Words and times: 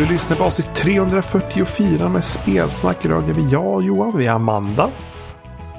Du 0.00 0.06
lyssnar 0.06 0.36
på 0.36 0.44
avsnitt 0.44 0.74
344 0.74 2.08
med 2.08 2.24
spelsnack. 2.24 3.04
Idag 3.04 3.28
är 3.28 3.32
vi 3.32 3.52
jag, 3.52 3.82
Johan, 3.82 4.18
vi 4.18 4.26
är 4.26 4.30
Amanda 4.32 4.90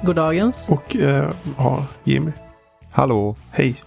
Goddagens. 0.02 0.68
och 0.70 0.96
eh, 0.96 1.30
ja, 1.58 1.86
Jimmy. 2.04 2.32
Hallå? 2.92 3.36
Hej. 3.50 3.82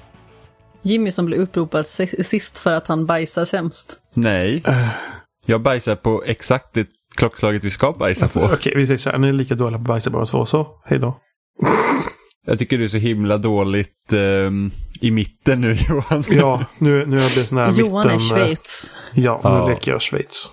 Jimmy 0.82 1.12
som 1.12 1.26
blev 1.26 1.40
uppropad 1.40 1.86
sist 1.88 2.58
för 2.58 2.74
att 2.74 2.88
han 2.88 3.06
bajsar 3.06 3.46
sämst. 3.46 4.00
Nej. 4.14 4.64
Eh, 4.68 4.88
Jag 5.46 5.62
bajsar 5.62 5.96
på 5.96 6.24
exakt 6.26 6.74
det 6.74 6.88
klockslaget 7.16 7.64
vi 7.64 7.72
ska 7.72 7.92
bajsa 7.92 8.28
på. 8.28 8.40
Okej, 8.54 8.74
vi 8.76 8.88
säger 8.88 8.98
så 8.98 9.10
här. 9.10 9.18
Ni 9.18 9.28
är 9.28 9.34
lika 9.34 9.56
dåliga 9.56 9.78
på 9.78 9.82
att 9.82 9.88
bajsa 9.88 10.10
båda 10.10 10.26
två, 10.26 10.46
så 10.46 10.68
hej 10.86 11.00
då. 11.00 11.20
Jag 12.46 12.60
tycker 12.60 12.78
du 12.78 12.84
är 12.84 12.88
så 12.88 12.98
himla 12.98 13.38
dåligt 13.38 14.14
ehm, 14.14 14.72
i 15.02 15.12
mitten 15.12 15.62
nu 15.62 15.74
Johan. 15.90 16.24
Ja, 16.30 16.66
nu, 16.78 17.06
nu 17.06 17.16
är 17.18 17.36
det 17.40 17.46
sån 17.46 17.58
här 17.58 17.72
Johan 17.72 18.08
mitten. 18.08 18.16
är 18.16 18.20
Schweiz. 18.20 18.94
eh, 19.16 19.24
Ja, 19.24 19.42
nu 19.44 19.50
Ja. 19.50 19.68
leker 19.70 19.92
jag 19.92 20.02
Schweiz. 20.02 20.50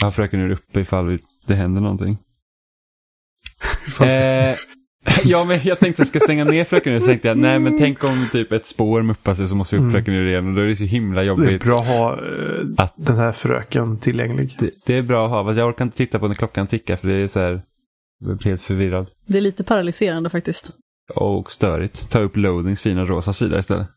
Ja, 0.00 0.10
fröken 0.10 0.40
är 0.40 0.50
uppe 0.50 0.80
ifall 0.80 1.18
det 1.46 1.54
händer 1.54 1.80
någonting. 1.80 2.18
Eh, 4.00 4.56
ja, 5.24 5.44
men 5.44 5.60
jag 5.64 5.78
tänkte 5.78 5.88
att 5.88 5.98
jag 5.98 6.08
ska 6.08 6.20
stänga 6.20 6.44
ner 6.44 6.64
fröken 6.64 6.92
nu. 6.92 7.00
Så 7.00 7.06
tänkte 7.06 7.28
jag, 7.28 7.38
nej 7.38 7.58
men 7.58 7.78
tänk 7.78 8.04
om 8.04 8.28
typ 8.32 8.52
ett 8.52 8.66
spår 8.66 9.02
muppar 9.02 9.34
sig 9.34 9.48
så 9.48 9.56
måste 9.56 9.74
vi 9.76 9.78
upp 9.78 9.82
Mm. 9.82 9.92
fröken 9.92 10.14
ur 10.14 10.28
igen. 10.28 10.48
Och 10.48 10.54
då 10.54 10.60
är 10.62 10.66
det 10.66 10.76
så 10.76 10.84
himla 10.84 11.20
det 11.20 11.24
är 11.24 11.28
jobbigt. 11.28 11.62
bra 11.64 11.80
att 11.80 11.86
ha 11.86 12.12
eh, 12.12 12.64
Att- 12.76 12.94
den 12.96 13.16
här 13.16 13.32
fröken 13.32 13.98
tillgänglig. 13.98 14.56
Det, 14.58 14.70
det 14.86 14.94
är 14.96 15.02
bra 15.02 15.24
att 15.24 15.30
ha, 15.30 15.44
fast 15.44 15.58
jag 15.58 15.68
orkar 15.68 15.84
inte 15.84 15.96
titta 15.96 16.18
på 16.18 16.28
när 16.28 16.34
klockan 16.34 16.66
tickar 16.66 16.96
för 16.96 17.08
det 17.08 17.14
är 17.14 17.28
så 17.28 17.40
här, 17.40 17.62
jag 18.28 18.36
blir 18.38 18.50
helt 18.50 18.62
förvirrad. 18.62 19.10
Det 19.26 19.38
är 19.38 19.42
lite 19.42 19.64
paralyserande 19.64 20.30
faktiskt. 20.30 20.70
Och 21.14 21.52
störigt. 21.52 22.10
Ta 22.10 22.18
upp 22.20 22.36
loadings 22.36 22.80
fina 22.80 23.04
rosa 23.04 23.32
sida 23.32 23.58
istället. 23.58 23.88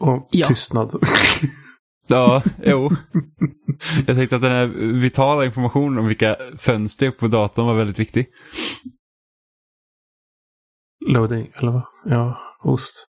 Och 0.00 0.28
Ja. 0.30 0.46
tystnad. 0.46 1.02
Ja, 2.10 2.42
jo. 2.64 2.90
Jag 4.06 4.16
tänkte 4.16 4.36
att 4.36 4.42
den 4.42 4.52
här 4.52 4.66
vitala 5.00 5.44
informationen 5.44 5.98
om 5.98 6.06
vilka 6.06 6.36
fönster 6.58 7.10
på 7.10 7.28
datorn 7.28 7.66
var 7.66 7.74
väldigt 7.74 7.98
viktig. 7.98 8.26
Loading, 11.06 11.50
eller 11.54 11.72
vad? 11.72 11.82
Ja, 12.04 12.38
ost. 12.64 13.06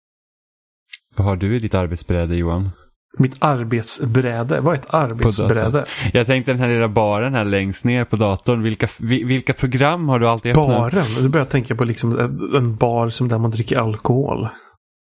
Vad 1.16 1.28
har 1.28 1.36
du 1.36 1.56
i 1.56 1.60
ditt 1.60 1.74
arbetsbräde 1.74 2.36
Johan? 2.36 2.70
Mitt 3.18 3.36
arbetsbräde. 3.44 4.62
Vad 4.62 4.74
är 4.76 4.80
ett 4.80 4.94
arbetsbräde? 4.94 5.86
Jag 6.14 6.26
tänkte 6.28 6.52
den 6.52 6.60
här 6.60 6.68
lilla 6.70 6.88
baren 6.88 7.34
här 7.34 7.46
längst 7.46 7.86
ner 7.86 8.06
på 8.06 8.16
datorn. 8.16 8.64
Vilka, 8.64 8.88
vi- 9.00 9.24
vilka 9.24 9.54
program 9.54 10.10
har 10.10 10.20
du 10.20 10.28
alltid 10.28 10.52
öppnat? 10.52 10.68
Baren? 10.94 11.06
Du 11.22 11.30
börjar 11.30 11.46
tänka 11.46 11.76
på 11.76 11.84
liksom 11.84 12.20
en- 12.20 12.56
en 12.56 12.76
bar 12.76 13.10
som 13.10 13.28
där 13.28 13.38
man 13.38 13.52
dricker 13.52 13.78
alkohol. 13.80 14.48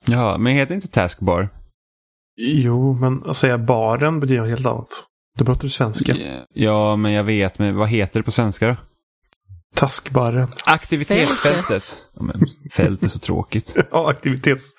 Ja, 0.06 0.38
men 0.38 0.52
heter 0.52 0.74
inte 0.74 0.88
taskbar? 0.88 1.48
Jo, 2.40 2.92
men 2.94 3.22
att 3.26 3.36
säga 3.36 3.58
baren 3.58 4.20
betyder 4.20 4.44
helt 4.46 4.66
annat. 4.66 4.88
Då 5.38 5.44
pratar 5.44 5.62
du 5.62 5.68
svenska. 5.70 6.16
Ja, 6.54 6.96
men 6.96 7.12
jag 7.12 7.24
vet. 7.24 7.58
Men 7.58 7.76
vad 7.76 7.88
heter 7.88 8.20
det 8.20 8.24
på 8.24 8.30
svenska 8.30 8.66
då? 8.68 8.76
Taskbaren. 9.74 10.52
Aktivitetsfältet. 10.66 12.04
Ja, 12.14 12.22
men 12.22 12.40
fält 12.72 13.02
är 13.02 13.08
så 13.08 13.18
tråkigt. 13.18 13.76
Ja, 13.90 14.10
aktivitets... 14.10 14.70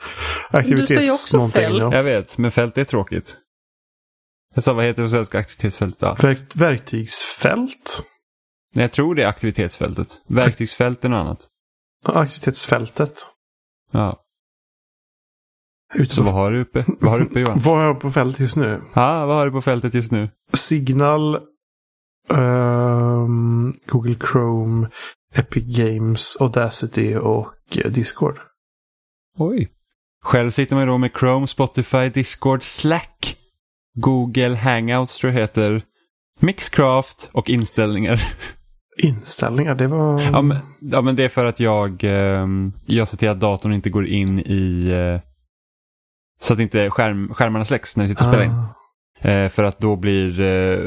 aktivitets 0.50 0.96
Du 0.96 1.04
ju 1.06 1.12
också 1.12 1.38
någonting, 1.38 1.62
fält. 1.62 1.80
ja. 1.80 1.94
Jag 1.96 2.04
vet, 2.04 2.38
men 2.38 2.52
fält 2.52 2.78
är 2.78 2.84
tråkigt. 2.84 3.38
Jag 4.56 4.64
sa 4.64 4.74
vad 4.74 4.86
heter 4.86 5.02
det 5.02 5.08
på 5.08 5.16
svenska 5.16 5.40
aktivitetsfält 5.40 6.00
då? 6.00 6.16
Verk, 6.22 6.40
verktygsfält. 6.56 8.04
Nej, 8.76 8.84
jag 8.84 8.92
tror 8.92 9.16
det 9.16 9.24
är 9.24 9.28
aktivitetsfältet. 9.28 10.08
Verktygsfält 10.28 11.06
är 11.06 11.10
något 11.10 11.18
annat. 11.25 11.40
Ja, 12.06 12.14
Aktivitetsfältet. 12.14 13.25
Ja. 13.92 14.20
Ute 15.96 16.16
Så 16.16 16.24
vad 16.24 16.34
har 16.34 16.52
du 16.52 16.62
uppe? 16.62 16.86
Vad 16.88 17.12
har 17.12 17.20
du 17.20 17.25
uppe 17.25 17.40
Johan? 17.40 17.60
vad 17.64 17.78
har 17.78 17.84
jag 17.84 18.00
på 18.00 18.12
fältet 18.12 18.40
just 18.40 18.56
nu? 18.56 18.81
Ja, 18.94 19.25
vad 19.25 19.36
har 19.38 19.46
du 19.46 19.52
på 19.52 19.62
fältet 19.62 19.94
just 19.94 20.12
nu? 20.12 20.30
Signal, 20.54 21.40
ehm, 23.26 23.74
Google 23.88 24.16
Chrome, 24.32 24.90
Epic 25.36 25.78
Games, 25.78 26.38
Audacity 26.40 27.16
och 27.16 27.78
eh, 27.78 27.92
Discord. 27.92 28.40
Oj. 29.38 29.70
Själv 30.24 30.52
sitter 30.52 30.76
man 30.76 30.88
då 30.88 30.98
med 30.98 31.12
Chrome, 31.20 31.48
Spotify, 31.48 32.10
Discord, 32.10 32.64
Slack, 32.64 33.38
Google 33.96 34.56
Hangouts 34.56 35.18
tror 35.18 35.34
jag 35.34 35.42
heter, 35.42 35.84
Mixcraft 36.40 37.30
och 37.34 37.50
inställningar. 37.50 38.22
Inställningar, 38.98 39.76
det 39.76 39.88
var... 39.88 40.22
Ja 40.22 40.42
men, 40.42 40.58
ja, 40.80 41.02
men 41.02 41.16
det 41.16 41.24
är 41.24 41.30
för 41.30 41.46
att 41.46 41.60
jag, 41.60 42.04
ehm, 42.04 42.74
jag 42.86 43.08
ser 43.08 43.18
till 43.18 43.30
att 43.30 43.40
datorn 43.40 43.74
inte 43.74 43.90
går 43.90 44.08
in 44.08 44.40
i... 44.40 44.88
eh, 44.92 45.30
så 46.40 46.54
att 46.54 46.60
inte 46.60 46.90
skärm, 46.90 47.34
skärmarna 47.34 47.66
släcks 47.66 47.98
när 47.98 48.04
vi 48.04 48.10
sitter 48.10 48.26
och 48.26 48.34
spelar 48.34 48.46
in. 48.46 48.52
Ah. 48.52 49.30
Eh, 49.30 49.50
för 49.50 49.64
att 49.64 49.80
då 49.80 49.96
blir... 49.96 50.40
Eh, 50.40 50.80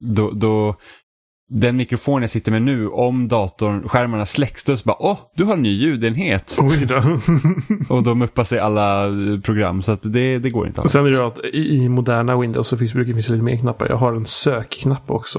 då, 0.00 0.30
då, 0.30 0.76
den 1.50 1.76
mikrofon 1.76 2.20
jag 2.22 2.30
sitter 2.30 2.52
med 2.52 2.62
nu, 2.62 2.88
om 2.88 3.28
datorn, 3.28 3.88
skärmarna 3.88 4.26
släcks, 4.26 4.64
då 4.64 4.76
så 4.76 4.84
bara 4.84 4.96
åh, 5.02 5.18
du 5.36 5.44
har 5.44 5.52
en 5.52 5.62
ny 5.62 5.72
ljudenhet. 5.72 6.56
Oj 6.60 6.86
då. 6.86 7.18
Och 7.94 8.02
då 8.02 8.14
muppar 8.14 8.44
sig 8.44 8.58
alla 8.58 9.06
eh, 9.06 9.40
program 9.40 9.82
så 9.82 9.92
att 9.92 10.00
det, 10.02 10.38
det 10.38 10.50
går 10.50 10.66
inte 10.66 10.80
Och 10.80 10.90
sen 10.90 11.06
är 11.06 11.10
det 11.10 11.26
att 11.26 11.38
i, 11.44 11.88
moderna 11.88 12.40
Windows 12.40 12.68
så 12.68 12.76
finns, 12.78 12.92
brukar 12.92 13.08
det 13.08 13.14
finnas 13.14 13.28
lite 13.28 13.42
mer 13.44 13.56
knappar. 13.56 13.88
Jag 13.88 13.96
har 13.96 14.12
en 14.14 14.26
sökknapp 14.26 15.10
också. 15.10 15.38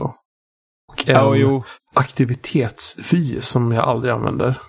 Och 0.88 1.10
en 1.10 1.14
Ja, 1.16 1.36
jo. 1.36 1.64
aktivitetsfy 1.94 3.42
som 3.42 3.72
jag 3.72 3.84
aldrig 3.84 4.14
använder. 4.14 4.60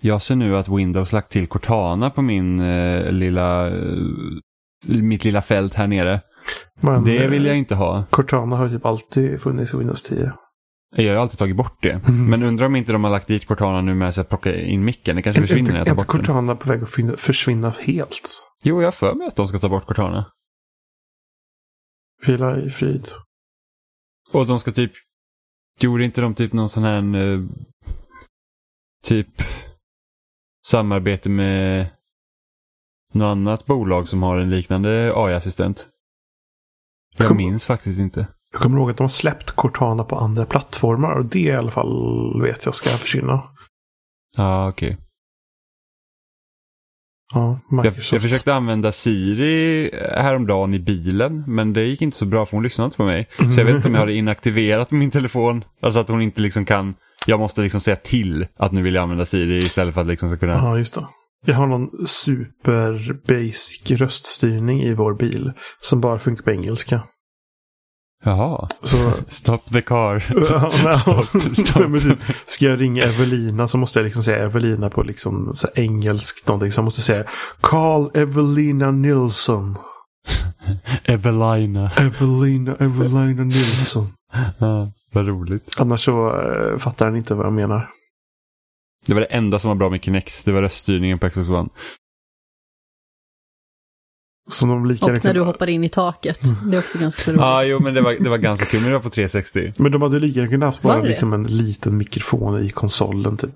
Jag 0.00 0.22
ser 0.22 0.36
nu 0.36 0.56
att 0.56 0.68
Windows 0.68 1.12
lagt 1.12 1.32
till 1.32 1.46
Cortana 1.46 2.10
på 2.10 2.22
min 2.22 2.60
eh, 2.60 3.12
lilla, 3.12 3.66
eh, 3.76 3.96
mitt 4.86 5.24
lilla 5.24 5.42
fält 5.42 5.74
här 5.74 5.86
nere. 5.86 6.20
Men, 6.80 7.04
Det 7.04 7.26
vill 7.28 7.44
jag 7.44 7.52
eh, 7.52 7.58
inte 7.58 7.74
ha. 7.74 8.04
Cortana 8.10 8.56
har 8.56 8.68
typ 8.68 8.86
alltid 8.86 9.40
funnits 9.40 9.74
i 9.74 9.76
Windows 9.76 10.02
10. 10.02 10.32
Jag 10.96 11.14
har 11.14 11.22
alltid 11.22 11.38
tagit 11.38 11.56
bort 11.56 11.82
det. 11.82 11.90
Mm. 11.90 12.30
Men 12.30 12.42
undrar 12.42 12.66
om 12.66 12.76
inte 12.76 12.92
de 12.92 13.04
har 13.04 13.10
lagt 13.10 13.26
dit 13.26 13.46
Cortana 13.46 13.80
nu 13.80 13.94
med 13.94 14.18
att 14.18 14.28
plocka 14.28 14.60
in 14.60 14.84
micken. 14.84 15.16
Det 15.16 15.22
kanske 15.22 15.42
Är 15.42 15.46
försvinner 15.46 15.74
är 15.74 15.90
inte. 15.90 16.04
Cortana 16.04 16.56
på 16.56 16.68
väg 16.68 16.82
att 16.82 17.20
försvinna 17.20 17.70
helt? 17.70 18.28
Jo, 18.62 18.80
jag 18.80 18.86
har 18.86 18.92
för 18.92 19.14
mig 19.14 19.26
att 19.26 19.36
de 19.36 19.48
ska 19.48 19.58
ta 19.58 19.68
bort 19.68 19.86
Cortana. 19.86 20.32
Vila 22.26 22.56
i 22.58 22.70
frid. 22.70 23.08
Och 24.32 24.46
de 24.46 24.60
ska 24.60 24.72
typ... 24.72 24.92
Gjorde 25.80 26.04
inte 26.04 26.20
de 26.20 26.34
typ 26.34 26.52
någon 26.52 26.68
sån 26.68 26.82
här... 26.82 27.16
eh, 27.16 27.40
typ 29.04 29.42
samarbete 30.66 31.28
med 31.28 31.86
något 33.12 33.26
annat 33.26 33.66
bolag 33.66 34.08
som 34.08 34.22
har 34.22 34.38
en 34.38 34.50
liknande 34.50 35.12
AI-assistent? 35.14 35.88
Jag 37.16 37.36
minns 37.36 37.64
faktiskt 37.64 37.98
inte. 37.98 38.26
Jag 38.54 38.62
kommer 38.62 38.78
ihåg 38.78 38.90
att 38.90 38.96
de 38.96 39.02
har 39.02 39.08
släppt 39.08 39.50
Cortana 39.50 40.04
på 40.04 40.16
andra 40.16 40.46
plattformar 40.46 41.12
och 41.12 41.24
det 41.24 41.38
i 41.38 41.52
alla 41.52 41.70
fall 41.70 42.42
vet 42.42 42.64
jag 42.64 42.74
ska 42.74 42.90
försvinna. 42.90 43.42
Ja, 44.36 44.44
ah, 44.44 44.68
okej. 44.68 44.98
Ja, 47.34 47.60
Jag, 47.70 47.86
jag 47.86 48.22
försökte 48.22 48.54
använda 48.54 48.92
Siri 48.92 49.90
häromdagen 50.16 50.74
i 50.74 50.78
bilen, 50.78 51.44
men 51.46 51.72
det 51.72 51.82
gick 51.82 52.02
inte 52.02 52.16
så 52.16 52.26
bra 52.26 52.46
för 52.46 52.56
hon 52.56 52.62
lyssnade 52.62 52.86
inte 52.86 52.96
på 52.96 53.04
mig. 53.04 53.28
Så 53.54 53.60
jag 53.60 53.64
vet 53.64 53.74
inte 53.74 53.88
om 53.88 53.94
jag 53.94 54.00
har 54.00 54.08
inaktiverat 54.08 54.90
min 54.90 55.10
telefon. 55.10 55.64
Alltså 55.82 56.00
att 56.00 56.08
hon 56.08 56.22
inte 56.22 56.40
liksom 56.40 56.64
kan, 56.64 56.94
jag 57.26 57.40
måste 57.40 57.60
liksom 57.60 57.80
säga 57.80 57.96
till 57.96 58.46
att 58.56 58.72
nu 58.72 58.82
vill 58.82 58.94
jag 58.94 59.02
använda 59.02 59.24
Siri 59.24 59.58
istället 59.58 59.94
för 59.94 60.00
att 60.00 60.06
liksom 60.06 60.28
ska 60.28 60.38
kunna. 60.38 60.52
Ja, 60.52 60.78
just 60.78 60.94
det. 60.94 61.06
Jag 61.46 61.54
har 61.54 61.66
någon 61.66 62.06
super 62.06 63.12
basic 63.28 64.00
röststyrning 64.00 64.82
i 64.82 64.94
vår 64.94 65.14
bil 65.14 65.52
som 65.80 66.00
bara 66.00 66.18
funkar 66.18 66.42
på 66.42 66.50
engelska. 66.50 67.02
Jaha, 68.24 68.68
Så 68.82 69.12
stop 69.28 69.58
the 69.72 69.82
car. 69.82 70.24
Ja, 70.50 70.72
nej. 70.84 71.24
Nej, 71.76 71.88
men 71.88 72.00
typ, 72.00 72.18
ska 72.46 72.64
jag 72.64 72.80
ringa 72.80 73.04
Evelina 73.04 73.68
så 73.68 73.78
måste 73.78 73.98
jag 73.98 74.04
liksom 74.04 74.22
säga 74.22 74.44
Evelina 74.44 74.90
på 74.90 75.02
liksom 75.02 75.54
så 75.54 75.68
engelskt 75.74 76.48
någonting. 76.48 76.72
Så 76.72 76.78
jag 76.78 76.84
måste 76.84 77.02
säga 77.02 77.24
Call 77.60 78.10
Evelina 78.14 78.90
Nilsson. 78.90 79.76
Evelina. 81.04 81.90
Evelina, 81.96 82.74
Evelina 82.74 83.44
Nilsson. 83.44 84.12
Ja, 84.58 84.92
vad 85.12 85.26
roligt. 85.26 85.68
Annars 85.78 86.04
så 86.04 86.40
eh, 86.40 86.78
fattar 86.78 87.06
den 87.06 87.16
inte 87.16 87.34
vad 87.34 87.46
jag 87.46 87.52
menar. 87.52 87.90
Det 89.06 89.14
var 89.14 89.20
det 89.20 89.26
enda 89.26 89.58
som 89.58 89.68
var 89.68 89.74
bra 89.74 89.90
med 89.90 90.04
Kinect. 90.04 90.44
Det 90.44 90.52
var 90.52 90.62
röststyrningen 90.62 91.18
på 91.18 91.30
Xbox 91.30 91.48
One. 91.48 91.68
Så 94.50 94.66
de 94.66 94.86
lika 94.86 95.04
Och 95.04 95.10
när 95.10 95.16
du 95.16 95.20
kunde- 95.20 95.40
hoppar 95.40 95.68
in 95.68 95.84
i 95.84 95.88
taket. 95.88 96.40
Det 96.70 96.76
är 96.76 96.80
också 96.80 96.98
ganska 96.98 97.30
roligt. 97.30 97.40
Ja, 97.40 97.64
jo, 97.64 97.78
men 97.80 97.94
det 97.94 98.00
var, 98.00 98.12
det 98.20 98.30
var 98.30 98.38
ganska 98.38 98.66
kul. 98.66 98.80
Men 98.80 98.88
det 98.90 98.96
var 98.96 99.02
på 99.02 99.10
360. 99.10 99.72
Men 99.76 99.92
de 99.92 100.02
hade 100.02 100.20
lika 100.20 100.38
gärna 100.40 100.50
kunnat 100.50 100.66
haft 100.66 100.82
bara 100.82 101.02
liksom 101.02 101.32
en 101.32 101.42
liten 101.46 101.96
mikrofon 101.96 102.62
i 102.64 102.70
konsolen 102.70 103.36
typ. 103.36 103.54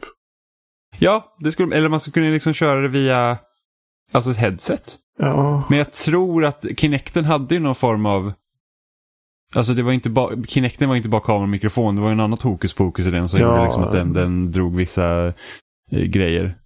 Ja, 0.98 1.36
det 1.40 1.52
skulle, 1.52 1.76
eller 1.76 1.88
man 1.88 2.00
skulle 2.00 2.14
kunna 2.14 2.30
liksom 2.30 2.52
köra 2.52 2.80
det 2.80 2.88
via 2.88 3.38
alltså 4.12 4.30
ett 4.30 4.36
headset. 4.36 4.96
Ja, 5.18 5.62
Men 5.68 5.78
jag 5.78 5.92
tror 5.92 6.44
att 6.44 6.64
Kinecten 6.76 7.24
hade 7.24 7.54
ju 7.54 7.60
någon 7.60 7.74
form 7.74 8.06
av... 8.06 8.32
Alltså 9.54 9.74
det 9.74 9.82
var 9.82 9.92
inte 9.92 10.10
bara, 10.10 10.42
Kinecten 10.46 10.88
var 10.88 10.96
inte 10.96 11.08
bara 11.08 11.20
kamera 11.20 11.42
och 11.42 11.48
mikrofon, 11.48 11.96
det 11.96 12.02
var 12.02 12.08
ju 12.08 12.12
en 12.12 12.20
annat 12.20 12.42
hokus 12.42 12.74
pokus 12.74 13.06
i 13.06 13.10
den 13.10 13.28
som 13.28 13.40
Ja. 13.40 13.46
gjorde 13.50 13.64
liksom 13.64 13.82
att 13.82 13.92
den, 13.92 14.12
den 14.12 14.52
drog 14.52 14.76
vissa 14.76 15.26
eh, 15.26 15.32
grejer. 15.90 16.56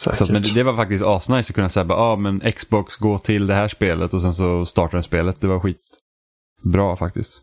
Säkert. 0.00 0.18
Så 0.18 0.24
att, 0.24 0.30
men 0.30 0.42
det, 0.42 0.54
det 0.54 0.62
var 0.62 0.76
faktiskt 0.76 1.04
asnice 1.04 1.50
att 1.50 1.54
kunna 1.54 1.68
säga 1.68 1.86
ja 1.88 1.94
ah, 1.94 2.16
men 2.16 2.52
Xbox 2.52 2.96
gå 2.96 3.18
till 3.18 3.46
det 3.46 3.54
här 3.54 3.68
spelet 3.68 4.14
och 4.14 4.22
sen 4.22 4.34
så 4.34 4.66
startar 4.66 4.92
den 4.98 5.02
spelet. 5.04 5.40
Det 5.40 5.46
var 5.46 5.60
skitbra 5.60 6.96
faktiskt. 6.96 7.42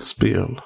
Spel. 0.00 0.60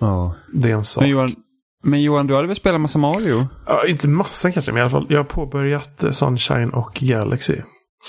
Ja. 0.00 0.34
Det 0.52 0.70
är 0.70 0.74
en 0.76 0.84
sak. 0.84 1.00
Men 1.02 1.10
Johan, 1.10 1.34
men 1.82 2.02
Johan, 2.02 2.26
du 2.26 2.34
hade 2.34 2.46
väl 2.46 2.56
spelat 2.56 2.80
massa 2.80 2.98
Mario? 2.98 3.46
Ja, 3.66 3.86
inte 3.86 4.08
massa 4.08 4.52
kanske, 4.52 4.72
men 4.72 4.78
i 4.78 4.80
alla 4.80 4.90
fall. 4.90 5.06
Jag 5.08 5.18
har 5.18 5.24
påbörjat 5.24 6.02
eh, 6.04 6.10
Sunshine 6.10 6.70
och 6.70 6.94
Galaxy. 7.00 7.56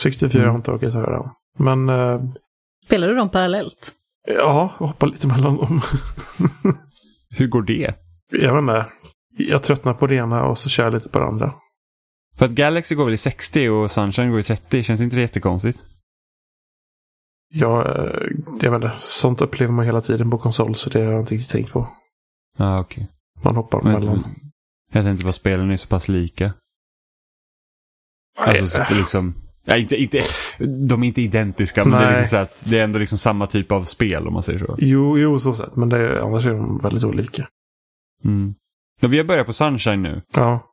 64 0.02 0.42
Mm. 0.42 0.50
har 0.52 0.58
inte 0.58 0.72
orkat 0.72 0.94
höra 0.94 1.18
dem. 1.18 1.36
Men 1.58 1.90
eh, 1.90 2.22
Spelar 2.86 3.08
du 3.08 3.16
dem 3.16 3.30
parallellt? 3.30 3.92
ja, 4.28 4.74
hoppar 4.78 5.08
lite 5.08 5.28
mellan 5.28 5.58
dem. 5.58 5.82
Hur 7.30 7.48
går 7.48 7.62
det? 7.62 7.96
jag 8.32 8.54
vet 8.54 8.62
inte. 8.62 8.86
Jag 9.50 9.64
tröttnar 9.64 9.94
på 9.94 10.08
det 10.08 10.16
ena 10.16 10.46
och 10.46 10.58
så 10.58 10.70
kör 10.70 10.84
jag 10.84 10.94
lite 10.94 11.10
på 11.10 11.20
det 11.20 11.26
andra. 11.26 11.54
För 12.38 12.46
att 12.46 12.52
Galaxy 12.52 12.96
går 12.96 13.06
väl 13.06 13.14
i 13.14 13.18
60 13.18 13.70
och 13.70 13.92
Sunshine 13.92 14.32
går 14.32 14.40
i 14.40 14.44
30. 14.44 14.84
Känns 14.84 15.02
inte 15.02 15.16
det 15.16 15.22
jättekonstigt? 15.22 15.84
Jag, 17.54 17.86
eh, 17.86 18.22
jag 18.62 18.72
vet 18.72 18.84
inte, 18.84 18.94
sånt 18.98 19.42
upplever 19.42 19.74
man 19.74 19.86
hela 19.86 20.02
tiden 20.02 20.30
på 20.30 20.38
konsol 20.38 20.76
så 20.76 20.90
det 20.90 21.00
har 21.00 21.12
jag 21.12 21.22
inte 21.22 21.34
riktigt 21.34 21.52
tänkt 21.52 21.72
på. 21.72 21.88
Ja, 22.58 22.80
okej. 22.80 23.08
Man 23.44 23.56
hoppar 23.56 23.82
Men 23.82 23.94
mellan. 23.94 24.24
Jag 24.94 25.04
tänkte 25.04 25.26
på 25.26 25.34
spelen 25.34 25.72
är 25.72 25.78
så 25.78 25.88
pass 25.88 26.08
lika. 26.08 26.54
Alltså 28.38 28.68
så, 28.68 28.80
Nej, 28.80 28.88
liksom, 28.98 29.34
ja, 29.66 29.78
inte, 29.78 29.96
inte, 29.96 30.22
de 30.88 31.04
är 31.04 31.08
inte 31.08 31.22
identiska 31.22 31.86
men 31.86 32.00
det 32.02 32.06
är, 32.08 32.20
liksom 32.20 32.38
så 32.38 32.42
att 32.42 32.70
det 32.70 32.80
är 32.80 32.84
ändå 32.84 33.00
liksom 33.00 33.18
samma 33.18 33.48
typ 33.48 33.72
av 33.72 33.84
spel 33.84 34.28
om 34.28 34.34
man 34.34 34.44
säger 34.44 34.60
så. 34.60 34.76
Jo, 34.80 35.18
jo, 35.18 35.40
så 35.40 35.54
sett. 35.54 35.76
Men 35.76 35.90
det, 35.90 35.98
är- 35.98 36.20
annars 36.20 36.46
är 36.46 36.50
de 36.50 36.78
väldigt 36.78 37.04
olika. 37.04 37.48
Mm. 38.24 38.56
Ja, 39.02 39.08
vi 39.08 39.18
har 39.18 39.26
börjat 39.26 39.46
på 39.48 39.54
Sunshine 39.54 40.02
nu. 40.02 40.22
Ja, 40.34 40.68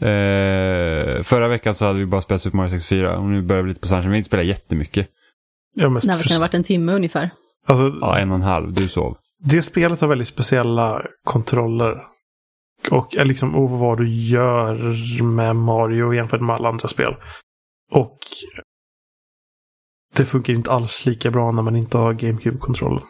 Eh, 0.00 1.22
förra 1.22 1.48
veckan 1.48 1.74
så 1.74 1.84
hade 1.86 1.98
vi 1.98 2.06
bara 2.06 2.22
spelat 2.22 2.42
Super 2.42 2.56
Mario 2.56 2.70
64 2.70 3.18
och 3.18 3.24
nu 3.24 3.42
börjar 3.42 3.62
vi 3.62 3.68
lite 3.68 3.80
på 3.80 3.88
Sunshine. 3.88 4.08
Vi 4.10 4.14
har 4.14 4.16
inte 4.16 4.26
spelat 4.28 4.46
jättemycket. 4.46 5.08
jag 5.74 5.84
är 5.84 5.88
mest 5.90 6.06
Nej, 6.06 6.16
det 6.18 6.28
kan 6.28 6.36
ha 6.36 6.40
varit 6.40 6.54
en 6.54 6.64
timme 6.64 6.92
ungefär. 6.92 7.30
alltså, 7.66 7.98
Ja, 8.00 8.18
en 8.18 8.30
och 8.30 8.34
en 8.36 8.42
halv. 8.42 8.72
Du 8.72 8.88
sov. 8.88 9.16
Det 9.38 9.62
spelet 9.62 10.00
har 10.00 10.08
väldigt 10.08 10.28
speciella 10.28 11.02
kontroller. 11.24 12.02
Och 12.90 13.16
är 13.16 13.24
liksom 13.24 13.54
och 13.54 13.70
vad 13.70 13.98
du 13.98 14.08
gör 14.08 14.74
med 15.22 15.56
Mario 15.56 16.14
jämfört 16.14 16.40
med 16.40 16.56
alla 16.56 16.68
andra 16.68 16.88
spel. 16.88 17.14
Och 17.92 18.18
det 20.16 20.24
funkar 20.24 20.52
inte 20.52 20.70
alls 20.70 21.06
lika 21.06 21.30
bra 21.30 21.52
när 21.52 21.62
man 21.62 21.76
inte 21.76 21.98
har 21.98 22.12
GameCube-kontroll. 22.12 23.00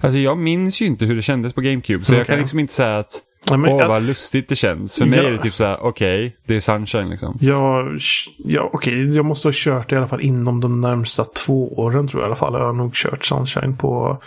Alltså 0.00 0.18
jag 0.18 0.38
minns 0.38 0.80
ju 0.80 0.86
inte 0.86 1.04
hur 1.04 1.16
det 1.16 1.22
kändes 1.22 1.52
på 1.52 1.60
GameCube 1.60 2.04
så 2.04 2.12
jag 2.12 2.16
Okej. 2.20 2.26
kan 2.26 2.38
liksom 2.38 2.58
inte 2.58 2.72
säga 2.72 2.96
att 2.96 3.22
Nej, 3.50 3.58
men 3.58 3.72
åh 3.72 3.80
jag, 3.80 3.88
vad 3.88 4.02
lustigt 4.02 4.48
det 4.48 4.56
känns. 4.56 4.98
För 4.98 5.06
mig 5.06 5.18
Ja. 5.18 5.24
är 5.24 5.32
det 5.32 5.38
typ 5.38 5.54
så 5.54 5.64
här, 5.64 5.78
okej, 5.80 6.36
det 6.46 6.56
är 6.56 6.60
Sunshine 6.60 7.10
liksom. 7.10 7.38
jag, 7.40 7.98
ja, 8.38 8.70
okej, 8.72 9.16
jag 9.16 9.24
måste 9.24 9.48
ha 9.48 9.52
kört 9.54 9.88
det 9.90 9.94
i 9.94 9.98
alla 9.98 10.08
fall 10.08 10.20
inom 10.20 10.60
de 10.60 10.80
närmsta 10.80 11.24
två 11.24 11.78
åren 11.78 12.08
tror 12.08 12.22
jag 12.22 12.26
i 12.26 12.28
alla 12.28 12.36
fall. 12.36 12.52
Jag 12.52 12.66
har 12.66 12.72
nog 12.72 12.94
kört 12.94 13.24
Sunshine 13.24 13.76
på 13.76 14.22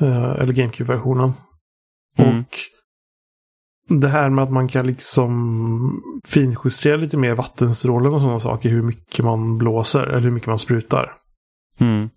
eh, 0.00 0.30
eller 0.30 0.52
GameCube-versionen. 0.52 1.32
Mm. 2.18 2.38
Och 2.38 2.46
det 3.88 4.08
här 4.08 4.30
med 4.30 4.44
att 4.44 4.50
man 4.52 4.68
kan 4.68 4.86
liksom 4.86 6.02
finjustera 6.24 6.96
lite 6.96 7.16
mer 7.16 7.34
vattenstrålen 7.34 8.14
och 8.14 8.20
sådana 8.20 8.38
saker. 8.38 8.68
Hur 8.68 8.82
mycket 8.82 9.24
man 9.24 9.58
blåser 9.58 10.02
eller 10.02 10.20
hur 10.20 10.30
mycket 10.30 10.48
man 10.48 10.58
sprutar. 10.58 11.12
Mm. 11.78 12.10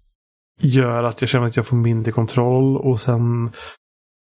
Gör 0.60 1.04
att 1.04 1.22
jag 1.22 1.30
känner 1.30 1.48
att 1.48 1.56
jag 1.56 1.66
får 1.66 1.78
mindre 1.78 2.12
kontroll 2.12 2.78
och 2.78 3.02
sen 3.02 3.52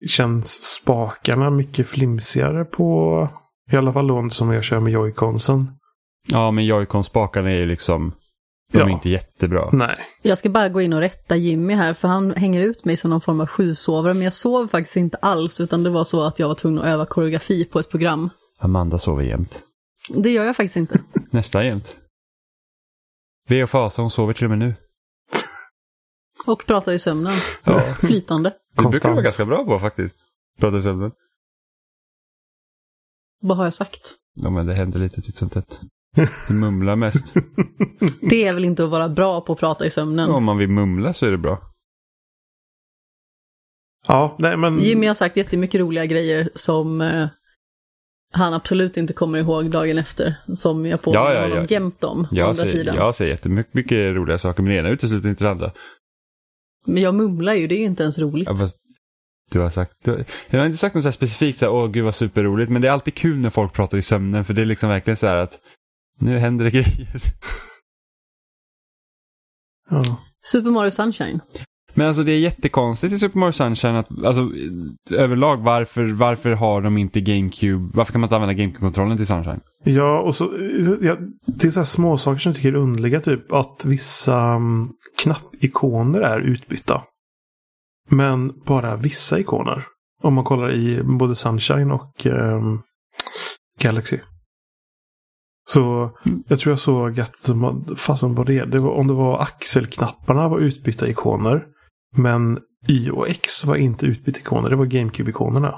känns 0.08 0.64
spakarna 0.64 1.50
mycket 1.50 1.90
flimsigare 1.90 2.66
på 2.66 3.30
i 3.72 3.76
alla 3.76 3.94
fall 3.94 4.08
då 4.08 4.30
som 4.30 4.52
jag 4.52 4.64
kör 4.64 4.80
med 4.80 4.94
joyconsen. 4.94 5.72
Ja, 6.30 6.52
men 6.52 6.66
Joy-Con-spakarna 6.66 7.50
är 7.52 7.56
ju 7.56 7.66
liksom, 7.66 8.14
de 8.72 8.78
är 8.78 8.82
Ja. 8.82 8.90
inte 8.90 9.10
jättebra. 9.10 9.70
Nej. 9.74 10.00
Jag 10.22 10.38
ska 10.38 10.50
bara 10.50 10.70
gå 10.70 10.82
in 10.82 10.94
och 10.94 11.00
rätta 11.00 11.36
Jimmy 11.36 11.74
här, 11.74 11.94
för 11.94 12.08
han 12.08 12.32
hänger 12.34 12.62
ut 12.62 12.86
mig 12.86 12.98
som 12.98 13.10
någon 13.10 13.22
form 13.22 13.42
av 13.42 13.48
sjusovare, 13.48 14.14
men 14.14 14.24
jag 14.24 14.34
sov 14.34 14.68
faktiskt 14.68 14.98
inte 14.98 15.18
alls, 15.18 15.62
utan 15.62 15.84
det 15.84 15.90
var 15.90 16.04
så 16.04 16.24
att 16.24 16.40
jag 16.40 16.48
var 16.48 16.56
tvungen 16.56 16.80
att 16.80 16.86
öva 16.86 17.06
koreografi 17.06 17.66
på 17.66 17.80
ett 17.80 17.90
program. 17.90 18.30
Amanda 18.60 18.98
sover 18.98 19.24
jämt. 19.24 19.64
Det 20.10 20.30
gör 20.30 20.46
jag 20.46 20.56
faktiskt 20.56 20.78
inte. 20.78 21.02
Nästan 21.32 21.66
jämt. 21.66 21.96
Ve 23.50 23.64
och 23.64 23.70
fasa, 23.70 24.02
hon 24.02 24.12
sover 24.12 24.34
till 24.34 24.44
och 24.44 24.50
med 24.50 24.60
nu. 24.60 24.76
Och 26.46 26.66
pratar 26.66 26.92
i 26.94 27.00
sömnen. 27.00 27.34
Ja. 27.64 27.80
Flytande. 27.80 28.54
Det 28.78 28.84
brukar 28.84 28.92
du 28.92 28.92
Konstant. 28.92 29.14
vara 29.16 29.24
ganska 29.24 29.46
bra 29.46 29.66
på 29.66 29.80
faktiskt. 29.80 30.26
Prata 30.60 30.78
i 30.78 30.82
sömnen. 30.82 31.12
Vad 33.42 33.58
har 33.58 33.64
jag 33.64 33.74
sagt? 33.74 34.16
Ja, 34.34 34.50
men 34.50 34.66
det 34.66 34.74
händer 34.74 35.00
lite 35.00 35.22
titt 35.22 35.38
som 35.38 35.50
tätt. 35.50 35.82
Du 36.16 36.54
mumlar 36.54 36.96
mest. 36.96 37.34
Det 38.30 38.44
är 38.48 38.54
väl 38.54 38.66
inte 38.66 38.84
att 38.84 38.90
vara 38.90 39.10
bra 39.10 39.42
på 39.42 39.54
att 39.54 39.60
prata 39.60 39.86
i 39.86 39.90
sömnen. 39.90 40.30
Om 40.30 40.44
man 40.44 40.58
vill 40.58 40.70
mumla 40.70 41.14
så 41.14 41.26
är 41.26 41.32
det 41.32 41.38
bra. 41.38 41.62
Ja, 44.08 44.36
nej 44.40 44.58
men. 44.58 44.80
Jimmy 44.80 45.08
har 45.08 45.14
sagt 45.14 45.38
jättemycket 45.38 45.82
roliga 45.82 46.06
grejer 46.06 46.50
som 46.54 47.02
eh, 47.02 47.28
han 48.34 48.54
absolut 48.54 48.98
inte 48.98 49.14
kommer 49.14 49.40
ihåg 49.40 49.72
dagen 49.72 49.98
efter. 49.98 50.36
Som 50.56 50.86
jag 50.86 51.02
påminner 51.02 51.24
Ja, 51.26 51.34
ja, 51.34 51.42
honom 51.42 51.58
ja. 51.58 51.66
jämt 51.70 52.04
om, 52.04 52.28
Jag 52.32 52.50
andra 52.50 52.56
säger, 52.66 52.72
sidan. 52.78 52.96
jag 52.96 53.16
säger 53.16 53.32
jättemycket 53.32 53.74
mycket 53.74 54.16
roliga 54.16 54.38
saker, 54.38 54.64
men 54.64 54.70
det 54.74 54.80
ena 54.80 54.90
utesluter 54.90 55.30
inte 55.30 55.44
det 55.44 55.52
andra. 55.52 55.72
Men 56.86 57.04
jag 57.04 57.16
mumlar 57.16 57.54
ju, 57.54 57.68
det 57.68 57.76
är 57.76 57.80
ju 57.80 57.86
inte 57.86 58.04
ens 58.04 58.20
roligt. 58.20 58.48
Ja, 58.48 58.56
fast 58.56 58.78
du 59.52 59.60
har 59.60 59.70
sagt, 59.70 59.92
du, 60.04 60.24
jag 60.50 60.60
har 60.60 60.66
inte 60.66 60.78
sagt 60.78 60.96
något 60.96 61.04
så 61.04 61.08
här 61.08 61.14
specifikt, 61.14 61.60
så 61.60 61.66
här, 61.66 61.72
åh 61.72 61.88
gud 61.92 62.06
vad 62.06 62.16
superroligt, 62.16 62.72
men 62.72 62.82
det 62.82 62.88
är 62.88 62.92
alltid 62.92 63.16
kul 63.16 63.38
när 63.38 63.50
folk 63.50 63.74
pratar 63.74 63.98
i 63.98 64.02
sömnen, 64.02 64.46
för 64.46 64.54
det 64.54 64.62
är 64.62 64.66
liksom 64.66 64.90
verkligen 64.90 65.18
så 65.18 65.28
här 65.28 65.38
att 65.38 65.60
nu 66.20 66.38
händer 66.38 66.66
det 66.66 66.72
grejer. 66.80 67.22
Ja. 69.90 70.04
Super 70.46 70.72
Mario 70.72 70.92
Sunshine. 70.92 71.40
Men 71.94 72.08
alltså 72.08 72.24
det 72.24 72.32
är 72.32 72.40
jättekonstigt 72.40 73.14
i 73.14 73.18
Super 73.18 73.40
Mario 73.40 73.52
Sunshine 73.52 73.96
att, 73.96 74.24
alltså 74.26 74.52
överlag 75.12 75.58
varför, 75.58 76.06
varför 76.06 76.52
har 76.52 76.82
de 76.82 76.98
inte 76.98 77.22
GameCube, 77.22 77.90
varför 77.94 78.12
kan 78.12 78.22
man 78.22 78.28
inte 78.28 78.36
använda 78.36 78.54
GameCube-kontrollen 78.54 79.18
till 79.18 79.28
Sunshine? 79.28 79.60
Ja, 79.84 80.22
och 80.22 80.36
så, 80.36 80.44
ja, 81.02 81.16
det 81.46 81.68
är 81.68 81.72
så 81.72 81.80
här 81.80 81.86
små 81.86 82.18
saker 82.18 82.40
som 82.40 82.50
jag 82.50 82.56
tycker 82.56 82.70
är 82.70 82.76
underliga. 82.76 83.20
Typ 83.20 83.52
att 83.52 83.86
vissa 83.86 84.56
um, 84.56 84.92
knappikoner 85.18 86.22
är 86.22 86.40
utbytta. 86.40 87.04
Men 88.10 88.54
bara 88.66 88.96
vissa 88.96 89.40
ikoner. 89.40 89.86
Om 90.24 90.34
man 90.34 90.44
kollar 90.44 90.72
i 90.72 91.04
både 91.04 91.36
Sunshine 91.36 91.92
och 91.92 92.26
ehm, 92.26 92.82
Galaxy. 93.80 94.20
Så 95.70 96.12
jag 96.48 96.60
tror 96.60 96.72
jag 96.72 96.80
såg 96.80 97.20
att, 97.20 97.50
fasen 97.98 98.36
vad 98.36 98.46
det 98.46 98.66
det 98.66 98.78
var, 98.78 98.92
om 98.92 99.08
det 99.08 99.14
var 99.14 99.42
axelknapparna 99.42 100.48
var 100.48 100.60
utbytta 100.60 101.08
ikoner. 101.08 101.66
Men 102.16 102.60
Y 102.88 103.10
och 103.10 103.30
X 103.30 103.66
var 103.66 103.76
inte 103.76 104.06
utbytta 104.06 104.40
ikoner, 104.40 104.70
det 104.70 104.76
var 104.76 104.86
GameCube-ikonerna. 104.86 105.74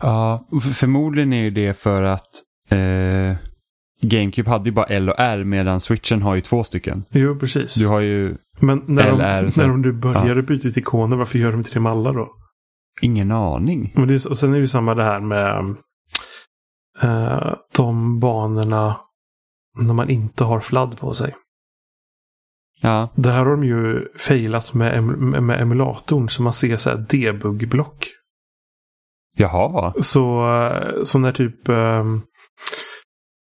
Ja, 0.00 0.48
förmodligen 0.74 1.32
är 1.32 1.42
ju 1.42 1.50
det 1.50 1.74
för 1.74 2.02
att 2.02 2.28
eh, 2.68 3.36
GameCube 4.00 4.50
hade 4.50 4.64
ju 4.68 4.72
bara 4.72 4.86
L 4.86 5.08
och 5.08 5.14
R 5.18 5.44
medan 5.44 5.80
Switchen 5.80 6.22
har 6.22 6.34
ju 6.34 6.40
två 6.40 6.64
stycken. 6.64 7.04
Jo, 7.10 7.38
precis. 7.38 7.74
Du 7.74 7.86
har 7.86 8.00
ju 8.00 8.36
Men 8.62 8.82
när 8.86 9.10
de, 9.10 9.16
LR, 9.18 9.50
så- 9.50 9.60
när 9.60 9.68
de 9.68 9.80
nu 9.82 9.92
började 9.92 10.42
byta 10.42 10.68
ut 10.68 10.76
ikoner, 10.76 11.16
varför 11.16 11.38
gör 11.38 11.50
de 11.50 11.58
inte 11.58 11.70
det 11.74 11.80
med 11.80 11.92
alla 11.92 12.12
då? 12.12 12.32
ingen 13.02 13.30
aning. 13.30 13.92
Men 13.96 14.08
det 14.08 14.26
och 14.26 14.38
sen 14.38 14.48
är 14.50 14.54
det 14.54 14.60
ju 14.60 14.68
samma 14.68 14.94
det 14.94 15.04
här 15.04 15.20
med 15.20 15.74
eh, 17.02 17.54
de 17.76 18.20
banorna 18.20 19.00
när 19.78 19.94
man 19.94 20.10
inte 20.10 20.44
har 20.44 20.60
fladd 20.60 20.98
på 20.98 21.14
sig. 21.14 21.34
Ja, 22.80 23.08
Det 23.16 23.30
här 23.30 23.44
har 23.44 23.50
de 23.50 23.64
ju 23.64 24.08
failat 24.18 24.74
med, 24.74 24.94
em- 24.98 25.40
med, 25.40 25.60
emulatorn 25.60 26.28
så 26.28 26.42
man 26.42 26.52
ser 26.52 26.76
så 26.76 26.90
här 26.90 27.06
debug-block. 27.08 28.06
jaha. 29.36 29.94
Så, 30.02 30.50
eh, 30.54 31.02
så 31.04 31.18
när 31.18 31.32
typ 31.32 31.68
ehm, 31.68 32.22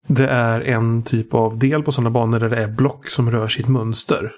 det 0.08 0.28
är 0.28 0.61
en 0.61 1.02
typ 1.02 1.35
av 1.35 1.58
del 1.58 1.82
på 1.82 1.92
sådana 1.92 2.11
banor 2.11 2.38
där 2.40 2.49
det 2.50 2.62
är 2.62 2.68
block 2.68 3.08
som 3.08 3.30
rör 3.30 3.49
sitt 3.49 3.68
mönster. 3.68 4.32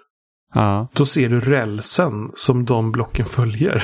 Ja, 0.54 0.88
Då 0.92 1.06
ser 1.06 1.28
du 1.28 1.40
rälsen 1.40 2.32
som 2.34 2.64
de 2.64 2.92
blocken 2.92 3.24
följer. 3.26 3.82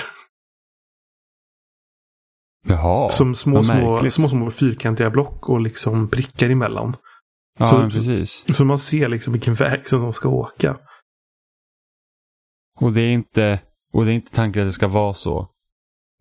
jaha. 2.66 3.10
Som 3.10 3.34
små, 3.34 3.62
små, 3.64 4.10
små, 4.10 4.28
små 4.28 4.50
fyrkantiga 4.50 5.10
block 5.10 5.48
och 5.48 5.60
liksom 5.60 6.08
prickar 6.08 6.50
emellan. 6.50 6.96
Ja, 7.58 7.66
så- 7.70 7.90
precis. 7.90 8.56
Så 8.56 8.64
man 8.64 8.78
ser 8.78 9.08
liksom 9.08 9.32
vilken 9.32 9.54
väg 9.54 9.88
som 9.88 10.00
de 10.02 10.12
ska 10.12 10.28
åka. 10.28 10.76
Och 12.80 12.92
det 12.92 13.00
är 13.00 13.12
inte, 13.12 13.60
och 13.92 14.04
det 14.04 14.12
är 14.12 14.14
inte 14.14 14.32
tanken 14.34 14.62
att 14.62 14.68
det 14.68 14.72
ska 14.72 14.88
vara 14.88 15.14
så. 15.14 15.50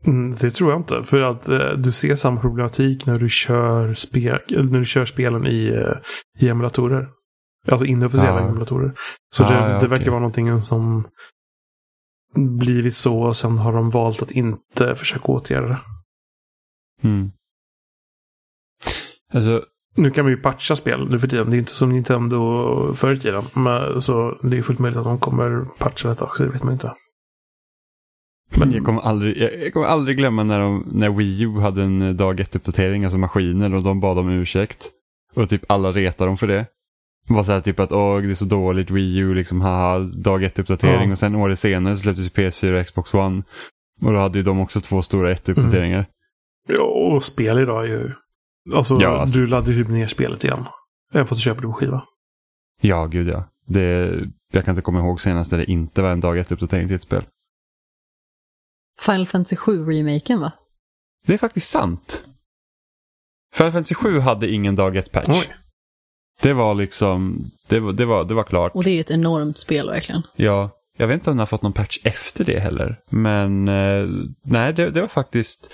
Mm, 0.05 0.35
det 0.35 0.49
tror 0.49 0.71
jag 0.71 0.79
inte. 0.79 1.03
För 1.03 1.21
att 1.21 1.47
eh, 1.47 1.69
du 1.71 1.91
ser 1.91 2.15
samma 2.15 2.41
problematik 2.41 3.05
när 3.05 3.19
du 3.19 3.29
kör, 3.29 3.93
spel, 3.93 4.39
eller 4.47 4.63
när 4.63 4.79
du 4.79 4.85
kör 4.85 5.05
spelen 5.05 5.47
i, 5.47 5.67
eh, 5.67 5.97
i 6.45 6.49
emulatorer. 6.49 7.09
Alltså 7.71 7.85
inofficiella 7.85 8.41
Ja. 8.41 8.47
emulatorer. 8.47 8.93
Så 9.35 9.43
Ja, 9.43 9.49
det, 9.49 9.79
det 9.79 9.87
verkar 9.87 9.95
okej. 9.95 10.09
vara 10.09 10.19
någonting 10.19 10.61
som 10.61 11.07
blivit 12.35 12.95
så 12.95 13.21
och 13.21 13.37
sen 13.37 13.57
har 13.57 13.73
de 13.73 13.89
valt 13.89 14.21
att 14.21 14.31
inte 14.31 14.95
försöka 14.95 15.25
åtgärda 15.25 15.67
det. 15.67 15.79
Mm. 17.07 17.31
Alltså, 19.33 19.63
Nu 19.95 20.11
kan 20.11 20.25
man 20.25 20.31
ju 20.31 20.37
patcha 20.37 20.75
spel 20.75 21.09
nu 21.09 21.19
för 21.19 21.27
tiden. 21.27 21.49
Det 21.49 21.55
är 21.55 21.59
inte 21.59 21.71
som 21.75 21.89
Nintendo 21.89 22.93
förr 22.93 23.13
i 23.13 23.19
tiden. 23.19 23.45
Men, 23.53 24.01
så 24.01 24.39
det 24.41 24.57
är 24.57 24.61
fullt 24.61 24.79
möjligt 24.79 24.97
att 24.97 25.03
de 25.03 25.19
kommer 25.19 25.65
patcha 25.79 26.09
detta 26.09 26.25
också. 26.25 26.43
Det 26.43 26.49
vet 26.49 26.63
man 26.63 26.73
inte. 26.73 26.93
Men 28.57 28.71
jag 28.71 28.85
kommer 28.85 29.01
aldrig, 29.01 29.37
jag, 29.37 29.73
kommer 29.73 29.87
aldrig 29.87 30.17
glömma 30.17 30.43
när, 30.43 30.59
de, 30.59 30.85
när 30.91 31.09
Wii 31.09 31.41
U 31.43 31.59
hade 31.59 31.83
en 31.83 32.01
eh, 32.01 32.13
dag 32.13 32.39
ett 32.39 32.55
uppdatering 32.55 33.03
alltså 33.03 33.17
maskiner, 33.17 33.73
och 33.73 33.83
de 33.83 33.99
bad 33.99 34.17
om 34.19 34.29
ursäkt. 34.29 34.91
Och 35.33 35.49
typ 35.49 35.71
alla 35.71 35.91
retade 35.91 36.29
dem 36.29 36.37
för 36.37 36.47
det. 36.47 36.65
Var 37.27 37.43
så 37.43 37.51
här 37.51 37.61
typ 37.61 37.79
att 37.79 37.91
åh 37.91 38.21
det 38.21 38.29
är 38.31 38.35
så 38.35 38.45
dåligt 38.45 38.89
Wii 38.91 39.17
U, 39.17 39.33
liksom 39.33 39.61
haha, 39.61 39.99
dag 39.99 40.43
ett 40.43 40.59
uppdatering 40.59 41.07
Ja. 41.07 41.11
och 41.11 41.17
sen 41.19 41.35
året 41.35 41.59
senare 41.59 41.97
släpptes 41.97 42.31
PS4 42.31 42.79
och 42.79 42.85
Xbox 42.87 43.13
One. 43.13 43.43
Och 44.01 44.13
då 44.13 44.19
hade 44.19 44.37
ju 44.37 44.43
de 44.43 44.59
också 44.59 44.81
två 44.81 45.01
stora 45.01 45.31
ett 45.31 45.49
uppdateringar. 45.49 46.05
Ja, 46.67 46.83
och 46.83 47.23
spel 47.23 47.59
idag 47.59 47.83
är 47.83 47.87
ju... 47.87 48.11
Alltså, 48.75 48.97
Ja, 49.01 49.17
alltså- 49.19 49.37
du 49.37 49.47
laddar 49.47 49.71
ju 49.73 49.83
ner 49.87 50.07
spelet 50.07 50.43
igen. 50.43 50.65
Även 51.13 51.27
fast 51.27 51.39
du 51.39 51.43
köper 51.43 51.61
det 51.61 51.67
på 51.67 51.73
skiva. 51.73 52.03
Ja, 52.81 53.05
gud 53.05 53.27
ja. 53.29 53.43
Det, 53.65 54.19
jag 54.51 54.65
kan 54.65 54.71
inte 54.71 54.81
komma 54.81 54.99
ihåg 54.99 55.21
senast 55.21 55.51
när 55.51 55.57
det 55.59 55.65
inte 55.71 56.01
var 56.01 56.11
en 56.11 56.19
dag 56.19 56.37
ett 56.37 56.51
uppdatering 56.51 56.87
till 56.87 56.95
ett 56.95 57.03
spel. 57.03 57.23
Final 59.01 59.27
Fantasy 59.27 59.55
7-remaken 59.55 60.39
va? 60.39 60.51
Det 61.27 61.33
är 61.33 61.37
faktiskt 61.37 61.69
sant. 61.69 62.25
Final 63.55 63.71
Fantasy 63.71 63.95
7 63.95 64.19
hade 64.19 64.49
ingen 64.51 64.75
dag 64.75 64.95
ett 64.95 65.11
patch. 65.11 65.27
Oj. 65.29 65.53
Det 66.41 66.53
var 66.53 66.75
liksom, 66.75 67.45
det 67.67 67.79
var, 67.79 67.93
det 67.93 68.05
var, 68.05 68.25
det 68.25 68.33
var 68.33 68.43
klart. 68.43 68.71
Och 68.75 68.83
det 68.83 68.89
är 68.89 69.01
ett 69.01 69.11
enormt 69.11 69.57
spel 69.57 69.89
verkligen. 69.89 70.21
Ja, 70.35 70.69
jag 70.97 71.07
vet 71.07 71.13
inte 71.13 71.29
om 71.29 71.35
den 71.35 71.39
har 71.39 71.45
fått 71.45 71.61
någon 71.61 71.73
patch 71.73 71.99
efter 72.03 72.43
det 72.43 72.59
heller. 72.59 72.99
Men 73.09 73.67
eh, 73.67 74.07
nej, 74.43 74.73
det, 74.73 74.89
det 74.89 75.01
var 75.01 75.07
faktiskt 75.07 75.69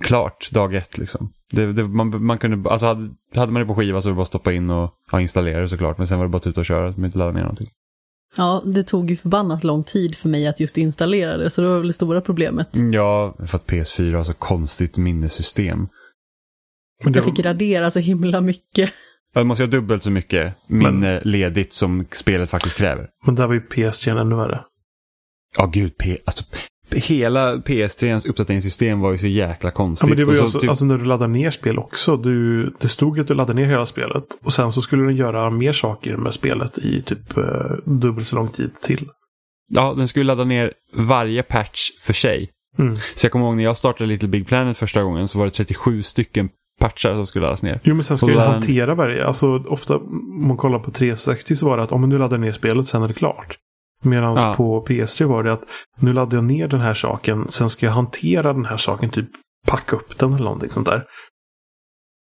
klart 0.00 0.50
dag 0.52 0.74
ett 0.74 0.98
liksom. 0.98 1.32
Det, 1.52 1.72
det, 1.72 1.84
man, 1.84 2.24
man 2.24 2.38
kunde, 2.38 2.70
alltså 2.70 2.86
hade, 2.86 3.10
hade 3.34 3.52
man 3.52 3.62
det 3.62 3.66
på 3.66 3.74
skiva 3.74 4.02
så 4.02 4.08
var 4.08 4.12
det 4.12 4.16
bara 4.16 4.22
att 4.22 4.28
stoppa 4.28 4.52
in 4.52 4.70
och 4.70 4.94
ja, 5.12 5.20
installera 5.20 5.60
det 5.60 5.68
såklart. 5.68 5.98
Men 5.98 6.06
sen 6.06 6.18
var 6.18 6.24
det 6.24 6.30
bara 6.30 6.36
att 6.38 6.46
ut 6.46 6.58
och 6.58 6.66
köra, 6.66 6.92
så 6.92 7.00
man 7.00 7.06
inte 7.06 7.18
ladda 7.18 7.32
ner 7.32 7.40
någonting. 7.40 7.70
Ja, 8.36 8.62
det 8.64 8.82
tog 8.82 9.10
ju 9.10 9.16
förbannat 9.16 9.64
lång 9.64 9.84
tid 9.84 10.16
för 10.16 10.28
mig 10.28 10.46
att 10.46 10.60
just 10.60 10.78
installera 10.78 11.36
det, 11.36 11.50
så 11.50 11.62
det 11.62 11.68
var 11.68 11.78
väl 11.78 11.86
det 11.86 11.92
stora 11.92 12.20
problemet. 12.20 12.68
Ja, 12.92 13.34
för 13.46 13.56
att 13.56 13.66
PS4 13.66 14.14
har 14.16 14.24
så 14.24 14.34
konstigt 14.34 14.96
minnessystem. 14.96 15.88
Men 17.04 17.12
det, 17.12 17.18
Jag 17.18 17.24
fick 17.24 17.44
radera 17.44 17.90
så 17.90 18.00
himla 18.00 18.40
mycket. 18.40 18.92
Ja, 19.36 19.40
Du 19.40 19.46
måste 19.46 19.62
ju 19.62 19.66
ha 19.66 19.70
dubbelt 19.70 20.02
så 20.02 20.10
mycket 20.10 20.54
minne 20.68 21.20
ledigt 21.24 21.72
som 21.72 22.04
spelet 22.12 22.50
faktiskt 22.50 22.76
kräver. 22.76 23.08
men 23.26 23.34
där 23.34 23.46
var 23.46 23.54
ju 23.54 23.60
PS-gen 23.60 24.18
ännu 24.18 24.36
värre. 24.36 24.60
Ja, 25.58 25.66
gud. 25.66 25.98
P, 25.98 26.18
alltså, 26.24 26.44
hela 26.92 27.56
PS3s 27.56 28.28
uppdateringssystem 28.28 29.00
var 29.00 29.12
ju 29.12 29.18
så 29.18 29.26
jäkla 29.26 29.68
Ja, 29.68 29.74
konstigt. 29.74 30.08
men 30.08 30.18
det 30.18 30.24
var 30.24 30.34
ju 30.34 30.40
alltså, 30.40 30.60
typ- 30.60 30.70
alltså 30.70 30.84
när 30.84 30.98
du 30.98 31.04
laddar 31.04 31.28
ner 31.28 31.50
spel 31.50 31.78
också. 31.78 32.16
Du, 32.16 32.64
det 32.80 32.88
stod 32.88 33.20
att 33.20 33.28
du 33.28 33.34
laddade 33.34 33.60
ner 33.60 33.66
hela 33.68 33.86
spelet. 33.86 34.24
Och 34.42 34.52
sen 34.52 34.72
så 34.72 34.82
skulle 34.82 35.02
den 35.04 35.16
göra 35.16 35.50
mer 35.50 35.72
saker 35.72 36.16
med 36.16 36.34
spelet 36.34 36.78
i 36.78 37.02
typ 37.02 37.36
eh, 37.36 37.44
dubbelt 37.84 38.28
så 38.28 38.36
lång 38.36 38.48
tid 38.48 38.70
till. 38.82 39.08
Ja, 39.68 39.94
den 39.96 40.08
skulle 40.08 40.24
ladda 40.24 40.44
ner 40.44 40.72
varje 40.96 41.42
patch 41.42 41.90
för 42.00 42.12
sig. 42.12 42.50
Mm. 42.78 42.94
Så 43.14 43.24
jag 43.26 43.32
kommer 43.32 43.46
ihåg 43.46 43.56
när 43.56 43.64
jag 43.64 43.76
startade 43.76 44.06
Little 44.08 44.28
Big 44.28 44.46
Planet 44.46 44.78
första 44.78 45.02
gången 45.02 45.28
så 45.28 45.38
var 45.38 45.44
det 45.44 45.50
37 45.50 46.02
stycken 46.02 46.48
patchar 46.80 47.14
som 47.14 47.26
skulle 47.26 47.42
laddas 47.44 47.62
ner. 47.62 47.80
Jo, 47.82 47.94
men 47.94 48.04
sen 48.04 48.18
ska 48.18 48.26
den- 48.26 48.38
hantera 48.52 48.94
varje. 48.94 49.26
Alltså 49.26 49.56
ofta 49.68 49.96
om 49.96 50.46
man 50.48 50.56
kollar 50.56 50.78
på 50.78 50.90
360 50.90 51.56
så 51.56 51.66
var 51.66 51.76
det 51.76 51.82
att 51.82 51.92
om 51.92 52.10
du 52.10 52.18
laddar 52.18 52.38
ner 52.38 52.52
spelet 52.52 52.88
sen 52.88 53.02
är 53.02 53.08
det 53.08 53.14
klart. 53.14 53.56
Medan 54.02 54.36
Ja. 54.36 54.54
på 54.56 54.84
PS3 54.88 55.24
var 55.24 55.42
det 55.42 55.52
att 55.52 55.62
nu 55.98 56.12
laddar 56.12 56.36
jag 56.38 56.44
ner 56.44 56.68
den 56.68 56.80
här 56.80 56.94
saken. 56.94 57.48
Sen 57.48 57.68
ska 57.70 57.86
jag 57.86 57.92
hantera 57.92 58.52
den 58.52 58.64
här 58.64 58.76
saken. 58.76 59.10
Typ 59.10 59.28
packa 59.66 59.96
upp 59.96 60.18
den 60.18 60.32
eller 60.32 60.44
någonting 60.44 60.70
sånt 60.70 60.86
där. 60.86 61.04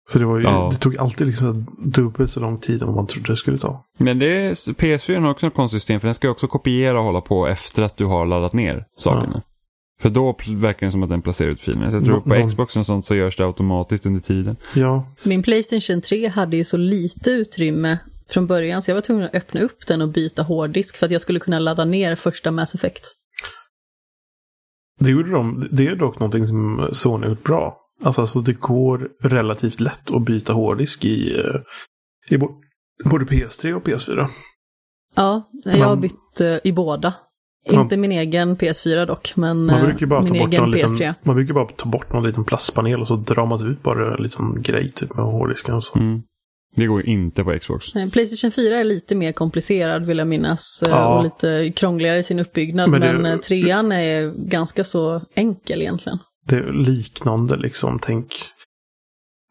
Så 0.09 0.19
det 0.19 0.25
var 0.25 0.37
ju, 0.37 0.43
Ja. 0.43 0.69
det 0.71 0.77
tog 0.77 0.97
alltid 0.97 1.27
liksom 1.27 1.67
dubbelt 1.79 2.31
så 2.31 2.39
lång 2.39 2.59
tid 2.59 2.81
än 2.83 2.95
man 2.95 3.07
trodde 3.07 3.31
det 3.31 3.35
skulle 3.37 3.57
ta. 3.57 3.83
Men 3.97 4.19
det 4.19 4.25
är, 4.45 4.51
PS4 4.73 5.21
har 5.21 5.29
också 5.31 5.47
ett 5.47 5.53
konstigt 5.53 5.81
system 5.81 5.99
för 5.99 6.07
den 6.07 6.15
ska 6.15 6.29
också 6.29 6.47
kopiera 6.47 6.99
och 6.99 7.05
hålla 7.05 7.21
på 7.21 7.47
efter 7.47 7.83
att 7.83 7.97
du 7.97 8.05
har 8.05 8.25
laddat 8.25 8.53
ner 8.53 8.85
sakerna. 8.97 9.41
För 10.01 10.09
då 10.09 10.37
verkar 10.55 10.85
det 10.85 10.91
som 10.91 11.03
att 11.03 11.09
den 11.09 11.21
placerar 11.21 11.49
ut 11.49 11.61
filerna. 11.61 11.91
Jag 11.91 12.05
tror 12.05 12.15
De- 12.15 12.23
på 12.29 12.35
de- 12.35 12.49
Xbox 12.49 12.77
och 12.77 12.85
sånt 12.85 13.05
så 13.05 13.15
görs 13.15 13.37
det 13.37 13.45
automatiskt 13.45 14.05
under 14.05 14.21
tiden. 14.21 14.55
Ja, 14.75 15.13
Min 15.23 15.43
Playstation 15.43 16.01
3 16.01 16.27
hade 16.27 16.57
ju 16.57 16.63
så 16.63 16.77
lite 16.77 17.29
utrymme 17.31 17.97
från 18.29 18.47
början 18.47 18.81
så 18.81 18.91
jag 18.91 18.95
var 18.95 19.01
tvungen 19.01 19.23
att 19.25 19.35
öppna 19.35 19.61
upp 19.61 19.87
den 19.87 20.01
och 20.01 20.09
byta 20.09 20.43
hårddisk 20.43 20.97
för 20.97 21.05
att 21.05 21.11
jag 21.11 21.21
skulle 21.21 21.39
kunna 21.39 21.59
ladda 21.59 21.85
ner 21.85 22.15
första 22.15 22.51
Mass 22.51 22.75
Effect. 22.75 23.03
det 24.99 25.11
gjorde 25.11 25.31
de. 25.31 25.67
Det 25.71 25.87
är 25.87 25.95
dock 25.95 26.19
någonting 26.19 26.47
som 26.47 26.89
Sony 26.91 27.23
har 27.23 27.29
gjort 27.29 27.43
bra. 27.43 27.77
Alltså, 28.03 28.21
alltså 28.21 28.41
det 28.41 28.53
går 28.53 29.09
relativt 29.21 29.79
lätt 29.79 30.11
att 30.11 30.25
byta 30.25 30.53
hårddisk 30.53 31.05
i, 31.05 31.39
eh, 31.39 31.55
i 32.29 32.37
både 33.05 33.25
PS3 33.25 33.73
och 33.73 33.83
PS4. 33.87 34.27
Ja, 35.15 35.49
jag 35.65 35.85
har 35.85 35.95
bytt 35.95 36.41
eh, 36.41 36.57
i 36.63 36.71
båda. 36.71 37.13
Inte 37.73 37.97
min 37.97 38.11
egen 38.11 38.57
PS4 38.57 39.05
dock, 39.05 39.33
men 39.35 39.65
Man 39.65 39.75
eh, 39.79 39.85
brukar 39.85 40.21
min 40.21 40.35
egen 40.35 40.61
någon 40.63 40.73
PS3. 40.75 40.91
liten, 40.91 41.13
man 41.23 41.35
brukar 41.35 41.53
bara 41.53 41.65
ta 41.67 41.89
bort 41.89 42.13
någon 42.13 42.23
liten 42.23 42.43
plastpanel 42.43 43.01
och 43.01 43.07
så 43.07 43.15
drar 43.15 43.45
man 43.45 43.71
ut 43.71 43.83
bara 43.83 44.15
en 44.17 44.23
liten 44.23 44.61
grej 44.61 44.91
typ 44.91 45.15
med 45.15 45.25
hårddisken 45.25 45.75
och 45.75 45.83
så. 45.83 45.99
Mm. 45.99 46.21
Det 46.75 46.85
går 46.85 47.01
ju 47.05 47.11
inte 47.13 47.43
på 47.43 47.59
Xbox. 47.59 47.95
Eh, 47.95 48.09
Playstation 48.09 48.51
4 48.51 48.75
är 48.79 48.83
lite 48.83 49.15
mer 49.15 49.31
komplicerad 49.31 50.05
vill 50.05 50.17
jag 50.17 50.27
minnas 50.27 50.83
eh, 50.85 50.89
Ja. 50.89 51.17
och 51.17 51.23
lite 51.23 51.71
krångligare 51.75 52.17
i 52.17 52.23
sin 52.23 52.39
uppbyggnad. 52.39 52.89
Men 52.89 52.99
Men, 52.99 53.23
det- 53.23 53.29
eh, 53.31 53.37
trean 53.37 53.91
är 53.91 54.33
ganska 54.49 54.83
så 54.83 55.21
enkel 55.35 55.81
egentligen. 55.81 56.19
Det 56.47 56.55
är 56.55 56.73
liknande 56.73 57.57
liksom, 57.57 57.99
tänk. 58.01 58.27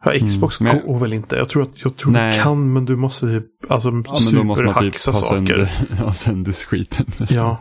Ja, 0.05 0.13
Xbox 0.27 0.61
Mm, 0.61 0.77
men- 0.77 0.87
går 0.87 0.99
väl 0.99 1.13
inte. 1.13 1.37
Jag 1.37 1.49
tror 1.49 1.63
att 1.63 1.85
jag 1.85 1.97
tror 1.97 2.13
Nej. 2.13 2.33
du 2.37 2.43
kan, 2.43 2.73
men 2.73 2.85
du 2.85 2.97
måste 2.97 3.27
typ 3.27 3.47
alltså, 3.71 3.89
Ja, 3.89 3.93
men 3.93 4.05
typ 4.05 4.17
superhacksa 4.19 5.11
ha 5.11 5.21
saker. 5.21 5.37
sönder, 5.89 6.05
ha 6.05 6.13
sönder 6.13 6.53
skiten. 6.53 7.07
nästan. 7.19 7.37
Ja, 7.39 7.51
Eh, 7.51 7.57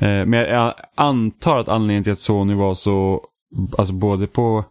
Men 0.00 0.32
jag 0.32 0.74
antar 0.94 1.58
att 1.58 1.68
anledningen 1.68 2.04
till 2.04 2.12
att 2.12 2.18
Sony 2.18 2.54
var 2.54 2.74
så, 2.74 3.24
alltså 3.78 3.94
både 3.94 4.26
på, 4.26 4.64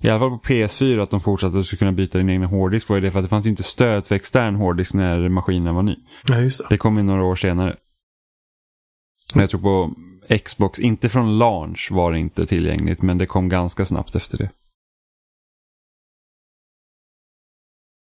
i 0.00 0.08
alla 0.08 0.18
fall 0.18 0.30
på 0.30 0.44
PS4 0.44 1.02
att 1.02 1.10
de 1.10 1.20
fortsatte 1.20 1.58
att 1.58 1.66
skulle 1.66 1.78
kunna 1.78 1.92
byta 1.92 2.18
din 2.18 2.30
egna 2.30 2.46
hårddisk 2.46 2.88
var 2.88 2.96
ju 2.96 3.00
det 3.00 3.10
för 3.10 3.18
att 3.18 3.24
det 3.24 3.28
fanns 3.28 3.46
inte 3.46 3.62
stöd 3.62 4.06
för 4.06 4.14
extern 4.14 4.54
hårddisk 4.54 4.94
när 4.94 5.28
maskinen 5.28 5.74
var 5.74 5.82
ny. 5.82 5.96
ja 6.28 6.40
just 6.40 6.58
det. 6.58 6.66
Det 6.70 6.78
kom 6.78 6.96
ju 6.96 7.02
några 7.02 7.24
år 7.24 7.36
senare. 7.36 7.76
Men 9.34 9.40
jag 9.40 9.50
tror 9.50 9.60
på 9.60 9.94
Xbox, 10.44 10.78
inte 10.78 11.08
från 11.08 11.38
launch 11.38 11.88
var 11.90 12.12
det 12.12 12.18
inte 12.18 12.46
tillgängligt 12.46 13.02
men 13.02 13.18
det 13.18 13.26
kom 13.26 13.48
ganska 13.48 13.84
snabbt 13.84 14.14
efter 14.14 14.38
det. 14.38 14.50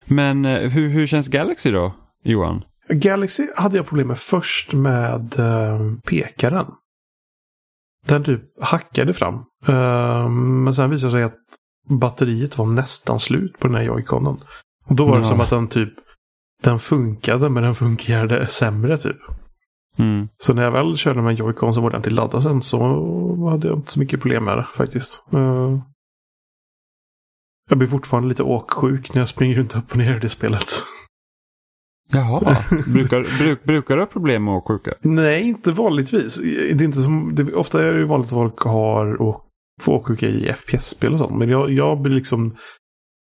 Men 0.04 0.44
eh, 0.44 0.70
hur, 0.70 0.88
hur 0.88 1.06
känns 1.06 1.28
Galaxy 1.28 1.70
då, 1.70 1.92
Johan? 2.22 2.64
Galaxy 2.92 3.46
hade 3.56 3.76
jag 3.76 3.86
problem 3.86 4.08
med 4.08 4.18
först 4.18 4.72
med 4.72 5.38
eh, 5.38 5.80
pekaren. 6.04 6.66
Den 8.06 8.24
typ 8.24 8.42
hackade 8.62 9.12
fram. 9.12 9.34
Eh, 9.68 10.28
men 10.28 10.74
sen 10.74 10.90
visade 10.90 11.08
det 11.08 11.12
sig 11.12 11.22
att 11.22 11.36
batteriet 11.88 12.58
var 12.58 12.66
nästan 12.66 13.20
slut 13.20 13.58
på 13.58 13.66
den 13.66 13.76
här 13.76 13.82
joyconen. 13.82 14.40
Och 14.86 14.94
då 14.94 15.04
var 15.06 15.16
det 15.16 15.22
Ja. 15.22 15.28
som 15.28 15.40
att 15.40 15.50
den 15.50 15.68
typ 15.68 15.92
den 16.62 16.78
funkade 16.78 17.48
men 17.48 17.62
den 17.62 17.74
fungerade 17.74 18.46
sämre 18.46 18.98
typ. 18.98 19.16
Mm. 19.96 20.28
Så 20.38 20.54
när 20.54 20.62
jag 20.62 20.70
väl 20.70 20.96
körde 20.96 21.22
med 21.22 21.34
joycon 21.34 21.74
som 21.74 21.84
ordentligt 21.84 22.14
laddad 22.14 22.42
sen 22.42 22.62
så 22.62 22.78
hade 23.50 23.68
jag 23.68 23.78
inte 23.78 23.92
så 23.92 23.98
mycket 24.00 24.20
problem 24.20 24.44
med 24.44 24.58
det 24.58 24.66
faktiskt. 24.74 25.22
Eh, 25.32 25.78
jag 27.68 27.78
blir 27.78 27.88
fortfarande 27.88 28.28
lite 28.28 28.42
åksjuk 28.42 29.14
när 29.14 29.20
jag 29.20 29.28
springer 29.28 29.54
runt 29.56 29.76
upp 29.76 29.90
och 29.90 29.96
ner 29.96 30.16
i 30.16 30.20
det 30.20 30.28
spelet. 30.28 30.66
Jaha, 32.12 32.56
brukar, 32.86 33.38
bruk, 33.38 33.64
brukar 33.64 33.96
du 33.96 34.02
ha 34.02 34.06
problem 34.06 34.44
med 34.44 34.54
åksjuka? 34.54 34.94
Nej, 35.00 35.42
inte 35.42 35.70
vanligtvis. 35.70 36.36
Det 36.36 36.70
är 36.70 36.82
inte 36.82 37.02
som, 37.02 37.34
det, 37.34 37.54
ofta 37.54 37.82
är 37.82 37.92
det 37.92 37.98
ju 37.98 38.04
vanligt 38.04 38.26
att 38.26 38.38
folk 38.38 38.58
har 38.58 39.22
och 39.22 39.46
får 39.80 39.92
åksjuka 39.92 40.26
i 40.26 40.52
FPS-spel 40.52 41.12
och 41.12 41.18
sånt. 41.18 41.38
Men 41.38 41.48
jag, 41.48 41.70
jag 41.70 42.00
blir 42.00 42.14
liksom... 42.14 42.56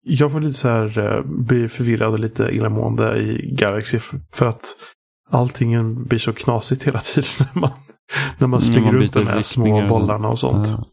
Jag 0.06 0.32
får 0.32 0.40
lite 0.40 0.58
så 0.58 0.68
här, 0.68 0.98
eh, 0.98 1.22
blir 1.24 1.68
förvirrad 1.68 2.12
och 2.12 2.18
lite 2.18 2.42
illamående 2.42 3.18
i 3.18 3.54
Galaxy 3.54 3.98
för, 3.98 4.20
för 4.32 4.46
att 4.46 4.64
allting 5.30 6.04
blir 6.04 6.18
så 6.18 6.32
knasigt 6.32 6.82
hela 6.82 7.00
tiden 7.00 7.30
när 7.54 7.60
man, 7.60 7.70
när 8.38 8.48
man 8.48 8.60
springer 8.60 8.92
man 8.92 9.00
runt 9.00 9.12
de 9.12 9.26
här 9.26 9.42
små 9.42 9.88
bollarna 9.88 10.28
och 10.28 10.38
sånt. 10.38 10.68
Ah. 10.68 10.84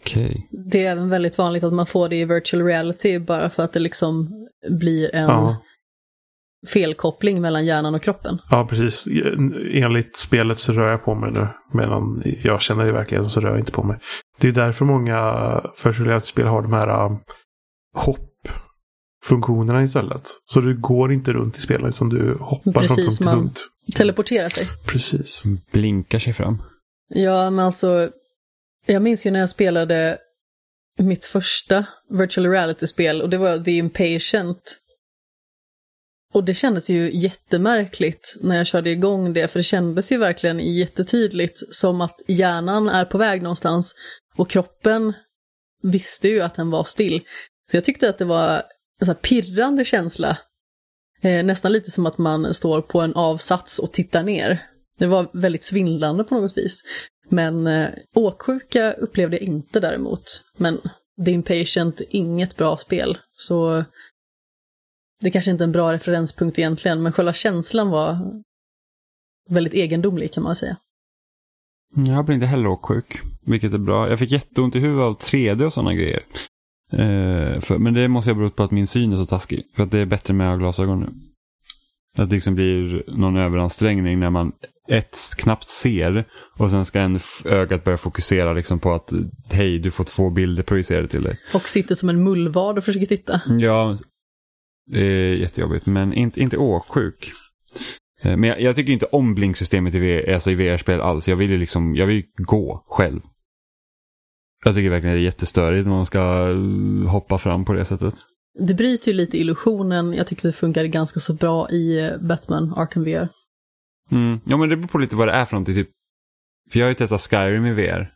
Okej. 0.00 0.48
Det 0.50 0.86
är 0.86 0.92
även 0.92 1.08
väldigt 1.08 1.38
vanligt 1.38 1.64
att 1.64 1.72
man 1.72 1.86
får 1.86 2.08
det 2.08 2.16
i 2.16 2.24
virtual 2.24 2.62
reality 2.62 3.18
bara 3.18 3.50
för 3.50 3.62
att 3.62 3.72
det 3.72 3.80
liksom 3.80 4.28
blir 4.70 5.14
en 5.14 5.28
Ja. 5.28 5.56
Felkoppling 6.66 7.40
mellan 7.40 7.66
hjärnan 7.66 7.94
och 7.94 8.02
kroppen. 8.02 8.38
Ja, 8.50 8.66
precis. 8.70 9.06
Enligt 9.70 10.16
spelet 10.16 10.58
så 10.58 10.72
rör 10.72 10.90
jag 10.90 11.04
på 11.04 11.14
mig 11.14 11.30
nu. 11.32 11.48
Medan 11.72 12.22
jag 12.42 12.60
känner 12.62 12.86
i 12.88 12.92
verkligheten 12.92 13.30
så 13.30 13.40
rör 13.40 13.50
jag 13.50 13.58
inte 13.58 13.72
på 13.72 13.82
mig. 13.82 13.98
Det 14.40 14.48
är 14.48 14.52
därför 14.52 14.84
många 14.84 15.60
virtual-spel 15.84 16.46
har 16.46 16.62
de 16.62 16.72
här 16.72 17.06
um, 17.06 17.18
hopp-funktionerna 17.94 19.82
istället. 19.82 20.28
Så 20.44 20.60
du 20.60 20.80
går 20.80 21.12
inte 21.12 21.32
runt 21.32 21.58
i 21.58 21.60
spelet 21.60 21.94
utan 21.94 22.08
du 22.08 22.36
hoppar 22.40 22.72
från 22.72 22.96
Precis, 22.96 22.96
punkt 23.04 23.16
till 23.16 23.24
man- 23.26 23.38
punkt. 23.38 23.60
Teleportera 23.96 24.50
sig. 24.50 24.66
Precis. 24.86 25.42
Blinkar 25.72 26.18
sig 26.18 26.32
fram. 26.32 26.62
Ja, 27.08 27.50
men 27.50 27.64
alltså, 27.64 28.10
jag 28.86 29.02
minns 29.02 29.26
ju 29.26 29.30
när 29.30 29.40
jag 29.40 29.48
spelade 29.48 30.18
mitt 30.98 31.24
första 31.24 31.86
virtual 32.10 32.46
reality-spel 32.46 33.22
och 33.22 33.30
det 33.30 33.38
var 33.38 33.58
The 33.58 33.70
Impatient. 33.70 34.80
Och 36.34 36.44
det 36.44 36.54
kändes 36.54 36.90
ju 36.90 37.10
jättemärkligt 37.12 38.36
när 38.40 38.56
jag 38.56 38.66
körde 38.66 38.90
igång 38.90 39.32
det, 39.32 39.48
för 39.48 39.58
det 39.58 39.64
kändes 39.64 40.12
ju 40.12 40.18
verkligen 40.18 40.58
jättetydligt 40.58 41.74
som 41.74 42.00
att 42.00 42.22
hjärnan 42.26 42.88
är 42.88 43.04
på 43.04 43.18
väg 43.18 43.42
någonstans 43.42 43.94
och 44.36 44.50
kroppen 44.50 45.12
visste 45.82 46.28
ju 46.28 46.40
att 46.40 46.54
den 46.54 46.70
var 46.70 46.84
still. 46.84 47.20
Så 47.70 47.76
jag 47.76 47.84
tyckte 47.84 48.08
att 48.08 48.18
det 48.18 48.24
var 48.24 48.62
en 49.00 49.06
så 49.06 49.12
här 49.12 49.14
pirrande 49.14 49.84
känsla. 49.84 50.38
Eh, 51.22 51.44
nästan 51.44 51.72
lite 51.72 51.90
som 51.90 52.06
att 52.06 52.18
man 52.18 52.54
står 52.54 52.82
på 52.82 53.00
en 53.00 53.14
avsats 53.14 53.78
och 53.78 53.92
tittar 53.92 54.22
ner. 54.22 54.62
Det 54.98 55.06
var 55.06 55.30
väldigt 55.32 55.64
svindlande 55.64 56.24
på 56.24 56.34
något 56.34 56.58
vis. 56.58 56.82
Men 57.28 57.66
eh, 57.66 57.88
åksjuka 58.14 58.92
upplevde 58.92 59.36
jag 59.36 59.42
inte 59.42 59.80
däremot. 59.80 60.24
Men 60.58 60.80
The 61.24 61.30
Impatient, 61.30 62.00
inget 62.10 62.56
bra 62.56 62.76
spel. 62.76 63.18
Så 63.32 63.84
det 65.24 65.30
kanske 65.30 65.50
inte 65.50 65.64
är 65.64 65.66
en 65.66 65.72
bra 65.72 65.92
referenspunkt 65.92 66.58
egentligen, 66.58 67.02
men 67.02 67.12
själva 67.12 67.32
känslan 67.32 67.90
var 67.90 68.16
väldigt 69.50 69.74
egendomlig 69.74 70.32
kan 70.32 70.42
man 70.42 70.56
säga. 70.56 70.76
Jag 71.96 72.24
blir 72.24 72.34
inte 72.34 72.46
heller 72.46 72.66
åksjuk, 72.66 73.20
vilket 73.46 73.72
är 73.72 73.78
bra. 73.78 74.08
Jag 74.08 74.18
fick 74.18 74.30
jätteont 74.30 74.76
i 74.76 74.78
huvudet 74.78 75.04
av 75.04 75.18
3D 75.18 75.64
och 75.64 75.72
sådana 75.72 75.94
grejer. 75.94 76.22
Eh, 76.92 77.60
för, 77.60 77.78
men 77.78 77.94
det 77.94 78.08
måste 78.08 78.30
ha 78.30 78.34
berott 78.34 78.56
på 78.56 78.62
att 78.62 78.70
min 78.70 78.86
syn 78.86 79.12
är 79.12 79.16
så 79.16 79.26
taskig. 79.26 79.62
För 79.76 79.82
att 79.82 79.90
det 79.90 79.98
är 79.98 80.06
bättre 80.06 80.34
med 80.34 80.58
glasögon 80.58 81.00
nu. 81.00 81.06
Att 82.22 82.28
det 82.28 82.34
liksom 82.34 82.54
blir 82.54 83.04
någon 83.06 83.36
överansträngning 83.36 84.20
när 84.20 84.30
man 84.30 84.52
ett 84.88 85.18
knappt 85.36 85.68
ser 85.68 86.24
och 86.58 86.70
sen 86.70 86.84
ska 86.84 87.00
en 87.00 87.20
ögat 87.44 87.84
börja 87.84 87.98
fokusera 87.98 88.52
liksom 88.52 88.78
på 88.78 88.94
att 88.94 89.12
hej, 89.50 89.78
du 89.78 89.90
får 89.90 90.04
två 90.04 90.30
bilder 90.30 90.62
projicerade 90.62 91.08
till 91.08 91.22
dig. 91.22 91.40
Och 91.54 91.68
sitter 91.68 91.94
som 91.94 92.08
en 92.08 92.24
mullvad 92.24 92.78
och 92.78 92.84
försöker 92.84 93.06
titta. 93.06 93.40
Ja, 93.58 93.98
det 94.86 95.00
är 95.00 95.34
jättejobbigt, 95.34 95.86
men 95.86 96.12
inte, 96.12 96.40
inte 96.40 96.56
åksjuk. 96.56 97.32
Eh, 98.22 98.36
men 98.36 98.50
jag, 98.50 98.60
jag, 98.60 98.76
tycker 98.76 98.92
inte 98.92 99.06
om 99.06 99.34
blinksystemet 99.34 99.94
i, 99.94 99.98
VR, 99.98 100.34
alltså 100.34 100.50
i 100.50 100.54
VR-spel 100.54 101.00
alls. 101.00 101.28
Jag 101.28 101.36
vill 101.36 101.50
ju 101.50 101.58
liksom, 101.58 101.96
jag 101.96 102.06
vill 102.06 102.24
gå 102.36 102.84
själv. 102.88 103.20
Jag 104.64 104.74
tycker 104.74 104.90
verkligen 104.90 105.14
det 105.14 105.20
är 105.20 105.24
jättestörigt 105.24 105.86
när 105.86 105.94
man 105.94 106.06
ska 106.06 106.50
eh, 106.50 107.10
hoppa 107.10 107.38
fram 107.38 107.64
på 107.64 107.72
det 107.72 107.84
sättet. 107.84 108.14
Det 108.58 108.74
bryter 108.74 109.10
ju 109.10 109.16
lite 109.16 109.38
illusionen. 109.38 110.12
Jag 110.12 110.26
tycker 110.26 110.48
det 110.48 110.52
funkar 110.52 110.84
ganska 110.84 111.20
så 111.20 111.34
bra 111.34 111.70
i 111.70 111.98
eh, 112.04 112.18
Batman 112.20 112.74
Arkham 112.76 113.04
VR. 113.04 113.28
Mm. 114.10 114.40
Ja, 114.44 114.56
men 114.56 114.68
det 114.68 114.76
beror 114.76 114.88
på 114.88 114.98
lite 114.98 115.16
vad 115.16 115.28
det 115.28 115.32
är 115.32 115.44
för 115.44 115.54
någonting. 115.54 115.74
Typ. 115.74 115.90
För 116.72 116.78
jag 116.78 116.86
har 116.86 116.90
ju 116.90 116.94
testat 116.94 117.20
Skyrim 117.20 117.66
i 117.66 117.72
VR. 117.72 118.13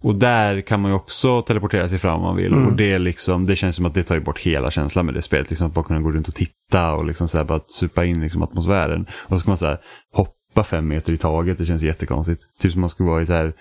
Och 0.00 0.14
där 0.14 0.60
kan 0.60 0.80
man 0.80 0.90
ju 0.90 0.94
också 0.94 1.42
teleportera 1.42 1.88
sig 1.88 1.98
fram 1.98 2.16
om 2.16 2.22
man 2.22 2.36
vill. 2.36 2.52
Mm. 2.52 2.66
Och 2.66 2.72
det, 2.72 2.98
liksom, 2.98 3.44
det 3.44 3.56
känns 3.56 3.76
som 3.76 3.86
att 3.86 3.94
det 3.94 4.02
tar 4.02 4.20
bort 4.20 4.38
hela 4.38 4.70
känslan 4.70 5.06
med 5.06 5.14
det 5.14 5.22
spelet. 5.22 5.50
Liksom, 5.50 5.66
att 5.66 5.74
bara 5.74 5.84
kunna 5.84 6.00
gå 6.00 6.10
runt 6.10 6.28
och 6.28 6.34
titta 6.34 6.92
och 6.92 7.04
liksom 7.04 7.28
så 7.28 7.38
här, 7.38 7.44
bara 7.44 7.60
supa 7.66 8.04
in 8.04 8.20
liksom, 8.20 8.42
atmosfären. 8.42 9.06
Och 9.10 9.30
så 9.30 9.38
ska 9.38 9.50
man 9.50 9.58
så 9.58 9.66
här, 9.66 9.78
hoppa 10.12 10.64
fem 10.64 10.88
meter 10.88 11.12
i 11.12 11.18
taget. 11.18 11.58
Det 11.58 11.66
känns 11.66 11.82
jättekonstigt. 11.82 12.42
Typ 12.60 12.72
som 12.72 12.80
man 12.80 12.90
skulle 12.90 13.08
vara 13.08 13.22
i 13.22 13.26
så 13.26 13.32
här, 13.32 13.54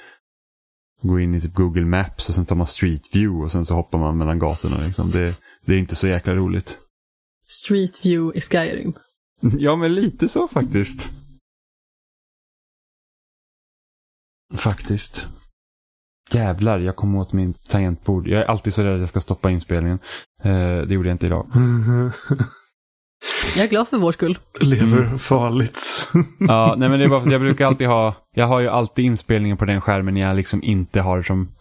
gå 1.02 1.20
in 1.20 1.36
i 1.36 1.42
typ 1.42 1.54
Google 1.54 1.86
Maps 1.86 2.30
och 2.30 2.36
sen 2.36 2.46
tar 2.46 2.56
man 2.56 2.68
Street 2.68 3.16
View 3.16 3.46
och 3.46 3.52
sen 3.52 3.66
så 3.66 3.76
hoppar 3.76 3.98
man 3.98 4.18
mellan 4.18 4.40
gatorna. 4.40 4.78
Liksom. 4.86 5.12
Det, 5.12 5.40
det 5.66 5.74
är 5.74 5.78
inte 5.78 5.96
så 5.96 6.08
jäkla 6.08 6.36
roligt. 6.36 6.80
Street 7.48 8.06
View 8.06 8.38
i 8.38 8.42
Skyrim. 8.42 8.94
Ja, 9.60 9.76
men 9.76 9.96
lite 9.96 10.30
så 10.30 10.48
faktiskt. 10.48 11.10
Faktiskt. 14.56 15.28
Jävlar, 16.32 16.80
jag 16.80 16.96
kom 16.96 17.16
åt 17.16 17.34
min 17.34 17.54
tangentbord. 17.54 18.28
Jag 18.28 18.42
är 18.42 18.46
alltid 18.46 18.74
så 18.74 18.84
rädd 18.84 18.94
att 18.94 19.00
jag 19.00 19.10
ska 19.10 19.20
stoppa 19.20 19.52
inspelningen. 19.52 20.00
Eh, 20.44 20.78
det 20.88 20.94
gjorde 20.94 21.10
jag 21.10 21.14
inte 21.14 21.26
idag. 21.26 21.48
jag 23.56 23.66
är 23.66 23.70
glad 23.70 23.88
för 23.88 23.98
vår 23.98 24.12
skull. 24.12 24.38
Lever 24.60 24.98
mm. 24.98 25.20
farligt. 25.20 25.82
ja, 26.40 26.76
nej 26.78 26.90
men 26.90 27.00
det 27.00 27.06
är 27.06 27.10
bara 27.10 27.22
för 27.22 27.28
att 27.28 27.32
jag 27.32 27.42
brukar 27.42 27.68
alltid 27.68 27.88
ha, 27.88 28.16
jag 28.36 28.48
har 28.48 28.60
ju 28.60 28.68
alltid 28.68 29.06
inspelningen 29.06 29.58
på 29.58 29.66
den 29.66 29.82
skärmen 29.82 30.18
jag 30.18 30.36
liksom 30.36 30.64
inte 30.64 31.02
har 31.02 31.22
som 31.22 31.52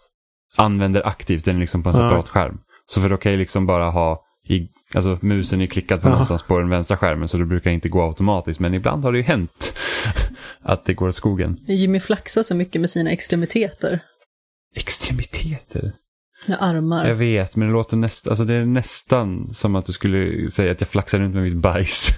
använder 0.55 1.07
aktivt 1.07 1.45
den 1.45 1.59
liksom 1.59 1.83
på 1.83 1.89
en 1.89 1.95
separat 1.95 2.25
ja. 2.27 2.31
skärm. 2.31 2.59
Så 2.85 3.01
för 3.01 3.09
då 3.09 3.17
kan 3.17 3.31
jag 3.31 3.39
liksom 3.39 3.65
bara 3.65 3.89
ha 3.89 4.23
i, 4.49 4.69
alltså 4.95 5.19
musen 5.21 5.61
är 5.61 5.67
klickad 5.67 6.01
på 6.01 6.07
ja. 6.07 6.11
någonstans 6.11 6.43
på 6.43 6.59
den 6.59 6.69
vänstra 6.69 6.97
skärmen 6.97 7.27
så 7.27 7.37
det 7.37 7.45
brukar 7.45 7.71
inte 7.71 7.89
gå 7.89 8.01
automatiskt. 8.07 8.59
Men 8.59 8.73
ibland 8.73 9.03
har 9.03 9.11
det 9.11 9.17
ju 9.17 9.23
hänt 9.23 9.77
att 10.61 10.85
det 10.85 10.93
går 10.93 11.07
åt 11.07 11.15
skogen. 11.15 11.57
Jimmy 11.67 11.99
flaxar 11.99 12.43
så 12.43 12.55
mycket 12.55 12.81
med 12.81 12.89
sina 12.89 13.11
extremiteter. 13.11 13.99
Extremiteter? 14.75 15.93
Ja, 16.47 16.55
armar. 16.55 17.07
Jag 17.07 17.15
vet, 17.15 17.55
men 17.55 17.67
det 17.67 17.73
låter 17.73 17.97
nästan, 17.97 18.31
alltså 18.31 18.45
det 18.45 18.53
är 18.53 18.65
nästan 18.65 19.53
som 19.53 19.75
att 19.75 19.85
du 19.85 19.93
skulle 19.93 20.51
säga 20.51 20.71
att 20.71 20.81
jag 20.81 20.89
flaxar 20.89 21.19
runt 21.19 21.35
med 21.35 21.43
mitt 21.43 21.57
bajs. 21.57 22.09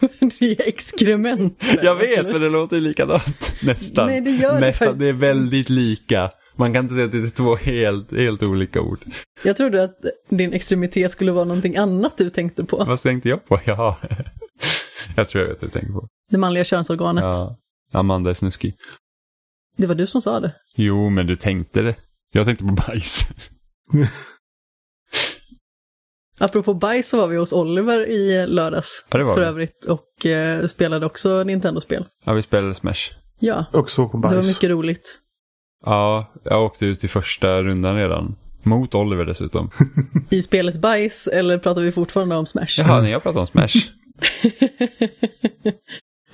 det 0.38 0.42
är 0.42 0.68
exkrement. 0.68 1.64
jag 1.82 1.94
vet, 1.94 2.18
eller? 2.18 2.32
men 2.32 2.40
det 2.40 2.48
låter 2.48 2.80
likadant. 2.80 3.54
Nästan. 3.62 4.06
Nej, 4.06 4.20
det 4.20 4.30
gör 4.30 4.60
nästan, 4.60 4.98
det 4.98 5.04
Det 5.04 5.08
är 5.08 5.12
väldigt 5.12 5.68
lika. 5.70 6.30
Man 6.56 6.72
kan 6.72 6.84
inte 6.84 6.94
säga 6.94 7.06
att 7.06 7.12
det 7.12 7.18
är 7.18 7.30
två 7.30 7.56
helt, 7.56 8.12
helt 8.12 8.42
olika 8.42 8.80
ord. 8.80 8.98
Jag 9.44 9.56
trodde 9.56 9.84
att 9.84 9.96
din 10.28 10.52
extremitet 10.52 11.12
skulle 11.12 11.32
vara 11.32 11.44
någonting 11.44 11.76
annat 11.76 12.18
du 12.18 12.30
tänkte 12.30 12.64
på. 12.64 12.84
Vad 12.84 13.00
tänkte 13.02 13.28
jag 13.28 13.46
på? 13.46 13.60
Ja, 13.66 13.98
jag 15.16 15.28
tror 15.28 15.44
jag 15.44 15.48
vet 15.48 15.62
vad 15.62 15.68
jag 15.68 15.72
tänkte 15.72 15.92
på. 15.92 16.08
Det 16.30 16.38
manliga 16.38 16.64
könsorganet. 16.64 17.24
Ja, 17.24 17.56
Amanda 17.92 18.30
är 18.30 18.34
snuskig. 18.34 18.74
Det 19.76 19.86
var 19.86 19.94
du 19.94 20.06
som 20.06 20.20
sa 20.20 20.40
det. 20.40 20.54
Jo, 20.76 21.08
men 21.10 21.26
du 21.26 21.36
tänkte 21.36 21.82
det. 21.82 21.94
Jag 22.32 22.46
tänkte 22.46 22.64
på 22.64 22.72
bajs. 22.72 23.26
Apropå 26.38 26.74
bajs 26.74 27.08
så 27.08 27.16
var 27.16 27.26
vi 27.28 27.36
hos 27.36 27.52
Oliver 27.52 28.06
i 28.06 28.46
lördags. 28.46 29.06
Ja, 29.10 29.18
det 29.18 29.24
var 29.24 29.34
för 29.34 29.40
vi. 29.40 29.46
övrigt. 29.46 29.84
Och 29.86 30.26
eh, 30.26 30.66
spelade 30.66 31.06
också 31.06 31.42
Nintendo-spel. 31.42 32.04
Ja, 32.24 32.32
vi 32.32 32.42
spelade 32.42 32.74
Smash. 32.74 33.10
Ja. 33.38 33.64
Och 33.72 33.90
så 33.90 34.08
på 34.08 34.18
bajs. 34.18 34.32
Det 34.32 34.36
var 34.36 34.46
mycket 34.46 34.70
roligt. 34.70 35.20
Ja, 35.84 36.32
jag 36.44 36.64
åkte 36.64 36.86
ut 36.86 37.04
i 37.04 37.08
första 37.08 37.62
rundan 37.62 37.96
redan. 37.96 38.36
Mot 38.62 38.94
Oliver 38.94 39.24
dessutom. 39.24 39.70
I 40.30 40.42
spelet 40.42 40.76
bajs 40.80 41.26
eller 41.26 41.58
pratar 41.58 41.82
vi 41.82 41.92
fortfarande 41.92 42.36
om 42.36 42.46
Smash? 42.46 42.78
Jaha, 42.78 43.00
nej 43.00 43.10
jag 43.12 43.22
pratar 43.22 43.40
om 43.40 43.46
Smash. 43.46 43.76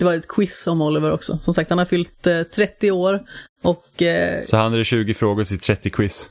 det 0.03 0.07
var 0.07 0.15
ett 0.15 0.29
quiz 0.29 0.67
om 0.67 0.83
Oliver 0.83 1.12
också. 1.12 1.38
Som 1.38 1.55
sagt, 1.55 1.71
han 1.71 1.79
har 1.79 1.85
fyllt 1.85 2.27
eh, 2.27 2.43
30 2.43 2.91
år 2.91 3.23
och... 3.62 4.03
Eh... 4.03 4.45
Så 4.47 4.57
han 4.57 4.73
hade 4.73 4.85
20 4.85 5.15
frågor 5.15 5.45
till 5.45 5.59
30 5.59 5.91
quiz. 5.91 6.31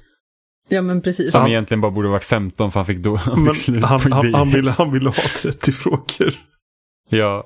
Ja 0.69 0.81
men 0.81 1.01
precis. 1.01 1.31
Som 1.31 1.41
han... 1.41 1.49
egentligen 1.49 1.81
bara 1.81 1.91
borde 1.91 2.07
varit 2.07 2.23
15 2.23 2.71
för 2.71 2.79
han 2.79 2.85
fick, 2.85 2.97
då, 2.97 3.15
han 3.25 3.45
fick 3.45 3.63
slut 3.63 3.83
han, 3.83 3.99
på 3.99 4.09
han, 4.15 4.33
han, 4.33 4.49
ville, 4.49 4.71
han 4.71 4.91
ville 4.91 5.09
ha 5.09 5.23
30 5.41 5.71
frågor. 5.71 6.39
Ja. 7.09 7.43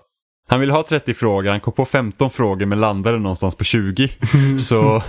Han 0.48 0.60
ville 0.60 0.74
ha 0.74 0.84
30 0.84 1.14
frågor, 1.14 1.50
han 1.50 1.60
kom 1.60 1.74
på 1.74 1.86
15 1.86 2.30
frågor 2.30 2.66
men 2.66 2.80
landade 2.80 3.18
någonstans 3.18 3.56
på 3.56 3.64
20. 3.64 4.10
Så 4.60 5.04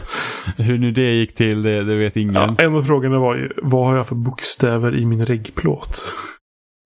hur 0.57 0.79
nu 0.79 0.90
det 0.90 1.12
gick 1.12 1.35
till, 1.35 1.62
det, 1.62 1.85
det 1.85 1.96
vet 1.96 2.16
ingen. 2.16 2.35
Ja, 2.35 2.55
en 2.59 2.76
av 2.76 2.83
frågorna 2.83 3.18
var 3.18 3.37
ju, 3.37 3.52
vad 3.62 3.87
har 3.87 3.96
jag 3.96 4.07
för 4.07 4.14
bokstäver 4.14 4.96
i 4.96 5.07
min 5.07 5.26
reggplåt? 5.26 6.14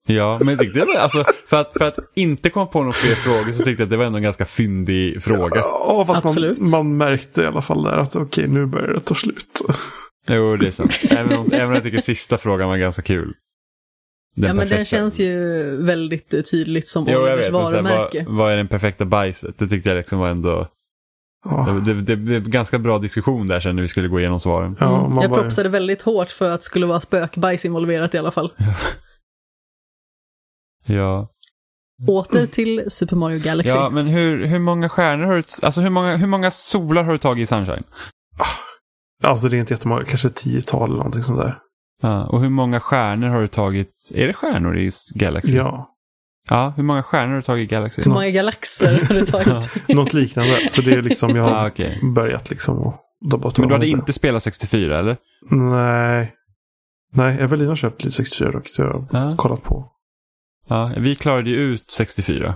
Ja, 0.07 0.39
men 0.41 0.57
det, 0.57 0.73
det, 0.73 1.01
alltså, 1.01 1.23
för, 1.47 1.61
att, 1.61 1.73
för 1.73 1.87
att 1.87 1.97
inte 2.15 2.49
komma 2.49 2.65
på 2.65 2.79
några 2.79 2.93
fler 2.93 3.15
frågor 3.15 3.51
så 3.51 3.63
tyckte 3.63 3.81
jag 3.81 3.85
att 3.87 3.89
det 3.89 3.97
var 3.97 4.05
ändå 4.05 4.17
en 4.17 4.23
ganska 4.23 4.45
fyndig 4.45 5.23
fråga. 5.23 5.55
Ja, 5.55 6.03
fast 6.07 6.25
Absolut. 6.25 6.59
Man, 6.59 6.69
man 6.69 6.97
märkte 6.97 7.41
i 7.41 7.45
alla 7.45 7.61
fall 7.61 7.83
där 7.83 7.97
att 7.97 8.15
okej, 8.15 8.25
okay, 8.25 8.47
nu 8.47 8.65
börjar 8.65 8.93
det 8.93 8.99
ta 8.99 9.15
slut. 9.15 9.61
Jo, 10.27 10.57
det 10.57 10.67
är 10.67 10.71
sant. 10.71 10.99
Även 11.09 11.37
om, 11.37 11.49
även 11.53 11.67
om 11.67 11.73
jag 11.73 11.83
tycker 11.83 12.01
sista 12.01 12.37
frågan 12.37 12.69
var 12.69 12.77
ganska 12.77 13.01
kul. 13.01 13.33
Den 14.35 14.47
ja, 14.47 14.53
men 14.53 14.69
den 14.69 14.85
känns 14.85 15.19
ju 15.19 15.63
väldigt 15.75 16.51
tydligt 16.51 16.87
som 16.87 17.05
jo, 17.09 17.19
Olivers 17.19 17.45
vet, 17.45 17.53
varumärke. 17.53 18.23
Vad, 18.27 18.35
vad, 18.35 18.53
är 18.53 18.57
den 18.57 18.67
perfekta 18.67 19.05
bajset? 19.05 19.55
Det 19.57 19.67
tyckte 19.67 19.89
jag 19.89 19.95
liksom 19.95 20.19
var 20.19 20.29
ändå... 20.29 20.67
Oh. 21.45 21.83
Det, 21.83 22.01
det, 22.01 22.15
blev 22.15 22.49
ganska 22.49 22.79
bra 22.79 22.99
diskussion 22.99 23.47
där 23.47 23.59
sen 23.59 23.75
när 23.75 23.81
vi 23.81 23.87
skulle 23.87 24.07
gå 24.07 24.19
igenom 24.19 24.39
svaren. 24.39 24.77
Ja, 24.79 25.05
mm. 25.05 25.17
Jag 25.21 25.33
propsade 25.33 25.69
väldigt 25.69 26.01
hårt 26.01 26.29
för 26.29 26.49
att 26.49 26.59
det 26.59 26.65
skulle 26.65 26.85
vara 26.85 26.99
spökbajs 26.99 27.65
involverat 27.65 28.15
i 28.15 28.17
alla 28.17 28.31
fall. 28.31 28.53
ja. 30.85 31.27
Åter 32.07 32.45
till 32.45 32.85
Super 32.87 33.15
Mario 33.15 33.39
Galaxy. 33.39 33.73
Ja, 33.73 33.89
men 33.89 34.07
hur, 34.07 34.45
hur 34.45 34.59
många 34.59 34.89
stjärnor 34.89 35.25
har 35.25 35.35
du... 35.35 35.43
Alltså 35.61 35.81
hur 35.81 35.89
många, 35.89 36.17
hur 36.17 36.27
många 36.27 36.51
solar 36.51 37.03
har 37.03 37.11
du 37.11 37.17
tagit 37.17 37.43
i 37.43 37.47
Sunshine? 37.47 37.83
Alltså 39.23 39.49
det 39.49 39.57
är 39.57 39.59
inte 39.59 39.73
jättemånga, 39.73 40.05
kanske 40.05 40.29
tiotal 40.29 40.89
eller 40.89 40.97
någonting 40.97 41.23
sånt 41.23 41.39
där. 41.39 41.59
Ja, 42.01 42.25
och 42.25 42.41
hur 42.41 42.49
många 42.49 42.79
stjärnor 42.79 43.27
har 43.27 43.41
du 43.41 43.47
tagit? 43.47 43.89
Är 44.13 44.27
det 44.27 44.33
stjärnor 44.33 44.77
i 44.77 44.91
Galaxy? 45.15 45.55
Ja. 45.55 45.87
Ja, 46.49 46.73
hur 46.75 46.83
många 46.83 47.03
stjärnor 47.03 47.29
har 47.29 47.35
du 47.35 47.41
tagit 47.41 47.71
i 47.71 47.75
Galaxy? 47.75 48.01
Hur 48.01 48.11
många 48.11 48.29
galaxer 48.29 49.05
har 49.07 49.15
du 49.15 49.25
tagit? 49.25 49.69
Något 49.87 50.13
liknande. 50.13 50.69
Så 50.69 50.81
det 50.81 50.93
är 50.93 51.01
liksom, 51.01 51.35
jag 51.35 51.43
har 51.43 51.51
ah, 51.65 51.67
okay. 51.67 51.95
börjat 52.01 52.49
liksom 52.49 52.77
och 52.77 52.95
Men 53.57 53.67
du 53.67 53.73
hade 53.73 53.87
inte 53.87 54.13
spelat 54.13 54.43
64 54.43 54.99
eller? 54.99 55.17
Nej. 55.49 56.33
Nej, 57.13 57.37
Evelina 57.39 57.69
har 57.71 57.75
köpt 57.75 58.03
lite 58.03 58.15
64 58.15 58.51
dock. 58.51 58.69
Det 58.77 58.83
har 58.83 58.89
jag 58.89 59.07
ah. 59.11 59.35
kollat 59.37 59.63
på. 59.63 59.90
Ja, 60.71 60.91
vi 60.97 61.15
klarade 61.15 61.49
ju 61.49 61.55
ut 61.55 61.91
64. 61.91 62.55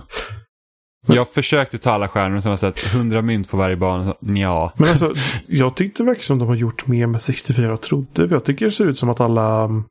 Jag 1.06 1.28
försökte 1.28 1.78
ta 1.78 1.90
alla 1.90 2.08
stjärnor 2.08 2.40
som 2.40 2.50
har 2.50 2.56
sett 2.56 2.94
100 2.94 3.22
mynt 3.22 3.50
på 3.50 3.56
varje 3.56 3.76
bana. 3.76 4.14
Ja. 4.20 4.72
Men 4.76 4.88
alltså, 4.88 5.14
jag 5.46 5.76
tyckte 5.76 6.02
verkligen 6.04 6.26
som 6.26 6.38
de 6.38 6.48
har 6.48 6.54
gjort 6.54 6.86
mer 6.86 7.06
med 7.06 7.22
64 7.22 7.72
och 7.72 7.80
trodde. 7.80 8.28
För 8.28 8.36
jag 8.36 8.44
tycker 8.44 8.64
det 8.66 8.72
ser 8.72 8.86
ut 8.86 8.98
som 8.98 9.08
att 9.08 9.20
alla... 9.20 9.64
mm, 9.64 9.84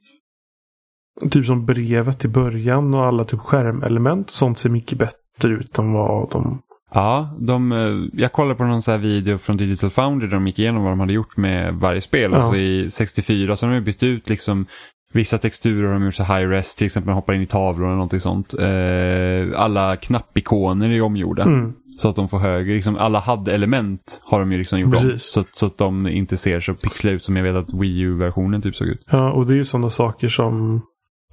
Typ 1.31 1.45
som 1.45 1.65
brevet 1.65 2.25
i 2.25 2.27
början 2.27 2.93
och 2.93 3.05
alla 3.05 3.25
typ 3.25 3.39
skärmelement 3.39 4.29
och 4.29 4.35
sånt 4.35 4.59
ser 4.59 4.69
mycket 4.69 4.97
bättre 4.97 5.53
ut 5.53 5.79
än 5.79 5.93
vad 5.93 6.31
de... 6.31 6.61
Ja, 6.93 7.35
de, 7.39 7.71
eh, 7.71 8.21
jag 8.21 8.31
kollade 8.31 8.55
på 8.55 8.63
någon 8.63 8.81
sån 8.81 8.91
här 8.91 8.99
video 8.99 9.37
från 9.37 9.57
Digital 9.57 9.89
Foundry 9.89 10.27
där 10.27 10.33
de 10.35 10.47
gick 10.47 10.59
igenom 10.59 10.83
vad 10.83 10.91
de 10.91 10.99
hade 10.99 11.13
gjort 11.13 11.37
med 11.37 11.73
varje 11.73 12.01
spel. 12.01 12.31
Ja. 12.31 12.37
Alltså 12.37 12.55
i 12.55 12.89
64 12.91 13.55
så 13.55 13.67
har 13.67 13.73
de 13.73 13.81
bytt 13.81 14.03
ut 14.03 14.29
liksom 14.29 14.65
vissa 15.15 15.37
texturer 15.37 15.87
har 15.87 15.93
de 15.93 16.05
gjort 16.05 16.13
så 16.15 16.23
high 16.23 16.49
res, 16.49 16.75
till 16.75 16.85
exempel 16.85 17.13
hoppar 17.13 17.33
in 17.33 17.41
i 17.41 17.47
tavlor 17.47 17.85
eller 17.87 17.95
någonting 17.95 18.19
sånt. 18.19 18.53
Eh, 18.53 19.61
alla 19.61 19.95
knappikoner 19.95 20.89
är 20.89 21.01
omgjorda. 21.01 21.43
Mm. 21.43 21.73
Så 21.97 22.09
att 22.09 22.15
de 22.15 22.27
får 22.27 22.39
högre, 22.39 22.73
liksom 22.73 22.97
alla 22.97 23.19
HUD-element 23.19 24.21
har 24.23 24.39
de 24.39 24.51
ju 24.51 24.57
liksom 24.57 24.79
gjort 24.79 24.95
om. 24.95 25.13
Så, 25.17 25.39
att- 25.39 25.55
så 25.55 25.65
att 25.65 25.77
de 25.77 26.07
inte 26.07 26.37
ser 26.37 26.59
så 26.59 26.73
pixliga 26.73 27.13
ut 27.13 27.23
som 27.23 27.35
jag 27.35 27.43
vet 27.43 27.55
att 27.55 27.73
Wii 27.73 27.99
U-versionen 27.99 28.61
typ 28.61 28.75
såg 28.75 28.87
ut. 28.87 29.05
Ja, 29.11 29.31
och 29.31 29.45
det 29.45 29.53
är 29.53 29.57
ju 29.57 29.65
sådana 29.65 29.89
saker 29.89 30.27
som... 30.27 30.81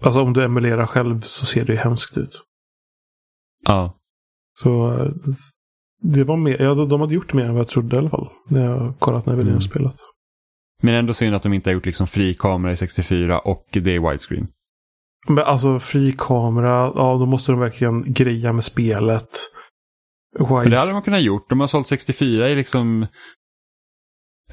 Alltså 0.02 0.20
om 0.22 0.32
du 0.32 0.44
emulerar 0.44 0.86
själv 0.86 1.20
så 1.20 1.46
ser 1.46 1.64
det 1.64 1.72
ju 1.72 1.78
hemskt 1.78 2.18
ut. 2.18 2.42
Ja. 3.68 3.94
Så 4.62 4.92
eh, 4.92 5.10
det 6.02 6.24
var 6.24 6.36
mer, 6.36 6.62
ja, 6.62 6.74
de 6.74 7.00
hade 7.00 7.14
gjort 7.14 7.32
mer 7.32 7.44
än 7.44 7.52
vad 7.54 7.60
jag 7.60 7.68
trodde 7.68 7.96
i 7.96 7.98
alla 7.98 8.10
fall. 8.10 8.28
När 8.48 8.64
jag 8.64 8.94
kollat 8.98 9.26
när 9.26 9.34
vi 9.34 9.40
Mm. 9.40 9.48
mm. 9.52 9.60
spelat. 9.60 9.96
Men 10.84 10.94
ändå 10.94 11.14
synd 11.14 11.34
att 11.34 11.42
de 11.42 11.52
inte 11.52 11.70
har 11.70 11.74
gjort 11.74 11.86
liksom 11.86 12.06
fri 12.06 12.34
kamera 12.34 12.72
i 12.72 12.76
64 12.76 13.38
och 13.38 13.66
det 13.72 13.94
är 13.94 14.10
widescreen. 14.10 14.48
Men 15.28 15.44
alltså 15.44 15.78
fri 15.78 16.14
kamera, 16.18 16.92
ja 16.96 17.16
då 17.18 17.26
måste 17.26 17.52
de 17.52 17.60
verkligen 17.60 18.12
greja 18.12 18.52
med 18.52 18.64
spelet. 18.64 19.28
Men 20.38 20.58
Wise. 20.60 20.70
det 20.70 20.76
hade 20.78 20.92
man 20.92 21.02
kunnat 21.02 21.22
gjort. 21.22 21.48
De 21.50 21.60
har 21.60 21.66
sålt 21.66 21.86
64 21.86 22.48
i 22.48 22.54
liksom 22.54 23.06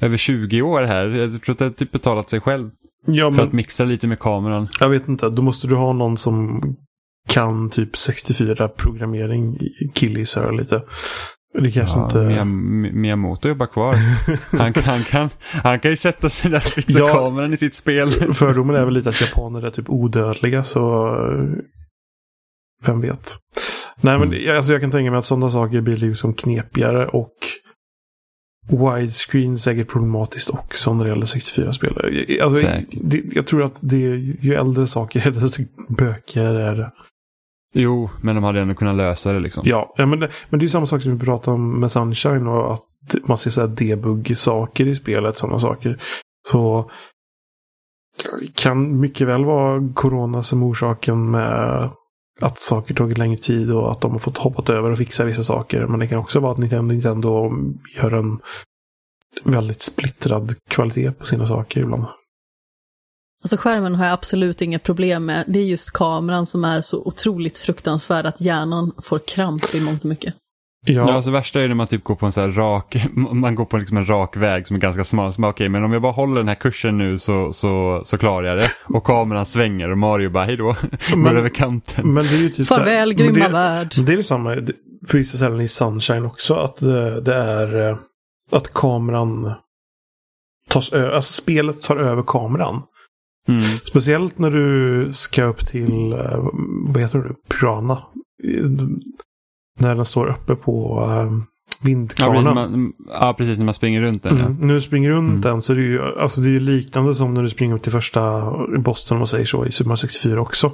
över 0.00 0.16
20 0.16 0.62
år 0.62 0.82
här. 0.82 1.08
Jag 1.08 1.42
tror 1.42 1.52
att 1.52 1.58
det 1.58 1.64
har 1.64 1.70
typ 1.72 1.92
betalat 1.92 2.30
sig 2.30 2.40
själv. 2.40 2.70
ja, 3.06 3.32
För 3.32 3.42
att 3.42 3.48
men, 3.48 3.56
mixa 3.56 3.84
lite 3.84 4.06
med 4.06 4.18
kameran. 4.18 4.68
jag 4.80 4.88
vet 4.88 5.08
inte, 5.08 5.28
då 5.28 5.42
måste 5.42 5.66
du 5.66 5.74
ha 5.76 5.92
någon 5.92 6.16
som 6.16 6.60
kan 7.28 7.70
typ 7.70 7.96
64 7.96 8.68
programmering, 8.68 9.58
killgissar 9.94 10.52
lite. 10.52 10.82
Det 11.54 11.70
kanske 11.70 11.98
Ja, 11.98 12.04
inte... 12.04 12.18
Miyam- 12.18 12.92
Miyamoto 12.92 13.48
jobbar 13.48 13.66
kvar. 13.66 13.94
Han 14.58 14.72
kan, 14.72 14.82
han, 14.84 15.02
kan, 15.02 15.28
han 15.40 15.80
kan 15.80 15.90
ju 15.90 15.96
sätta 15.96 16.30
sig 16.30 16.50
där 16.50 16.56
och 16.58 16.62
fixa 16.62 16.98
Ja. 16.98 17.08
kameran 17.14 17.52
i 17.52 17.56
sitt 17.56 17.74
spel. 17.74 18.10
Fördomen 18.34 18.76
är 18.76 18.84
väl 18.84 18.94
lite 18.94 19.08
att 19.08 19.20
japaner 19.20 19.62
är 19.66 19.70
typ 19.70 19.90
odödliga 19.90 20.64
så 20.64 21.08
vem 22.86 23.00
vet. 23.00 23.36
Nej 24.00 24.18
men 24.18 24.28
Mm. 24.28 24.42
jag- 24.44 24.56
alltså, 24.56 24.72
jag 24.72 24.80
kan 24.80 24.90
tänka 24.90 25.10
mig 25.10 25.18
att 25.18 25.24
sådana 25.24 25.50
saker 25.50 25.80
blir 25.80 25.96
liksom 25.96 26.34
knepigare 26.34 27.06
och 27.08 27.34
widescreen 28.68 29.58
säkert 29.58 29.88
problematiskt 29.88 30.50
också 30.50 30.94
när 30.94 31.04
det 31.04 31.10
gäller 31.10 31.26
64-spel. 31.26 32.38
Alltså, 32.42 32.66
det, 32.92 33.22
jag 33.34 33.46
tror 33.46 33.62
att 33.62 33.78
det, 33.80 33.96
ju 33.96 34.54
äldre 34.54 34.86
saker 34.86 35.26
är 35.26 35.30
desto 35.40 35.62
bökigare 35.88 36.62
är 36.70 36.74
det. 36.74 36.90
Jo, 37.72 38.10
men 38.20 38.34
de 38.34 38.44
hade 38.44 38.60
ändå 38.60 38.74
kunnat 38.74 38.96
lösa 38.96 39.32
det 39.32 39.40
liksom. 39.40 39.62
Ja, 39.66 39.94
men, 39.96 40.20
det, 40.20 40.30
men 40.50 40.60
det 40.60 40.66
är 40.66 40.68
samma 40.68 40.86
sak 40.86 41.02
som 41.02 41.18
vi 41.18 41.24
pratade 41.24 41.54
om 41.54 41.80
med 41.80 41.92
Sunshine 41.92 42.46
och 42.46 42.74
att 42.74 42.84
man 43.24 43.38
ser 43.38 43.50
så 43.50 43.60
här 43.60 43.68
debug-saker 43.68 44.86
i 44.86 44.94
spelet, 44.94 45.36
sådana 45.36 45.58
saker. 45.58 46.02
Så 46.48 46.90
kan 48.54 49.00
mycket 49.00 49.28
väl 49.28 49.44
vara 49.44 49.88
corona 49.94 50.42
som 50.42 50.62
orsaken 50.62 51.30
med 51.30 51.90
att 52.40 52.58
saker 52.58 52.94
tagit 52.94 53.18
längre 53.18 53.36
tid 53.36 53.72
och 53.72 53.92
att 53.92 54.00
de 54.00 54.12
har 54.12 54.18
fått 54.18 54.38
hoppat 54.38 54.68
över 54.68 54.90
och 54.90 54.98
fixa 54.98 55.24
vissa 55.24 55.42
saker. 55.42 55.86
Men 55.86 56.00
det 56.00 56.08
kan 56.08 56.18
också 56.18 56.40
vara 56.40 56.52
att 56.52 56.58
Nintendo, 56.58 56.92
Nintendo 56.92 57.50
gör 57.96 58.12
en 58.12 58.38
väldigt 59.44 59.82
splittrad 59.82 60.54
kvalitet 60.68 61.12
på 61.12 61.24
sina 61.24 61.46
saker 61.46 61.80
ibland. 61.80 62.04
Alltså 63.44 63.56
skärmen 63.56 63.94
har 63.94 64.04
jag 64.04 64.12
absolut 64.12 64.62
inga 64.62 64.78
problem 64.78 65.24
med. 65.26 65.44
Det 65.48 65.58
är 65.58 65.64
just 65.64 65.90
kameran 65.92 66.46
som 66.46 66.64
är 66.64 66.80
så 66.80 67.02
otroligt 67.04 67.58
fruktansvärd 67.58 68.26
att 68.26 68.40
hjärnan 68.40 68.92
får 69.02 69.18
kramp 69.18 69.74
i 69.74 69.80
mångt 69.80 70.02
och 70.04 70.08
mycket. 70.08 70.34
Ja, 70.86 70.92
Ja, 70.92 71.12
alltså 71.12 71.30
värsta 71.30 71.60
är 71.60 71.68
när 71.68 71.74
man 71.74 71.86
typ 71.86 72.04
går 72.04 72.14
på 72.14 72.26
en 72.26 72.32
så 72.32 72.40
här 72.40 72.48
rak, 72.48 72.96
man 73.14 73.54
går 73.54 73.64
på 73.64 73.76
liksom 73.78 73.96
en 73.96 74.06
rak 74.06 74.36
väg 74.36 74.66
som 74.66 74.76
är 74.76 74.80
ganska 74.80 75.04
smal. 75.04 75.32
Så 75.32 75.44
Okej, 75.46 75.68
men 75.68 75.84
om 75.84 75.92
jag 75.92 76.02
bara 76.02 76.12
håller 76.12 76.36
den 76.36 76.48
här 76.48 76.54
kursen 76.54 76.98
nu 76.98 77.18
så, 77.18 77.52
så, 77.52 78.02
så 78.04 78.18
klarar 78.18 78.46
jag 78.48 78.56
det. 78.58 78.70
Och 78.94 79.04
kameran 79.04 79.46
svänger 79.46 79.90
och 79.90 79.98
Mario 79.98 80.30
bara 80.30 80.44
hej 80.44 80.56
då, 80.56 80.64
går 81.10 81.16
Men- 81.16 81.36
över 81.36 81.48
kanten. 81.48 82.14
men 82.14 82.24
det 82.24 82.34
är 82.34 82.38
ju 82.42 82.50
typ 82.50 82.66
så 82.66 82.74
här- 82.74 82.80
Farväl 82.80 83.08
men 83.08 83.16
grymma 83.16 83.46
det, 83.46 83.52
värld. 83.52 83.92
Men 83.96 84.04
det 84.06 84.12
är 84.12 84.16
detsamma 84.16 84.54
det- 84.54 84.72
på 85.10 85.16
vissa 85.16 85.36
ställen 85.36 85.60
i 85.60 85.68
Sunshine 85.68 86.26
också. 86.26 86.54
Att 86.54 86.76
det, 86.76 87.20
det 87.20 87.34
är 87.34 87.88
eh, 87.90 87.98
att 88.50 88.72
kameran 88.74 89.52
tas 90.68 90.92
över. 90.92 91.10
Alltså 91.10 91.32
spelet 91.32 91.82
tar 91.82 91.96
över 91.96 92.22
kameran. 92.22 92.82
Mm. 93.48 93.62
Speciellt 93.62 94.38
när 94.38 94.50
du 94.50 95.12
ska 95.12 95.44
upp 95.44 95.66
till, 95.66 96.12
eh, 96.12 96.48
vad 96.88 97.02
heter 97.02 97.18
det, 97.18 97.34
Piranha. 97.54 97.98
Eh, 98.44 98.70
När 99.80 99.94
den 99.94 100.04
står 100.04 100.26
uppe 100.26 100.54
på 100.56 100.96
Ja, 101.08 101.26
precis, 101.28 101.84
vindkvarnen. 101.86 102.54
man, 102.54 102.92
ja, 103.08 103.34
precis 103.38 103.58
när 103.58 103.64
man 103.64 103.74
springer 103.74 104.00
runt 104.02 104.22
den. 104.22 104.38
Mm. 104.40 104.56
När 104.60 104.74
du 104.74 104.80
springer 104.80 105.10
runt 105.10 105.28
Mm. 105.28 105.40
den 105.40 105.62
så 105.62 105.72
är 105.72 105.76
det 105.76 105.82
ju 105.82 106.02
alltså 106.02 106.40
det 106.40 106.48
är 106.48 106.52
ju 106.52 106.60
liknande 106.60 107.14
som 107.14 107.34
när 107.34 107.42
du 107.42 107.48
springer 107.48 107.74
upp 107.74 107.82
till 107.82 107.92
första 107.92 108.52
bossen 108.78 109.14
om 109.14 109.18
man 109.18 109.26
säger 109.26 109.44
så 109.44 109.66
i 109.66 109.72
Super 109.72 109.88
Mario 109.88 109.96
64 109.96 110.40
också. 110.40 110.72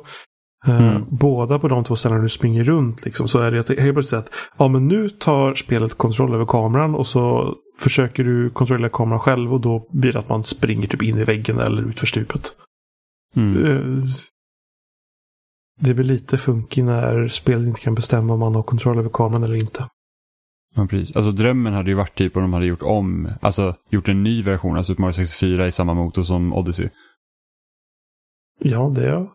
Eh, 0.67 0.89
Mm. 0.89 1.05
Båda 1.11 1.59
på 1.59 1.69
de 1.69 1.85
två 1.85 1.97
ställena 1.97 2.23
du 2.23 2.29
springer 2.29 2.65
runt 2.65 3.05
liksom, 3.05 3.29
så 3.29 3.39
är 3.39 3.51
det 3.51 3.61
att 3.61 3.69
helt 3.69 3.95
plötsligt 3.95 4.19
att 4.19 4.35
ja, 4.59 4.69
men 4.69 4.89
nu 4.89 5.09
tar 5.09 5.55
spelet 5.55 5.95
kontroll 5.95 6.35
över 6.35 6.47
kameran 6.47 6.95
och 6.95 7.07
så 7.07 7.55
försöker 7.79 8.25
du 8.25 8.51
kontrollera 8.51 8.89
kameran 8.91 9.21
själv 9.21 9.55
och 9.55 9.61
då 9.61 9.89
blir 9.93 10.13
det 10.13 10.19
att 10.19 10.29
man 10.29 10.45
springer 10.45 10.87
typ 10.89 11.03
in 11.03 11.19
i 11.19 11.25
väggen 11.25 11.59
eller 11.59 11.83
ut 11.83 12.01
för 12.01 12.07
stupet. 12.07 12.53
Mm. 13.37 13.65
Eh, 13.65 14.05
Det 15.81 15.95
blir 15.95 16.05
lite 16.05 16.39
funky 16.39 16.83
när 16.83 17.29
spelet 17.29 17.67
inte 17.69 17.81
kan 17.81 17.95
bestämma 17.95 18.35
om 18.35 18.41
man 18.41 18.55
har 18.55 18.63
kontroll 18.63 18.99
över 18.99 19.11
kameran 19.13 19.45
eller 19.45 19.55
inte. 19.55 19.89
Ja, 20.75 20.87
precis. 20.87 21.17
Alltså 21.17 21.33
drömmen 21.33 21.73
hade 21.73 21.91
ju 21.91 21.97
varit 21.97 22.15
typ 22.19 22.37
om 22.37 22.43
de 22.43 22.53
hade 22.53 22.67
gjort 22.67 22.83
om, 22.83 23.29
alltså 23.41 23.75
gjort 23.91 24.09
en 24.09 24.23
ny 24.23 24.43
version 24.43 24.77
av 24.77 24.83
Super 24.83 25.01
Mario 25.03 25.13
64 25.13 25.67
i 25.67 25.73
samma 25.73 25.95
motor 25.95 26.23
som 26.23 26.53
Odyssey. 26.53 26.89
Ja, 28.59 28.93
det 28.95 29.27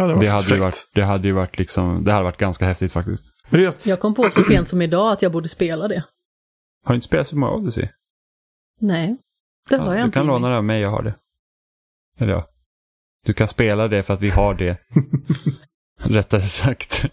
hade 0.00 0.14
varit 0.14 0.20
Det 0.24 0.30
hade, 0.30 0.58
varit, 0.58 0.88
det 0.94 1.02
hade 1.04 1.28
ju 1.28 1.32
varit 1.34 1.58
liksom, 1.58 2.04
det 2.04 2.12
hade 2.12 2.24
varit 2.24 2.36
ganska 2.38 2.66
häftigt 2.66 2.92
faktiskt. 2.92 3.24
Det 3.50 3.86
Jag 3.86 4.00
kom 4.00 4.14
på 4.14 4.22
så 4.30 4.42
sent 4.42 4.68
som 4.68 4.82
idag 4.82 5.12
att 5.12 5.22
jag 5.22 5.32
borde 5.32 5.48
spela 5.48 5.88
det. 5.88 6.04
Har 6.84 6.92
du 6.92 6.94
inte 6.94 7.06
spelat 7.06 7.26
Super 7.26 7.38
Mario 7.40 7.54
Odyssey? 7.56 7.88
Nej, 8.80 9.16
det 9.70 9.76
har 9.76 9.86
Ja, 9.86 9.92
jag 9.92 10.00
du 10.00 10.04
inte. 10.04 10.14
kan 10.18 10.22
Jimmy. 10.22 10.32
låna 10.32 10.48
det 10.48 10.56
av 10.56 10.64
mig, 10.64 10.80
jag 10.80 10.90
har 10.90 11.02
det. 11.02 11.14
Eller 12.18 12.32
ja. 12.32 12.46
Du 13.26 13.32
kan 13.34 13.48
spela 13.48 13.88
det 13.88 14.02
för 14.02 14.14
att 14.14 14.20
vi 14.20 14.30
har 14.30 14.54
det. 14.54 14.78
Rättare 16.00 16.42
sagt. 16.42 17.04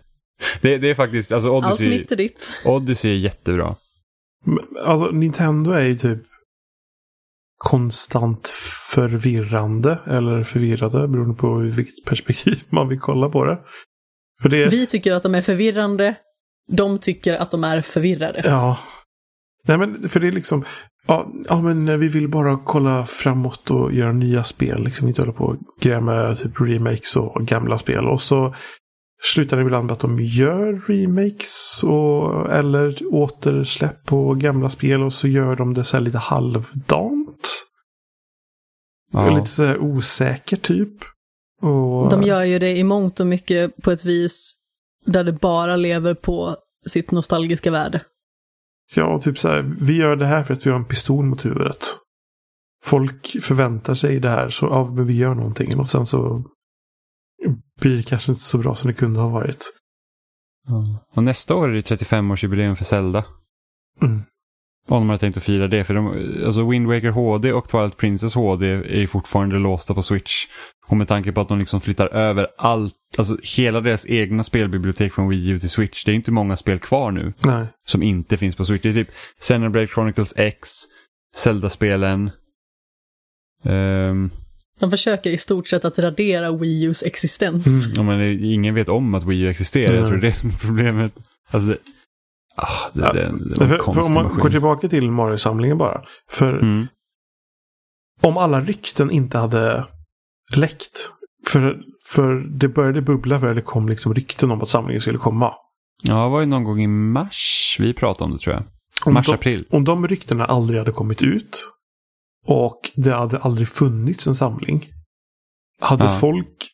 Det, 0.62 0.78
det 0.78 0.90
är 0.90 0.96
faktiskt, 0.96 1.32
alltså 1.32 1.56
Allt 1.56 1.66
Odyssey, 1.66 1.90
mitt 2.00 2.12
är 2.12 2.16
ditt. 2.16 2.50
Odyssey 2.66 3.12
är 3.12 3.16
jättebra. 3.20 3.76
Men, 4.46 4.84
Alltså 4.86 5.12
Nintendo 5.12 5.72
är 5.72 5.84
ju 5.84 5.96
typ 5.98 6.20
konstant 7.58 8.48
förvirrande 8.94 10.00
eller 10.06 10.44
förvirrade 10.44 11.08
beroende 11.08 11.36
på 11.36 11.56
vilket 11.58 12.06
perspektiv 12.06 12.64
man 12.70 12.90
vill 12.90 13.00
kolla 13.00 13.30
på 13.30 13.46
det. 13.46 13.60
Det 14.50 14.68
Vi 14.68 14.88
tycker 14.88 15.14
att 15.14 15.24
de 15.24 15.36
är 15.36 15.42
förvirrande. 15.42 16.16
De 16.72 17.00
tycker 17.00 17.34
att 17.34 17.52
de 17.52 17.64
är 17.64 17.82
förvirrade. 17.82 18.42
Ja. 18.46 18.80
Nej 19.68 19.78
men 19.78 20.10
för 20.10 20.20
det 20.20 20.28
är 20.28 20.32
liksom 20.32 20.66
Ja, 21.08 21.32
ja 21.50 21.62
men 21.62 22.00
vi 22.00 22.08
vill 22.08 22.30
bara 22.30 22.58
kolla 22.58 23.06
framåt 23.06 23.72
och 23.72 23.94
göra 23.94 24.12
nya 24.12 24.44
spel. 24.44 24.84
Liksom 24.84 25.08
inte 25.08 25.22
hålla 25.22 25.34
på 25.34 25.46
och 25.46 25.58
greja 25.82 26.02
med 26.02 26.38
typ 26.38 26.62
remakes 26.62 27.16
och 27.16 27.46
gamla 27.46 27.78
spel. 27.78 28.06
Och 28.08 28.22
så 28.22 28.56
slutar 29.24 29.58
det 29.58 29.64
ibland 29.64 29.86
med 29.86 29.94
att 29.94 30.00
de 30.00 30.20
gör 30.20 30.82
remakes 30.88 31.84
och, 31.84 32.52
eller 32.52 32.98
återsläpp 33.14 34.06
på 34.06 34.34
gamla 34.34 34.70
spel 34.70 35.04
och 35.04 35.14
så 35.14 35.28
gör 35.28 35.56
de 35.56 35.74
det 35.74 35.84
så 35.84 35.98
här 35.98 36.02
lite 36.04 36.18
halvdant. 36.18 37.66
Ja. 39.14 39.36
Lite 39.36 39.48
så 39.48 39.64
här 39.64 39.78
osäker 39.80 40.58
typ. 40.58 40.94
Och, 41.62 42.10
De 42.10 42.24
gör 42.24 42.44
ju 42.44 42.60
det 42.60 42.78
i 42.78 42.84
mångt 42.84 43.20
och 43.20 43.28
mycket 43.28 43.78
på 43.84 43.92
ett 43.92 44.06
vis 44.06 44.56
där 45.06 45.24
det 45.24 45.32
bara 45.32 45.76
lever 45.76 46.14
på 46.14 46.56
sitt 46.86 47.12
nostalgiska 47.12 47.72
värde. 47.72 48.02
Ja, 48.96 49.20
typ 49.20 49.40
så 49.40 49.50
här. 49.50 49.76
Vi 49.82 49.94
gör 49.94 50.16
det 50.16 50.26
här 50.26 50.44
för 50.44 50.54
att 50.54 50.66
vi 50.66 50.70
har 50.70 50.78
en 50.78 50.86
pistol 50.86 51.26
mot 51.26 51.46
huvudet. 51.46 51.86
Folk 52.84 53.38
förväntar 53.42 53.94
sig 53.94 54.20
det 54.20 54.30
här, 54.30 54.50
så 54.50 54.66
ja, 54.66 54.92
men 54.92 55.08
vi 55.08 55.14
gör 55.14 55.36
någonting. 55.36 55.80
Och 55.80 55.90
sen 55.90 56.06
så 56.06 56.44
blir 57.82 57.98
det 57.98 58.04
kanske 58.04 58.32
inte 58.32 58.44
så 58.44 58.58
bra 58.58 58.76
som 58.76 58.88
det 58.88 58.94
kunde 58.94 59.20
ha 59.20 59.30
varit. 59.30 59.74
Ja. 60.68 61.06
Och 61.16 61.24
nästa 61.24 61.56
år 61.56 61.70
är 61.70 61.74
det 61.74 61.82
35-årsjubileum 61.82 62.76
för 62.76 62.86
Zelda. 62.86 63.26
Mm. 64.02 64.22
Om 64.88 65.00
de 65.02 65.10
hade 65.10 65.20
tänkt 65.20 65.38
att 65.38 65.44
fira 65.44 65.68
det. 65.68 65.84
För 65.84 65.94
de, 65.94 66.08
alltså 66.46 66.70
Wind 66.70 66.88
Waker 66.88 67.10
HD 67.10 67.54
och 67.54 67.70
Twilight 67.70 67.98
Princess 67.98 68.34
HD 68.36 68.68
är 68.68 69.00
ju 69.00 69.08
fortfarande 69.08 69.60
låsta 69.60 69.94
på 69.94 70.04
Switch. 70.04 70.46
Och 70.88 70.98
med 70.98 71.08
tanke 71.08 71.32
på 71.32 71.42
att 71.42 71.48
de 71.50 71.60
liksom 71.60 71.82
flyttar 71.82 72.08
över 72.08 72.48
allt, 72.58 72.94
alltså 73.18 73.38
hela 73.58 73.82
deras 73.82 74.06
egna 74.06 74.44
spelbibliotek 74.44 75.14
från 75.14 75.30
Wii 75.30 75.48
U 75.50 75.60
till 75.60 75.70
Switch. 75.70 76.04
Det 76.04 76.12
är 76.12 76.16
inte 76.16 76.32
många 76.32 76.58
spel 76.58 76.80
kvar 76.80 77.12
nu 77.12 77.34
Nej. 77.46 77.66
som 77.88 78.04
inte 78.04 78.38
finns 78.38 78.56
på 78.56 78.66
Switch. 78.66 78.82
Det 78.84 78.90
är 78.90 78.94
typ 78.94 79.10
Xenoblade 79.40 79.88
Chronicles 79.88 80.34
X, 80.38 80.70
Zelda-spelen. 81.36 82.32
ehm, 83.66 84.30
De 84.80 84.92
försöker 84.92 85.30
i 85.32 85.38
stort 85.38 85.68
sett 85.68 85.86
att 85.86 86.00
radera 86.00 86.52
Wii 86.52 86.84
Us 86.86 87.04
existens. 87.04 87.68
Mm. 87.86 87.96
ja, 87.96 88.04
men 88.04 88.20
det- 88.20 88.48
ingen 88.48 88.76
vet 88.76 88.90
om 88.90 89.14
att 89.16 89.24
Wii 89.24 89.42
U 89.42 89.50
existerar. 89.50 89.94
Jag 89.94 90.02
Nej. 90.02 90.10
tror 90.10 90.22
det 90.22 90.28
är 90.28 90.58
problemet. 90.68 91.14
Alltså, 91.50 91.78
ah, 92.56 92.90
det, 92.94 93.02
Ja, 93.02 93.14
det, 93.14 93.32
det 93.50 93.56
För, 93.56 93.68
för 93.68 93.90
om 94.08 94.14
man 94.14 94.24
maskin. 94.24 94.40
går 94.40 94.50
tillbaka 94.50 94.90
till 94.90 95.12
Mario-samlingen 95.12 95.78
bara. 95.78 96.04
För 96.30 96.60
Mm. 96.60 96.88
om 98.22 98.38
alla 98.38 98.62
rykten 98.62 99.12
inte 99.12 99.38
hade 99.38 99.86
läckt. 100.56 101.10
För, 101.48 101.82
för 102.06 102.34
det 102.60 102.68
började 102.68 103.02
bubbla 103.02 103.40
för 103.40 103.54
det 103.54 103.62
kom 103.62 103.90
liksom 103.90 104.14
rykten 104.14 104.52
om 104.52 104.62
att 104.62 104.70
samlingen 104.70 105.02
skulle 105.02 105.18
komma. 105.18 105.54
Ja, 106.04 106.24
det 106.24 106.30
var 106.30 106.40
ju 106.40 106.46
någon 106.46 106.64
gång 106.64 106.82
i 106.82 106.88
mars 106.88 107.76
vi 107.80 107.94
pratade 107.94 108.26
om 108.26 108.32
det 108.32 108.40
tror 108.44 108.56
jag. 108.56 108.64
Om 109.06 109.14
Mars, 109.14 109.26
de, 109.26 109.34
april. 109.34 109.66
om 109.70 109.84
de 109.84 110.08
ryktena 110.08 110.46
aldrig 110.46 110.80
hade 110.80 110.92
kommit 110.92 111.22
ut 111.22 111.68
och 112.46 112.80
det 112.96 113.12
hade 113.14 113.38
aldrig 113.40 113.68
funnits 113.68 114.28
en 114.28 114.36
samling. 114.36 114.90
Hade 115.80 116.04
Ja. 116.04 116.10
folk 116.10 116.70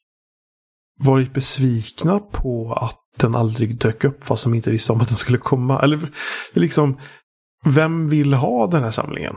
varit 1.00 1.34
besvikna 1.34 2.20
på 2.20 2.74
att 2.74 3.00
den 3.18 3.36
aldrig 3.36 3.78
dök 3.78 4.04
upp 4.04 4.24
fast 4.24 4.44
de 4.44 4.54
inte 4.54 4.72
visste 4.72 4.92
om 4.92 5.02
att 5.02 5.08
den 5.08 5.18
skulle 5.18 5.38
komma? 5.38 5.82
Eller 5.82 6.00
liksom, 6.54 6.98
vem 7.66 8.10
vill 8.10 8.34
ha 8.34 8.68
den 8.68 8.84
här 8.84 8.92
samlingen? 8.92 9.36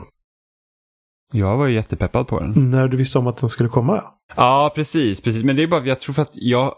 Jag 1.33 1.57
var 1.57 1.67
ju 1.67 1.73
jättepeppad 1.73 2.27
på 2.27 2.39
den. 2.39 2.71
När 2.71 2.87
du 2.87 2.97
visste 2.97 3.17
om 3.17 3.27
att 3.27 3.37
den 3.37 3.49
skulle 3.49 3.69
komma? 3.69 4.03
Ja, 4.35 4.71
precis, 4.75 5.21
precis. 5.21 5.43
Men 5.43 5.55
det 5.55 5.63
är 5.63 5.67
bara, 5.67 5.85
jag 5.85 5.99
tror 5.99 6.13
för 6.13 6.21
att 6.21 6.31
jag... 6.33 6.75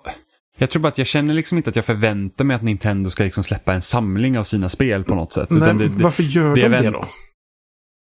Jag 0.58 0.70
tror 0.70 0.82
bara 0.82 0.88
att 0.88 0.98
jag 0.98 1.08
känner 1.08 1.34
liksom 1.34 1.58
inte 1.58 1.70
att 1.70 1.76
jag 1.76 1.86
förväntar 1.86 2.44
mig 2.44 2.56
att 2.56 2.64
Nintendo 2.64 3.10
ska 3.10 3.24
liksom 3.24 3.44
släppa 3.44 3.74
en 3.74 3.82
samling 3.82 4.40
av 4.40 4.44
sina 4.44 4.70
spel 4.70 5.04
på 5.04 5.16
något 5.16 5.34
sätt. 5.34 5.50
Nej, 5.50 5.74
det, 5.74 5.88
det, 5.88 6.04
varför 6.04 6.24
gör 6.24 6.56
det 6.56 6.62
de 6.62 6.70
det 6.70 6.90
då? 6.90 7.06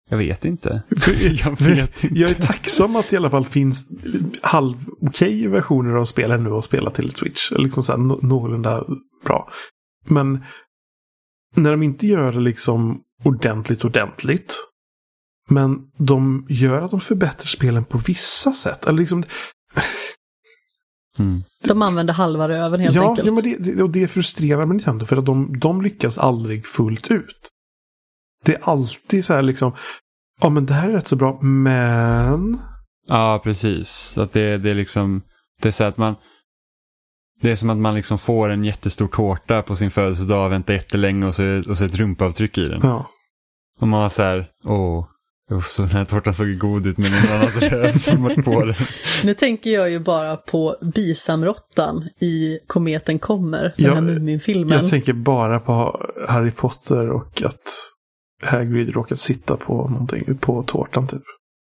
Jag 0.10 0.17
vet 0.17 0.45
inte. 0.45 0.84
Jag 1.43 1.62
vet 1.62 2.04
inte. 2.04 2.19
Jag 2.19 2.30
är 2.30 2.34
tacksam 2.36 2.95
att 2.95 3.10
det 3.10 3.13
i 3.13 3.17
alla 3.17 3.30
fall 3.30 3.45
finns 3.45 3.88
halv 4.41 4.76
okej 5.02 5.48
versioner 5.48 5.95
av 5.95 6.06
spelen 6.06 6.43
nu 6.43 6.50
att 6.52 6.65
spela 6.65 6.91
till 6.91 7.12
Switch. 7.12 7.52
Liksom 7.52 7.84
så 7.84 7.91
här, 7.91 8.00
nå- 8.00 8.19
någorlunda 8.22 8.84
bra. 9.26 9.50
Men 10.08 10.43
när 11.56 11.72
de 11.72 11.84
inte 11.84 12.08
gör 12.08 12.32
det 12.32 12.39
liksom 12.39 13.02
ordentligt 13.24 13.86
ordentligt. 13.86 14.56
Men 15.50 15.78
de 15.98 16.45
gör 16.50 16.82
att 16.82 16.91
de 16.91 17.00
förbättrar 17.00 17.45
spelen 17.48 17.86
på 17.86 17.98
vissa 17.98 18.52
sätt. 18.52 18.86
Eller 18.86 19.00
liksom, 19.00 19.24
Mm. 21.19 21.43
De 21.63 21.82
använder 21.82 22.13
halva 22.13 22.50
röven 22.50 22.80
helt 22.80 22.95
ja, 22.95 23.10
enkelt. 23.10 23.28
ja, 23.28 23.34
men 23.34 23.43
det, 23.43 23.58
det, 23.76 23.84
och 23.84 23.89
det 23.89 24.08
frustrerar 24.08 24.65
mig 24.65 24.76
Nintendo 24.78 25.06
för 25.06 25.17
att 25.17 25.26
de, 25.26 25.60
de 25.60 25.82
lyckas 25.82 26.17
aldrig 26.17 26.67
fullt 26.67 27.12
ut. 27.12 27.50
Det 28.45 28.56
är 28.56 28.62
alltid 28.62 29.25
så 29.25 29.34
här 29.34 29.41
liksom, 29.41 29.75
ja 30.41 30.49
men 30.49 30.65
det 30.65 30.73
här 30.73 30.89
är 30.89 30.93
rätt 30.93 31.08
så 31.08 31.15
bra, 31.15 31.39
men... 31.41 32.60
Ja, 33.08 33.41
precis. 33.43 34.17
Att 34.17 34.34
det, 34.34 34.58
det 34.58 34.69
är 34.69 34.75
liksom... 34.75 35.21
Det 35.62 35.67
är 35.67 35.71
så 35.71 35.84
att 35.84 35.97
man... 35.97 36.15
Det 37.41 37.52
är 37.52 37.56
som 37.56 37.69
att 37.69 37.78
man 37.78 37.95
liksom 37.95 38.19
får 38.19 38.49
en 38.49 38.63
jättestor 38.63 39.08
tårta 39.08 39.62
på 39.62 39.75
sin 39.75 39.91
födelsedag, 39.91 40.49
väntar 40.49 40.73
jättelänge 40.73 41.25
och 41.28 41.36
så, 41.36 41.69
och 41.69 41.78
så 41.78 41.84
ett 41.86 41.95
rumpavtryck 41.95 42.58
i 42.58 42.67
den. 42.67 42.80
Ja. 42.84 43.10
Och 43.80 43.88
man 43.88 44.02
var 44.02 44.10
så 44.10 44.21
här, 44.21 44.47
åh, 44.65 45.06
oh, 45.49 45.62
så 45.62 45.82
den 45.82 45.91
här 45.91 46.06
tårtan 46.06 46.34
såg 46.34 46.58
god 46.58 46.88
ut 46.88 46.97
med 46.97 47.12
någon 47.12 47.38
annans 47.38 47.62
röv 47.62 47.91
som 47.91 48.23
var 48.23 48.43
på 48.43 48.65
den. 48.65 48.75
Nu 49.23 49.34
tänker 49.34 49.69
jag 49.69 49.91
ju 49.91 49.99
bara 49.99 50.38
på 50.38 50.75
bisamrottan 50.95 52.10
i 52.19 52.60
Kometen 52.67 53.19
kommer, 53.19 53.63
den 53.78 53.86
Ja, 53.86 53.93
här 53.93 54.02
Muminfilmen. 54.02 54.80
Jag 54.82 54.89
tänker 54.89 55.13
bara 55.13 55.60
på 55.60 56.06
Harry 56.28 56.52
Potter 56.52 57.10
och 57.10 57.41
att 57.45 57.69
Hagrid 58.43 58.89
råkat 58.89 59.19
sitta 59.19 59.58
på 59.58 59.88
någonting, 59.89 60.38
på 60.38 60.63
tårtan 60.63 61.08
typ. 61.08 61.21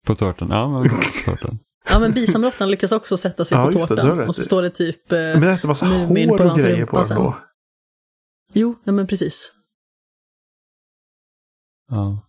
På 0.07 0.15
tårtan, 0.15 0.49
ja 0.49 0.69
men 0.69 0.89
på 0.89 0.95
tårtan. 1.25 1.59
Ja, 1.89 1.99
men 1.99 2.11
bisamrottan 2.13 2.71
lyckas 2.71 2.91
också 2.91 3.17
sätta 3.17 3.45
sig 3.45 3.57
Ja, 3.57 3.63
på 3.65 3.71
det, 3.71 3.79
det 3.79 3.87
tårtan. 3.87 4.17
rätt 4.17 4.27
och 4.27 4.35
så 4.35 4.43
står 4.43 4.61
det 4.61 4.69
typ... 4.69 5.11
Eh, 5.11 5.17
Men 5.17 5.41
det 5.41 5.63
är 5.63 5.67
massa 5.67 5.85
Mumin 5.85 6.29
hår 6.29 6.37
på 6.37 6.43
och 6.43 6.49
hans 6.49 6.63
grejer 6.63 6.85
på 6.85 7.01
den 7.01 7.17
då. 7.17 7.37
Jo, 8.53 8.75
ja, 8.83 8.91
men 8.91 9.07
precis. 9.07 9.51
Ja. 11.91 12.21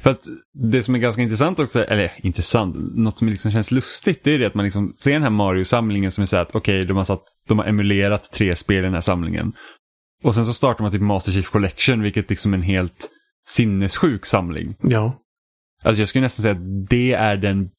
För 0.00 0.10
att 0.10 0.22
det 0.54 0.82
som 0.82 0.94
är 0.94 0.98
ganska 0.98 1.22
intressant 1.22 1.58
också, 1.58 1.84
eller 1.84 2.12
intressant, 2.22 2.76
något 2.94 3.18
som 3.18 3.28
liksom 3.28 3.50
känns 3.50 3.70
lustigt, 3.70 4.24
det 4.24 4.34
är 4.34 4.38
det 4.38 4.46
att 4.46 4.54
man 4.54 4.64
liksom 4.64 4.94
ser 4.98 5.12
den 5.12 5.22
här 5.22 5.30
Mario-samlingen 5.30 6.10
som 6.10 6.22
är 6.22 6.26
så 6.26 6.36
här 6.36 6.42
att 6.42 6.54
okej, 6.54 6.84
de, 6.84 6.96
har 6.96 7.04
satt, 7.04 7.22
de 7.48 7.58
har 7.58 7.66
emulerat 7.66 8.32
tre 8.32 8.56
spel 8.56 8.78
i 8.78 8.80
den 8.80 8.94
här 8.94 9.00
samlingen. 9.00 9.52
Och 10.24 10.34
sen 10.34 10.46
så 10.46 10.52
startar 10.52 10.82
man 10.82 10.92
typ 10.92 11.00
Master 11.02 11.32
Chief 11.32 11.50
Collection, 11.50 12.02
vilket 12.02 12.30
liksom 12.30 12.52
är 12.52 12.56
en 12.58 12.62
helt 12.62 13.10
sinnessjuk 13.48 14.26
samling. 14.26 14.74
Ja. 14.80 15.18
Alltså 15.84 16.00
jag 16.00 16.08
skulle 16.08 16.22
nästan 16.22 16.42
säga 16.42 16.54
att 16.54 16.88
det 16.90 17.12
är 17.12 17.36
den 17.36 17.70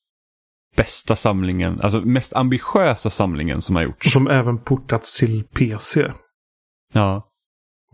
bästa 0.75 1.15
samlingen, 1.15 1.81
alltså 1.81 2.01
mest 2.01 2.33
ambitiösa 2.33 3.09
samlingen 3.09 3.61
som 3.61 3.75
har 3.75 3.83
gjorts. 3.83 4.13
Som 4.13 4.27
även 4.27 4.57
portats 4.57 5.19
till 5.19 5.43
PC. 5.43 6.11
Ja. 6.93 7.29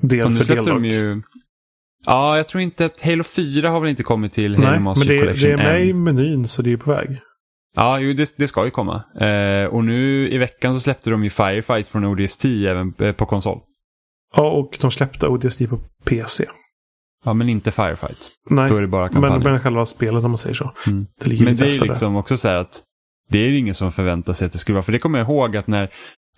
Del 0.02 0.26
Och 0.26 0.32
nu 0.32 0.44
släppte 0.44 0.64
del 0.64 0.74
de 0.74 0.86
ju... 0.86 1.22
Ja, 2.06 2.38
jag 2.38 2.48
tror 2.48 2.62
inte 2.62 2.86
att 2.86 3.02
Halo 3.02 3.24
4 3.24 3.70
har 3.70 3.80
väl 3.80 3.90
inte 3.90 4.04
kommit 4.04 4.34
till 4.34 4.56
Halo 4.56 4.70
Nej, 4.70 4.80
Master 4.80 5.06
men 5.06 5.16
det, 5.16 5.20
Collection 5.20 5.50
det 5.50 5.54
är 5.54 5.58
med 5.58 5.82
än. 5.82 5.88
i 5.88 5.94
menyn 5.94 6.48
så 6.48 6.62
det 6.62 6.74
är 6.74 6.78
på 6.78 6.92
väg. 6.92 7.20
Ja, 7.76 8.00
jo, 8.00 8.14
det, 8.14 8.38
det 8.38 8.48
ska 8.48 8.66
ju 8.66 8.72
komma. 8.72 9.04
Eh, 9.20 9.66
och 9.66 9.84
nu 9.84 10.30
i 10.30 10.38
veckan 10.38 10.74
så 10.74 10.80
släppte 10.80 11.10
de 11.10 11.24
ju 11.24 11.30
Firefight 11.30 11.88
från 11.88 12.06
ODST 12.06 12.46
även 12.46 12.94
eh, 13.00 13.12
på 13.12 13.26
konsol. 13.26 13.60
Ja, 14.36 14.52
och 14.52 14.78
de 14.82 14.92
släppte 14.92 15.28
ODST 15.28 15.70
på 15.70 15.80
PC. 16.06 16.46
Ja, 17.26 17.34
men 17.34 17.50
inte 17.50 17.72
Firefight. 17.72 18.30
Nej, 18.50 18.70
Då 18.70 18.76
är 18.76 18.82
det 18.82 18.88
bara 18.88 19.12
men, 19.12 19.44
men 19.44 19.60
själva 19.60 19.86
spelet 19.86 20.24
om 20.24 20.32
man 20.32 20.38
säger 20.38 20.56
så. 20.56 20.74
Mm. 20.88 21.08
Det 21.20 21.30
ligger 21.30 21.46
Men 21.46 21.56
det 21.56 21.66
är 21.66 21.70
ju 21.70 21.80
liksom 21.80 22.16
också 22.16 22.38
så 22.38 22.48
här 22.48 22.56
att 22.56 22.82
det 23.30 23.40
är 23.40 23.52
ingen 23.52 23.76
som 23.76 23.92
förväntar 23.92 24.34
sig 24.34 24.46
att 24.46 24.52
det 24.52 24.58
skulle 24.58 24.74
vara. 24.74 24.84
För 24.84 24.92
det 24.92 25.00
kommer 25.00 25.20
jag 25.20 25.28
ihåg 25.28 25.58
att 25.58 25.68
när 25.68 25.90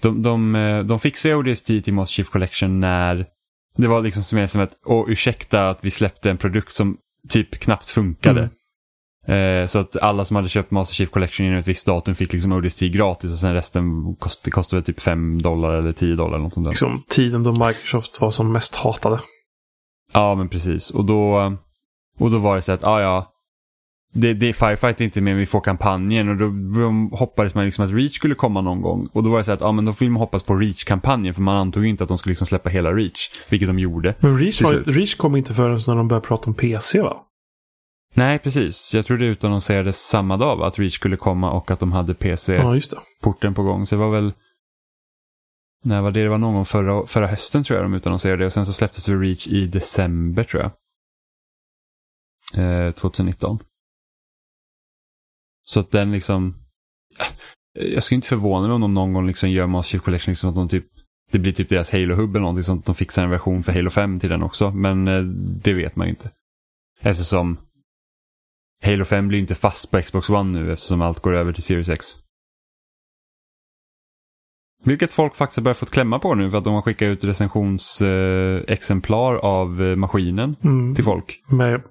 de, 0.02 0.22
de, 0.22 0.56
eh, 0.56 0.80
de 0.84 1.00
fixade 1.00 1.36
ODST 1.36 1.66
till 1.66 1.94
Master 1.94 2.14
Chief 2.14 2.30
Collection 2.30 2.80
när 2.80 3.26
det 3.78 3.88
var 3.88 4.02
liksom 4.02 4.24
som, 4.24 4.48
som 4.48 4.62
att, 4.62 4.78
åh 4.86 5.06
ursäkta 5.10 5.70
att 5.70 5.86
vi 5.86 5.92
släppte 5.92 6.30
en 6.30 6.38
produkt 6.38 6.74
som 6.74 6.98
typ 7.30 7.60
knappt 7.60 7.90
funkade. 7.90 8.50
Eh, 9.28 9.66
så 9.66 9.80
att 9.80 9.98
alla 9.98 10.26
som 10.26 10.36
hade 10.36 10.50
köpt 10.50 10.72
Master 10.72 10.96
Chief 10.96 11.10
Collection 11.10 11.46
inom 11.46 11.60
ett 11.60 11.68
visst 11.68 11.86
datum 11.86 12.16
fick 12.16 12.34
liksom 12.34 12.52
ODST 12.52 12.80
gratis 12.80 13.32
och 13.32 13.38
sen 13.38 13.54
resten 13.54 14.16
kost, 14.16 14.52
kostade 14.52 14.84
typ 14.84 15.00
5 15.00 15.42
dollar 15.42 15.74
eller 15.74 15.94
10 15.94 16.16
dollar. 16.16 16.36
Eller 16.36 16.44
något 16.44 16.54
sånt 16.54 16.66
där. 16.66 16.72
Liksom 16.72 17.04
tiden 17.10 17.44
då 17.44 17.66
Microsoft 17.68 18.22
var 18.22 18.32
som 18.32 18.52
mest 18.52 18.76
hatade. 18.76 19.20
Ja, 20.12 20.36
men 20.36 20.50
precis. 20.50 20.90
Och 20.90 21.06
då, 21.06 21.54
och 22.20 22.32
då 22.32 22.38
var 22.40 22.56
det 22.56 22.62
så 22.62 22.72
att, 22.72 22.82
ja 22.82 23.02
ja, 23.02 23.32
det, 24.14 24.34
det, 24.34 24.54
Firefight 24.54 25.02
är 25.02 25.06
inte 25.06 25.22
med, 25.22 25.36
vi 25.36 25.46
får 25.46 25.62
kampanjen 25.62 26.30
och 26.30 26.36
då 26.38 26.46
de 26.82 27.12
hoppades 27.12 27.56
man 27.56 27.66
liksom 27.66 27.86
att 27.86 27.92
Reach 27.92 28.16
skulle 28.16 28.36
komma 28.36 28.62
någon 28.62 28.82
gång. 28.82 29.10
Och 29.14 29.24
då 29.24 29.30
var 29.30 29.38
det 29.38 29.44
så 29.44 29.52
att, 29.52 29.62
ja 29.62 29.72
men 29.72 29.86
då 29.86 29.92
vill 29.92 30.12
man 30.12 30.20
hoppas 30.20 30.44
på 30.44 30.56
Reach-kampanjen 30.56 31.34
för 31.34 31.42
man 31.42 31.58
antog 31.58 31.86
inte 31.86 32.04
att 32.04 32.08
de 32.08 32.18
skulle 32.18 32.32
liksom 32.32 32.48
släppa 32.48 32.70
hela 32.70 32.94
Reach, 32.94 33.30
vilket 33.50 33.70
de 33.70 33.80
gjorde. 33.80 34.16
Men 34.20 34.40
Reach, 34.40 34.62
var. 34.62 34.74
Reach 34.74 35.16
kom 35.16 35.36
inte 35.36 35.54
förrän 35.54 35.80
när 35.88 35.96
de 35.96 36.08
började 36.08 36.28
prata 36.28 36.48
om 36.48 36.54
PC 36.54 37.02
va? 37.02 37.18
Nej, 38.14 38.40
precis. 38.40 38.94
Jag 38.96 39.06
tror 39.06 39.18
det 39.18 39.26
utannonserades 39.26 40.08
samma 40.08 40.38
dag 40.38 40.56
va? 40.56 40.68
att 40.68 40.80
Reach 40.80 40.94
skulle 40.96 41.18
komma 41.18 41.52
och 41.52 41.72
att 41.72 41.80
de 41.80 41.92
hade 41.92 42.12
Ja. 42.12 42.16
PC-porten 42.16 43.54
på 43.54 43.64
gång. 43.64 43.86
Så 43.86 43.96
det 43.96 44.00
var 44.00 44.12
väl, 44.12 44.34
när 45.84 46.02
var 46.02 46.12
det? 46.12 46.24
Det 46.24 46.30
var 46.30 46.38
någon 46.38 46.54
gång 46.54 46.66
förra, 46.66 47.08
förra 47.08 47.28
hösten 47.28 47.64
tror 47.64 47.80
jag 47.80 47.86
de 47.86 47.94
utannonserade 47.94 48.44
det 48.44 48.46
och 48.46 48.54
sen 48.54 48.66
så 48.66 48.74
släpptes 48.74 49.06
det 49.06 49.16
Reach 49.16 49.48
i 49.48 49.68
december 49.68 50.44
tror 50.44 50.62
jag. 50.64 50.72
Eh, 52.88 52.92
2019. 52.92 53.60
Så 55.64 55.80
att 55.80 55.92
den 55.92 56.12
liksom... 56.12 56.56
Eh, 57.80 57.86
jag 57.86 58.04
skulle 58.04 58.16
inte 58.16 58.28
förvåna 58.28 58.68
mig 58.68 58.76
om 58.76 58.82
de 58.82 58.94
någon 58.94 59.14
gång 59.14 59.28
liksom 59.28 59.50
gör 59.50 59.68
Master 59.68 59.92
Chief 59.92 60.04
Collection 60.04 60.32
liksom 60.32 60.50
att 60.50 60.56
de 60.56 60.70
typ... 60.70 60.86
Det 61.32 61.40
blir 61.40 61.52
typ 61.54 61.70
deras 61.70 61.92
Halo-hub 61.92 62.30
eller 62.30 62.40
någonting 62.40 62.64
sånt. 62.64 62.82
att 62.82 62.86
De 62.86 62.96
fixar 62.96 63.24
en 63.24 63.30
version 63.30 63.64
för 63.64 63.72
Halo 63.72 63.90
5 63.90 64.20
till 64.20 64.30
den 64.30 64.44
också. 64.44 64.72
Men 64.72 65.08
eh, 65.08 65.22
det 65.64 65.74
vet 65.74 65.96
man 65.96 66.08
ju 66.08 66.12
inte. 66.12 66.32
Eftersom 67.00 67.58
Halo 68.84 69.06
5 69.06 69.28
blir 69.28 69.40
inte 69.40 69.56
fast 69.56 69.92
på 69.92 70.02
Xbox 70.02 70.30
One 70.30 70.60
nu 70.60 70.74
eftersom 70.74 71.02
allt 71.02 71.20
går 71.20 71.34
över 71.34 71.54
till 71.54 71.64
Series 71.64 71.90
X. 71.90 72.21
Vilket 74.84 75.12
folk 75.12 75.36
faktiskt 75.36 75.58
har 75.58 75.64
börjat 75.64 75.78
fått 75.78 75.92
klämma 75.92 76.20
på 76.20 76.36
nu 76.36 76.50
för 76.52 76.58
att 76.58 76.64
de 76.64 76.74
har 76.74 76.82
skickat 76.82 77.06
ut 77.06 77.24
recensionsexemplar 77.24 78.72
exemplar 78.74 79.36
av 79.36 79.84
eh, 79.84 79.96
maskinen 79.96 80.56
Mm. 80.64 80.96
till 80.96 81.04
folk. 81.04 81.42
Med 81.48 81.82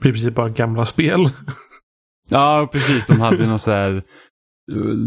i 0.00 0.02
princip 0.02 0.34
bara 0.34 0.48
gamla 0.48 0.84
spel. 0.84 1.30
Ja, 2.30 2.68
precis. 2.72 3.06
De 3.06 3.20
hade 3.20 3.46
någon 3.46 3.58
så 3.58 3.70
här... 3.70 4.02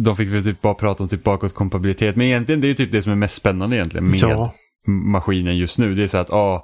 De 0.03 0.15
fick 0.15 0.29
väl 0.29 0.43
typ 0.43 0.61
bara 0.61 0.73
prata 0.73 1.03
om 1.03 1.09
typ 1.09 1.23
bakåtkompatibilitet. 1.23 2.15
Men 2.15 2.27
egentligen 2.27 2.61
det 2.61 2.67
är 2.69 2.73
typ 2.73 2.91
det 2.91 3.01
som 3.01 3.11
är 3.11 3.15
mest 3.15 3.35
spännande 3.35 3.75
egentligen 3.75 4.09
med 4.09 4.19
Ja. 4.19 4.53
maskinen 4.87 5.57
just 5.57 5.77
nu. 5.79 5.95
Det 5.95 6.03
är 6.03 6.07
så 6.07 6.17
att 6.17 6.29
ah, 6.33 6.63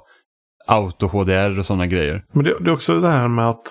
auto-HDR 0.68 1.58
och 1.58 1.66
sådana 1.66 1.86
grejer. 1.86 2.24
Men 2.32 2.44
det, 2.44 2.58
det 2.60 2.70
är 2.70 2.74
också 2.74 3.00
det 3.00 3.08
här 3.08 3.28
med 3.28 3.48
att 3.48 3.66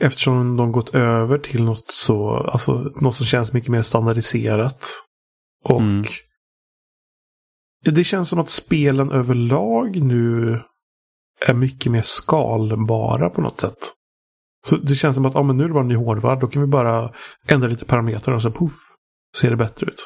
eftersom 0.00 0.56
de 0.56 0.72
gått 0.72 0.94
över 0.94 1.38
till 1.38 1.64
något 1.64 1.88
så, 1.88 2.30
alltså 2.36 2.72
något 3.00 3.16
som 3.16 3.26
känns 3.26 3.52
mycket 3.52 3.70
mer 3.70 3.82
standardiserat. 3.82 4.86
Och 5.64 5.80
Mm. 5.80 6.04
det 7.84 8.04
känns 8.04 8.28
som 8.28 8.38
att 8.38 8.48
spelen 8.50 9.10
överlag 9.10 10.02
nu 10.02 10.60
är 11.46 11.54
mycket 11.54 11.92
mer 11.92 12.02
skalbara 12.02 13.30
på 13.30 13.40
något 13.40 13.60
sätt. 13.60 13.94
Så 14.66 14.76
det 14.76 14.94
känns 14.94 15.16
som 15.16 15.26
att 15.26 15.36
ah, 15.36 15.42
men 15.42 15.56
nu 15.56 15.64
är 15.64 15.68
det 15.68 15.74
bara 15.74 15.82
en 15.82 15.88
ny 15.88 15.96
hårdvara, 15.96 16.36
då 16.36 16.46
kan 16.46 16.62
vi 16.62 16.68
bara 16.68 17.14
ändra 17.46 17.68
lite 17.68 17.84
parametrar 17.84 18.34
och 18.34 18.42
så 18.42 18.50
poff, 18.50 18.80
ser 19.36 19.50
det 19.50 19.56
bättre 19.56 19.86
ut. 19.86 20.00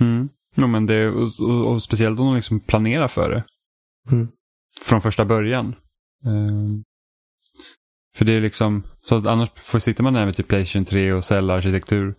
Mm. 0.00 0.28
Jo, 0.54 0.66
men 0.66 0.86
det, 0.86 1.08
och, 1.08 1.40
och, 1.40 1.72
och 1.72 1.82
speciellt 1.82 2.20
om 2.20 2.26
de 2.26 2.34
liksom 2.34 2.60
planerar 2.60 3.08
för 3.08 3.30
det. 3.30 3.44
Mm. 4.12 4.28
Från 4.84 5.00
första 5.00 5.24
början. 5.24 5.74
Ehm, 6.24 6.84
för 8.16 8.24
det 8.24 8.32
är 8.32 8.40
liksom, 8.40 8.82
så 9.02 9.14
att 9.14 9.26
annars 9.26 9.48
får, 9.56 9.78
sitter 9.78 10.02
man 10.02 10.14
där 10.14 10.24
med 10.26 10.36
typ 10.36 10.48
Playstation 10.48 10.84
3 10.84 11.12
och 11.12 11.24
cellarkitektur 11.24 12.14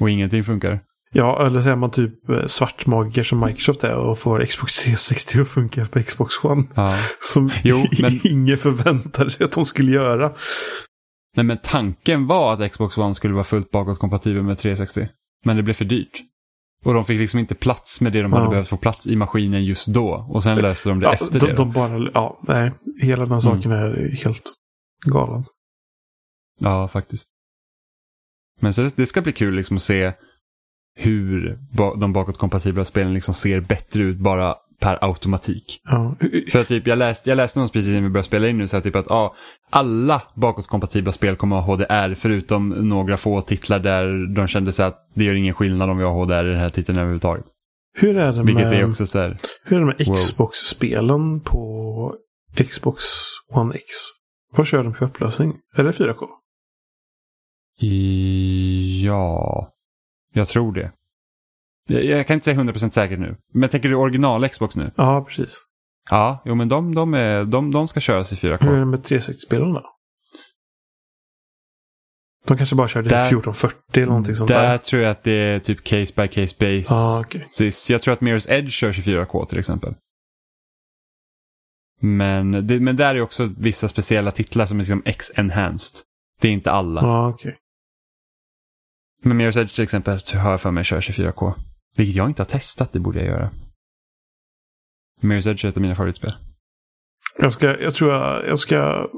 och 0.00 0.10
ingenting 0.10 0.44
funkar. 0.44 0.80
Ja, 1.12 1.46
eller 1.46 1.60
så 1.62 1.68
är 1.68 1.76
man 1.76 1.90
typ 1.90 2.28
eh, 2.28 2.46
svartmagiker 2.46 3.22
som 3.22 3.40
Microsoft 3.40 3.84
är 3.84 3.94
och 3.94 4.18
får 4.18 4.44
Xbox 4.44 4.82
360 4.82 5.40
att 5.40 5.48
funka 5.48 5.86
på 5.86 6.02
Xbox 6.02 6.44
One. 6.44 6.64
Ja. 6.74 6.94
Som 7.20 7.50
Jo, 7.64 7.76
men- 8.02 8.20
ingen 8.24 8.58
förväntade 8.58 9.30
sig 9.30 9.44
att 9.44 9.52
de 9.52 9.64
skulle 9.64 9.92
göra. 9.92 10.32
Nej, 11.36 11.44
men 11.44 11.58
tanken 11.62 12.26
var 12.26 12.52
att 12.54 12.72
Xbox 12.72 12.98
One 12.98 13.14
skulle 13.14 13.34
vara 13.34 13.44
fullt 13.44 13.70
bakåtkompatibel 13.70 14.42
med 14.42 14.58
360. 14.58 15.08
Men 15.44 15.56
det 15.56 15.62
blev 15.62 15.74
för 15.74 15.84
dyrt. 15.84 16.20
Och 16.84 16.94
de 16.94 17.04
fick 17.04 17.20
liksom 17.20 17.40
inte 17.40 17.54
plats 17.54 18.00
med 18.00 18.12
det 18.12 18.22
de 18.22 18.32
hade 18.32 18.44
Ja. 18.44 18.50
behövt 18.50 18.68
få 18.68 18.76
plats 18.76 19.06
i 19.06 19.16
maskinen 19.16 19.64
just 19.64 19.86
då. 19.86 20.26
Och 20.30 20.42
sen 20.42 20.58
löste 20.58 20.88
de 20.88 21.00
det 21.00 21.06
Ja, 21.06 21.12
efter 21.12 21.40
de, 21.40 21.46
det. 21.46 21.52
de 21.54 21.72
bara, 21.72 22.10
ja, 22.14 22.40
nej, 22.48 22.72
hela 23.00 23.22
Mm. 23.22 23.28
den 23.28 23.40
saken 23.40 23.72
är 23.72 24.16
helt 24.24 24.42
galen. 25.10 25.44
Ja, 26.60 26.88
faktiskt. 26.88 27.28
Men 28.60 28.74
så 28.74 28.82
det, 28.82 28.96
det 28.96 29.06
ska 29.06 29.22
bli 29.22 29.32
kul 29.32 29.54
liksom 29.54 29.76
att 29.76 29.82
se 29.82 30.12
hur 30.96 31.58
ba, 31.72 31.94
de 31.94 32.12
bakåtkompatibla 32.12 32.84
spelen 32.84 33.14
liksom 33.14 33.34
ser 33.34 33.60
bättre 33.60 34.02
ut 34.02 34.18
bara 34.18 34.54
per 34.80 34.98
automatik. 35.00 35.80
Ja. 35.84 36.16
För 36.52 36.64
typ, 36.64 36.86
jag 36.86 36.98
läste, 36.98 37.30
jag 37.30 37.36
läste 37.36 37.58
någon 37.58 37.68
precis 37.68 37.90
innan 37.90 38.02
vi 38.02 38.08
började 38.08 38.26
spela 38.26 38.48
in 38.48 38.58
nu 38.58 38.68
så 38.68 38.76
här, 38.76 38.82
typ 38.82 38.96
att 38.96 39.06
ja, 39.08 39.34
alla 39.70 40.22
bakåtkompatibla 40.34 41.12
spel 41.12 41.36
kommer 41.36 41.58
att 41.58 41.64
ha 41.64 41.74
HDR 41.74 42.14
förutom 42.14 42.68
några 42.68 43.16
få 43.16 43.40
titlar 43.40 43.78
där 43.78 44.34
de 44.34 44.48
kände 44.48 44.72
sig 44.72 44.86
att 44.86 44.98
det 45.14 45.24
gör 45.24 45.34
ingen 45.34 45.54
skillnad 45.54 45.90
om 45.90 45.98
vi 45.98 46.04
har 46.04 46.24
HDR 46.24 46.44
i 46.44 46.50
den 46.50 46.60
här 46.60 46.70
titeln 46.70 46.98
överhuvudtaget. 46.98 47.44
Hur 47.96 48.16
är 48.16 48.32
det 48.32 48.42
Vilket 48.42 48.66
med, 48.66 48.80
är 48.80 48.90
också 48.90 49.06
så 49.06 49.18
här, 49.18 49.38
hur 49.64 49.76
är 49.76 49.80
det 49.80 49.86
med. 49.86 50.16
Xbox-spelen 50.16 51.40
på 51.40 52.14
Xbox 52.70 53.04
One 53.52 53.74
X? 53.74 53.84
Vad 54.56 54.66
kör 54.66 54.84
de 54.84 54.94
för 54.94 55.06
upplösning? 55.06 55.52
Är 55.76 55.84
det 55.84 55.90
4K? 55.90 56.28
i, 57.80 59.04
ja, 59.06 59.72
jag 60.32 60.48
tror 60.48 60.72
det. 60.72 60.92
Jag, 61.88 62.04
jag 62.04 62.26
kan 62.26 62.34
inte 62.34 62.44
säga 62.44 62.60
100% 62.60 62.90
säkert 62.90 63.18
nu. 63.18 63.36
Men 63.52 63.68
tänker 63.68 63.88
du 63.88 63.94
original 63.94 64.48
Xbox 64.48 64.76
nu? 64.76 64.90
Ja, 64.96 65.24
precis. 65.28 65.56
Ja, 66.10 66.42
jo 66.44 66.54
men 66.54 66.68
de, 66.68 66.94
de, 66.94 67.14
är, 67.14 67.44
de, 67.44 67.70
de 67.70 67.88
ska 67.88 68.00
köras 68.00 68.32
i 68.32 68.36
4K. 68.36 68.64
Hur 68.64 68.72
är 68.74 68.78
det 68.78 68.84
med 68.86 69.00
360-spelen 69.00 69.72
då? 69.72 69.90
De 72.46 72.56
kanske 72.56 72.76
bara 72.76 72.88
körde 72.88 73.08
Där- 73.08 73.20
1440 73.26 73.78
eller 73.94 74.06
någonting 74.06 74.34
sånt 74.34 74.48
Där 74.48 74.68
där. 74.68 74.78
tror 74.78 75.02
jag 75.02 75.10
att 75.10 75.22
det 75.22 75.32
är 75.32 75.58
typ 75.58 75.84
case 75.84 76.12
by 76.16 76.28
case 76.28 76.54
basis. 76.60 76.86
Ja, 76.90 77.22
okej. 77.24 77.48
Jag 77.88 78.02
tror 78.02 78.12
att 78.14 78.20
Mirror's 78.20 78.50
Edge 78.50 78.70
kör 78.72 78.92
24K 78.92 79.46
till 79.46 79.58
exempel. 79.58 79.94
Men, 82.04 82.66
det, 82.66 82.80
men 82.80 82.96
där 82.96 83.14
är 83.14 83.20
också 83.20 83.50
vissa 83.58 83.88
speciella 83.88 84.30
titlar 84.30 84.66
som 84.66 84.76
är 84.76 84.80
liksom 84.80 85.02
X-enhanced. 85.04 86.00
Det 86.40 86.48
är 86.48 86.52
inte 86.52 86.70
alla. 86.70 87.00
Ja, 87.00 87.28
okej. 87.28 87.56
Men 89.22 89.40
Mirror's 89.40 89.58
Edge 89.58 89.74
till 89.74 89.84
exempel 89.84 90.18
har 90.34 90.50
jag 90.50 90.60
för 90.60 90.70
mig 90.70 90.84
kör 90.84 91.00
24K. 91.00 91.54
Vilket 91.96 92.16
jag 92.16 92.28
inte 92.28 92.42
har 92.42 92.46
testat, 92.46 92.92
det 92.92 93.00
borde 93.00 93.18
jag 93.18 93.28
göra. 93.28 93.50
Mirror's 95.20 95.48
Edge 95.48 95.64
är 95.64 95.68
ett 95.68 95.76
av 95.76 95.82
mina 95.82 95.94
favoritspel. 95.94 96.30
Jag, 97.38 97.52
ska, 97.52 97.80
jag 97.80 97.94
tror 97.94 98.12
jag, 98.12 98.48
jag 98.48 98.58
ska 98.58 99.08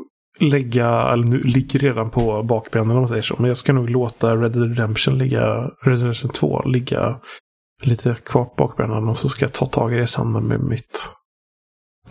lägga, 0.41 0.89
eller 0.89 1.25
nu 1.25 1.39
ligger 1.39 1.79
redan 1.79 2.11
på 2.11 2.43
bakbenen 2.43 2.91
om 2.91 2.97
man 2.97 3.09
säger 3.09 3.23
så. 3.23 3.37
Men 3.39 3.49
jag 3.49 3.59
ska 3.59 3.73
nog 3.73 3.91
låta 3.91 4.37
Red 4.37 4.53
Dead 4.53 4.69
Redemption 4.69 5.19
ligga, 5.19 5.47
Red 5.61 5.73
Dead 5.85 6.01
Redemption 6.01 6.31
2 6.31 6.63
ligga 6.63 7.21
lite 7.83 8.17
kvar 8.25 8.45
på 8.45 8.55
bakbenen. 8.57 9.09
Och 9.09 9.19
så 9.19 9.29
ska 9.29 9.45
jag 9.45 9.53
ta 9.53 9.67
tag 9.67 9.93
i 9.93 9.97
det 9.97 10.03
i 10.03 10.07
samband 10.07 10.49
med 10.49 10.61
mitt 10.61 11.17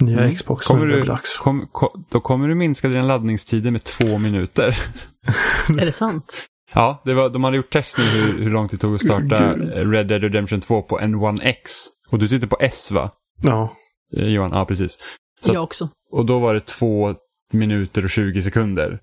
nya 0.02 0.20
Mm. 0.20 0.36
Xbox. 0.36 0.68
Kommer 0.68 0.86
du, 0.86 1.04
dags. 1.04 1.38
kom, 1.38 1.68
kom, 1.72 2.06
då 2.10 2.20
kommer 2.20 2.48
du 2.48 2.56
minska 2.56 2.88
din 2.88 3.08
laddningstid 3.08 3.72
med 3.72 3.84
två 3.84 4.18
minuter. 4.18 4.68
Är 5.82 5.86
det 5.86 5.92
sant? 5.92 6.42
Ja, 6.74 7.02
det 7.06 7.14
var, 7.14 7.30
de 7.30 7.44
hade 7.44 7.58
gjort 7.58 7.74
test 7.74 7.98
nu 7.98 8.04
hur, 8.04 8.40
hur 8.44 8.50
långt 8.52 8.72
det 8.72 8.78
tog 8.78 8.96
att 8.96 9.02
starta 9.02 9.54
Gud. 9.56 9.92
Red 9.92 10.08
Dead 10.08 10.22
Redemption 10.22 10.62
2 10.62 10.82
på 10.82 11.00
en 11.00 11.16
One 11.16 11.44
X. 11.44 11.72
Och 12.10 12.20
du 12.20 12.28
sitter 12.28 12.48
på 12.48 12.58
S 12.60 12.92
va? 12.92 13.12
Ja, 13.44 13.76
Eh, 14.18 14.28
Johan? 14.28 14.52
Ja, 14.54 14.66
precis. 14.66 15.00
Så 15.42 15.50
att- 15.52 15.54
Jag 15.56 15.64
också. 15.64 15.90
Och 16.12 16.26
då 16.26 16.40
var 16.40 16.54
det 16.54 16.60
två 16.66 17.16
minuter 17.54 18.04
och 18.04 18.10
20 18.10 18.42
sekunder. 18.42 19.00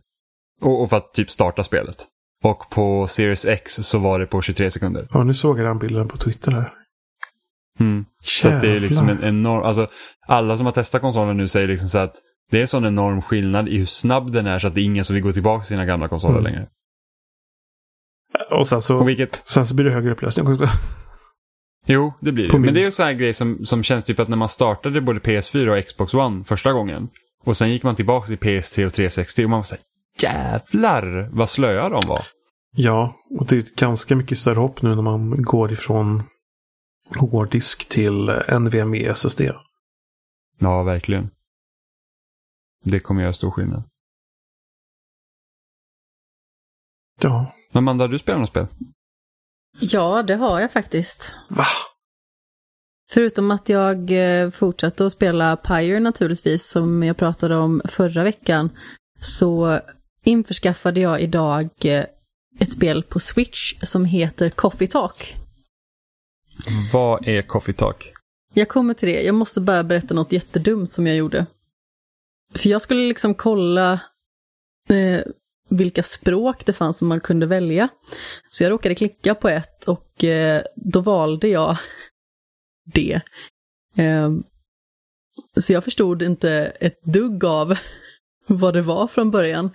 Och, 0.61 0.83
och 0.83 0.88
för 0.90 0.96
att 0.96 1.14
typ 1.14 1.31
starta 1.31 1.64
spelet. 1.64 1.96
Och 2.44 2.70
på 2.70 3.07
Series 3.09 3.44
X 3.44 3.74
så 3.74 3.98
var 3.98 4.20
det 4.20 4.26
på 4.26 4.42
23 4.42 4.70
sekunder. 4.70 5.09
ja, 5.11 5.24
nu 5.24 5.35
såg 5.35 5.59
jag 5.59 5.66
den 5.66 5.78
bilden 5.78 6.09
på 6.09 6.16
Twitter 6.18 6.52
här. 6.52 6.72
Mm. 7.80 8.04
Så 8.22 8.48
det 8.48 8.76
är 8.76 8.80
liksom 8.80 9.08
en 9.08 9.24
enorm, 9.24 9.62
alltså 9.62 9.88
alla 10.26 10.56
som 10.56 10.66
har 10.66 10.72
testat 10.72 11.00
konsolen 11.00 11.37
nu 11.37 11.48
säger 11.48 11.68
liksom 11.68 11.88
så 11.88 11.98
att 11.98 12.14
det 12.50 12.56
är 12.56 12.61
en 12.62 12.68
sån 12.68 12.85
enorm 12.87 13.22
skillnad 13.22 13.68
i 13.68 13.78
hur 13.78 13.87
snabb 13.87 14.32
den 14.32 14.46
är 14.46 14.58
så 14.58 14.66
att 14.66 14.74
det 14.74 14.80
är 14.80 14.85
ingen 14.85 15.04
som 15.04 15.14
vill 15.14 15.22
gå 15.22 15.32
tillbaka 15.32 15.61
till 15.62 15.68
sina 15.68 15.85
gamla 15.85 16.08
konsoler 16.08 16.38
Mm. 16.38 16.44
längre. 16.52 16.66
Och 18.50 18.68
sen 18.68 18.82
så, 18.82 18.98
Och 18.98 19.08
vilket, 19.08 19.42
sen 19.44 19.66
så 19.66 19.74
blir 19.74 19.85
det 19.85 19.92
högre 19.92 20.12
upplösning 20.12 20.46
också. 20.46 20.68
jo 21.87 22.12
det 22.20 22.32
blir 22.32 22.44
det. 22.44 22.50
På 22.50 22.56
Men 22.58 22.62
min- 22.66 22.74
det 22.74 22.80
är 22.80 22.85
ju 22.85 22.90
så 22.90 23.02
här 23.02 23.12
grej 23.12 23.35
som, 23.35 23.66
som 23.66 23.82
känns 23.82 24.04
typ 24.04 24.18
att 24.18 24.28
när 24.28 24.37
man 24.37 24.48
startade 24.48 25.00
både 25.00 25.20
PS4 25.20 25.78
och 25.78 25.87
Xbox 25.87 26.14
One 26.14 26.44
första 26.44 26.72
gången 26.72 27.08
och 27.44 27.56
sen 27.56 27.70
gick 27.70 27.82
man 27.82 27.96
tillbaka 27.96 28.26
till 28.26 28.38
PS3 28.38 28.87
och 28.87 28.92
360 28.92 29.44
och 29.44 29.50
man 29.50 29.58
var 29.58 29.64
så 29.64 29.74
här, 29.74 29.82
jävlar 30.18 31.28
vad 31.32 31.50
slöa 31.50 31.88
de 31.88 32.00
var. 32.08 32.22
Ja, 32.76 33.16
och 33.38 33.46
det 33.46 33.56
är 33.56 33.61
ett 33.61 33.76
ganska 33.76 34.16
mycket 34.16 34.38
större 34.38 34.58
hopp 34.61 34.82
nu 34.82 34.94
när 34.94 35.02
man 35.02 35.42
går 35.42 35.72
ifrån 35.72 36.22
hårddisk 37.17 37.88
till 37.88 38.43
NVMe 38.61 39.09
SSD. 39.15 39.41
Ja, 40.59 40.83
verkligen. 40.83 41.31
Det 42.85 43.01
kommer 43.01 43.23
göra 43.23 43.33
stor 43.33 43.51
skillnad. 43.51 43.83
Ja. 47.23 47.55
Men 47.73 47.79
Amanda, 47.79 48.05
har 48.05 48.09
du 48.09 48.19
spelat 48.19 48.41
något 48.41 48.51
spel? 48.51 48.67
Ja, 49.81 50.23
det 50.23 50.35
har 50.35 50.61
jag 50.61 50.73
faktiskt. 50.73 51.37
Va? 51.49 51.67
Förutom 53.11 53.51
att 53.51 53.69
jag 53.69 54.11
eh, 54.11 54.51
fortsatte 54.51 55.07
att 55.07 55.12
spela 55.12 55.57
Pyre 55.57 56.01
naturligtvis, 56.01 56.69
som 56.69 57.03
jag 57.03 57.17
pratade 57.17 57.57
om 57.57 57.83
förra 57.85 58.25
veckan, 58.25 58.71
så 59.21 59.81
införskaffade 60.25 61.01
jag 61.01 61.21
idag 61.21 61.69
eh, 61.85 62.05
ett 62.59 62.73
spel 62.73 63.03
på 63.03 63.21
Switch 63.21 63.75
som 63.83 64.05
heter 64.05 64.51
Coffee 64.51 64.87
Talk. 64.87 65.37
Vad 66.92 67.29
är 67.29 67.42
Coffee 67.42 67.75
Talk? 67.75 68.13
Jag 68.55 68.69
kommer 68.69 68.94
till 68.94 69.09
det, 69.09 69.23
jag 69.23 69.35
måste 69.35 69.61
bara 69.61 69.85
berätta 69.85 70.15
något 70.15 70.33
jättedumt 70.33 70.92
som 70.92 71.07
jag 71.07 71.17
gjorde. 71.17 71.46
För 72.55 72.69
jag 72.69 72.83
skulle 72.83 73.09
liksom 73.09 73.35
kolla 73.35 73.92
eh, 74.88 75.21
vilka 75.69 76.03
språk 76.03 76.67
det 76.67 76.73
fanns 76.73 76.98
som 76.98 77.09
man 77.09 77.21
kunde 77.21 77.46
välja. 77.46 77.88
Så 78.48 78.65
jag 78.65 78.71
råkade 78.71 78.94
klicka 78.94 79.35
på 79.35 79.48
ett 79.48 79.85
och 79.85 80.25
eh, 80.25 80.63
då 80.77 81.00
valde 81.00 81.48
jag 81.48 81.77
det. 82.92 83.21
Eh, 83.96 84.33
så 85.61 85.73
jag 85.73 85.85
förstod 85.85 86.23
inte 86.23 86.50
ett 86.81 87.03
dugg 87.03 87.44
av 87.44 87.75
vad 88.46 88.75
det 88.75 88.83
var 88.83 89.07
från 89.07 89.31
början. 89.31 89.71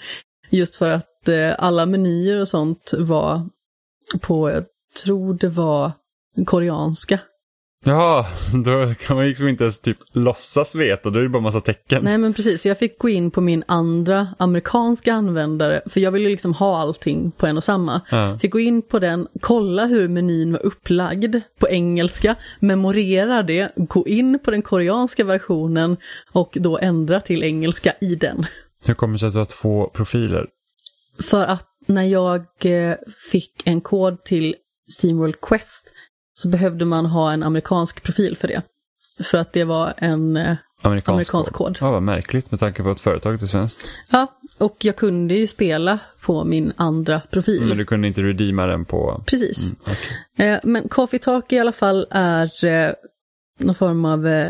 Just 0.49 0.75
för 0.75 0.89
att 0.89 1.27
eh, 1.27 1.55
alla 1.57 1.85
menyer 1.85 2.39
och 2.39 2.47
sånt 2.47 2.93
var 2.97 3.49
på, 4.21 4.51
jag 4.51 4.65
tror 5.03 5.33
det 5.33 5.49
var 5.49 5.91
koreanska. 6.45 7.19
Ja, 7.85 8.27
då 8.65 8.93
kan 9.05 9.17
man 9.17 9.27
liksom 9.27 9.47
inte 9.47 9.63
ens 9.63 9.79
typ 9.79 9.97
låtsas 10.11 10.75
veta, 10.75 11.09
då 11.09 11.19
är 11.19 11.23
det 11.23 11.29
bara 11.29 11.41
massa 11.41 11.61
tecken. 11.61 12.03
Nej 12.03 12.17
men 12.17 12.33
precis, 12.33 12.61
så 12.61 12.67
jag 12.67 12.77
fick 12.77 12.99
gå 12.99 13.09
in 13.09 13.31
på 13.31 13.41
min 13.41 13.63
andra 13.67 14.27
amerikanska 14.37 15.13
användare, 15.13 15.81
för 15.85 15.99
jag 15.99 16.11
ville 16.11 16.29
liksom 16.29 16.53
ha 16.53 16.77
allting 16.77 17.31
på 17.31 17.47
en 17.47 17.57
och 17.57 17.63
samma. 17.63 18.01
Ja. 18.11 18.39
Fick 18.41 18.51
gå 18.51 18.59
in 18.59 18.81
på 18.81 18.99
den, 18.99 19.27
kolla 19.41 19.85
hur 19.85 20.07
menyn 20.07 20.51
var 20.51 20.65
upplagd 20.65 21.35
på 21.59 21.69
engelska, 21.69 22.35
memorera 22.59 23.43
det, 23.43 23.71
gå 23.75 24.07
in 24.07 24.39
på 24.39 24.51
den 24.51 24.61
koreanska 24.61 25.23
versionen 25.23 25.97
och 26.31 26.57
då 26.59 26.77
ändra 26.77 27.21
till 27.21 27.43
engelska 27.43 27.93
i 28.01 28.15
den. 28.15 28.45
Hur 28.85 28.93
kommer 28.93 29.13
det 29.13 29.19
sig 29.19 29.27
att 29.27 29.33
du 29.33 29.39
har 29.39 29.45
två 29.45 29.87
profiler? 29.93 30.47
För 31.19 31.45
att 31.45 31.67
när 31.85 32.03
jag 32.03 32.45
eh, 32.59 32.95
fick 33.31 33.51
en 33.65 33.81
kod 33.81 34.23
till 34.23 34.55
Steamworld 34.89 35.41
Quest 35.41 35.93
så 36.37 36.47
behövde 36.47 36.85
man 36.85 37.05
ha 37.05 37.31
en 37.31 37.43
amerikansk 37.43 38.03
profil 38.03 38.37
för 38.37 38.47
det. 38.47 38.61
för 39.23 39.37
att 39.37 39.53
det 39.53 39.63
var 39.63 39.93
en 39.97 40.37
eh, 40.37 40.55
Amerikansk, 40.81 41.09
amerikansk 41.09 41.53
kod. 41.53 41.77
Ja, 41.81 41.91
vad 41.91 42.03
märkligt 42.03 42.51
med 42.51 42.59
tanke 42.59 42.83
på 42.83 42.89
att 42.89 43.01
företaget 43.01 43.41
är 43.41 43.45
svenskt. 43.45 43.79
Ja, 44.09 44.27
och 44.57 44.75
jag 44.79 44.95
kunde 44.95 45.33
ju 45.33 45.47
spela 45.47 45.99
på 46.21 46.43
min 46.43 46.73
andra 46.75 47.21
profil. 47.31 47.65
Men 47.65 47.77
du 47.77 47.85
kunde 47.85 48.07
inte 48.07 48.21
redeema 48.21 48.65
den 48.65 48.85
på... 48.85 49.23
Precis. 49.25 49.67
Mm, 49.67 49.77
okej. 49.81 50.47
Eh, 50.47 50.59
men 50.63 50.89
Coffee 50.89 51.19
Talk 51.19 51.53
i 51.53 51.59
alla 51.59 51.71
fall 51.71 52.07
är 52.09 52.65
eh, 52.65 52.93
någon 53.59 53.75
form 53.75 54.05
av 54.05 54.49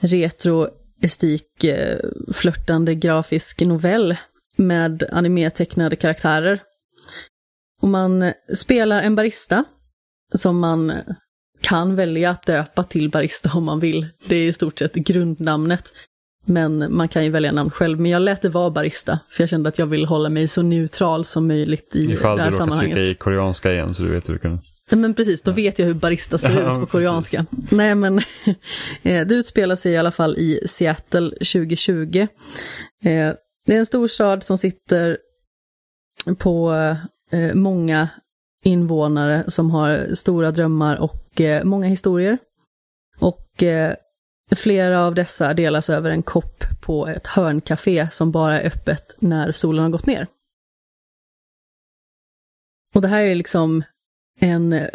retroestik, 0.00 1.64
eh, 1.64 1.98
flörtande 2.32 2.94
grafisk 2.94 3.60
novell 3.60 4.16
med 4.56 5.08
animetecknade 5.12 5.96
karaktärer. 5.96 6.62
Och 7.82 7.88
man 7.88 8.32
spelar 8.54 9.02
en 9.02 9.14
barista 9.14 9.64
som 10.34 10.58
man 10.58 10.92
kan 11.60 11.96
välja 11.96 12.30
att 12.30 12.46
döpa 12.46 12.82
till 12.84 13.10
barista 13.10 13.50
om 13.54 13.64
man 13.64 13.80
vill. 13.80 14.06
Det 14.28 14.36
är 14.36 14.46
i 14.46 14.52
stort 14.52 14.78
sett 14.78 14.94
grundnamnet. 14.94 15.92
Men 16.46 16.96
man 16.96 17.08
kan 17.08 17.24
ju 17.24 17.30
välja 17.30 17.52
namn 17.52 17.70
själv. 17.70 18.00
Men 18.00 18.10
jag 18.10 18.22
lät 18.22 18.42
det 18.42 18.48
vara 18.48 18.70
barista, 18.70 19.18
för 19.30 19.42
jag 19.42 19.48
kände 19.50 19.68
att 19.68 19.78
jag 19.78 19.86
vill 19.86 20.06
hålla 20.06 20.28
mig 20.28 20.48
så 20.48 20.62
neutral 20.62 21.24
som 21.24 21.46
möjligt 21.48 21.96
i 21.96 21.98
Ifall 21.98 22.08
det 22.12 22.18
du 22.18 22.26
här 22.26 22.36
råkar 22.36 22.50
sammanhanget. 22.58 22.96
trycka 22.96 23.10
i 23.10 23.14
koreanska 23.14 23.72
igen 23.72 23.94
så 23.94 24.02
du 24.02 24.08
vet 24.10 24.28
hur 24.28 24.32
du 24.34 24.38
kan... 24.40 24.60
Ja, 24.90 24.96
men 24.96 25.14
precis, 25.14 25.42
då 25.42 25.52
vet 25.52 25.78
jag 25.78 25.86
hur 25.86 25.94
barista 25.94 26.38
ser 26.38 26.60
Ja, 26.62 26.72
ut 26.74 26.80
på 26.80 26.86
koreanska. 26.86 27.46
precis. 27.50 27.70
Nej, 27.70 27.94
men 27.94 28.18
eh, 29.02 29.26
det 29.26 29.34
utspelar 29.34 29.76
sig 29.76 29.92
i 29.92 29.96
alla 29.96 30.10
fall 30.10 30.36
i 30.38 30.60
Seattle 30.66 31.30
2020. 31.30 32.18
Eh, 32.18 32.28
Det 33.66 33.74
är 33.74 33.78
en 33.78 33.86
stor 33.86 34.08
stad 34.08 34.42
som 34.42 34.58
sitter 34.58 35.18
på 36.38 36.72
eh, 37.32 37.54
många 37.54 38.08
invånare 38.62 39.50
som 39.50 39.70
har 39.70 40.14
stora 40.14 40.50
drömmar 40.50 40.96
och 40.96 41.40
eh, 41.40 41.64
många 41.64 41.86
historier. 41.86 42.38
Och 43.18 43.62
eh, 43.62 43.94
flera 44.54 45.04
av 45.04 45.14
dessa 45.14 45.54
delas 45.54 45.90
över 45.90 46.10
en 46.10 46.22
kopp 46.22 46.64
på 46.80 47.06
ett 47.06 47.26
hörncafé 47.26 48.08
som 48.10 48.30
bara 48.32 48.60
är 48.60 48.66
öppet 48.66 49.16
när 49.18 49.52
solen 49.52 49.82
har 49.82 49.90
gått 49.90 50.06
ner. 50.06 50.26
Och 52.94 53.02
det 53.02 53.08
här 53.08 53.20
är 53.22 53.34
liksom 53.34 53.82
en 54.40 54.72
eh, 54.72 54.88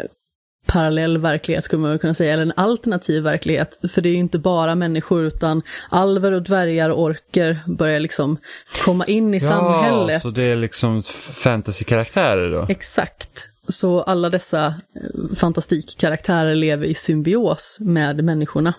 parallell 0.66 1.18
verklighet 1.18 1.64
skulle 1.64 1.82
man 1.82 1.98
kunna 1.98 2.14
säga, 2.14 2.32
eller 2.32 2.42
en 2.42 2.52
alternativ 2.56 3.22
verklighet. 3.22 3.78
För 3.92 4.02
det 4.02 4.08
är 4.08 4.12
ju 4.12 4.18
inte 4.18 4.38
bara 4.38 4.74
människor 4.74 5.24
utan 5.24 5.62
alver 5.90 6.32
och 6.32 6.42
dvärgar 6.42 6.90
och 6.90 7.02
orker 7.02 7.60
börjar 7.66 8.00
liksom 8.00 8.38
komma 8.84 9.06
in 9.06 9.34
i 9.34 9.40
samhället. 9.40 10.12
Ja, 10.12 10.20
så 10.20 10.30
det 10.30 10.44
är 10.44 10.56
liksom 10.56 11.02
fantasy-karaktärer 11.42 12.50
då? 12.50 12.66
Exakt. 12.68 13.48
Så 13.68 14.02
alla 14.02 14.30
dessa 14.30 14.66
eh, 14.66 15.36
fantastikkaraktärer 15.36 16.54
lever 16.54 16.86
i 16.86 16.94
symbios 16.94 17.78
med 17.80 18.24
människorna. 18.24 18.74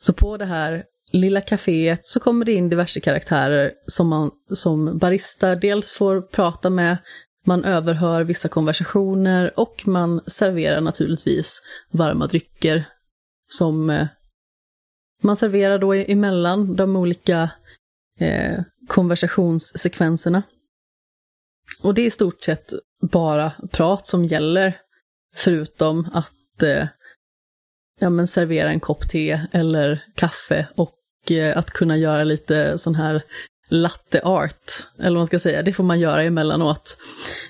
Så 0.00 0.12
på 0.12 0.36
det 0.36 0.44
här 0.44 0.84
lilla 1.12 1.40
kaféet 1.40 2.00
så 2.02 2.20
kommer 2.20 2.44
det 2.44 2.52
in 2.52 2.68
diverse 2.68 3.00
karaktärer 3.00 3.72
som 3.86 4.08
man 4.08 4.30
som 4.52 4.98
barista 4.98 5.54
dels 5.54 5.92
får 5.92 6.20
prata 6.20 6.70
med, 6.70 6.98
man 7.44 7.64
överhör 7.64 8.24
vissa 8.24 8.48
konversationer 8.48 9.60
och 9.60 9.82
man 9.86 10.20
serverar 10.26 10.80
naturligtvis 10.80 11.62
varma 11.90 12.26
drycker 12.26 12.88
som 13.48 13.90
eh, 13.90 14.06
man 15.22 15.36
serverar 15.36 15.78
då 15.78 15.94
emellan 15.94 16.76
de 16.76 16.96
olika 16.96 17.50
eh, 18.18 18.60
konversationssekvenserna. 18.88 20.42
Och 21.82 21.94
det 21.94 22.02
är 22.02 22.06
i 22.06 22.10
stort 22.10 22.44
sett 22.44 22.72
bara 23.10 23.52
prat 23.70 24.06
som 24.06 24.24
gäller, 24.24 24.76
förutom 25.34 26.08
att 26.12 26.62
eh, 26.62 26.86
ja, 28.00 28.10
men 28.10 28.26
servera 28.26 28.70
en 28.70 28.80
kopp 28.80 29.08
te 29.08 29.40
eller 29.52 30.04
kaffe 30.14 30.68
och 30.74 31.30
eh, 31.30 31.58
att 31.58 31.70
kunna 31.70 31.96
göra 31.96 32.24
lite 32.24 32.78
sån 32.78 32.94
här 32.94 33.22
latte 33.68 34.20
art, 34.24 34.86
eller 34.98 35.10
vad 35.10 35.20
man 35.20 35.26
ska 35.26 35.38
säga, 35.38 35.62
det 35.62 35.72
får 35.72 35.84
man 35.84 36.00
göra 36.00 36.22
emellanåt. 36.22 36.98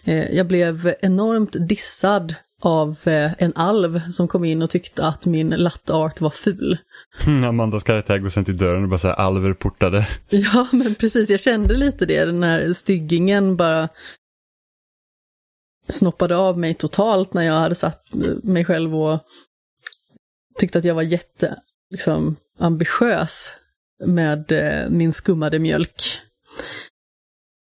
Eh, 0.05 0.31
jag 0.31 0.47
blev 0.47 0.95
enormt 1.01 1.69
dissad 1.69 2.35
av 2.63 2.99
eh, 3.05 3.33
en 3.39 3.53
alv 3.55 4.01
som 4.11 4.29
kom 4.29 4.45
in 4.45 4.63
och 4.63 4.71
tyckte 4.71 5.07
att 5.07 5.27
min 5.27 5.51
latte 5.51 5.93
art 5.93 6.21
var 6.21 6.31
ful. 6.31 6.79
Amandas 7.27 7.85
karaktär 7.85 8.19
går 8.19 8.29
sen 8.29 8.45
till 8.45 8.57
dörren 8.57 8.83
och 8.83 8.89
bara 8.89 8.99
säger 8.99 9.15
alver 9.15 9.53
portade. 9.53 10.07
Ja, 10.29 10.69
men 10.73 10.95
precis, 10.95 11.31
jag 11.31 11.41
kände 11.41 11.75
lite 11.75 12.07
det, 12.07 12.25
den 12.25 12.43
här 12.43 12.73
styggingen 12.73 13.57
bara 13.57 13.89
snoppade 15.89 16.37
av 16.37 16.59
mig 16.59 16.75
totalt 16.75 17.35
när 17.35 17.43
jag 17.43 17.55
hade 17.55 17.75
satt 17.75 18.05
mig 18.43 18.65
själv 18.65 18.97
och 18.97 19.21
tyckte 20.59 20.79
att 20.79 20.85
jag 20.85 20.95
var 20.95 21.03
jätte, 21.03 21.57
liksom, 21.91 22.37
ambitiös 22.59 23.53
med 24.07 24.53
eh, 24.53 24.91
min 24.91 25.13
skummade 25.13 25.59
mjölk. 25.59 26.03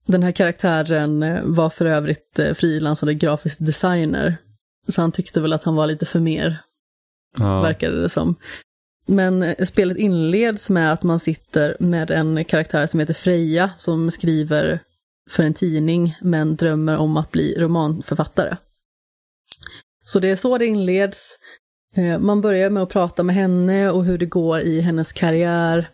Den 0.06 0.24
här 0.24 0.32
karaktären 0.32 1.24
eh, 1.24 1.44
var 1.44 1.70
för 1.70 1.86
övrigt 1.86 2.40
frilansande 2.56 3.14
grafisk 3.14 3.60
designer, 3.60 4.38
så 4.88 5.02
han 5.02 5.12
tyckte 5.12 5.42
väl 5.42 5.54
att 5.54 5.64
han 5.64 5.76
var 5.76 5.88
lite 5.88 6.06
för 6.06 6.20
mer 6.20 6.62
Ja. 7.40 7.62
verkade 7.62 8.02
det 8.02 8.10
som. 8.10 8.36
Men 9.06 9.44
eh, 9.44 9.66
spelet 9.66 9.98
inleds 9.98 10.70
med 10.70 10.94
att 10.94 11.04
man 11.04 11.20
sitter 11.20 11.78
med 11.80 12.12
en 12.12 12.46
karaktär 12.46 12.88
som 12.88 13.00
heter 13.00 13.14
Freja 13.14 13.72
som 13.78 14.12
skriver 14.12 14.80
för 15.30 15.44
en 15.44 15.54
tidning 15.54 16.16
men 16.22 16.56
drömmer 16.56 16.98
om 16.98 17.18
att 17.18 17.32
bli 17.32 17.56
romanförfattare. 17.60 18.58
Så 20.04 20.20
det 20.20 20.30
är 20.30 20.36
så 20.36 20.58
det 20.58 20.66
inleds. 20.66 21.38
Eh, 21.96 22.20
Man 22.20 22.42
börjar 22.42 22.70
med 22.70 22.84
att 22.84 22.90
prata 22.90 23.24
med 23.24 23.36
henne 23.36 23.90
och 23.90 24.06
hur 24.06 24.18
det 24.18 24.26
går 24.26 24.60
i 24.60 24.82
hennes 24.82 25.14
karriär, 25.14 25.90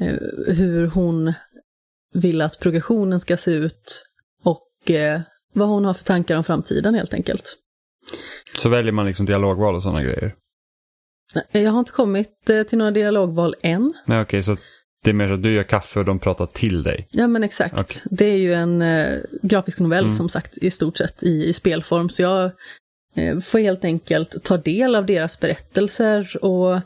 eh, 0.00 0.16
hur 0.54 0.86
hon 0.86 1.32
vill 2.14 2.40
att 2.40 2.58
progressionen 2.60 3.20
ska 3.20 3.36
se 3.36 3.50
ut 3.50 4.04
och 4.44 4.64
vad 5.52 5.68
hon 5.68 5.84
har 5.84 5.94
för 5.94 6.04
tankar 6.04 6.36
om 6.36 6.44
framtiden 6.44 6.94
helt 6.94 7.14
enkelt. 7.14 7.56
Så 8.58 8.68
väljer 8.68 8.92
man 8.92 9.06
liksom 9.06 9.26
dialogval 9.26 9.74
och 9.74 9.82
sådana 9.82 10.02
grejer. 10.02 10.34
Jag 11.52 11.70
har 11.70 11.78
inte 11.78 11.92
kommit 11.92 12.50
eh, 12.50 12.62
till 12.62 12.78
några 12.78 12.90
dialogval 12.90 13.54
än. 13.62 13.92
Nej 14.06 14.20
okej, 14.20 14.42
så 14.42 14.56
det 15.04 15.10
är 15.10 15.14
mer 15.14 15.28
så 15.28 15.34
att 15.34 15.42
du 15.42 15.54
gör 15.54 15.62
kaffe 15.62 15.98
och 15.98 16.04
de 16.04 16.18
pratar 16.18 16.46
till 16.46 16.82
dig. 16.82 17.08
Ja 17.10 17.26
men 17.26 17.44
exakt. 17.44 17.74
Okej. 17.80 18.02
Det 18.10 18.24
är 18.24 18.36
ju 18.36 18.54
en 18.54 18.82
eh, 18.82 19.18
grafisk 19.42 19.80
novell 19.80 20.04
Mm. 20.04 20.14
som 20.16 20.28
sagt 20.28 20.58
i 20.58 20.70
stort 20.70 20.96
sett 20.96 21.22
i, 21.22 21.44
i 21.48 21.52
spelform. 21.52 22.08
Så 22.08 22.22
jag 22.22 22.50
eh, 23.14 23.38
får 23.38 23.58
helt 23.58 23.84
enkelt 23.84 24.44
ta 24.44 24.56
del 24.56 24.94
av 24.94 25.06
deras 25.06 25.40
berättelser 25.40 26.44
och 26.44 26.80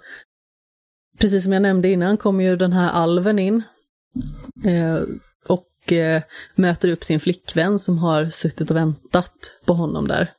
precis 1.19 1.45
som 1.45 1.53
jag 1.53 1.63
nämnde 1.63 1.89
innan 1.89 2.17
kommer 2.17 2.45
ju 2.45 2.57
den 2.57 2.73
här 2.73 2.91
alven 2.91 3.39
in. 3.39 3.63
Eh, 4.65 4.99
och 5.49 5.93
eh, 5.93 6.23
möter 6.55 6.89
upp 6.89 7.05
sin 7.05 7.21
flickvän 7.21 7.79
som 7.79 7.99
har 7.99 8.27
suttit 8.27 8.71
och 8.71 8.77
väntat 8.77 9.59
på 9.65 9.73
honom 9.75 10.09
där. 10.09 10.33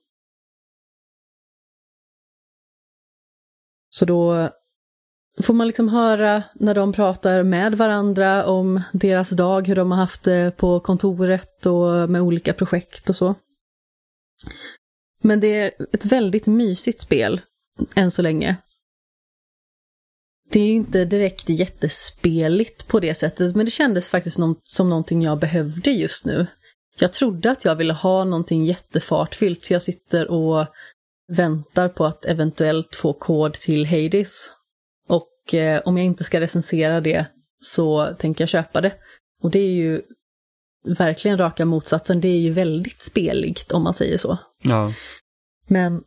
Så 3.96 4.06
då 4.06 4.50
får 5.42 5.54
man 5.54 5.68
liksom 5.68 5.90
höra 5.90 6.44
när 6.56 6.76
de 6.76 6.94
pratar 6.94 7.44
med 7.44 7.76
varandra 7.78 8.46
om 8.46 8.82
deras 8.94 9.30
dag, 9.30 9.68
hur 9.68 9.76
de 9.76 9.92
har 9.92 9.98
haft 9.98 10.24
det 10.24 10.58
på 10.58 10.80
kontoret 10.80 11.66
och 11.66 12.10
med 12.10 12.22
olika 12.22 12.54
projekt 12.54 13.10
och 13.10 13.16
så. 13.16 13.36
Men 15.22 15.40
det 15.40 15.48
är 15.48 15.72
ett 15.94 16.06
väldigt 16.06 16.48
mysigt 16.48 17.00
spel, 17.00 17.42
än 17.96 18.12
så 18.12 18.22
länge. 18.22 18.56
Det 20.50 20.60
är 20.60 20.74
inte 20.74 21.06
direkt 21.06 21.50
jättespeligt 21.50 22.88
på 22.88 23.00
det 23.00 23.16
sättet, 23.16 23.56
men 23.56 23.66
det 23.66 23.72
kändes 23.72 24.10
faktiskt 24.10 24.40
som 24.64 24.90
någonting 24.90 25.22
jag 25.22 25.40
behövde 25.40 25.92
just 25.92 26.26
nu. 26.26 26.48
Jag 27.00 27.14
trodde 27.14 27.52
att 27.52 27.66
jag 27.66 27.76
ville 27.76 27.94
ha 27.94 28.24
någonting 28.24 28.66
jättefartfyllt, 28.66 29.66
för 29.66 29.76
jag 29.76 29.82
sitter 29.82 30.32
och 30.32 30.68
väntar 31.34 31.90
på 31.90 32.06
att 32.06 32.26
eventuellt 32.26 32.96
få 32.96 33.14
kod 33.14 33.54
till 33.54 33.86
Hades. 33.86 34.52
Och 35.08 35.54
eh, 35.54 35.82
om 35.86 35.98
jag 35.98 36.06
inte 36.06 36.24
ska 36.24 36.40
recensera 36.40 37.02
det 37.02 37.26
så 37.62 38.16
tänker 38.20 38.42
jag 38.42 38.50
köpa 38.50 38.82
det. 38.82 38.94
Och 39.42 39.52
det 39.52 39.60
är 39.60 39.72
ju 39.72 40.02
verkligen 40.98 41.38
raka 41.38 41.66
motsatsen, 41.66 42.22
det 42.22 42.28
är 42.28 42.40
ju 42.40 42.52
väldigt 42.52 43.02
speligt 43.02 43.72
om 43.72 43.84
man 43.84 43.94
säger 43.94 44.18
så. 44.18 44.38
Ja. 44.62 44.94
Men 45.68 46.04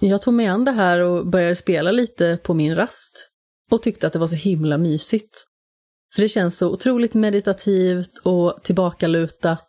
jag 0.00 0.22
tog 0.22 0.34
mig 0.34 0.46
an 0.46 0.64
det 0.64 0.72
här 0.72 1.00
och 1.00 1.26
började 1.26 1.56
spela 1.56 1.90
lite 1.90 2.38
på 2.42 2.54
min 2.54 2.74
rast. 2.74 3.30
Och 3.70 3.82
tyckte 3.82 4.06
att 4.06 4.12
det 4.12 4.18
var 4.18 4.28
så 4.28 4.36
himla 4.36 4.78
mysigt. 4.78 5.44
För 6.14 6.22
det 6.22 6.28
känns 6.28 6.58
så 6.58 6.70
otroligt 6.70 7.14
meditativt 7.14 8.18
och 8.22 8.60
tillbakalutat. 8.62 9.68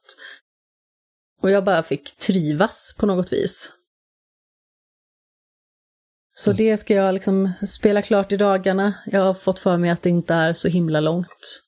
Och 1.42 1.52
jag 1.52 1.64
bara 1.64 1.84
fick 1.84 2.18
trivas 2.18 2.96
på 3.00 3.06
något 3.06 3.34
vis. 3.34 3.74
Så 6.40 6.54
det 6.54 6.78
ska 6.78 6.94
jag 6.94 7.14
liksom 7.14 7.52
spela 7.68 8.02
klart 8.02 8.32
i 8.32 8.38
dagarna. 8.38 8.94
Jag 9.06 9.22
har 9.22 9.34
fått 9.34 9.60
för 9.60 9.78
mig 9.78 9.90
att 9.90 10.02
det 10.02 10.10
inte 10.10 10.34
är 10.34 10.54
så 10.54 10.68
himla 10.68 11.00
långt. 11.00 11.64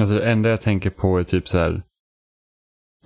Alltså 0.00 0.14
det 0.14 0.30
enda 0.30 0.48
jag 0.48 0.60
tänker 0.60 0.90
på 0.90 1.18
är 1.18 1.24
typ 1.24 1.48
så 1.48 1.58
här 1.58 1.82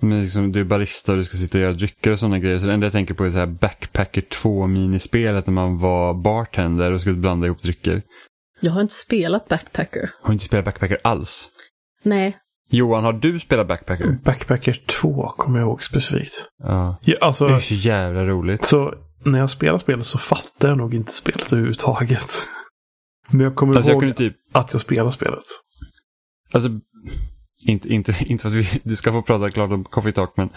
Men 0.01 0.21
liksom, 0.23 0.51
du 0.51 0.59
är 0.59 0.63
barista 0.63 1.11
och 1.11 1.17
du 1.17 1.23
ska 1.25 1.37
sitta 1.37 1.57
och 1.57 1.61
göra 1.61 1.73
drycker 1.73 2.11
och 2.11 2.19
sådana 2.19 2.39
grejer. 2.39 2.59
Så 2.59 2.67
det 2.67 2.73
enda 2.73 2.85
jag 2.85 2.91
tänker 2.91 3.13
på 3.13 3.25
är 3.25 3.31
så 3.31 3.37
här 3.37 3.45
Backpacker 3.45 4.21
2-minispelet 4.21 5.43
när 5.47 5.53
man 5.53 5.77
var 5.79 6.13
bartender 6.13 6.91
och 6.91 7.01
skulle 7.01 7.15
blanda 7.17 7.47
ihop 7.47 7.61
drycker. 7.61 8.01
Jag 8.59 8.71
har 8.71 8.81
inte 8.81 8.93
spelat 8.93 9.47
Backpacker. 9.47 10.11
Har 10.21 10.27
du 10.29 10.33
inte 10.33 10.45
spelat 10.45 10.65
Backpacker 10.65 10.97
alls? 11.01 11.49
Nej, 12.03 12.37
Johan, 12.71 13.03
har 13.03 13.13
du 13.13 13.39
spelat 13.39 13.67
Backpacker? 13.67 14.17
Backpacker 14.23 14.83
2 14.87 15.27
kommer 15.37 15.59
jag 15.59 15.67
ihåg 15.67 15.83
specifikt. 15.83 16.33
Ja. 16.63 16.67
Ja, 16.67 16.97
Det 17.05 17.11
är 17.11 17.23
alltså, 17.23 17.59
så 17.59 17.73
jävla 17.73 18.25
roligt. 18.25 18.63
så 18.65 18.93
när 19.25 19.39
jag 19.39 19.49
spelar 19.49 19.77
spelet 19.77 20.05
så 20.05 20.17
fattar 20.17 20.67
jag 20.67 20.77
nog 20.77 20.93
inte 20.95 21.11
spelet 21.11 21.53
överhuvudtaget. 21.53 22.31
Men 23.29 23.41
jag 23.41 23.55
kommer 23.55 23.75
Alltså 23.75 23.91
jag 23.91 23.93
ihåg 23.93 24.01
kunde 24.01 24.15
typ, 24.15 24.35
att 24.51 24.73
jag 24.73 24.81
spelar 24.81 25.09
spelet. 25.09 25.43
alltså, 26.53 26.69
inte, 27.65 27.93
inte, 27.93 28.15
inte 28.25 28.41
för 28.41 28.49
att 28.49 28.55
vi, 28.65 28.81
du 28.83 28.95
ska 28.95 29.11
få 29.11 29.21
prata 29.21 29.51
klart 29.51 29.71
om 29.71 29.83
Coffee 29.83 30.11
Talk, 30.11 30.33
men 30.37 30.49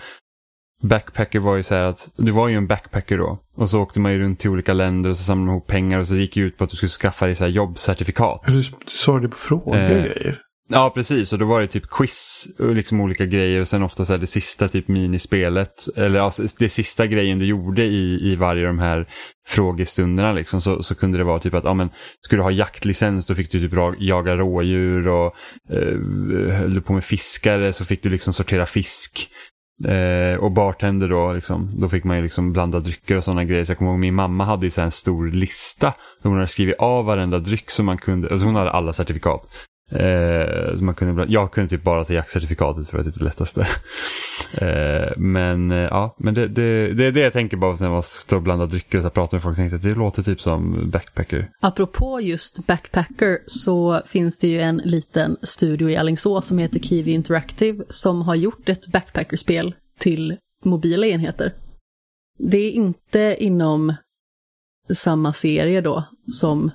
Backpacker 0.82 1.38
var 1.40 1.56
ju 1.56 1.62
så 1.62 1.74
här 1.74 1.82
att, 1.84 2.10
du 2.16 2.32
var 2.32 2.48
ju 2.48 2.54
en 2.56 2.66
backpacker 2.66 3.18
då. 3.18 3.38
Och 3.54 3.70
så 3.70 3.80
åkte 3.80 4.00
man 4.00 4.12
ju 4.12 4.18
runt 4.18 4.40
till 4.40 4.50
olika 4.50 4.72
länder 4.74 5.10
och 5.10 5.16
så 5.16 5.22
samlade 5.22 5.46
man 5.46 5.54
ihop 5.54 5.66
pengar 5.66 5.98
och 5.98 6.08
så 6.08 6.14
gick 6.14 6.34
det 6.34 6.40
ut 6.40 6.56
på 6.58 6.64
att 6.64 6.70
du 6.70 6.76
skulle 6.76 6.90
skaffa 6.90 7.26
dig 7.26 7.34
så 7.34 7.44
här 7.44 7.50
jobbcertifikat. 7.50 8.42
Du, 8.46 8.52
du 8.56 8.90
svarade 8.90 9.28
på 9.28 9.36
frågor 9.36 9.76
Eh, 9.76 9.82
och 9.82 9.88
grejer. 10.02 10.40
Ja, 10.74 10.90
precis. 10.94 11.32
Och 11.32 11.38
då 11.38 11.44
var 11.44 11.60
det 11.60 11.66
typ 11.66 11.90
quiz 11.90 12.46
och 12.58 12.74
liksom 12.74 13.00
olika 13.00 13.26
grejer 13.26 13.60
och 13.60 13.68
sen 13.68 13.82
ofta 13.82 14.04
så 14.04 14.12
här 14.12 14.20
det 14.20 14.26
sista 14.26 14.68
typ 14.68 14.88
minispelet. 14.88 15.88
Eller 15.96 16.20
alltså, 16.20 16.42
det 16.58 16.68
sista 16.68 17.06
grejen 17.06 17.38
du 17.38 17.44
gjorde 17.44 17.82
i, 17.82 18.32
i 18.32 18.36
varje 18.36 18.68
av 18.68 18.74
de 18.74 18.78
här 18.78 19.08
frågestunderna 19.48 20.32
liksom. 20.32 20.60
Så, 20.60 20.82
så 20.82 20.94
kunde 20.94 21.18
det 21.18 21.24
vara 21.24 21.38
typ 21.38 21.54
att, 21.54 21.64
ja 21.64 21.74
men, 21.74 21.90
skulle 22.20 22.38
du 22.38 22.44
ha 22.44 22.50
jaktlicens 22.50 23.26
då 23.26 23.34
fick 23.34 23.52
du 23.52 23.60
typ 23.60 23.78
jaga 23.98 24.36
rådjur 24.36 25.08
och 25.08 25.34
eh, 25.70 26.56
höll 26.58 26.74
du 26.74 26.80
på 26.80 26.92
med 26.92 27.04
fiskare 27.04 27.72
så 27.72 27.84
fick 27.84 28.02
du 28.02 28.10
liksom 28.10 28.32
sortera 28.32 28.66
fisk. 28.66 29.28
Eh, 29.84 30.36
och 30.36 30.52
bartender 30.52 31.08
då, 31.08 31.32
liksom, 31.32 31.80
då 31.80 31.88
fick 31.88 32.04
man 32.04 32.16
ju 32.16 32.22
liksom 32.22 32.52
blanda 32.52 32.80
drycker 32.80 33.16
och 33.16 33.24
sådana 33.24 33.44
grejer. 33.44 33.64
Så 33.64 33.70
jag 33.70 33.78
kommer 33.78 33.90
ihåg 33.90 34.00
min 34.00 34.14
mamma 34.14 34.44
hade 34.44 34.66
ju 34.66 34.70
så 34.70 34.80
här 34.80 34.86
en 34.86 34.92
stor 34.92 35.30
lista. 35.30 35.94
Hon 36.22 36.34
hade 36.34 36.46
skrivit 36.46 36.78
av 36.78 37.04
varenda 37.04 37.38
dryck 37.38 37.70
som 37.70 37.86
man 37.86 37.98
kunde, 37.98 38.28
alltså 38.28 38.46
hon 38.46 38.54
hade 38.54 38.70
alla 38.70 38.92
certifikat. 38.92 39.48
Eh, 39.94 40.80
man 40.80 40.94
kunde, 40.94 41.26
jag 41.28 41.52
kunde 41.52 41.70
typ 41.70 41.82
bara 41.82 42.04
ta 42.04 42.12
jaktcertifikatet 42.12 42.88
för 42.88 42.98
att 42.98 43.04
det 43.04 43.10
var 43.10 43.12
typ 43.12 43.18
det 43.18 43.24
lättaste. 43.24 43.60
eh, 44.52 45.12
men 45.16 45.70
eh, 45.70 45.78
ja, 45.78 46.14
men 46.18 46.34
det, 46.34 46.48
det, 46.48 46.92
det 46.92 47.06
är 47.06 47.12
det 47.12 47.20
jag 47.20 47.32
tänker 47.32 47.56
bara 47.56 47.76
när 47.80 47.90
man 47.90 48.02
står 48.02 48.36
och 48.36 48.42
blandar 48.42 48.66
drycker 48.66 48.98
och 48.98 49.04
så 49.04 49.10
pratar 49.10 49.36
med 49.36 49.42
folk. 49.42 49.56
Tänkte 49.56 49.76
att 49.76 49.82
det 49.82 49.94
låter 49.94 50.22
typ 50.22 50.40
som 50.40 50.90
backpacker. 50.90 51.50
apropå 51.60 52.20
just 52.20 52.66
Backpacker 52.66 53.38
så 53.46 54.02
finns 54.06 54.38
det 54.38 54.48
ju 54.48 54.60
en 54.60 54.76
liten 54.76 55.36
studio 55.42 55.90
i 55.90 55.96
Alingsås 55.96 56.46
som 56.46 56.58
heter 56.58 56.78
Kiwi 56.78 57.12
Interactive 57.12 57.84
som 57.88 58.22
har 58.22 58.34
gjort 58.34 58.68
ett 58.68 58.86
Backpacker-spel 58.86 59.74
till 59.98 60.36
mobila 60.64 61.06
enheter. 61.06 61.52
Det 62.38 62.58
är 62.58 62.70
inte 62.70 63.36
inom 63.38 63.94
samma 64.92 65.32
serie 65.32 65.80
då 65.80 66.04
som 66.32 66.70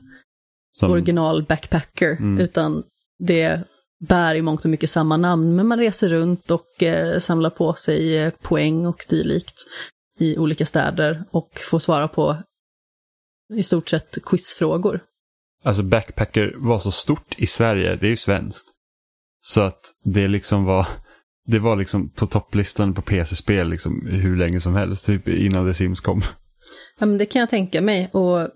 Som, 0.77 0.91
original 0.91 1.43
Backpacker, 1.43 2.11
Mm. 2.19 2.39
utan 2.39 2.83
det 3.19 3.63
bär 3.99 4.35
i 4.35 4.41
mångt 4.41 4.65
och 4.65 4.71
mycket 4.71 4.89
samma 4.89 5.17
namn, 5.17 5.55
men 5.55 5.67
man 5.67 5.79
reser 5.79 6.09
runt 6.09 6.51
och 6.51 6.83
eh, 6.83 7.19
samlar 7.19 7.49
på 7.49 7.73
sig 7.73 8.17
eh, 8.17 8.33
poäng 8.41 8.85
och 8.85 9.05
dylikt 9.09 9.55
i 10.19 10.37
olika 10.37 10.65
städer 10.65 11.23
och 11.31 11.49
får 11.71 11.79
svara 11.79 12.07
på 12.07 12.37
i 13.53 13.63
stort 13.63 13.89
sett 13.89 14.17
quizfrågor. 14.25 15.03
Alltså 15.63 15.83
backpacker 15.83 16.53
var 16.57 16.79
så 16.79 16.91
stort 16.91 17.35
i 17.37 17.47
Sverige, 17.47 17.95
det 17.95 18.07
är 18.07 18.09
ju 18.09 18.17
svenskt. 18.17 18.65
Så 19.41 19.61
att 19.61 19.93
det 20.03 20.27
liksom 20.27 20.65
var, 20.65 20.87
det 21.45 21.59
var 21.59 21.75
liksom 21.75 22.09
på 22.09 22.27
topplistan 22.27 22.93
på 22.93 23.01
PC-spel 23.01 23.69
liksom 23.69 24.07
hur 24.07 24.37
länge 24.37 24.59
som 24.59 24.75
helst, 24.75 25.05
typ 25.05 25.27
innan 25.27 25.67
The 25.67 25.73
Sims 25.73 26.01
kom. 26.01 26.21
Ja, 26.99 27.05
men 27.05 27.17
det 27.17 27.25
kan 27.25 27.39
jag 27.39 27.49
tänka 27.49 27.81
mig 27.81 28.09
och 28.13 28.49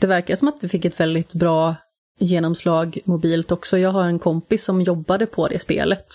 det 0.00 0.06
verkar 0.06 0.36
som 0.36 0.48
att 0.48 0.60
det 0.60 0.68
fick 0.68 0.84
ett 0.84 1.00
väldigt 1.00 1.34
bra 1.34 1.76
genomslag 2.18 2.98
mobilt 3.04 3.52
också. 3.52 3.78
Jag 3.78 3.90
har 3.92 4.04
en 4.06 4.18
kompis 4.18 4.64
som 4.64 4.82
jobbade 4.82 5.26
på 5.26 5.48
det 5.48 5.58
spelet. 5.58 6.06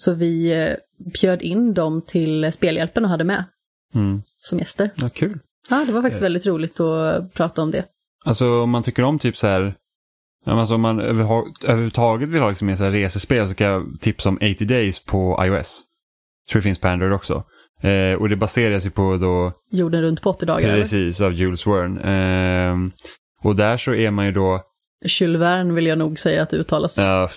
Så 0.00 0.14
vi 0.14 0.52
eh, 0.52 0.74
bjöd 1.20 1.42
in 1.42 1.74
dem 1.74 2.02
till 2.02 2.52
Spelhjälpen 2.52 3.04
och 3.04 3.10
hade 3.10 3.24
med 3.24 3.44
Mm. 3.94 4.22
som 4.40 4.58
gäster. 4.58 4.90
Ja, 4.96 5.08
kul. 5.08 5.38
Ja, 5.70 5.84
det 5.86 5.92
var 5.92 6.02
faktiskt 6.02 6.20
Eh. 6.20 6.24
väldigt 6.24 6.46
roligt 6.46 6.80
att 6.80 7.34
prata 7.34 7.62
om 7.62 7.70
det. 7.70 7.84
Alltså 8.24 8.60
om 8.62 8.70
man 8.70 8.82
tycker 8.82 9.02
om 9.02 9.18
typ 9.18 9.36
så 9.36 9.46
här, 9.46 9.74
alltså, 10.46 10.74
om 10.74 10.80
man 10.80 11.00
överhuvudtaget 11.00 12.28
vill 12.28 12.40
ha 12.42 12.48
liksom 12.50 12.66
mer 12.66 12.76
så 12.76 12.84
här 12.84 12.90
resespel 12.90 13.48
så 13.48 13.54
kan 13.54 13.66
jag 13.66 13.86
tipsa 14.00 14.28
om 14.28 14.36
80 14.36 14.64
Days 14.64 15.04
på 15.04 15.44
iOS. 15.46 15.82
Tror 16.50 16.60
det 16.60 16.62
finns 16.62 16.78
på 16.78 16.88
Android 16.88 17.12
också. 17.12 17.44
Eh, 17.80 18.14
och 18.20 18.28
det 18.28 18.36
baseras 18.36 18.86
ju 18.86 18.90
på 18.90 19.16
då 19.16 19.52
Jorden 19.70 20.02
runt 20.02 20.22
på 20.22 20.30
80 20.30 20.46
dagar. 20.46 20.68
eller? 20.68 20.80
precis 20.80 21.20
av 21.20 21.32
Jules 21.32 21.66
Verne. 21.66 22.00
Eh, 22.00 22.76
och 23.42 23.56
där 23.56 23.76
så 23.76 23.94
är 23.94 24.10
man 24.10 24.26
ju 24.26 24.32
då 24.32 24.62
Jules 25.06 25.40
Verne 25.40 25.72
vill 25.74 25.86
jag 25.86 25.98
nog 25.98 26.18
säga 26.18 26.42
att 26.42 26.50
det 26.50 26.56
uttalas. 26.56 26.98
Ja, 26.98 27.28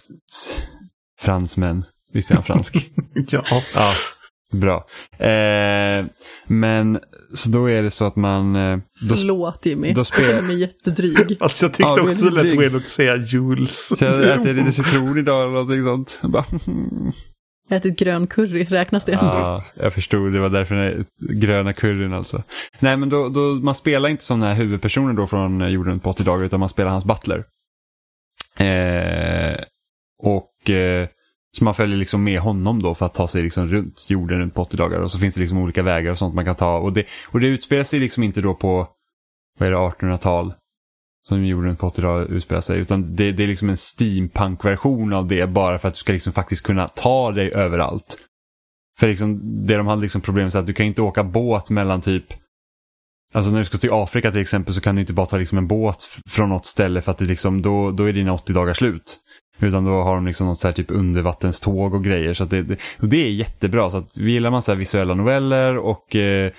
fransmän. 1.19 1.85
Visst 2.13 2.31
är 2.31 2.35
han 2.35 2.43
fransk? 2.43 2.89
Ja. 3.31 3.43
ja, 3.73 3.93
bra. 4.53 4.85
Eh, 5.27 6.05
men 6.47 6.99
så 7.35 7.49
då 7.49 7.69
är 7.69 7.83
det 7.83 7.91
så 7.91 8.05
att 8.05 8.15
man... 8.15 8.55
Eh, 8.55 8.77
då, 9.09 9.15
Förlåt 9.15 9.65
Jimmy, 9.65 9.93
då 9.93 9.99
jag 9.99 10.07
spelar- 10.07 10.29
känner 10.29 10.41
mig 10.47 10.59
jättedryg. 10.59 11.37
Alltså 11.41 11.65
jag 11.65 11.73
tyckte 11.73 11.83
Ja, 11.97 12.01
också 12.01 12.25
det 12.25 12.43
lät 12.43 12.59
weird 12.59 12.75
att 12.75 12.89
säga 12.89 13.15
Jules. 13.17 13.87
så 13.87 13.95
jag 14.05 14.23
äter 14.41 14.53
lite 14.53 14.71
citron 14.71 15.17
idag 15.17 15.41
eller 15.43 15.51
någonting 15.53 15.83
sånt. 15.83 16.19
Jag 16.21 16.31
Bara. 16.31 16.45
Jag 17.69 17.75
har 17.75 17.79
ätit 17.79 17.99
grön 17.99 18.27
curry, 18.27 18.63
räknas 18.63 19.05
det? 19.05 19.11
ja, 19.11 19.63
jag 19.73 19.93
förstod. 19.93 20.33
Det 20.33 20.39
var 20.39 20.49
därför 20.49 20.75
den 20.75 21.05
gröna 21.19 21.73
curryn 21.73 22.13
alltså. 22.13 22.43
Nej, 22.79 22.97
men 22.97 23.09
då, 23.09 23.29
då, 23.29 23.39
man 23.39 23.75
spelar 23.75 24.09
inte 24.09 24.23
som 24.23 24.39
den 24.39 24.49
här 24.49 24.55
huvudpersonen 24.55 25.15
då 25.15 25.27
från 25.27 25.61
eh, 25.61 25.67
jorden 25.67 25.99
på 25.99 26.09
80 26.09 26.23
dagar 26.23 26.45
utan 26.45 26.59
man 26.59 26.69
spelar 26.69 26.91
hans 26.91 27.05
butler. 27.05 27.43
Eh, 28.57 29.63
och 30.23 30.69
eh, 30.69 31.07
så 31.57 31.63
man 31.63 31.75
följer 31.75 31.97
liksom 31.97 32.23
med 32.23 32.39
honom 32.39 32.81
då 32.81 32.95
för 32.95 33.05
att 33.05 33.13
ta 33.13 33.27
sig 33.27 33.43
liksom 33.43 33.67
runt 33.67 34.05
jorden 34.07 34.39
runt 34.39 34.53
på 34.53 34.61
80 34.61 34.77
dagar. 34.77 34.99
Och 34.99 35.11
så 35.11 35.19
finns 35.19 35.35
det 35.35 35.41
liksom 35.41 35.57
olika 35.57 35.83
vägar 35.83 36.11
och 36.11 36.17
sånt 36.17 36.35
man 36.35 36.45
kan 36.45 36.55
ta. 36.55 36.77
Och 36.77 36.93
det, 36.93 37.05
och 37.25 37.39
det 37.39 37.47
utspelar 37.47 37.83
sig 37.83 37.99
liksom 37.99 38.23
inte 38.23 38.41
då 38.41 38.55
på, 38.55 38.87
vad 39.59 39.67
är 39.67 39.71
det, 39.71 39.77
1800-tal. 39.77 40.53
Som 41.29 41.45
jorden 41.45 41.75
på 41.75 41.87
80 41.87 42.01
dagar 42.01 42.25
utspelar 42.25 42.61
sig. 42.61 42.79
Utan 42.79 43.15
det, 43.15 43.31
det 43.31 43.43
är 43.43 43.47
liksom 43.47 43.69
en 43.69 43.77
steampunk-version 43.77 45.13
av 45.13 45.27
det 45.27 45.49
bara 45.49 45.79
för 45.79 45.87
att 45.87 45.93
du 45.93 45.99
ska 45.99 46.13
liksom 46.13 46.33
faktiskt 46.33 46.65
kunna 46.65 46.87
ta 46.87 47.31
dig 47.31 47.53
överallt. 47.53 48.17
För 48.99 49.07
liksom, 49.07 49.39
det 49.67 49.77
de 49.77 49.87
hade 49.87 50.01
liksom 50.01 50.21
problem 50.21 50.45
med 50.45 50.55
är 50.55 50.59
att 50.59 50.67
du 50.67 50.73
kan 50.73 50.85
inte 50.85 51.01
åka 51.01 51.23
båt 51.23 51.69
mellan 51.69 52.01
typ 52.01 52.25
Alltså 53.33 53.51
när 53.51 53.59
du 53.59 53.65
ska 53.65 53.77
till 53.77 53.93
Afrika 53.93 54.31
till 54.31 54.41
exempel 54.41 54.73
så 54.73 54.81
kan 54.81 54.95
du 54.95 55.01
inte 55.01 55.13
bara 55.13 55.25
ta 55.25 55.37
liksom 55.37 55.57
en 55.57 55.67
båt 55.67 56.19
från 56.29 56.49
något 56.49 56.65
ställe 56.65 57.01
för 57.01 57.11
att 57.11 57.17
det 57.17 57.25
liksom, 57.25 57.61
då, 57.61 57.91
då 57.91 58.03
är 58.03 58.13
dina 58.13 58.33
80 58.33 58.53
dagar 58.53 58.73
slut. 58.73 59.19
Utan 59.59 59.85
då 59.85 60.01
har 60.01 60.15
de 60.15 60.27
liksom 60.27 60.47
något 60.47 60.59
så 60.59 60.67
här 60.67 60.73
typ 60.73 60.91
undervattenståg 60.91 61.93
och 61.93 62.03
grejer. 62.03 62.33
Så 62.33 62.43
att 62.43 62.49
det, 62.49 62.63
det, 62.63 62.77
och 62.99 63.07
det 63.07 63.25
är 63.25 63.31
jättebra. 63.31 63.91
Så 63.91 63.97
att 63.97 64.17
gillar 64.17 64.51
man 64.51 64.61
så 64.61 64.71
här 64.71 64.79
visuella 64.79 65.13
noveller 65.13 65.77
och, 65.77 66.15
eh, 66.15 66.51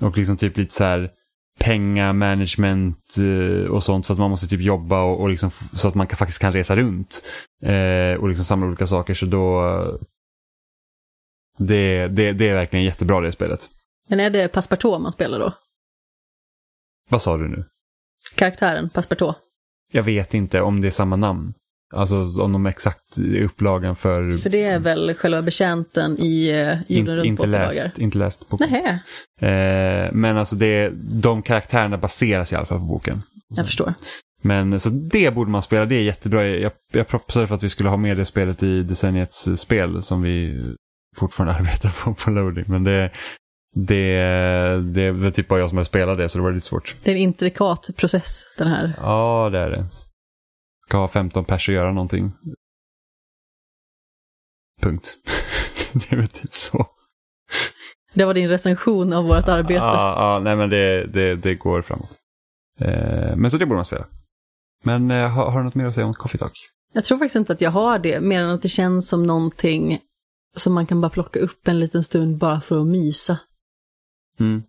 och 0.00 0.18
liksom 0.18 0.36
typ 0.36 0.56
lite 0.56 0.74
så 0.74 0.84
här 0.84 1.10
pengamanagement 1.58 3.16
eh, 3.18 3.70
och 3.70 3.82
sånt 3.82 4.06
för 4.06 4.14
att 4.14 4.18
man 4.18 4.30
måste 4.30 4.46
typ 4.46 4.60
jobba 4.60 5.02
och, 5.02 5.20
och 5.20 5.28
liksom 5.28 5.50
så 5.50 5.88
att 5.88 5.94
man 5.94 6.06
kan, 6.06 6.16
faktiskt 6.16 6.40
kan 6.40 6.52
resa 6.52 6.76
runt 6.76 7.22
eh, 7.62 8.20
och 8.20 8.28
liksom 8.28 8.44
samla 8.44 8.66
olika 8.66 8.86
saker. 8.86 9.14
Så 9.14 9.26
då 9.26 9.62
det, 11.58 12.08
det, 12.08 12.32
det 12.32 12.48
är 12.48 12.54
verkligen 12.54 12.84
jättebra 12.84 13.20
det 13.20 13.32
spelet. 13.32 13.70
Men 14.08 14.20
är 14.20 14.30
det 14.30 14.48
Passepartout 14.48 15.00
man 15.00 15.12
spelar 15.12 15.38
då? 15.38 15.54
Vad 17.08 17.22
sa 17.22 17.36
du 17.36 17.48
nu? 17.48 17.64
Karaktären 18.34 18.88
Passepartout? 18.90 19.36
Jag 19.92 20.02
vet 20.02 20.34
inte 20.34 20.60
om 20.60 20.80
det 20.80 20.86
är 20.86 20.90
samma 20.90 21.16
namn. 21.16 21.54
Alltså 21.94 22.16
om 22.42 22.52
de 22.52 22.66
exakt 22.66 23.18
upplagan 23.42 23.96
för... 23.96 24.38
För 24.38 24.50
det 24.50 24.62
är 24.62 24.78
väl 24.78 25.14
själva 25.14 25.42
betjänten 25.42 26.18
i 26.18 26.48
eh, 26.48 26.92
in, 26.92 26.98
Jorden 26.98 27.16
runt 27.16 27.26
inte, 27.26 27.42
80 27.42 27.52
dagar? 27.52 27.66
läst, 27.66 27.98
inte 27.98 28.18
läst 28.18 28.48
boken. 28.48 28.70
Nähä, 28.70 28.98
Eh, 29.40 30.12
men 30.12 30.38
alltså 30.38 30.56
det, 30.56 30.92
de 30.94 31.42
karaktärerna 31.42 31.98
baseras 31.98 32.52
i 32.52 32.56
alla 32.56 32.66
fall 32.66 32.78
på 32.78 32.84
boken. 32.84 33.22
jag 33.48 33.66
förstår. 33.66 33.94
Men 34.42 34.80
så 34.80 34.88
det 34.88 35.34
borde 35.34 35.50
man 35.50 35.62
spela, 35.62 35.84
det 35.84 35.94
är 35.94 36.02
jättebra. 36.02 36.46
Jag, 36.46 36.72
jag 36.92 37.08
propsade 37.08 37.46
för 37.46 37.54
att 37.54 37.62
vi 37.62 37.68
skulle 37.68 37.88
ha 37.88 37.96
med 37.96 38.16
det 38.16 38.24
spelet 38.24 38.62
i 38.62 38.82
decenniets 38.82 39.48
spel 39.56 40.02
som 40.02 40.22
vi 40.22 40.62
fortfarande 41.16 41.54
arbetar 41.58 42.04
på 42.04 42.14
på 42.14 42.30
loading. 42.30 42.64
Men 42.68 42.84
det, 42.84 43.10
det, 43.74 44.18
det 44.94 45.10
var 45.10 45.30
typ 45.30 45.48
bara 45.48 45.60
jag 45.60 45.68
som 45.68 45.78
hade 45.78 45.86
spelat 45.86 46.18
det 46.18 46.28
så 46.28 46.38
det 46.38 46.44
var 46.44 46.52
lite 46.52 46.66
svårt. 46.66 46.96
Det 47.02 47.10
är 47.10 47.14
en 47.14 47.20
intrikat 47.20 47.90
process, 47.96 48.42
den 48.58 48.68
här. 48.68 48.92
Ja, 49.00 49.48
det 49.52 49.58
är 49.58 49.70
det. 49.70 49.86
Ska 50.88 50.98
ha 50.98 51.08
15 51.08 51.44
pers 51.44 51.68
att 51.68 51.74
göra 51.74 51.92
någonting. 51.92 52.32
Punkt. 54.82 55.16
det 55.92 56.12
är 56.12 56.16
väl 56.16 56.28
typ 56.28 56.54
så. 56.54 56.86
Det 58.14 58.24
var 58.24 58.34
din 58.34 58.48
recension 58.48 59.12
av 59.12 59.24
vårt 59.24 59.48
arbete. 59.48 59.74
Ja, 59.74 60.16
ja 60.18 60.40
nej 60.44 60.56
men 60.56 60.70
det, 60.70 61.06
det, 61.06 61.36
det 61.36 61.54
går 61.54 61.82
framåt. 61.82 62.10
Eh, 62.80 63.36
men 63.36 63.50
så 63.50 63.56
det 63.56 63.66
borde 63.66 63.76
man 63.76 63.84
spela. 63.84 64.06
Men 64.84 65.10
eh, 65.10 65.30
har, 65.30 65.50
har 65.50 65.58
du 65.58 65.64
något 65.64 65.74
mer 65.74 65.84
att 65.84 65.94
säga 65.94 66.06
om 66.06 66.14
Coffee 66.14 66.38
Talk? 66.38 66.52
Jag 66.92 67.04
tror 67.04 67.18
faktiskt 67.18 67.36
inte 67.36 67.52
att 67.52 67.60
jag 67.60 67.70
har 67.70 67.98
det, 67.98 68.20
mer 68.20 68.40
än 68.40 68.50
att 68.50 68.62
det 68.62 68.68
känns 68.68 69.08
som 69.08 69.26
någonting 69.26 70.00
som 70.56 70.72
man 70.72 70.86
kan 70.86 71.00
bara 71.00 71.10
plocka 71.10 71.38
upp 71.38 71.68
en 71.68 71.80
liten 71.80 72.04
stund 72.04 72.38
bara 72.38 72.60
för 72.60 72.80
att 72.80 72.86
mysa. 72.86 73.38
Mm. 74.40 74.62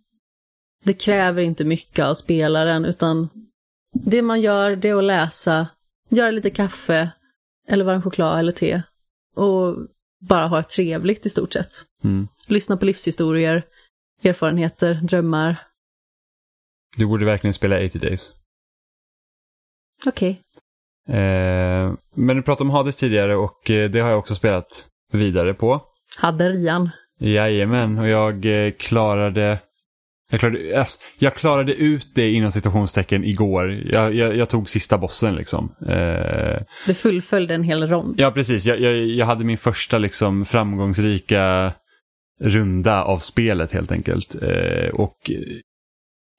Det 0.84 0.94
kräver 0.94 1.42
inte 1.42 1.64
mycket 1.64 2.04
av 2.04 2.14
spelaren 2.14 2.84
utan 2.84 3.28
det 3.92 4.22
man 4.22 4.40
gör 4.40 4.76
det 4.76 4.88
är 4.88 4.94
att 4.94 5.04
läsa, 5.04 5.68
göra 6.08 6.30
lite 6.30 6.50
kaffe 6.50 7.12
eller 7.68 7.84
varm 7.84 8.02
choklad 8.02 8.38
eller 8.38 8.52
te 8.52 8.82
och 9.36 9.76
bara 10.20 10.46
ha 10.46 10.56
det 10.56 10.62
trevligt 10.62 11.26
i 11.26 11.30
stort 11.30 11.52
sett. 11.52 11.72
Mm. 12.04 12.28
Lyssna 12.46 12.76
på 12.76 12.84
livshistorier, 12.84 13.66
erfarenheter, 14.22 14.94
drömmar. 14.94 15.56
Du 16.96 17.06
borde 17.06 17.24
verkligen 17.24 17.54
spela 17.54 17.86
80 17.86 17.98
Days. 17.98 18.32
Okej. 20.06 20.40
Eh, 21.08 21.92
men 22.14 22.36
du 22.36 22.42
pratade 22.42 22.64
om 22.64 22.70
Hades 22.70 22.96
tidigare 22.96 23.36
och 23.36 23.70
eh, 23.70 23.90
det 23.90 24.00
har 24.00 24.10
jag 24.10 24.18
också 24.18 24.34
spelat 24.34 24.88
vidare 25.12 25.54
på. 25.54 25.82
Hade 26.16 26.50
Rian. 26.50 26.90
Jajamän, 27.20 27.98
och 27.98 28.08
jag 28.08 28.66
eh, 28.66 28.72
klarade 28.72 29.58
jag 30.30 30.40
klarade, 30.40 30.86
jag, 31.18 31.34
klarade 31.34 31.74
ut 31.74 32.08
det 32.14 32.30
inom 32.30 32.52
citationstecken 32.52 33.24
igår. 33.24 33.82
Jag, 33.92 34.14
jag, 34.14 34.36
jag 34.36 34.48
tog 34.48 34.68
sista 34.68 34.98
bossen 34.98 35.34
liksom. 35.34 35.74
Eh, 35.88 36.62
Du 36.86 36.94
fullföljde 36.94 37.54
en 37.54 37.62
hel 37.62 37.88
rond. 37.88 38.14
ja, 38.20 38.30
precis. 38.30 38.66
Jag, 38.66 38.80
jag, 38.80 39.26
hade 39.26 39.44
min 39.44 39.58
första 39.58 39.98
liksom 39.98 40.44
framgångsrika 40.44 41.72
runda 42.40 43.04
av 43.04 43.18
spelet 43.18 43.72
helt 43.72 43.92
enkelt. 43.92 44.34
Eh, 44.42 44.88
och 44.94 45.30
eh, 45.30 45.36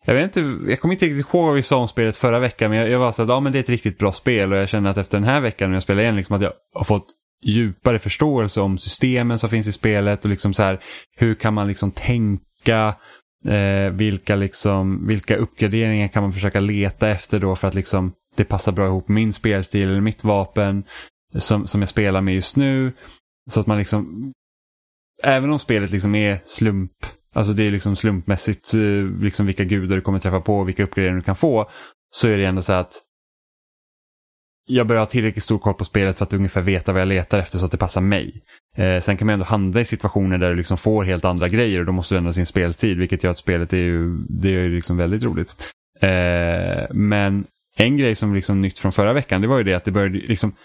jag 0.06 0.14
vet 0.14 0.24
inte, 0.24 0.70
jag 0.72 0.80
kommer 0.80 0.94
inte 0.94 1.06
riktigt 1.06 1.34
ihåg 1.34 1.46
vad 1.46 1.56
vi 1.56 1.62
sa 1.62 1.78
om 1.78 1.88
spelet 1.88 2.16
förra 2.16 2.40
veckan, 2.40 2.70
men 2.70 2.80
jag, 2.80 2.90
jag 2.90 3.00
var 3.00 3.12
så 3.12 3.22
att 3.22 3.30
ja, 3.30 3.40
men 3.40 3.52
det 3.52 3.58
är 3.58 3.64
ett 3.64 3.70
riktigt 3.70 3.98
bra 3.98 4.12
spel 4.12 4.54
och 4.54 4.60
jag 4.60 4.70
känner 4.70 4.90
att 4.90 4.98
efter 4.98 5.18
den 5.18 5.28
här 5.30 5.42
veckan 5.42 5.70
när 5.70 5.76
jag 5.76 5.84
spelar 5.84 6.02
igen, 6.02 6.16
liksom 6.16 6.36
att 6.36 6.42
jag 6.42 6.54
har 6.74 6.84
fått 6.84 7.06
djupare 7.44 8.00
förståelse 8.00 8.62
om 8.62 8.78
systemen 8.78 9.40
som 9.40 9.50
finns 9.50 9.68
i 9.68 9.72
spelet 9.72 10.24
och 10.24 10.30
liksom 10.30 10.54
så 10.54 10.64
här, 10.64 10.80
hur 11.18 11.36
kan 11.36 11.54
man 11.54 11.68
liksom 11.68 11.92
tänka, 11.92 12.96
eh, 13.46 13.94
vilka, 13.94 14.36
liksom, 14.36 15.08
vilka 15.08 15.36
uppgraderingar 15.36 16.08
kan 16.08 16.24
man 16.24 16.34
försöka 16.34 16.60
leta 16.60 17.10
efter 17.10 17.40
då 17.40 17.56
för 17.56 17.68
att 17.68 17.76
liksom 17.76 18.14
det 18.36 18.46
passar 18.46 18.72
bra 18.72 18.86
ihop 18.86 19.08
med 19.08 19.16
min 19.16 19.34
spelstil 19.34 19.90
eller 19.90 20.02
mitt 20.02 20.24
vapen 20.24 20.84
som, 21.36 21.68
som 21.68 21.82
jag 21.82 21.90
spelar 21.90 22.22
med 22.22 22.36
just 22.36 22.56
nu. 22.56 22.94
Så 23.50 23.60
att 23.60 23.68
man 23.68 23.78
liksom, 23.78 24.32
även 25.24 25.52
om 25.52 25.60
spelet 25.60 25.92
liksom 25.92 26.16
är 26.16 26.40
slump, 26.46 26.92
alltså 27.34 27.54
det 27.54 27.64
är 27.64 27.72
liksom 27.72 27.96
slumpmässigt 27.96 28.74
eh, 28.74 29.22
liksom 29.22 29.46
vilka 29.46 29.64
gudar 29.64 29.96
du 29.96 30.02
kommer 30.02 30.20
träffa 30.20 30.42
på 30.42 30.60
och 30.60 30.68
vilka 30.68 30.84
uppgraderingar 30.84 31.20
du 31.20 31.26
kan 31.26 31.36
få, 31.36 31.70
så 32.10 32.28
är 32.28 32.38
det 32.38 32.46
ändå 32.46 32.62
så 32.62 32.74
att 32.74 32.94
jag 34.70 34.88
börjar 34.88 35.01
ha 35.01 35.05
tillräckligt 35.05 35.43
stor 35.43 35.59
koll 35.59 35.74
på 35.74 35.86
spelet 35.86 36.17
för 36.17 36.24
att 36.24 36.34
ungefär 36.34 36.61
veta 36.61 36.91
vad 36.91 37.01
jag 37.01 37.07
letar 37.07 37.39
efter 37.39 37.57
så 37.57 37.65
att 37.65 37.72
det 37.72 37.78
passar 37.78 38.01
mig. 38.01 38.43
Eh, 38.78 38.99
sen 38.99 39.17
kan 39.17 39.26
man 39.26 39.34
ändå 39.34 39.45
handla 39.45 39.82
i 39.82 39.86
situationer 39.86 40.38
där 40.38 40.49
du 40.49 40.55
liksom 40.55 40.78
får 40.78 41.03
helt 41.03 41.26
andra 41.26 41.49
grejer 41.49 41.80
och 41.80 41.86
då 41.86 41.91
måste 41.91 42.15
du 42.15 42.17
ändra 42.17 42.34
sin 42.34 42.45
speltid 42.45 42.97
vilket 42.97 43.24
gör 43.24 43.32
att 43.32 43.38
spelet 43.38 43.74
är 43.74 43.78
ju, 43.78 44.17
det 44.30 44.49
är 44.49 44.63
ju 44.63 44.76
liksom 44.76 44.97
väldigt 44.97 45.24
roligt. 45.24 45.55
Eh, 46.01 46.88
men 46.89 47.45
en 47.76 47.97
grej 47.97 48.15
som 48.15 48.36
liksom 48.36 48.61
nytt 48.61 48.80
från 48.80 48.91
förra 48.91 49.13
veckan 49.13 49.41
det 49.41 49.47
var 49.47 49.57
ju 49.57 49.63
det 49.63 49.74
att 49.74 49.86
det 49.86 49.91
började 49.91 50.17
liksom, 50.17 50.55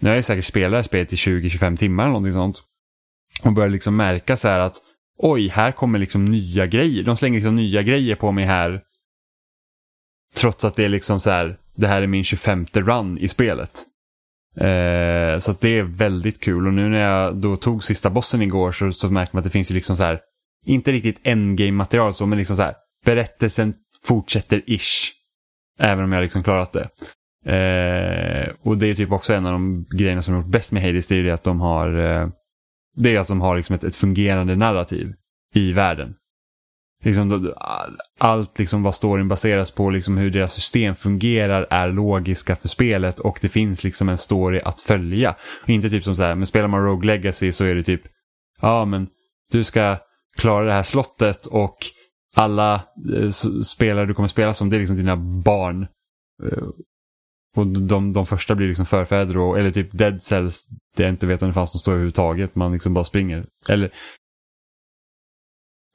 nu 0.00 0.08
har 0.08 0.16
jag 0.16 0.24
säkert 0.24 0.44
spelat 0.44 0.86
spelet 0.86 1.12
i 1.12 1.16
20-25 1.16 1.76
timmar 1.76 2.04
eller 2.04 2.12
någonting 2.12 2.32
sånt. 2.32 2.62
Och 3.42 3.52
började 3.52 3.72
liksom 3.72 3.96
märka 3.96 4.36
så 4.36 4.48
här 4.48 4.58
att 4.58 4.76
oj, 5.18 5.48
här 5.48 5.72
kommer 5.72 5.98
liksom 5.98 6.24
nya 6.24 6.66
grejer. 6.66 7.02
De 7.02 7.16
slänger 7.16 7.38
liksom 7.38 7.56
nya 7.56 7.82
grejer 7.82 8.16
på 8.16 8.32
mig 8.32 8.44
här. 8.44 8.82
Trots 10.34 10.64
att 10.64 10.76
det 10.76 10.84
är 10.84 10.88
liksom 10.88 11.20
så 11.20 11.30
här, 11.30 11.58
det 11.74 11.86
här 11.86 12.02
är 12.02 12.06
min 12.06 12.24
25 12.24 12.66
run 12.72 13.18
i 13.18 13.28
spelet. 13.28 13.70
Eh, 14.56 15.38
så 15.38 15.50
att 15.50 15.60
det 15.60 15.78
är 15.78 15.82
väldigt 15.82 16.40
kul 16.40 16.66
och 16.66 16.74
nu 16.74 16.88
när 16.88 17.00
jag 17.00 17.36
då 17.36 17.56
tog 17.56 17.84
sista 17.84 18.10
bossen 18.10 18.42
igår 18.42 18.72
så, 18.72 18.92
så 18.92 19.10
märker 19.10 19.34
man 19.34 19.40
att 19.40 19.44
det 19.44 19.50
finns 19.50 19.70
ju 19.70 19.74
liksom 19.74 19.96
så 19.96 20.04
här, 20.04 20.20
inte 20.66 20.92
riktigt 20.92 21.20
endgame 21.22 21.72
material 21.72 22.14
så, 22.14 22.26
men 22.26 22.38
liksom 22.38 22.56
så 22.56 22.62
här, 22.62 22.74
berättelsen 23.04 23.74
fortsätter 24.04 24.62
ish. 24.66 25.12
Även 25.78 26.04
om 26.04 26.12
jag 26.12 26.22
liksom 26.22 26.42
klarat 26.42 26.72
det. 26.72 26.88
Eh, 27.52 28.54
och 28.62 28.78
det 28.78 28.86
är 28.86 28.94
typ 28.94 29.12
också 29.12 29.34
en 29.34 29.46
av 29.46 29.52
de 29.52 29.86
grejerna 29.96 30.22
som 30.22 30.34
har 30.34 30.42
gjort 30.42 30.50
bäst 30.50 30.72
med 30.72 30.82
Hades, 30.82 31.06
det 31.06 31.14
är 31.14 31.16
ju 31.16 31.24
det 31.24 31.34
att 31.34 31.44
de 31.44 31.60
har 31.60 31.98
eh, 31.98 32.28
det 32.96 33.16
är 33.16 33.20
att 33.20 33.28
de 33.28 33.40
har 33.40 33.56
liksom 33.56 33.74
ett, 33.74 33.84
ett 33.84 33.96
fungerande 33.96 34.56
narrativ 34.56 35.14
i 35.54 35.72
världen. 35.72 36.14
Liksom, 37.04 37.54
allt 38.18 38.58
liksom 38.58 38.82
vad 38.82 38.94
storyn 38.94 39.28
baseras 39.28 39.70
på, 39.70 39.90
liksom 39.90 40.16
hur 40.16 40.30
deras 40.30 40.54
system 40.54 40.94
fungerar 40.94 41.66
är 41.70 41.88
logiska 41.88 42.56
för 42.56 42.68
spelet 42.68 43.20
och 43.20 43.38
det 43.42 43.48
finns 43.48 43.84
liksom 43.84 44.08
en 44.08 44.18
story 44.18 44.60
att 44.64 44.80
följa. 44.80 45.34
Och 45.62 45.70
inte 45.70 45.90
typ 45.90 46.04
som 46.04 46.16
så 46.16 46.22
här, 46.22 46.34
men 46.34 46.46
spelar 46.46 46.68
man 46.68 46.84
Rogue 46.84 47.06
Legacy 47.06 47.52
så 47.52 47.64
är 47.64 47.74
det 47.74 47.82
typ, 47.82 48.02
ja 48.60 48.84
men 48.84 49.08
du 49.50 49.64
ska 49.64 49.96
klara 50.36 50.64
det 50.64 50.72
här 50.72 50.82
slottet 50.82 51.46
och 51.46 51.76
alla 52.36 52.74
eh, 53.16 53.30
spelare 53.64 54.06
du 54.06 54.14
kommer 54.14 54.28
spela 54.28 54.54
som, 54.54 54.70
det 54.70 54.76
är 54.76 54.78
liksom 54.78 54.96
dina 54.96 55.16
barn. 55.16 55.86
Eh, 56.42 56.68
och 57.56 57.66
de, 57.66 58.12
de 58.12 58.26
första 58.26 58.54
blir 58.54 58.68
liksom 58.68 58.86
förfäder 58.86 59.38
och, 59.38 59.58
eller 59.58 59.70
typ 59.70 59.92
Dead 59.92 60.22
Cells, 60.22 60.64
där 60.96 61.04
jag 61.04 61.12
inte 61.12 61.26
vet 61.26 61.42
om 61.42 61.48
det 61.48 61.54
fanns 61.54 61.74
någon 61.74 61.80
story 61.80 61.94
överhuvudtaget, 61.94 62.54
man 62.54 62.72
liksom 62.72 62.94
bara 62.94 63.04
springer. 63.04 63.46
Eller, 63.68 63.90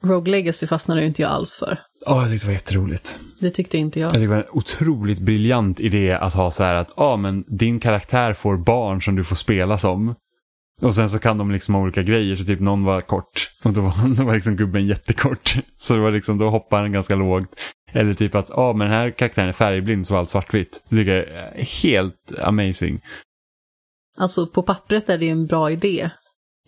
Rogue 0.04 0.30
Legacy 0.30 0.66
fastnade 0.66 1.00
ju 1.00 1.06
inte 1.06 1.22
jag 1.22 1.30
alls 1.30 1.54
för. 1.54 1.80
åh 2.06 2.22
jag 2.22 2.30
tyckte 2.30 2.46
det 2.46 2.48
var 2.48 2.54
jätteroligt. 2.54 3.20
Det 3.40 3.50
tyckte 3.50 3.78
inte 3.78 4.00
jag. 4.00 4.06
Jag 4.06 4.12
tycker 4.12 4.28
det 4.28 4.34
var 4.34 4.42
en 4.42 4.50
otroligt 4.52 5.18
briljant 5.18 5.80
idé 5.80 6.12
att 6.12 6.34
ha 6.34 6.50
så 6.50 6.62
här 6.62 6.74
att 6.74 6.92
ja 6.96 7.16
men 7.16 7.44
din 7.48 7.80
karaktär 7.80 8.34
får 8.34 8.56
barn 8.56 9.02
som 9.02 9.16
du 9.16 9.24
får 9.24 9.36
spela 9.36 9.78
som. 9.78 10.14
Och 10.82 10.94
sen 10.94 11.10
så 11.10 11.18
kan 11.18 11.38
de 11.38 11.50
liksom 11.50 11.74
ha 11.74 11.82
olika 11.82 12.02
grejer, 12.02 12.36
så 12.36 12.44
typ 12.44 12.60
någon 12.60 12.84
var 12.84 13.00
kort 13.00 13.50
och 13.64 13.72
då 13.72 13.80
var, 13.80 14.14
då 14.16 14.24
var 14.24 14.34
liksom 14.34 14.56
gubben 14.56 14.86
jättekort. 14.86 15.54
Så 15.78 15.94
det 15.94 16.00
var 16.00 16.10
liksom, 16.10 16.38
då 16.38 16.50
hoppar 16.50 16.80
han 16.80 16.92
ganska 16.92 17.14
lågt. 17.14 17.48
Eller 17.92 18.14
typ 18.14 18.34
att 18.34 18.50
ja 18.50 18.72
men 18.72 18.90
den 18.90 18.96
här 18.96 19.10
karaktären 19.10 19.48
är 19.48 19.52
färgblind 19.52 20.06
så 20.06 20.14
var 20.14 20.20
allt 20.20 20.30
svartvitt. 20.30 20.84
Det 20.88 20.96
tycker 20.96 21.12
jag 21.12 21.58
är 21.60 21.64
helt 21.64 22.38
amazing. 22.38 23.00
Alltså 24.16 24.46
på 24.46 24.62
pappret 24.62 25.08
är 25.08 25.18
det 25.18 25.24
ju 25.24 25.30
en 25.30 25.46
bra 25.46 25.70
idé. 25.70 26.10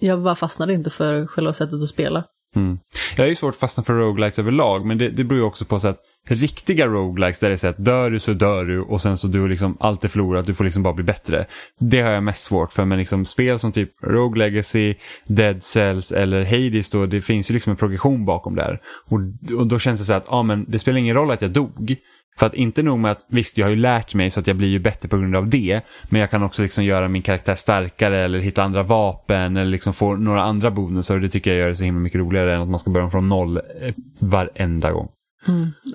Jag 0.01 0.23
bara 0.23 0.35
fastnade 0.35 0.75
inte 0.75 0.91
för 0.91 1.27
själva 1.27 1.53
sättet 1.53 1.83
att 1.83 1.89
spela. 1.89 2.25
Mm. 2.57 2.79
Jag 3.17 3.27
är 3.27 3.31
ju 3.31 3.37
svårt 3.37 3.55
att 3.55 3.61
fastna 3.61 3.83
för 3.83 3.93
roguelikes 3.93 4.39
överlag, 4.39 4.87
men 4.87 4.99
det, 4.99 5.09
det 5.11 5.25
beror 5.25 5.41
ju 5.41 5.47
också 5.47 5.65
på 5.65 5.81
så 5.81 5.89
att 5.89 6.01
riktiga 6.29 6.87
roguelikes 6.87 7.39
där 7.39 7.49
det 7.49 7.55
är 7.55 7.57
så 7.57 7.67
att 7.67 7.85
dör 7.85 8.11
du 8.11 8.21
så 8.21 8.33
dör 8.33 8.65
du 8.65 8.81
och 8.81 9.01
sen 9.01 9.17
så 9.17 9.29
du 9.29 9.49
liksom 9.49 9.77
allt 9.81 10.05
är 10.05 10.09
förlorat, 10.09 10.47
du 10.47 10.55
får 10.55 10.65
liksom 10.65 10.83
bara 10.83 10.95
bli 10.95 11.05
bättre. 11.05 11.47
Det 11.79 12.01
har 12.01 12.11
jag 12.11 12.23
mest 12.23 12.45
svårt 12.45 12.73
för, 12.73 12.85
men 12.85 12.99
liksom 12.99 13.25
spel 13.25 13.59
som 13.59 13.73
typ 13.73 13.91
Rogue 14.03 14.39
Legacy, 14.39 14.95
Dead 15.27 15.63
Cells 15.63 16.13
eller 16.13 16.45
Hades 16.45 16.91
då, 16.91 17.07
det 17.07 17.21
finns 17.21 17.51
ju 17.51 17.55
liksom 17.55 17.71
en 17.71 17.77
progression 17.77 18.25
bakom 18.25 18.55
där. 18.55 18.81
Och, 19.09 19.21
och 19.59 19.67
då 19.67 19.79
känns 19.79 20.01
det 20.01 20.07
så 20.07 20.13
att, 20.13 20.25
ja 20.29 20.43
men 20.43 20.65
det 20.69 20.79
spelar 20.79 20.99
ingen 20.99 21.17
roll 21.17 21.31
att 21.31 21.43
jag 21.43 21.51
dog. 21.51 21.97
För 22.39 22.47
att 22.47 22.55
inte 22.55 22.83
nog 22.83 22.99
med 22.99 23.11
att, 23.13 23.27
visst 23.29 23.59
jag 23.59 23.67
har 23.67 23.71
ju 23.71 23.77
lärt 23.77 24.15
mig 24.15 24.31
så 24.31 24.41
att 24.41 24.47
jag 24.47 24.57
blir 24.57 24.69
ju 24.69 24.79
bättre 24.79 25.09
på 25.09 25.17
grund 25.17 25.37
av 25.37 25.49
det. 25.49 25.81
Men 26.09 26.21
jag 26.21 26.31
kan 26.31 26.43
också 26.43 26.63
liksom 26.63 26.85
göra 26.85 27.09
min 27.09 27.23
karaktär 27.23 27.55
starkare 27.55 28.25
eller 28.25 28.39
hitta 28.39 28.63
andra 28.63 28.83
vapen 28.83 29.57
eller 29.57 29.71
liksom 29.71 29.93
få 29.95 30.17
några 30.17 30.43
andra 30.43 30.71
bonusar. 30.71 31.15
Och 31.15 31.21
det 31.21 31.29
tycker 31.29 31.51
jag 31.51 31.61
gör 31.61 31.69
det 31.69 31.77
så 31.77 31.85
himla 31.85 32.01
mycket 32.01 32.19
roligare 32.19 32.55
än 32.55 32.63
att 32.63 32.69
man 32.69 32.79
ska 32.79 32.91
börja 32.91 33.11
från 33.11 33.29
noll 33.29 33.57
eh, 33.57 33.95
varenda 34.19 34.93
gång. 34.93 35.09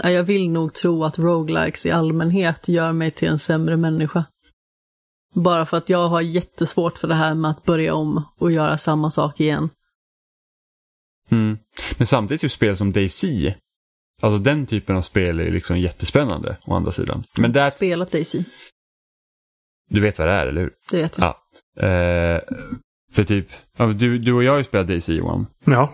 Ja, 0.04 0.10
Jag 0.10 0.24
vill 0.24 0.50
nog 0.50 0.74
tro 0.74 1.04
att 1.04 1.20
roguelikes 1.20 1.86
i 1.86 1.92
allmänhet 1.92 2.68
gör 2.68 2.92
mig 2.92 3.12
till 3.12 3.28
en 3.28 3.40
sämre 3.40 3.78
människa. 3.78 4.26
Bara 5.36 5.66
för 5.66 5.78
att 5.78 5.90
jag 5.90 6.10
har 6.10 6.22
jättesvårt 6.22 6.98
för 6.98 7.08
det 7.08 7.16
här 7.16 7.36
med 7.36 7.52
att 7.52 7.64
börja 7.64 7.94
om 7.94 8.24
och 8.40 8.52
göra 8.52 8.78
samma 8.78 9.10
sak 9.10 9.40
igen. 9.40 9.70
Mm. 11.32 11.58
Men 11.98 12.08
samtidigt 12.08 12.44
ju 12.44 12.50
spel 12.50 12.78
som 12.78 12.92
DayZ, 12.92 13.24
alltså 14.22 14.40
den 14.40 14.66
typen 14.66 14.96
av 14.96 15.02
spel 15.02 15.40
är 15.40 15.52
liksom 15.52 15.80
jättespännande 15.80 16.58
å 16.66 16.76
andra 16.76 16.92
sidan. 16.92 17.24
Men 17.40 17.52
där, 17.52 17.70
Spelat 17.70 18.12
Daisy, 18.12 18.44
du 19.90 20.02
vet 20.02 20.20
vad 20.20 20.28
det 20.28 20.34
är, 20.34 20.48
eller 20.48 20.62
hur? 20.62 20.72
det 20.90 21.02
vet 21.02 21.18
jag. 21.18 21.36
Ja. 21.76 21.88
Eh, 21.88 22.42
för 23.12 23.24
typ, 23.24 23.48
du, 23.96 24.18
du 24.18 24.34
och 24.34 24.44
jag 24.44 24.52
har 24.52 24.58
ju 24.58 24.64
spelat 24.64 24.88
DayZ 24.88 25.10
Johan. 25.10 25.48
Ja. 25.66 25.94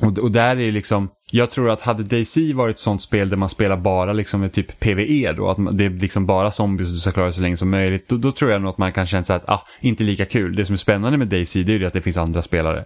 Och, 0.00 0.18
och 0.18 0.30
där 0.30 0.58
är 0.58 0.72
liksom, 0.72 1.08
jag 1.30 1.50
tror 1.50 1.70
att 1.70 1.80
hade 1.80 2.02
DayZ 2.02 2.36
varit 2.54 2.76
ett 2.76 2.80
sånt 2.80 3.02
spel 3.02 3.28
där 3.28 3.36
man 3.36 3.48
spelar 3.48 3.76
bara 3.76 4.12
liksom 4.12 4.40
med 4.40 4.52
typ 4.52 4.80
PVE 4.80 5.32
då, 5.32 5.50
att 5.50 5.78
det 5.78 5.84
är 5.84 5.90
liksom 5.90 6.26
bara 6.26 6.50
zombies 6.50 6.88
och 6.88 6.94
du 6.94 7.00
ska 7.00 7.12
klara 7.12 7.32
så 7.32 7.42
länge 7.42 7.56
som 7.56 7.70
möjligt, 7.70 8.08
då, 8.08 8.16
då 8.16 8.32
tror 8.32 8.50
jag 8.50 8.62
nog 8.62 8.70
att 8.70 8.78
man 8.78 8.92
kan 8.92 9.06
känna 9.06 9.24
sig 9.24 9.36
att, 9.36 9.48
ah, 9.48 9.66
inte 9.80 10.04
lika 10.04 10.26
kul. 10.26 10.56
Det 10.56 10.66
som 10.66 10.72
är 10.72 10.76
spännande 10.78 11.18
med 11.18 11.28
DayZ 11.28 11.52
det 11.52 11.60
är 11.60 11.78
ju 11.78 11.86
att 11.86 11.92
det 11.92 12.02
finns 12.02 12.16
andra 12.16 12.42
spelare. 12.42 12.84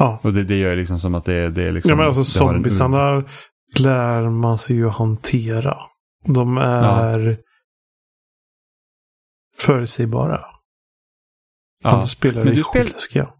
Ja. 0.00 0.20
Och 0.22 0.32
det, 0.32 0.44
det 0.44 0.56
gör 0.56 0.76
liksom 0.76 0.98
som 0.98 1.14
att 1.14 1.24
det, 1.24 1.50
det 1.50 1.68
är 1.68 1.72
liksom... 1.72 1.90
ja 1.90 1.96
men 1.96 2.06
alltså 2.06 2.44
har 2.44 2.54
en- 2.54 3.28
lär 3.76 4.30
man 4.30 4.58
sig 4.58 4.76
ju 4.76 4.88
hantera. 4.88 5.76
De 6.24 6.58
är 6.58 7.38
förutsägbara. 9.58 10.44
Ja. 11.82 11.90
Andra 11.90 12.06
spelare 12.06 12.44
Men 12.44 12.52
är 12.52 12.56
du 12.56 12.62
spel- 12.62 12.84
skitläskiga. 12.86 13.32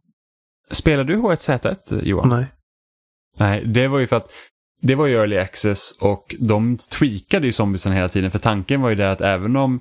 Spelar 0.70 1.04
du 1.04 1.16
H1Z1 1.16 2.02
Johan? 2.02 2.28
Nej. 2.28 2.46
Nej, 3.36 3.64
det 3.66 3.88
var 3.88 3.98
ju 3.98 4.06
för 4.06 4.16
att 4.16 4.30
det 4.82 4.94
var 4.94 5.06
ju 5.06 5.14
early 5.16 5.38
access 5.38 5.98
och 6.00 6.34
de 6.40 6.76
tweakade 6.98 7.46
ju 7.46 7.52
zombiesen 7.52 7.92
hela 7.92 8.08
tiden 8.08 8.30
för 8.30 8.38
tanken 8.38 8.80
var 8.80 8.88
ju 8.88 8.94
det 8.94 9.10
att 9.12 9.20
även 9.20 9.56
om 9.56 9.80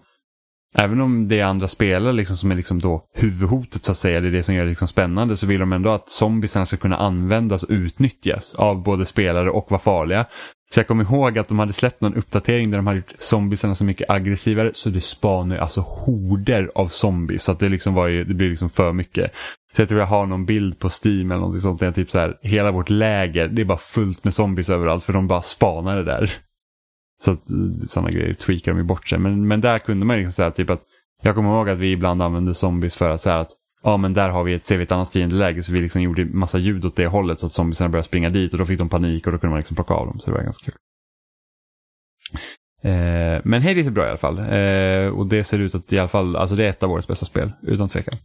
Även 0.76 1.02
om 1.02 1.28
det 1.28 1.40
är 1.40 1.46
andra 1.46 1.68
spelare 1.68 2.14
liksom 2.14 2.38
som 2.38 2.52
är 2.52 2.56
liksom 2.56 2.80
då 2.80 3.04
huvudhotet 3.14 3.86
så 3.86 3.92
att 3.92 3.98
säga, 3.98 4.22
det 4.22 4.28
är 4.28 4.32
det 4.32 4.44
som 4.44 4.56
gör 4.56 4.64
det 4.64 4.70
liksom 4.70 4.88
spännande, 4.88 5.38
så 5.38 5.48
vill 5.48 5.60
de 5.60 5.74
ändå 5.74 5.90
att 5.90 6.10
zombiesarna 6.10 6.66
ska 6.66 6.78
kunna 6.78 6.98
användas 6.98 7.64
och 7.64 7.70
utnyttjas 7.70 8.56
av 8.56 8.84
både 8.84 9.06
spelare 9.06 9.50
och 9.50 9.72
vara 9.72 9.82
farliga. 9.82 10.26
Så 10.74 10.80
jag 10.80 10.88
kommer 10.88 11.04
ihåg 11.04 11.38
att 11.38 11.48
de 11.48 11.60
hade 11.60 11.74
släppt 11.74 12.02
någon 12.02 12.16
uppdatering 12.16 12.72
där 12.72 12.78
de 12.78 12.88
hade 12.88 13.00
gjort 13.00 13.14
zombiesarna 13.20 13.76
så 13.76 13.86
mycket 13.86 14.10
aggressivare 14.10 14.72
så 14.74 14.90
det 14.90 15.02
spanar 15.02 15.58
alltså 15.58 15.82
horder 15.82 16.70
av 16.76 16.88
zombies. 16.88 17.44
Så 17.44 17.52
att 17.52 17.60
det, 17.60 17.70
liksom 17.70 17.94
var 17.94 18.08
ju, 18.08 18.24
det 18.24 18.34
blir 18.34 18.50
liksom 18.50 18.70
för 18.70 18.94
mycket. 18.94 19.32
Så 19.76 19.82
jag 19.82 19.90
tror 19.90 20.00
jag 20.00 20.08
har 20.08 20.26
någon 20.26 20.46
bild 20.46 20.80
på 20.80 20.90
Steam 21.04 21.32
eller 21.32 21.42
något 21.42 21.62
sånt 21.62 21.80
där 21.80 21.92
typ 21.92 22.12
så 22.12 22.20
här, 22.20 22.38
hela 22.42 22.72
vårt 22.72 22.90
läger, 22.90 23.48
det 23.48 23.62
är 23.62 23.66
bara 23.66 23.78
fullt 23.78 24.24
med 24.24 24.34
zombies 24.34 24.70
överallt 24.70 25.04
för 25.04 25.14
de 25.14 25.28
bara 25.28 25.42
spanar 25.42 25.98
det 25.98 26.04
där. 26.04 26.32
Så 27.22 27.32
att 27.32 27.50
eh, 27.50 27.86
sådana 27.86 28.12
grejer 28.12 28.34
tweakar 28.34 28.72
de 28.72 28.78
ju 28.78 28.84
bort 28.84 29.08
sig. 29.08 29.20
Men, 29.20 29.48
men 29.48 29.62
där 29.62 29.80
kunde 29.80 30.06
man 30.06 30.18
liksom 30.18 30.34
säga 30.34 30.52
typ 30.52 30.70
att 30.70 30.82
jag 31.22 31.36
kommer 31.36 31.50
ihåg 31.50 31.70
att 31.70 31.78
vi 31.78 31.92
ibland 31.92 32.22
använde 32.22 32.54
zombies 32.54 32.96
för 32.96 33.10
att 33.10 33.22
säga 33.22 33.40
att 33.40 33.52
ja 33.84 33.98
men 33.98 34.14
där 34.14 34.30
har 34.30 34.44
vi 34.44 34.54
ett, 34.54 34.66
ser 34.66 34.78
vi 34.78 34.84
ett 34.84 34.92
annat 34.92 35.10
fiendeläge 35.10 35.64
så 35.64 35.74
vi 35.74 35.82
liksom 35.82 36.02
gjorde 36.02 36.26
massa 36.26 36.58
ljud 36.58 36.86
åt 36.86 36.96
det 36.96 37.08
hållet 37.08 37.40
så 37.40 37.48
att 37.48 37.54
zombiesarna 37.54 37.90
började 37.90 38.08
springa 38.08 38.30
dit 38.30 38.54
och 38.54 38.60
då 38.60 38.66
fick 38.66 38.80
de 38.80 38.90
panik 38.90 39.26
och 39.26 39.32
då 39.32 39.40
kunde 39.40 39.52
man 39.52 39.60
liksom 39.60 39.76
plocka 39.76 39.94
av 39.94 40.08
dem. 40.08 40.20
Så 40.20 40.32
det 40.32 40.38
var 40.38 40.44
ganska 40.44 40.72
kul. 40.72 40.80
Eh, 42.82 43.42
men 43.44 43.62
Hades 43.62 43.88
är 43.88 43.92
bra 43.92 44.06
i 44.06 44.10
alla 44.10 44.18
fall. 44.18 44.40
Eh, 44.40 45.08
och 45.08 45.28
det 45.28 45.44
ser 45.44 45.60
ut 45.60 45.76
att 45.76 45.94
i 45.94 46.00
alla 46.00 46.10
fall, 46.10 46.36
alltså 46.36 46.56
det 46.56 46.66
är 46.66 46.70
ett 46.70 46.84
av 46.84 46.92
årets 46.92 47.08
bästa 47.08 47.26
spel, 47.26 47.52
utan 47.62 47.88
tvekan. 47.88 48.20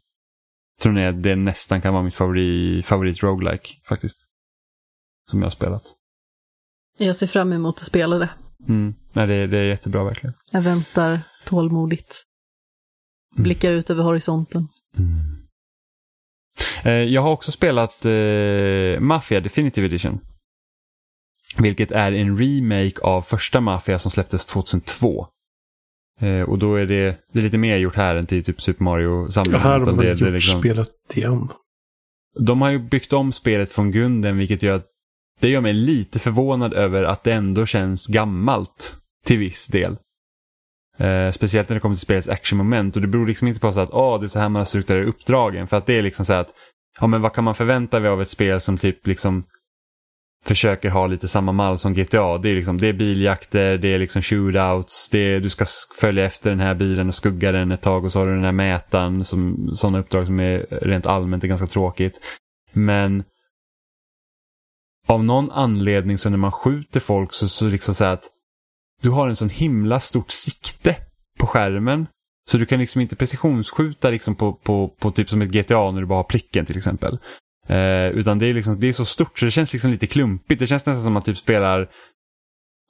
Tror 0.83 0.93
ni 0.93 1.07
att 1.07 1.23
det 1.23 1.37
nästan 1.37 1.81
kan 1.81 1.93
vara 1.93 2.03
mitt 2.03 2.15
favorit, 2.15 2.87
favorit 2.87 3.23
roguelike 3.23 3.69
faktiskt. 3.89 4.21
Som 5.31 5.41
jag 5.41 5.47
har 5.47 5.51
spelat. 5.51 5.83
Jag 6.99 7.17
ser 7.17 7.27
fram 7.27 7.53
emot 7.53 7.75
att 7.75 7.87
spela 7.87 8.19
det. 8.19 8.31
Mm. 8.69 8.95
Nej, 9.12 9.27
det, 9.27 9.47
det 9.47 9.59
är 9.59 9.62
jättebra 9.65 10.05
verkligen. 10.05 10.35
Jag 10.51 10.62
väntar 10.62 11.21
tålmodigt. 11.45 12.23
Blickar 13.37 13.73
ut 13.73 13.91
över 13.91 14.03
horisonten. 14.03 14.69
Mm. 14.99 15.35
Eh, 16.85 16.93
jag 16.93 17.23
har 17.23 17.31
också 17.31 17.53
spelat 17.53 18.05
eh, 18.05 19.01
Mafia 19.01 19.41
Definitive 19.41 19.87
Edition. 19.87 20.21
Vilket 21.59 21.91
är 21.91 22.12
en 22.12 22.39
remake 22.39 23.01
av 23.01 23.23
första 23.23 23.61
Mafia 23.61 23.99
som 23.99 24.11
släpptes 24.11 24.47
2002. 24.47 25.27
Eh, 26.21 26.41
och 26.41 26.59
då 26.59 26.75
är 26.75 26.87
det, 26.87 27.19
det 27.33 27.39
är 27.39 27.43
lite 27.43 27.59
mer 27.59 27.77
gjort 27.77 27.97
här 27.97 28.17
än 28.17 28.27
till 28.27 28.45
typ 28.45 28.62
Super 28.62 28.85
Mario 28.85 29.31
samlingen. 29.31 29.61
Ja, 29.61 29.69
här 29.69 29.79
har 29.79 29.87
de 29.87 29.97
det, 29.97 30.07
väl 30.07 30.19
det 30.19 30.25
är 30.25 30.27
gjort 30.27 30.35
liksom- 30.35 30.61
spelet 30.61 30.91
igen. 31.15 31.49
De 32.41 32.62
har 32.62 32.71
ju 32.71 32.79
byggt 32.79 33.12
om 33.12 33.33
spelet 33.33 33.73
från 33.73 33.91
grunden 33.91 34.39
vilket 34.39 34.62
gör 34.62 34.77
att 34.77 34.87
det 35.41 35.49
gör 35.49 35.61
mig 35.61 35.72
lite 35.72 36.18
förvånad 36.18 36.72
över 36.72 37.03
att 37.03 37.24
det 37.24 37.32
ändå 37.32 37.66
känns 37.66 38.07
gammalt 38.07 38.97
till 39.26 39.39
viss 39.39 39.66
del. 39.66 39.97
Eh, 40.99 41.30
speciellt 41.30 41.68
när 41.68 41.74
det 41.76 41.80
kommer 41.80 41.95
till 41.95 42.03
spelets 42.03 42.28
actionmoment 42.28 42.97
och 42.97 43.03
det 43.03 43.09
beror 43.09 43.26
liksom 43.26 43.49
inte 43.49 43.61
på 43.61 43.72
så 43.72 43.80
att 43.80 43.91
oh, 43.91 44.20
det 44.20 44.26
är 44.26 44.28
så 44.28 44.39
här 44.39 44.49
man 44.49 44.61
har 44.61 44.66
strukturerat 44.66 45.09
uppdragen 45.09 45.66
för 45.66 45.76
att 45.76 45.87
det 45.87 45.99
är 45.99 46.03
liksom 46.03 46.24
så 46.24 46.32
att 46.32 46.49
ja 47.01 47.07
men 47.07 47.22
vad 47.22 47.32
kan 47.32 47.45
man 47.45 47.55
förvänta 47.55 48.01
sig 48.01 48.09
av 48.09 48.22
ett 48.22 48.30
spel 48.30 48.61
som 48.61 48.78
typ 48.78 49.07
liksom 49.07 49.45
försöker 50.45 50.91
ha 50.91 51.07
lite 51.07 51.28
samma 51.28 51.53
mall 51.53 51.78
som 51.78 51.95
GTA. 51.95 52.39
Det 52.39 52.49
är, 52.49 52.55
liksom, 52.55 52.78
det 52.78 52.89
är 52.89 52.93
biljakter, 52.93 53.78
det 53.78 53.89
är 53.89 53.99
liksom 53.99 54.22
shootouts, 54.22 55.09
det 55.11 55.18
är, 55.18 55.41
du 55.41 55.51
ska 55.51 55.64
följa 56.01 56.24
efter 56.24 56.51
den 56.51 56.61
här 56.61 56.74
bilen 56.74 57.09
och 57.09 57.14
skugga 57.14 57.53
den 57.53 57.72
ett 57.72 57.82
tag 57.82 58.05
och 58.05 58.12
så 58.12 58.18
har 58.18 58.26
du 58.26 58.35
den 58.35 58.45
här 58.45 58.53
mätaren, 58.53 59.24
som, 59.24 59.70
sådana 59.76 59.99
uppdrag 59.99 60.26
som 60.26 60.41
är 60.41 60.66
rent 60.70 61.07
allmänt 61.07 61.45
är 61.45 61.49
ganska 61.49 61.66
tråkigt. 61.66 62.20
Men 62.72 63.24
av 65.07 65.25
någon 65.25 65.51
anledning 65.51 66.19
så 66.19 66.31
när 66.31 66.37
man 66.37 66.53
skjuter 66.53 67.01
folk 67.01 67.33
så, 67.33 67.49
så 67.49 67.67
liksom 67.67 67.95
så 67.95 68.05
här 68.05 68.13
att 68.13 68.31
du 69.03 69.11
har 69.11 69.29
en 69.29 69.37
sån 69.37 69.49
himla 69.49 70.01
stort 70.01 70.31
sikte 70.31 70.97
på 71.39 71.47
skärmen. 71.47 72.07
Så 72.51 72.59
du 72.59 72.67
kan 72.67 72.79
liksom 72.79 73.01
inte 73.01 73.17
precisionsskjuta 73.17 74.11
liksom 74.11 74.35
på, 74.35 74.53
på, 74.53 74.89
på 74.89 75.11
typ 75.11 75.29
som 75.29 75.43
ett 75.43 75.49
GTA 75.49 75.91
när 75.91 76.01
du 76.01 76.07
bara 76.07 76.19
har 76.19 76.25
pricken 76.25 76.67
till 76.67 76.77
exempel. 76.77 77.19
Eh, 77.69 78.09
utan 78.09 78.39
det 78.39 78.47
är, 78.47 78.55
liksom, 78.55 78.81
det 78.81 78.89
är 78.89 78.93
så 78.93 79.05
stort 79.05 79.39
så 79.39 79.45
det 79.45 79.51
känns 79.51 79.73
liksom 79.73 79.91
lite 79.91 80.07
klumpigt. 80.07 80.61
Det 80.61 80.67
känns 80.67 80.87
nästan 80.87 81.03
som 81.03 81.07
att 81.07 81.13
man 81.13 81.23
typ 81.23 81.39
spelar... 81.39 81.91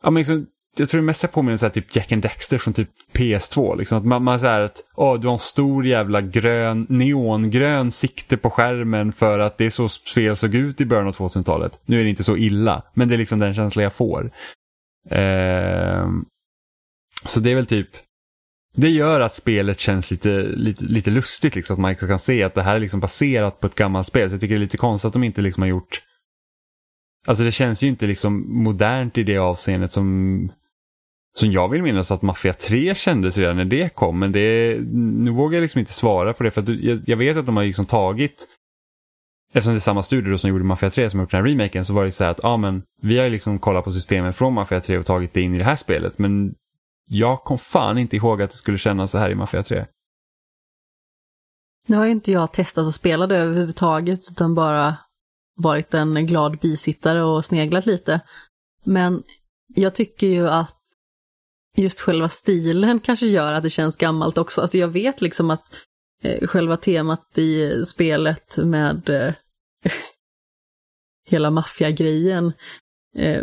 Ja, 0.02 0.10
men 0.10 0.20
liksom, 0.20 0.46
jag 0.76 0.88
tror 0.88 1.00
det 1.00 1.06
mest 1.06 1.22
jag 1.22 1.32
påminner 1.32 1.56
så 1.56 1.66
här, 1.66 1.70
typ 1.70 1.96
Jack 1.96 2.12
and 2.12 2.22
Dexter 2.22 2.58
från 2.58 2.74
typ 2.74 2.90
PS2. 3.12 3.78
Liksom. 3.78 3.98
Att 3.98 4.04
man, 4.04 4.22
man 4.24 4.40
så 4.40 4.46
här 4.46 4.60
att 4.60 4.84
åh, 4.94 5.20
du 5.20 5.26
har 5.26 5.34
en 5.34 5.38
stor 5.40 5.86
jävla 5.86 6.20
grön, 6.20 6.86
neongrön 6.88 7.90
sikte 7.90 8.36
på 8.36 8.50
skärmen 8.50 9.12
för 9.12 9.38
att 9.38 9.58
det 9.58 9.66
är 9.66 9.70
så 9.70 9.88
spel 9.88 10.36
såg 10.36 10.54
ut 10.54 10.80
i 10.80 10.86
början 10.86 11.08
av 11.08 11.14
2000-talet. 11.14 11.80
Nu 11.86 12.00
är 12.00 12.04
det 12.04 12.10
inte 12.10 12.24
så 12.24 12.36
illa, 12.36 12.82
men 12.94 13.08
det 13.08 13.14
är 13.14 13.18
liksom 13.18 13.38
den 13.38 13.54
känslan 13.54 13.82
jag 13.82 13.92
får. 13.92 14.30
Eh, 15.10 16.08
så 17.24 17.40
det 17.40 17.50
är 17.50 17.54
väl 17.54 17.66
typ 17.66 17.88
det 18.76 18.88
gör 18.88 19.20
att 19.20 19.36
spelet 19.36 19.78
känns 19.78 20.10
lite, 20.10 20.42
lite, 20.42 20.84
lite 20.84 21.10
lustigt, 21.10 21.54
liksom, 21.54 21.74
att 21.74 21.80
man 21.80 21.90
liksom 21.90 22.08
kan 22.08 22.18
se 22.18 22.42
att 22.42 22.54
det 22.54 22.62
här 22.62 22.76
är 22.76 22.80
liksom 22.80 23.00
baserat 23.00 23.60
på 23.60 23.66
ett 23.66 23.74
gammalt 23.74 24.06
spel. 24.06 24.28
Så 24.28 24.34
jag 24.34 24.40
tycker 24.40 24.54
det 24.54 24.58
är 24.58 24.64
lite 24.64 24.76
konstigt 24.76 25.06
att 25.06 25.12
de 25.12 25.24
inte 25.24 25.42
liksom 25.42 25.62
har 25.62 25.68
gjort... 25.68 26.02
Alltså 27.26 27.44
det 27.44 27.52
känns 27.52 27.82
ju 27.82 27.88
inte 27.88 28.06
liksom 28.06 28.62
modernt 28.62 29.18
i 29.18 29.22
det 29.22 29.38
avseendet 29.38 29.92
som, 29.92 30.52
som 31.38 31.52
jag 31.52 31.68
vill 31.68 31.82
minnas 31.82 32.10
att 32.10 32.22
Mafia 32.22 32.52
3 32.52 32.94
kändes 32.94 33.38
redan 33.38 33.56
när 33.56 33.64
det 33.64 33.94
kom. 33.94 34.18
Men 34.18 34.32
det, 34.32 34.78
nu 34.94 35.30
vågar 35.30 35.56
jag 35.56 35.62
liksom 35.62 35.78
inte 35.78 35.92
svara 35.92 36.32
på 36.32 36.42
det 36.42 36.50
för 36.50 36.62
att 36.62 36.68
jag, 36.68 37.02
jag 37.06 37.16
vet 37.16 37.36
att 37.36 37.46
de 37.46 37.56
har 37.56 37.64
liksom 37.64 37.86
tagit 37.86 38.46
Eftersom 39.56 39.74
det 39.74 39.78
är 39.78 39.80
samma 39.80 40.02
studio 40.02 40.32
då 40.32 40.38
som 40.38 40.50
gjorde 40.50 40.64
Mafia 40.64 40.90
3 40.90 41.10
som 41.10 41.18
har 41.18 41.24
gjort 41.24 41.30
den 41.30 41.44
här 41.44 41.50
remaken 41.50 41.84
så 41.84 41.94
var 41.94 42.04
det 42.04 42.12
så 42.12 42.24
här 42.24 42.30
att 42.30 42.40
ja, 42.42 42.56
men, 42.56 42.82
vi 43.02 43.18
har 43.18 43.30
liksom 43.30 43.58
kollat 43.58 43.84
på 43.84 43.92
systemen 43.92 44.34
från 44.34 44.54
Mafia 44.54 44.80
3 44.80 44.98
och 44.98 45.06
tagit 45.06 45.34
det 45.34 45.40
in 45.40 45.54
i 45.54 45.58
det 45.58 45.64
här 45.64 45.76
spelet. 45.76 46.18
Men 46.18 46.54
jag 47.08 47.44
kom 47.44 47.58
fan 47.58 47.98
inte 47.98 48.16
ihåg 48.16 48.42
att 48.42 48.50
det 48.50 48.56
skulle 48.56 48.78
kännas 48.78 49.10
så 49.10 49.18
här 49.18 49.30
i 49.30 49.34
Mafia 49.34 49.62
3. 49.62 49.86
Nu 51.86 51.96
har 51.96 52.04
ju 52.04 52.10
inte 52.10 52.32
jag 52.32 52.52
testat 52.52 52.86
att 52.86 52.94
spela 52.94 53.26
det 53.26 53.38
överhuvudtaget 53.38 54.20
utan 54.30 54.54
bara 54.54 54.96
varit 55.56 55.94
en 55.94 56.26
glad 56.26 56.58
bisittare 56.58 57.24
och 57.24 57.44
sneglat 57.44 57.86
lite. 57.86 58.20
Men 58.84 59.22
jag 59.74 59.94
tycker 59.94 60.26
ju 60.26 60.48
att 60.48 60.78
just 61.76 62.00
själva 62.00 62.28
stilen 62.28 63.00
kanske 63.00 63.26
gör 63.26 63.52
att 63.52 63.62
det 63.62 63.70
känns 63.70 63.96
gammalt 63.96 64.38
också. 64.38 64.60
Alltså 64.60 64.78
jag 64.78 64.88
vet 64.88 65.20
liksom 65.20 65.50
att 65.50 65.64
eh, 66.22 66.46
själva 66.46 66.76
temat 66.76 67.38
i 67.38 67.84
spelet 67.86 68.56
med 68.56 69.08
eh, 69.08 69.34
hela 71.26 71.50
maffiagrejen 71.50 72.52
eh, 73.16 73.42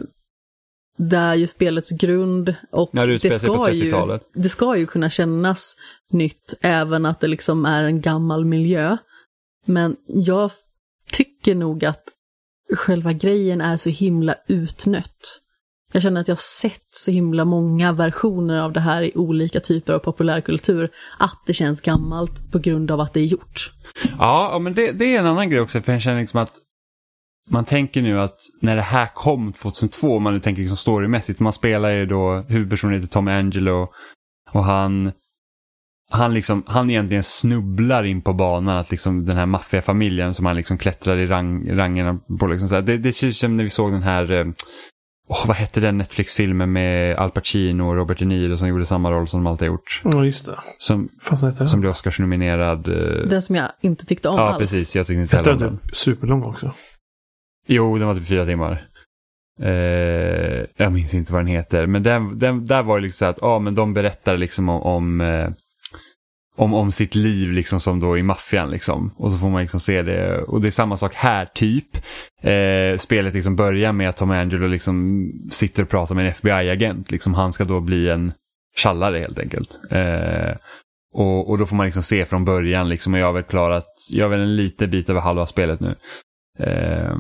där 0.98 1.36
ju 1.36 1.48
spelets 1.48 1.92
grund 1.92 2.56
och 2.72 2.90
När 2.94 3.08
det 3.08 3.18
det 3.18 3.32
ska, 3.32 3.72
ju, 3.72 3.84
30-talet. 3.84 4.30
det 4.34 4.50
ska 4.50 4.78
ju 4.78 4.86
kunna 4.86 5.10
kännas 5.10 5.76
nytt 6.10 6.54
även 6.62 7.06
att 7.06 7.20
det 7.20 7.28
liksom 7.28 7.66
är 7.66 7.84
en 7.84 8.02
gammal 8.02 8.46
miljö. 8.46 8.98
Men 9.66 9.96
jag 10.08 10.52
tycker 11.12 11.56
nog 11.56 11.86
att 11.86 12.04
själva 12.74 13.14
grejen 13.14 13.62
är 13.62 13.78
så 13.78 13.90
himla 13.90 14.36
utnött. 14.48 15.42
Jag 15.92 16.04
känner 16.04 16.22
att 16.22 16.28
jag 16.28 16.36
har 16.36 16.70
sett 16.70 16.88
så 16.90 17.12
himla 17.12 17.46
många 17.46 17.92
versioner 17.92 18.60
av 18.60 18.74
det 18.74 18.80
här 18.80 19.02
i 19.02 19.12
olika 19.16 19.60
typer 19.60 19.94
av 19.94 20.00
populärkultur, 20.00 20.90
att 21.20 21.40
det 21.46 21.54
känns 21.54 21.82
gammalt 21.82 22.52
på 22.52 22.60
grund 22.60 22.92
av 22.92 23.00
att 23.00 23.14
det 23.14 23.20
är 23.20 23.26
gjort. 23.26 23.72
Ja, 24.18 24.50
ja, 24.52 24.60
men 24.60 24.74
det, 24.74 24.92
det 24.92 25.16
är 25.16 25.20
en 25.20 25.26
annan 25.26 25.50
grej 25.50 25.62
också 25.62 25.82
för 25.82 25.92
jag 25.92 26.02
känner 26.02 26.20
liksom 26.22 26.40
att 26.40 26.52
man 27.50 27.66
tänker 27.66 28.02
nu 28.02 28.20
att 28.20 28.40
när 28.62 28.76
det 28.76 28.82
här 28.82 29.10
kom 29.14 29.54
2002, 29.54 30.16
om 30.16 30.24
man 30.24 30.34
nu 30.34 30.40
tänker 30.40 30.62
liksom 30.62 30.78
storymässigt, 30.78 31.40
man 31.40 31.54
spelar 31.54 31.90
ju 31.90 32.06
då, 32.06 32.46
huvudpersonen 32.48 32.96
heter 32.96 33.08
Tom 33.08 33.28
Angelo 33.28 33.88
och 34.52 34.66
han 34.66 35.12
han, 36.14 36.34
liksom, 36.34 36.64
han 36.68 36.90
egentligen 36.90 37.24
snubblar 37.24 38.04
in 38.04 38.22
på 38.22 38.34
banan 38.34 38.78
att 38.78 38.92
liksom 38.92 39.26
den 39.26 39.38
här 39.38 39.46
maffiafamiljen 39.46 40.34
som 40.34 40.46
han 40.46 40.56
liksom 40.56 40.78
klättrar 40.78 41.18
i 41.18 41.28
rang, 41.28 41.78
rangerna 41.78 42.20
på. 42.40 42.48
Liksom 42.48 42.70
så 42.70 42.76
här. 42.76 42.82
Det, 42.82 42.98
det 42.98 43.14
känns 43.14 43.40
som 43.40 43.58
när 43.58 43.64
vi 43.64 43.70
såg 43.70 43.92
den 43.92 44.04
här, 44.04 44.32
eh, 44.32 44.46
åh, 45.28 45.48
vad 45.48 45.56
hette 45.56 45.80
den 45.80 45.98
Netflix-filmen 45.98 46.72
med 46.72 47.18
Al 47.18 47.32
Pacino 47.32 47.84
och 47.84 47.96
Robert 47.96 48.20
De 48.20 48.26
Niro 48.26 48.58
som 48.58 48.68
gjorde 48.68 48.86
samma 48.86 49.12
roll 49.12 49.28
som 49.28 49.44
de 49.44 49.48
alltid 49.52 49.68
har 49.68 49.74
gjort. 49.74 50.02
Ja, 50.04 50.26
just 50.26 50.46
det. 50.46 50.60
Som, 50.78 51.10
heter 51.32 51.66
som 51.66 51.80
blev 51.80 51.92
Oscarsnominerad. 51.92 52.88
eh, 52.88 53.30
Den 53.30 53.42
som 53.42 53.56
jag 53.56 53.72
inte 53.82 54.06
tyckte 54.06 54.30
om 54.30 54.38
ja, 54.38 54.50
alls. 54.50 54.58
precis. 54.60 54.96
Jag 54.96 55.08
tyckte 55.08 55.22
inte 55.22 55.36
heller 55.38 55.54
den 55.54 55.68
om 55.68 55.68
den. 55.68 55.78
typ 55.88 55.98
superlång 55.98 56.44
också? 56.44 56.74
Jo, 57.68 57.98
den 57.98 58.08
var 58.08 58.16
typ 58.16 58.28
fyra 58.28 58.46
timmar. 58.46 58.88
Eh, 59.62 60.66
jag 60.78 60.92
minns 60.94 61.14
inte 61.14 61.34
vad 61.34 61.42
den 61.42 61.48
heter. 61.48 61.88
Men 61.88 62.04
den, 62.04 62.38
den, 62.38 62.66
där 62.66 62.84
var 62.84 62.98
det 62.98 63.04
liksom 63.04 63.26
så 63.26 63.30
att 63.30 63.44
ah, 63.44 63.60
men 63.60 63.76
de 63.76 63.94
berättar 63.94 64.38
liksom 64.38 64.70
om, 64.70 64.82
om, 64.82 65.22
eh, 65.22 65.50
om, 66.62 66.74
om 66.74 66.92
sitt 66.92 67.16
liv 67.16 67.52
liksom 67.52 67.80
som 67.80 68.00
då 68.00 68.18
i 68.18 68.24
maffian. 68.24 68.72
Liksom. 68.72 69.14
Och 69.18 69.32
så 69.32 69.38
får 69.38 69.50
man 69.50 69.62
liksom 69.62 69.80
se 69.80 70.02
det. 70.02 70.42
Och 70.42 70.62
det 70.62 70.68
är 70.68 70.72
samma 70.72 70.98
sak 70.98 71.14
här 71.16 71.46
typ. 71.46 71.96
Eh, 72.42 72.98
spelet 72.98 73.34
liksom 73.34 73.56
börjar 73.56 73.92
med 73.92 74.10
att 74.10 74.18
Tom 74.18 74.32
Angelo 74.32 74.68
liksom 74.68 75.28
sitter 75.52 75.84
och 75.84 75.90
pratar 75.90 76.16
med 76.16 76.26
en 76.26 76.32
FBI-agent. 76.32 77.12
Liksom, 77.12 77.34
han 77.34 77.54
ska 77.54 77.64
då 77.64 77.80
bli 77.80 78.10
en 78.10 78.34
tjallare 78.76 79.20
helt 79.20 79.40
enkelt. 79.40 79.80
Eh, 79.92 80.56
och, 81.14 81.50
och 81.50 81.58
då 81.58 81.66
får 81.66 81.76
man 81.76 81.86
liksom 81.86 82.04
se 82.04 82.26
från 82.26 82.46
början 82.46 82.90
liksom, 82.90 83.14
och 83.14 83.20
jag 83.20 83.26
har 83.26 83.34
väl 83.34 83.44
klarat, 83.44 83.88
jag 84.10 84.26
har 84.26 84.30
väl 84.30 84.40
en 84.40 84.56
liten 84.56 84.90
bit 84.90 85.10
över 85.10 85.22
halva 85.22 85.46
spelet 85.46 85.80
nu. 85.80 85.96
Eh, 86.60 87.16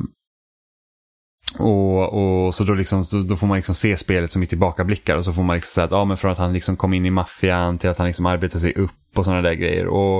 och, 1.57 2.45
och 2.45 2.55
så 2.55 2.63
då, 2.63 2.73
liksom, 2.73 3.05
då, 3.27 3.35
får 3.35 3.47
man 3.47 3.55
liksom 3.55 3.75
se 3.75 3.97
spelet 3.97 4.31
som 4.31 4.43
i 4.43 4.45
tillbakablickar 4.45 5.15
och 5.15 5.25
så 5.25 5.33
får 5.33 5.43
man 5.43 5.55
liksom 5.55 5.73
säga 5.73 5.85
att 5.85 5.91
ja, 5.91 6.05
men 6.05 6.17
från 6.17 6.31
att 6.31 6.37
han 6.37 6.53
liksom 6.53 6.75
kom 6.77 6.93
in 6.93 7.05
i 7.05 7.11
maffian 7.11 7.77
till 7.77 7.89
att 7.89 7.97
han 7.97 8.07
liksom 8.07 8.25
arbetar 8.25 8.59
sig 8.59 8.73
upp 8.73 8.91
och 9.15 9.25
sådana 9.25 9.41
där 9.41 9.53
grejer. 9.53 9.87
Och, 9.87 10.17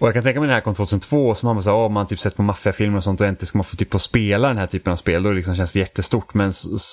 och 0.00 0.06
jag 0.06 0.14
kan 0.14 0.22
tänka 0.22 0.40
mig 0.40 0.48
det 0.48 0.54
här 0.54 0.60
kom 0.60 0.74
2002 0.74 1.34
så 1.34 1.46
har 1.46 1.54
man 1.54 1.62
så 1.62 1.70
här, 1.70 1.76
oh, 1.76 1.90
man 1.90 2.06
typ 2.06 2.20
sett 2.20 2.36
på 2.36 2.42
maffiafilmer 2.42 2.96
och 2.96 3.04
sånt 3.04 3.20
och 3.20 3.26
äntligen 3.26 3.46
ska 3.46 3.58
man 3.58 3.64
få 3.64 3.76
typ 3.76 3.90
på 3.90 3.98
spela 3.98 4.48
den 4.48 4.58
här 4.58 4.66
typen 4.66 4.92
av 4.92 4.96
spel. 4.96 5.22
Då 5.22 5.32
liksom 5.32 5.56
känns 5.56 5.72
det 5.72 5.78
jättestort. 5.78 6.34
Men 6.34 6.52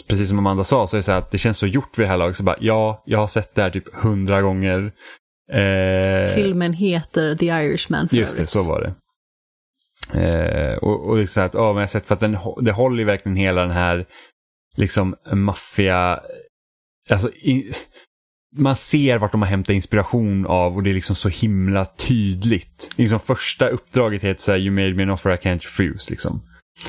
precis 0.10 0.30
som 0.30 0.40
Amanda 0.40 0.64
sa 0.64 0.88
så 0.88 0.96
är 0.96 0.98
det 0.98 1.04
så 1.04 1.12
här 1.12 1.20
att 1.20 1.32
det 1.32 1.38
känns 1.38 1.58
så 1.58 1.68
gjort 1.68 1.98
vid 1.98 2.06
det 2.06 2.10
här 2.10 2.18
laget. 2.18 2.36
Så 2.36 2.44
bara, 2.44 2.58
ja, 2.60 3.04
jag 3.06 3.20
har 3.20 3.28
sett 3.28 3.56
det 3.56 3.62
här 3.62 3.70
typ 3.70 3.96
hundra 3.96 4.42
gånger. 4.42 4.92
Eh, 5.52 6.36
Filmen 6.36 6.74
heter 6.74 7.36
The 7.36 7.46
Irishman 7.46 8.10
för 8.10 8.16
Just 8.16 8.38
det, 8.38 8.48
så 8.48 8.64
var 8.64 8.82
det. 8.82 8.94
Eh, 10.14 10.78
och, 10.78 11.10
och 11.10 11.18
liksom 11.18 11.44
att, 11.46 11.54
ja, 11.54 11.60
men 11.68 11.76
jag 11.76 11.82
har 11.82 11.88
sett 11.88 12.08
för 12.08 12.14
att 12.14 12.20
den, 12.22 12.38
det 12.62 12.72
håller 12.72 13.00
ju 13.00 13.06
verkligen 13.06 13.36
hela 13.36 13.62
den 13.62 13.72
här 13.72 14.06
liksom 14.76 15.16
maffia, 15.34 16.20
alltså 17.10 17.30
i, 17.30 17.72
man 18.58 18.76
ser 18.76 19.18
vart 19.18 19.32
de 19.32 19.42
har 19.42 19.50
hämtat 19.50 19.74
inspiration 19.74 20.46
av 20.46 20.76
och 20.76 20.84
det 20.84 20.90
är 20.90 20.94
liksom 20.94 21.16
så 21.16 21.30
himla 21.30 21.86
tydligt. 21.86 22.90
Liksom 22.96 23.20
första 23.20 23.68
uppdraget 23.68 24.22
heter 24.22 24.42
så 24.42 24.52
här, 24.52 24.60
You 24.60 24.72
made 24.72 24.94
me 24.94 25.04
an 25.04 25.10
offer 25.10 25.30
I 25.34 25.38
can't 25.38 25.60
refuse. 25.64 26.12
Liksom. 26.12 26.42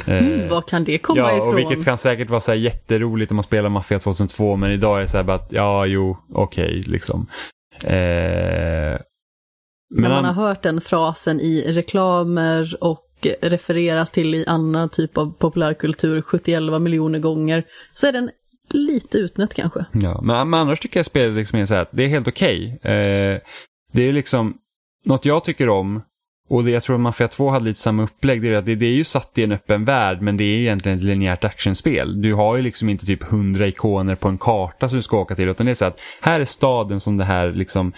Eh, 0.07 0.27
Mm, 0.27 0.49
var 0.49 0.63
kan 0.63 0.85
det 0.85 0.99
komma 0.99 1.19
ja, 1.21 1.37
ifrån? 1.37 1.49
och 1.49 1.59
vilket 1.59 1.85
kan 1.85 1.99
säkert 1.99 2.31
vara 2.31 2.41
så 2.41 2.51
här 2.51 2.59
jätteroligt 2.59 3.31
om 3.31 3.37
man 3.37 3.45
spelar 3.45 3.69
Mafia 3.69 3.99
2002 3.99 4.57
men 4.57 4.71
idag 4.71 4.97
är 4.99 5.03
det 5.03 5.09
så 5.09 5.17
här 5.17 5.25
bara 5.25 5.37
att 5.37 5.53
ja, 5.53 5.87
jo, 5.87 6.17
okej, 6.33 6.83
liksom. 6.87 7.27
Eh, 7.85 8.99
När 9.95 10.09
man 10.09 10.11
han- 10.13 10.25
har 10.25 10.33
hört 10.49 10.63
den 10.63 10.81
frasen 10.81 11.41
i 11.41 11.65
reklamer 11.73 12.77
och 12.85 13.06
refereras 13.41 14.11
till 14.11 14.35
i 14.35 14.45
annan 14.47 14.89
typ 14.89 15.19
av 15.19 15.33
populärkultur 15.39 16.23
71 16.23 16.83
miljoner 16.83 17.19
gånger 17.19 17.65
så 17.93 18.07
är 18.07 18.13
den 18.13 18.31
lite 18.71 19.19
utnött 19.19 19.55
kanske. 19.55 19.85
Ja, 19.93 20.21
men, 20.23 20.51
men 20.51 20.61
annars 20.61 20.81
tycker 20.81 20.99
jag 20.99 21.07
spelet 21.07 21.37
liksom 21.37 21.59
är 21.59 21.67
så 21.67 21.75
här 21.75 21.83
att 21.83 21.93
det 21.93 22.05
är 22.05 22.09
helt 22.09 22.29
okej. 22.29 22.79
Eh, 22.83 23.41
det 23.93 24.09
är 24.09 24.13
liksom 24.13 24.55
något 25.05 25.25
jag 25.25 25.45
tycker 25.45 25.69
om 25.69 26.03
och 26.49 26.65
det, 26.65 26.71
jag 26.71 26.83
tror 26.83 26.97
att 26.97 27.01
Mafia 27.01 27.29
2 27.29 27.51
hade 27.51 27.65
lite 27.65 27.81
samma 27.81 28.03
upplägg. 28.03 28.43
Det 28.43 28.49
är, 28.49 28.53
att 28.53 28.67
det, 28.67 28.75
det 28.75 28.87
är 28.87 28.93
ju 28.93 29.05
satt 29.05 29.39
i 29.39 29.45
en 29.45 29.53
öppen 29.53 29.85
värld 29.85 30.23
men 30.23 30.37
det 30.37 30.45
är 30.45 30.59
egentligen 30.59 30.99
ett 30.99 31.05
linjärt 31.05 31.45
actionspel. 31.45 32.23
Du 32.23 32.35
har 32.35 32.57
ju 32.57 32.63
liksom 32.63 32.89
inte 32.89 33.07
typ 33.07 33.23
hundra 33.23 33.67
ikoner 33.67 34.15
på 34.15 34.29
en 34.29 34.39
karta 34.39 34.89
som 34.89 34.97
du 34.97 35.03
ska 35.03 35.19
åka 35.19 35.35
till 35.35 35.49
utan 35.49 35.67
det 35.67 35.73
är 35.73 35.75
så 35.75 35.85
att 35.85 36.01
här 36.21 36.41
är 36.41 36.45
staden 36.45 37.01
som 37.01 37.17
det 37.17 37.25
här 37.25 37.53
liksom 37.53 37.93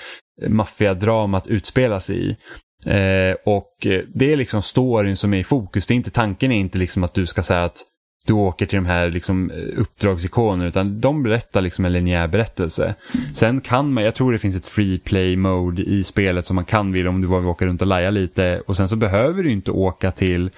maffiadramat 0.49 1.47
utspelas 1.47 2.11
i. 2.11 2.37
Eh, 2.85 3.37
och 3.45 3.87
eh, 3.87 4.03
det 4.15 4.33
är 4.33 4.37
liksom 4.37 4.63
storyn 4.63 5.17
som 5.17 5.35
är 5.35 5.39
i 5.39 5.45
fokus. 5.45 5.87
Det 5.87 5.95
är 5.95 5.97
inte, 5.97 6.11
tanken 6.11 6.53
är 6.53 6.57
inte 6.57 6.79
liksom 6.79 7.05
att 7.05 7.15
du 7.15 7.27
ska 7.27 7.43
säga 7.43 7.65
att 7.65 7.85
du 8.27 8.33
åker 8.33 8.67
till 8.67 8.77
de 8.77 8.87
här 8.87 9.11
liksom, 9.11 9.51
eh, 9.51 9.81
uppdragsikonerna 9.81 10.69
utan 10.69 11.01
de 11.01 11.23
berättar 11.23 11.61
liksom 11.61 11.85
en 11.85 11.93
linjär 11.93 12.29
berättelse. 12.29 12.95
Sen 13.35 13.61
kan 13.61 13.93
man, 13.93 14.05
jag 14.05 14.15
tror 14.15 14.33
det 14.33 14.39
finns 14.39 14.57
ett 14.57 14.67
free 14.67 14.99
play 14.99 15.37
mode 15.37 15.83
i 15.83 16.05
spelet 16.05 16.45
som 16.45 16.57
man 16.57 16.65
kan 16.65 16.93
vilja 16.93 17.11
om 17.11 17.21
du 17.21 17.29
vill 17.29 17.47
åka 17.47 17.67
runt 17.67 17.83
och 17.83 17.89
laja 17.89 18.11
lite 18.11 18.63
och 18.67 18.77
sen 18.77 18.89
så 18.89 18.97
behöver 18.97 19.43
du 19.43 19.51
inte 19.51 19.71
åka 19.71 20.11
till 20.11 20.51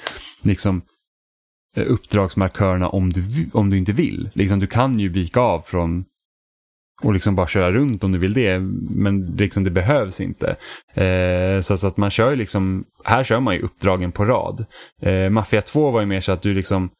liksom 0.43 0.83
eh, 1.77 1.85
uppdragsmarkörerna 1.87 2.89
om 2.89 3.11
du, 3.11 3.23
om 3.53 3.71
du 3.71 3.79
inte 3.79 3.93
vill. 3.93 4.31
Liksom, 4.35 4.59
du 4.59 4.67
kan 4.67 5.01
ju 5.01 5.09
vika 5.09 5.41
av 5.41 5.61
från 5.61 6.05
och 7.01 7.15
liksom 7.15 7.35
bara 7.35 7.47
köra 7.47 7.73
runt 7.73 8.05
om 8.05 8.13
du 8.13 8.19
vill 8.19 8.33
det. 8.33 8.59
Men 8.91 9.27
liksom, 9.27 9.65
det 9.65 9.71
behövs 9.71 10.21
inte. 10.21 10.57
Eh, 10.95 11.61
så, 11.61 11.79
så 11.79 11.87
att 11.87 11.97
man 11.97 12.11
kör 12.11 12.31
ju 12.31 12.37
liksom, 12.37 12.85
här 13.05 13.25
kör 13.25 13.41
man 13.41 13.55
ju 13.55 13.61
uppdragen 13.61 14.13
på 14.13 14.25
rad. 14.25 14.65
Eh, 15.03 15.31
Mafia 15.31 15.63
2 15.63 15.91
var 15.91 16.01
ju 16.01 16.07
mer 16.07 16.21
så 16.21 16.33
att 16.33 16.43
du 16.43 16.55
liksom, 16.55 16.91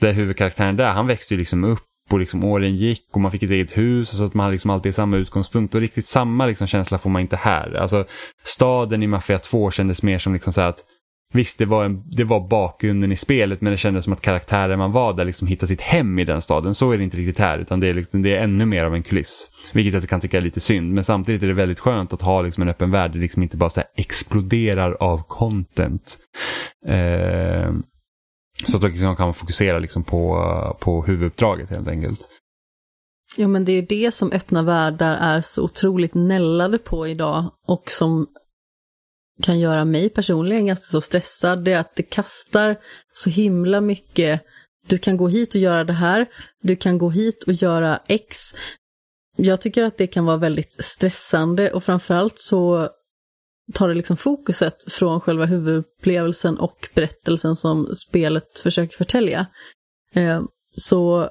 där 0.00 0.12
huvudkaraktären 0.12 0.76
där, 0.76 0.90
han 0.90 1.06
växte 1.06 1.34
ju 1.34 1.38
liksom 1.38 1.64
upp 1.64 1.82
och 2.10 2.18
liksom 2.18 2.44
åren 2.44 2.76
gick 2.76 3.06
och 3.12 3.20
man 3.20 3.30
fick 3.30 3.42
ett 3.42 3.50
eget 3.50 3.76
hus 3.76 4.10
och 4.10 4.16
så 4.16 4.24
att 4.24 4.34
man 4.34 4.44
hade 4.44 4.52
liksom 4.52 4.70
alltid 4.70 4.94
samma 4.94 5.16
utgångspunkt 5.16 5.74
och 5.74 5.80
riktigt 5.80 6.06
samma 6.06 6.46
liksom 6.46 6.66
känsla 6.66 6.98
får 6.98 7.10
man 7.10 7.22
inte 7.22 7.36
här. 7.36 7.74
Alltså 7.74 8.04
staden 8.44 9.02
i 9.02 9.06
Mafia 9.06 9.38
2 9.38 9.70
kändes 9.70 10.02
mer 10.02 10.18
som 10.18 10.32
liksom 10.32 10.52
så 10.52 10.60
att 10.60 10.84
Visst, 11.32 11.58
det 11.58 11.66
var, 11.66 11.84
en, 11.84 12.02
det 12.06 12.24
var 12.24 12.48
bakgrunden 12.48 13.12
i 13.12 13.16
spelet 13.16 13.60
men 13.60 13.72
det 13.72 13.78
kändes 13.78 14.04
som 14.04 14.12
att 14.12 14.20
karaktären 14.20 14.78
man 14.78 14.92
var 14.92 15.12
där 15.12 15.24
liksom 15.24 15.48
hittade 15.48 15.66
sitt 15.66 15.80
hem 15.80 16.18
i 16.18 16.24
den 16.24 16.42
staden. 16.42 16.74
Så 16.74 16.90
är 16.90 16.98
det 16.98 17.04
inte 17.04 17.16
riktigt 17.16 17.38
här 17.38 17.58
utan 17.58 17.80
det 17.80 17.86
är, 17.86 17.94
liksom, 17.94 18.22
det 18.22 18.36
är 18.36 18.42
ännu 18.42 18.66
mer 18.66 18.84
av 18.84 18.94
en 18.94 19.02
kuliss. 19.02 19.50
Vilket 19.72 19.94
jag 19.94 20.08
kan 20.08 20.20
tycka 20.20 20.36
är 20.36 20.40
lite 20.40 20.60
synd 20.60 20.94
men 20.94 21.04
samtidigt 21.04 21.42
är 21.42 21.46
det 21.46 21.52
väldigt 21.52 21.80
skönt 21.80 22.12
att 22.12 22.22
ha 22.22 22.42
liksom 22.42 22.62
en 22.62 22.68
öppen 22.68 22.90
värld 22.90 23.10
där 23.10 23.14
det 23.14 23.22
liksom 23.22 23.42
inte 23.42 23.56
bara 23.56 23.70
så 23.70 23.80
här 23.80 23.88
exploderar 23.96 24.92
av 25.00 25.22
content. 25.22 26.18
Eh, 26.86 27.72
så 28.66 28.76
att 28.76 28.82
då 28.82 28.88
liksom 28.88 29.16
kan 29.16 29.26
man 29.26 29.34
fokusera 29.34 29.78
liksom 29.78 30.04
på, 30.04 30.76
på 30.80 31.02
huvuduppdraget 31.02 31.70
helt 31.70 31.88
enkelt. 31.88 32.28
Jo 33.36 33.48
men 33.48 33.64
det 33.64 33.72
är 33.72 33.82
det 33.82 34.14
som 34.14 34.32
öppna 34.32 34.62
världar 34.62 35.12
är 35.12 35.40
så 35.40 35.64
otroligt 35.64 36.14
nällade 36.14 36.78
på 36.78 37.08
idag 37.08 37.50
och 37.66 37.90
som 37.90 38.26
kan 39.42 39.58
göra 39.58 39.84
mig 39.84 40.10
personligen 40.10 40.66
ganska 40.66 40.84
så 40.84 41.00
stressad. 41.00 41.64
Det 41.64 41.72
är 41.72 41.80
att 41.80 41.96
det 41.96 42.02
kastar 42.02 42.76
så 43.12 43.30
himla 43.30 43.80
mycket. 43.80 44.42
Du 44.88 44.98
kan 44.98 45.16
gå 45.16 45.28
hit 45.28 45.54
och 45.54 45.60
göra 45.60 45.84
det 45.84 45.92
här. 45.92 46.26
Du 46.62 46.76
kan 46.76 46.98
gå 46.98 47.10
hit 47.10 47.44
och 47.44 47.52
göra 47.52 48.00
X. 48.06 48.36
Jag 49.36 49.60
tycker 49.60 49.82
att 49.82 49.98
det 49.98 50.06
kan 50.06 50.24
vara 50.24 50.36
väldigt 50.36 50.84
stressande 50.84 51.72
och 51.72 51.84
framförallt 51.84 52.38
så 52.38 52.88
tar 53.72 53.88
det 53.88 53.94
liksom 53.94 54.16
fokuset 54.16 54.92
från 54.92 55.20
själva 55.20 55.44
huvudupplevelsen 55.44 56.58
och 56.58 56.88
berättelsen 56.94 57.56
som 57.56 57.94
spelet 57.94 58.58
försöker 58.58 58.96
förtälja. 58.96 59.46
Eh, 60.14 60.42
så 60.76 61.30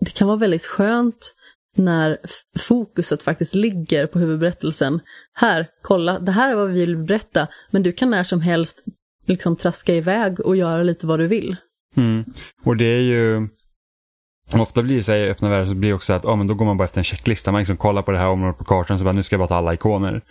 det 0.00 0.14
kan 0.14 0.28
vara 0.28 0.38
väldigt 0.38 0.66
skönt 0.66 1.34
när 1.78 2.18
fokuset 2.58 3.22
faktiskt 3.22 3.54
ligger 3.54 4.06
på 4.06 4.18
huvudberättelsen. 4.18 5.00
Här, 5.34 5.66
kolla, 5.82 6.18
det 6.18 6.32
här 6.32 6.50
är 6.50 6.54
vad 6.54 6.68
vi 6.68 6.80
vill 6.80 6.96
berätta, 6.96 7.48
men 7.70 7.82
du 7.82 7.92
kan 7.92 8.10
när 8.10 8.24
som 8.24 8.40
helst 8.40 8.84
liksom 9.26 9.56
traska 9.56 9.94
iväg 9.94 10.40
och 10.40 10.56
göra 10.56 10.82
lite 10.82 11.06
vad 11.06 11.18
du 11.18 11.26
vill. 11.26 11.56
Mm. 11.96 12.24
Och 12.64 12.76
det 12.76 12.84
är 12.84 13.00
ju... 13.00 13.48
Ofta 14.54 14.82
blir 14.82 14.96
det 14.96 15.02
så 15.02 15.12
här 15.12 15.18
i 15.18 15.30
öppna 15.30 15.48
världar 15.48 15.64
så 15.64 15.74
blir 15.74 15.88
det 15.90 15.94
också 15.94 16.12
att 16.12 16.24
ah, 16.24 16.36
men 16.36 16.46
då 16.46 16.54
går 16.54 16.64
man 16.64 16.76
bara 16.76 16.84
efter 16.84 16.98
en 17.00 17.04
checklista. 17.04 17.52
Man 17.52 17.58
liksom 17.60 17.76
kollar 17.76 18.02
på 18.02 18.10
det 18.10 18.18
här 18.18 18.28
området 18.28 18.58
på 18.58 18.64
kartan 18.64 18.98
så 18.98 19.04
bara 19.04 19.12
nu 19.12 19.22
ska 19.22 19.34
jag 19.34 19.40
bara 19.40 19.48
ta 19.48 19.54
alla 19.54 19.74
ikoner. 19.74 20.22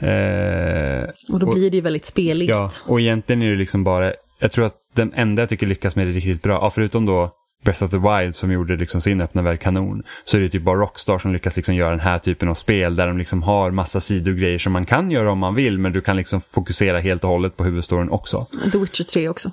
Eh, 0.00 1.08
Och 1.32 1.38
då 1.40 1.46
Och- 1.46 1.54
blir 1.54 1.70
det 1.70 1.76
ju 1.76 1.80
väldigt 1.80 2.04
speligt. 2.04 2.48
ja, 2.50 2.70
och 2.86 3.00
egentligen 3.00 3.42
är 3.42 3.50
det 3.50 3.56
liksom 3.56 3.84
bara... 3.84 4.12
Jag 4.38 4.52
tror 4.52 4.66
att 4.66 4.74
den 4.94 5.12
enda 5.14 5.42
jag 5.42 5.48
tycker 5.48 5.66
lyckas 5.66 5.96
med 5.96 6.06
det 6.06 6.12
riktigt 6.12 6.42
bra, 6.42 6.52
ja, 6.54 6.70
förutom 6.70 7.06
då 7.06 7.32
Breath 7.64 7.82
of 7.84 7.90
the 7.90 7.98
Wild 7.98 8.34
som 8.34 8.52
gjorde 8.52 8.76
liksom 8.76 9.00
sin 9.00 9.20
öppna 9.20 9.42
värld 9.42 9.60
kanon, 9.60 10.02
så 10.24 10.36
är 10.36 10.40
det 10.40 10.48
typ 10.48 10.62
bara 10.62 10.78
Rockstar 10.80 11.18
som 11.18 11.32
lyckas 11.32 11.56
liksom 11.56 11.74
göra 11.74 11.90
den 11.90 12.00
här 12.00 12.18
typen 12.18 12.48
av 12.48 12.54
spel 12.54 12.96
där 12.96 13.06
de 13.06 13.18
liksom 13.18 13.42
har 13.42 13.70
massa 13.70 14.00
sidogrejer 14.00 14.58
som 14.58 14.72
man 14.72 14.86
kan 14.86 15.10
göra 15.10 15.32
om 15.32 15.38
man 15.38 15.54
vill 15.54 15.78
men 15.78 15.92
du 15.92 16.00
kan 16.00 16.16
liksom 16.16 16.40
fokusera 16.40 17.00
helt 17.00 17.24
och 17.24 17.30
hållet 17.30 17.56
på 17.56 17.64
huvudstoryn 17.64 18.08
också. 18.10 18.46
The 18.72 18.78
Witcher 18.78 19.04
3 19.04 19.28
också. 19.28 19.50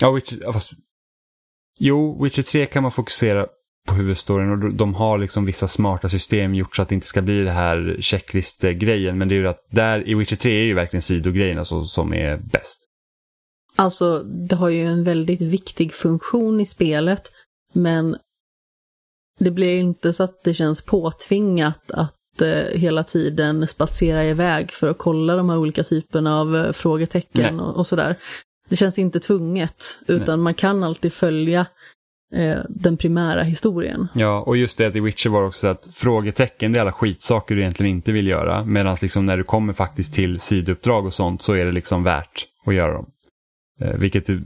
Ja, 0.00 0.10
Witcher, 0.10 0.52
fast... 0.52 0.72
Jo, 1.78 2.24
Witcher 2.24 2.42
3 2.42 2.66
kan 2.66 2.82
man 2.82 2.92
fokusera 2.92 3.46
på 3.88 3.94
huvudstoryn 3.94 4.50
och 4.50 4.74
de- 4.74 4.94
har 4.94 5.18
liksom 5.18 5.44
vissa 5.44 5.68
smarta 5.68 6.08
system 6.08 6.54
gjort 6.54 6.76
så 6.76 6.82
att 6.82 6.88
det 6.88 6.94
inte 6.94 7.06
ska 7.06 7.22
bli 7.22 7.40
det 7.44 7.50
här 7.50 7.96
checklistegrejen. 8.00 9.18
Men 9.18 9.28
det 9.28 9.34
är 9.34 9.36
ju 9.36 9.48
att 9.48 9.66
där 9.70 10.08
i 10.08 10.14
Witcher 10.14 10.36
3 10.36 10.60
är 10.60 10.64
ju 10.64 10.74
verkligen 10.74 11.02
sidogrejerna 11.02 11.64
så, 11.64 11.84
som 11.84 12.14
är 12.14 12.36
bäst. 12.36 12.84
Alltså, 13.76 14.18
det 14.22 14.56
har 14.56 14.68
ju 14.68 14.84
en 14.84 15.04
väldigt 15.04 15.42
viktig 15.42 15.94
funktion 15.94 16.60
i 16.60 16.66
spelet, 16.66 17.22
men 17.78 18.16
det 19.38 19.50
blir 19.50 19.78
inte 19.78 20.12
så 20.12 20.22
att 20.24 20.44
det 20.44 20.54
känns 20.54 20.82
påtvingat 20.84 21.90
att 21.90 22.42
eh, 22.42 22.78
hela 22.78 23.04
tiden 23.04 23.66
spatsera 23.66 24.24
iväg 24.24 24.70
för 24.70 24.88
att 24.88 24.98
kolla 24.98 25.36
de 25.36 25.50
här 25.50 25.58
olika 25.58 25.84
typerna 25.84 26.40
av 26.40 26.56
eh, 26.56 26.72
frågetecken 26.72 27.56
Nej. 27.56 27.64
och, 27.64 27.76
och 27.76 27.86
sådär. 27.86 28.16
Det 28.68 28.76
känns 28.76 28.98
inte 28.98 29.20
tvunget, 29.20 29.98
utan 30.06 30.40
man 30.40 30.54
kan 30.54 30.84
alltid 30.84 31.12
följa 31.12 31.66
eh, 32.34 32.58
den 32.68 32.96
primära 32.96 33.42
historien. 33.42 34.08
Ja, 34.14 34.40
och 34.42 34.56
just 34.56 34.78
det 34.78 34.86
att 34.86 34.96
i 34.96 35.00
Witcher 35.00 35.30
var 35.30 35.42
också 35.42 35.60
så 35.60 35.66
att 35.66 35.88
frågetecken 35.92 36.72
det 36.72 36.78
är 36.78 36.80
alla 36.80 36.92
skitsaker 36.92 37.54
du 37.54 37.60
egentligen 37.60 37.92
inte 37.96 38.12
vill 38.12 38.26
göra. 38.26 38.64
Medan 38.64 38.96
liksom 39.02 39.26
när 39.26 39.36
du 39.36 39.44
kommer 39.44 39.72
faktiskt 39.72 40.14
till 40.14 40.40
sidouppdrag 40.40 41.06
och 41.06 41.14
sånt 41.14 41.42
så 41.42 41.52
är 41.52 41.64
det 41.64 41.72
liksom 41.72 42.02
värt 42.02 42.46
att 42.66 42.74
göra 42.74 42.92
dem. 42.92 43.10
Eh, 43.80 43.96
vilket, 43.96 44.28
är- 44.28 44.42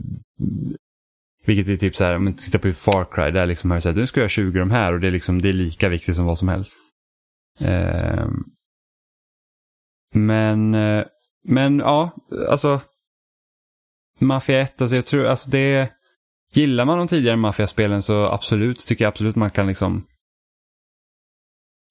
vilket 1.45 1.67
är 1.67 1.77
typ 1.77 1.95
så 1.95 2.03
här, 2.03 2.15
om 2.15 2.23
man 2.23 2.33
tittar 2.33 2.59
på 2.59 2.73
Far 2.73 3.05
Cry, 3.11 3.31
där 3.31 3.45
liksom 3.45 3.71
har 3.71 3.75
jag 3.75 3.83
sagt 3.83 3.97
nu 3.97 4.07
ska 4.07 4.19
jag 4.19 4.23
göra 4.23 4.29
20 4.29 4.59
de 4.59 4.71
här 4.71 4.93
och 4.93 4.99
det 4.99 5.07
är, 5.07 5.11
liksom, 5.11 5.41
det 5.41 5.49
är 5.49 5.53
lika 5.53 5.89
viktigt 5.89 6.15
som 6.15 6.25
vad 6.25 6.39
som 6.39 6.47
helst. 6.47 6.73
Ehm, 7.59 7.73
eh, 7.73 8.27
men, 10.15 10.71
men 11.47 11.79
ja, 11.79 12.15
alltså 12.49 12.81
Mafia 14.19 14.61
1, 14.61 14.81
alltså 14.81 14.95
jag 14.95 15.05
tror, 15.05 15.25
alltså 15.25 15.49
det 15.49 15.91
Gillar 16.53 16.85
man 16.85 16.97
de 16.97 17.07
tidigare 17.07 17.37
Mafia-spelen 17.37 18.01
så 18.01 18.25
absolut, 18.25 18.85
tycker 18.85 19.05
jag 19.05 19.09
absolut 19.09 19.35
man 19.35 19.51
kan 19.51 19.67
liksom 19.67 20.05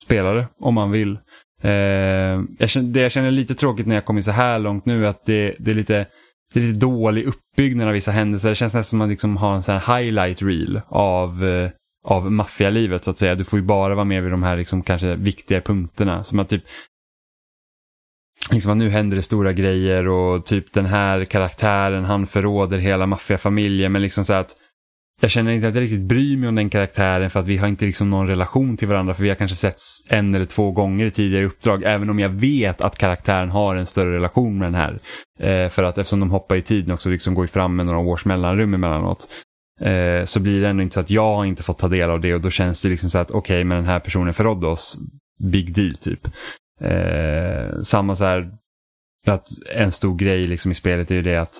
spela 0.05 0.33
det 0.33 0.47
om 0.59 0.73
man 0.73 0.91
vill. 0.91 1.17
Eh, 1.61 1.71
jag 2.59 2.69
känner, 2.69 2.93
det 2.93 3.01
jag 3.01 3.11
känner 3.11 3.31
lite 3.31 3.55
tråkigt 3.55 3.87
när 3.87 3.95
jag 3.95 4.05
kommit 4.05 4.25
så 4.25 4.31
här 4.31 4.59
långt 4.59 4.85
nu 4.85 5.05
är 5.05 5.09
att 5.09 5.25
det, 5.25 5.55
det 5.59 5.71
är 5.71 5.75
lite 5.75 6.07
det 6.53 6.59
är 6.59 6.63
lite 6.63 6.79
dålig 6.79 7.25
uppbyggnad 7.25 7.87
av 7.87 7.93
vissa 7.93 8.11
händelser. 8.11 8.49
Det 8.49 8.55
känns 8.55 8.73
nästan 8.73 8.89
som 8.89 8.97
att 8.97 9.03
man 9.03 9.09
liksom 9.09 9.37
har 9.37 9.55
en 9.55 9.63
sån 9.63 9.77
här 9.77 9.97
highlight 9.97 10.41
reel 10.41 10.81
av, 10.87 11.45
eh, 11.45 11.69
av 12.05 12.31
maffialivet 12.31 13.03
så 13.03 13.11
att 13.11 13.17
säga. 13.17 13.35
Du 13.35 13.43
får 13.43 13.59
ju 13.59 13.65
bara 13.65 13.95
vara 13.95 14.05
med 14.05 14.23
vid 14.23 14.31
de 14.31 14.43
här 14.43 14.57
liksom 14.57 14.83
kanske 14.83 15.15
viktiga 15.15 15.61
punkterna. 15.61 16.23
Som 16.23 16.39
att 16.39 16.49
typ 16.49 16.63
liksom 18.51 18.71
att 18.71 18.77
nu 18.77 18.89
händer 18.89 19.15
det 19.15 19.21
stora 19.21 19.53
grejer 19.53 20.07
och 20.07 20.45
typ 20.45 20.73
den 20.73 20.85
här 20.85 21.25
karaktären 21.25 22.05
han 22.05 22.27
förråder 22.27 22.77
hela 22.77 23.05
maffiafamiljen 23.05 23.91
men 23.91 24.01
liksom 24.01 24.25
så 24.25 24.33
att 24.33 24.55
jag 25.21 25.31
känner 25.31 25.51
inte 25.51 25.67
att 25.67 25.75
jag 25.75 25.81
riktigt 25.81 26.07
bryr 26.07 26.37
mig 26.37 26.49
om 26.49 26.55
den 26.55 26.69
karaktären 26.69 27.29
för 27.29 27.39
att 27.39 27.47
vi 27.47 27.57
har 27.57 27.67
inte 27.67 27.85
liksom 27.85 28.09
någon 28.09 28.27
relation 28.27 28.77
till 28.77 28.87
varandra 28.87 29.13
för 29.13 29.23
vi 29.23 29.29
har 29.29 29.35
kanske 29.35 29.57
sett 29.57 29.77
en 30.09 30.35
eller 30.35 30.45
två 30.45 30.71
gånger 30.71 31.05
i 31.05 31.11
tidigare 31.11 31.45
uppdrag 31.45 31.83
även 31.85 32.09
om 32.09 32.19
jag 32.19 32.29
vet 32.29 32.81
att 32.81 32.97
karaktären 32.97 33.49
har 33.49 33.75
en 33.75 33.85
större 33.85 34.15
relation 34.15 34.57
med 34.57 34.67
den 34.67 34.75
här. 34.75 34.99
Eh, 35.39 35.69
för 35.69 35.83
att 35.83 35.97
eftersom 35.97 36.19
de 36.19 36.31
hoppar 36.31 36.55
i 36.55 36.61
tiden 36.61 36.93
också 36.93 37.09
liksom 37.09 37.33
går 37.33 37.47
fram 37.47 37.75
med 37.75 37.85
några 37.85 37.99
års 37.99 38.25
mellanrum 38.25 38.73
emellanåt. 38.73 39.27
Eh, 39.81 40.25
så 40.25 40.39
blir 40.39 40.61
det 40.61 40.67
ändå 40.67 40.83
inte 40.83 40.93
så 40.93 40.99
att 40.99 41.09
jag 41.09 41.35
har 41.35 41.45
inte 41.45 41.63
fått 41.63 41.79
ta 41.79 41.87
del 41.87 42.09
av 42.09 42.21
det 42.21 42.33
och 42.33 42.41
då 42.41 42.49
känns 42.49 42.81
det 42.81 42.89
liksom 42.89 43.09
så 43.09 43.17
att 43.17 43.31
okej 43.31 43.39
okay, 43.39 43.63
men 43.63 43.77
den 43.77 43.87
här 43.87 43.99
personen 43.99 44.33
förrådde 44.33 44.67
oss. 44.67 44.97
Big 45.43 45.73
deal 45.73 45.97
typ. 45.97 46.27
Eh, 46.81 47.81
samma 47.83 48.15
så 48.15 48.23
här, 48.23 48.51
att 49.27 49.47
en 49.75 49.91
stor 49.91 50.15
grej 50.15 50.43
liksom 50.47 50.71
i 50.71 50.75
spelet 50.75 51.11
är 51.11 51.15
ju 51.15 51.21
det 51.21 51.37
att 51.37 51.53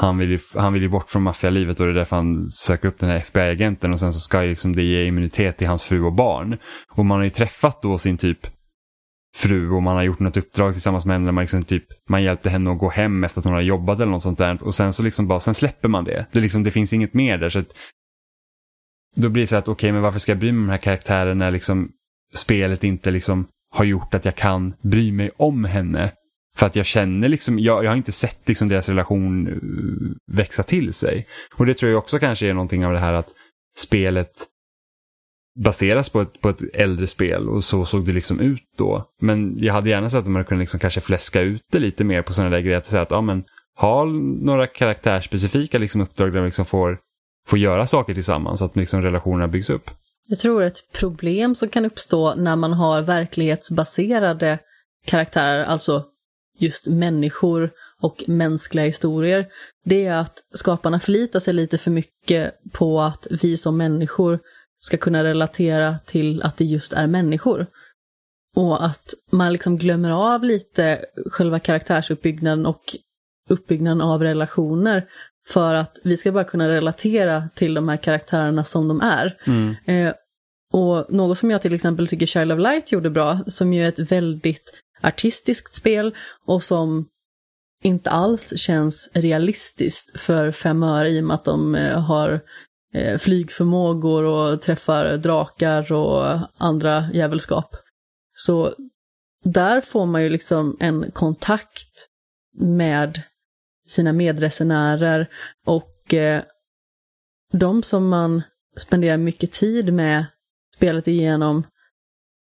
han 0.00 0.18
vill 0.18 0.30
ju, 0.30 0.38
han 0.54 0.72
vill 0.72 0.82
ju 0.82 0.88
bort 0.88 1.10
från 1.10 1.22
maffialivet 1.22 1.80
och 1.80 1.86
det 1.86 1.92
är 1.92 1.94
därför 1.94 2.16
han 2.16 2.46
söker 2.46 2.88
upp 2.88 2.98
den 2.98 3.10
här 3.10 3.16
FBI-agenten 3.16 3.92
och 3.92 3.98
sen 3.98 4.12
så 4.12 4.20
ska 4.20 4.40
liksom 4.40 4.76
det 4.76 4.82
ge 4.82 5.04
immunitet 5.04 5.58
till 5.58 5.66
hans 5.66 5.84
fru 5.84 6.02
och 6.02 6.12
barn. 6.12 6.58
Och 6.90 7.06
man 7.06 7.16
har 7.16 7.24
ju 7.24 7.30
träffat 7.30 7.82
då 7.82 7.98
sin 7.98 8.18
typ 8.18 8.38
fru 9.36 9.70
och 9.70 9.82
man 9.82 9.96
har 9.96 10.02
gjort 10.02 10.18
något 10.18 10.36
uppdrag 10.36 10.72
tillsammans 10.72 11.06
med 11.06 11.14
henne. 11.14 11.32
Man, 11.32 11.42
liksom 11.42 11.62
typ, 11.62 11.84
man 12.08 12.22
hjälpte 12.22 12.50
henne 12.50 12.72
att 12.72 12.78
gå 12.78 12.88
hem 12.88 13.24
efter 13.24 13.40
att 13.40 13.44
hon 13.44 13.54
har 13.54 13.60
jobbat 13.60 14.00
eller 14.00 14.12
något 14.12 14.22
sånt 14.22 14.38
där. 14.38 14.62
Och 14.62 14.74
sen 14.74 14.92
så 14.92 15.02
liksom 15.02 15.28
bara, 15.28 15.40
sen 15.40 15.54
släpper 15.54 15.88
man 15.88 16.04
det. 16.04 16.26
Det, 16.32 16.40
liksom, 16.40 16.62
det 16.62 16.70
finns 16.70 16.92
inget 16.92 17.14
mer 17.14 17.38
där. 17.38 17.50
Så 17.50 17.58
att, 17.58 17.68
då 19.16 19.28
blir 19.28 19.42
det 19.42 19.46
så 19.46 19.56
att 19.56 19.68
okej, 19.68 19.72
okay, 19.72 19.92
men 19.92 20.02
varför 20.02 20.18
ska 20.18 20.32
jag 20.32 20.38
bry 20.38 20.52
mig 20.52 20.58
om 20.58 20.66
den 20.66 20.70
här 20.70 20.78
karaktären 20.78 21.38
när 21.38 21.50
liksom 21.50 21.90
spelet 22.34 22.84
inte 22.84 23.10
liksom 23.10 23.46
har 23.74 23.84
gjort 23.84 24.14
att 24.14 24.24
jag 24.24 24.36
kan 24.36 24.74
bry 24.82 25.12
mig 25.12 25.30
om 25.36 25.64
henne. 25.64 26.12
För 26.60 26.66
att 26.66 26.76
jag 26.76 26.86
känner 26.86 27.28
liksom, 27.28 27.58
jag, 27.58 27.84
jag 27.84 27.90
har 27.90 27.96
inte 27.96 28.12
sett 28.12 28.48
liksom 28.48 28.68
deras 28.68 28.88
relation 28.88 29.46
eh, 29.46 30.34
växa 30.36 30.62
till 30.62 30.92
sig. 30.92 31.26
Och 31.56 31.66
det 31.66 31.74
tror 31.74 31.92
jag 31.92 31.98
också 31.98 32.18
kanske 32.18 32.46
är 32.46 32.54
någonting 32.54 32.86
av 32.86 32.92
det 32.92 32.98
här 32.98 33.12
att 33.12 33.28
spelet 33.78 34.32
baseras 35.60 36.08
på 36.08 36.20
ett, 36.20 36.40
på 36.40 36.48
ett 36.48 36.62
äldre 36.74 37.06
spel 37.06 37.48
och 37.48 37.64
så 37.64 37.86
såg 37.86 38.06
det 38.06 38.12
liksom 38.12 38.40
ut 38.40 38.62
då. 38.78 39.04
Men 39.20 39.58
jag 39.58 39.74
hade 39.74 39.90
gärna 39.90 40.10
sett 40.10 40.20
att 40.20 40.26
man 40.26 40.44
kunde 40.44 40.62
liksom 40.62 40.80
kanske 40.80 41.00
fläska 41.00 41.40
ut 41.40 41.62
det 41.72 41.78
lite 41.78 42.04
mer 42.04 42.22
på 42.22 42.32
sådana 42.32 42.50
där 42.50 42.60
grejer. 42.60 42.78
Att 42.78 42.86
säga 42.86 43.02
att 43.02 43.10
ja, 43.10 43.20
men, 43.20 43.44
ha 43.76 44.04
några 44.42 44.66
karaktärsspecifika 44.66 45.78
liksom 45.78 46.00
uppdrag 46.00 46.32
där 46.32 46.40
man 46.40 46.46
liksom 46.46 46.64
får, 46.64 46.98
får 47.48 47.58
göra 47.58 47.86
saker 47.86 48.14
tillsammans 48.14 48.58
så 48.58 48.64
att 48.64 48.76
liksom 48.76 49.02
relationerna 49.02 49.48
byggs 49.48 49.70
upp. 49.70 49.90
Jag 50.28 50.38
tror 50.38 50.62
ett 50.62 50.92
problem 50.92 51.54
som 51.54 51.68
kan 51.68 51.84
uppstå 51.84 52.34
när 52.34 52.56
man 52.56 52.72
har 52.72 53.02
verklighetsbaserade 53.02 54.58
karaktärer, 55.06 55.64
alltså 55.64 56.04
just 56.62 56.86
människor 56.86 57.70
och 58.00 58.24
mänskliga 58.26 58.84
historier, 58.84 59.46
det 59.84 60.06
är 60.06 60.14
att 60.14 60.38
skaparna 60.54 61.00
förlitar 61.00 61.40
sig 61.40 61.54
lite 61.54 61.78
för 61.78 61.90
mycket 61.90 62.54
på 62.72 63.00
att 63.00 63.26
vi 63.30 63.56
som 63.56 63.76
människor 63.76 64.38
ska 64.80 64.96
kunna 64.96 65.24
relatera 65.24 65.98
till 65.98 66.42
att 66.42 66.56
det 66.56 66.64
just 66.64 66.92
är 66.92 67.06
människor. 67.06 67.66
Och 68.56 68.84
att 68.84 69.14
man 69.30 69.52
liksom 69.52 69.78
glömmer 69.78 70.10
av 70.10 70.44
lite 70.44 71.04
själva 71.30 71.58
karaktärsuppbyggnaden 71.58 72.66
och 72.66 72.96
uppbyggnaden 73.48 74.00
av 74.00 74.22
relationer 74.22 75.06
för 75.48 75.74
att 75.74 75.98
vi 76.04 76.16
ska 76.16 76.32
bara 76.32 76.44
kunna 76.44 76.68
relatera 76.68 77.48
till 77.54 77.74
de 77.74 77.88
här 77.88 77.96
karaktärerna 77.96 78.64
som 78.64 78.88
de 78.88 79.00
är. 79.00 79.36
Mm. 79.46 79.74
Eh, 79.84 80.14
och 80.72 81.12
något 81.12 81.38
som 81.38 81.50
jag 81.50 81.62
till 81.62 81.74
exempel 81.74 82.08
tycker 82.08 82.26
Child 82.26 82.52
of 82.52 82.58
Light 82.58 82.92
gjorde 82.92 83.10
bra, 83.10 83.38
som 83.46 83.72
ju 83.72 83.84
är 83.84 83.88
ett 83.88 84.12
väldigt 84.12 84.72
artistiskt 85.00 85.74
spel 85.74 86.14
och 86.46 86.62
som 86.62 87.08
inte 87.82 88.10
alls 88.10 88.58
känns 88.58 89.10
realistiskt 89.14 90.20
för 90.20 90.50
fem 90.50 90.82
öre 90.82 91.08
i 91.08 91.20
och 91.20 91.24
med 91.24 91.34
att 91.34 91.44
de 91.44 91.74
eh, 91.74 92.00
har 92.00 92.40
eh, 92.94 93.18
flygförmågor 93.18 94.24
och 94.24 94.60
träffar 94.60 95.16
drakar 95.16 95.92
och 95.92 96.38
andra 96.56 97.04
djävulskap. 97.12 97.76
Så 98.32 98.74
där 99.44 99.80
får 99.80 100.06
man 100.06 100.22
ju 100.22 100.28
liksom 100.28 100.76
en 100.80 101.10
kontakt 101.10 102.08
med 102.58 103.22
sina 103.88 104.12
medresenärer 104.12 105.30
och 105.66 106.14
eh, 106.14 106.42
de 107.52 107.82
som 107.82 108.08
man 108.08 108.42
spenderar 108.76 109.16
mycket 109.16 109.52
tid 109.52 109.92
med 109.92 110.26
spelet 110.76 111.08
igenom 111.08 111.66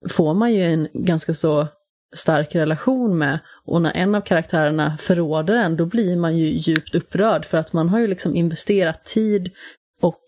får 0.09 0.35
man 0.35 0.55
ju 0.55 0.63
en 0.63 0.89
ganska 0.93 1.35
så 1.35 1.69
stark 2.15 2.55
relation 2.55 3.19
med. 3.19 3.39
Och 3.65 3.83
när 3.83 3.93
en 3.93 4.15
av 4.15 4.21
karaktärerna 4.21 4.97
förråder 4.97 5.55
en, 5.55 5.77
då 5.77 5.87
blir 5.87 6.17
man 6.17 6.37
ju 6.37 6.47
djupt 6.47 6.95
upprörd 6.95 7.45
för 7.45 7.59
att 7.59 7.73
man 7.73 7.89
har 7.89 7.99
ju 7.99 8.07
liksom 8.07 8.37
investerat 8.37 9.05
tid 9.05 9.51
och 10.01 10.23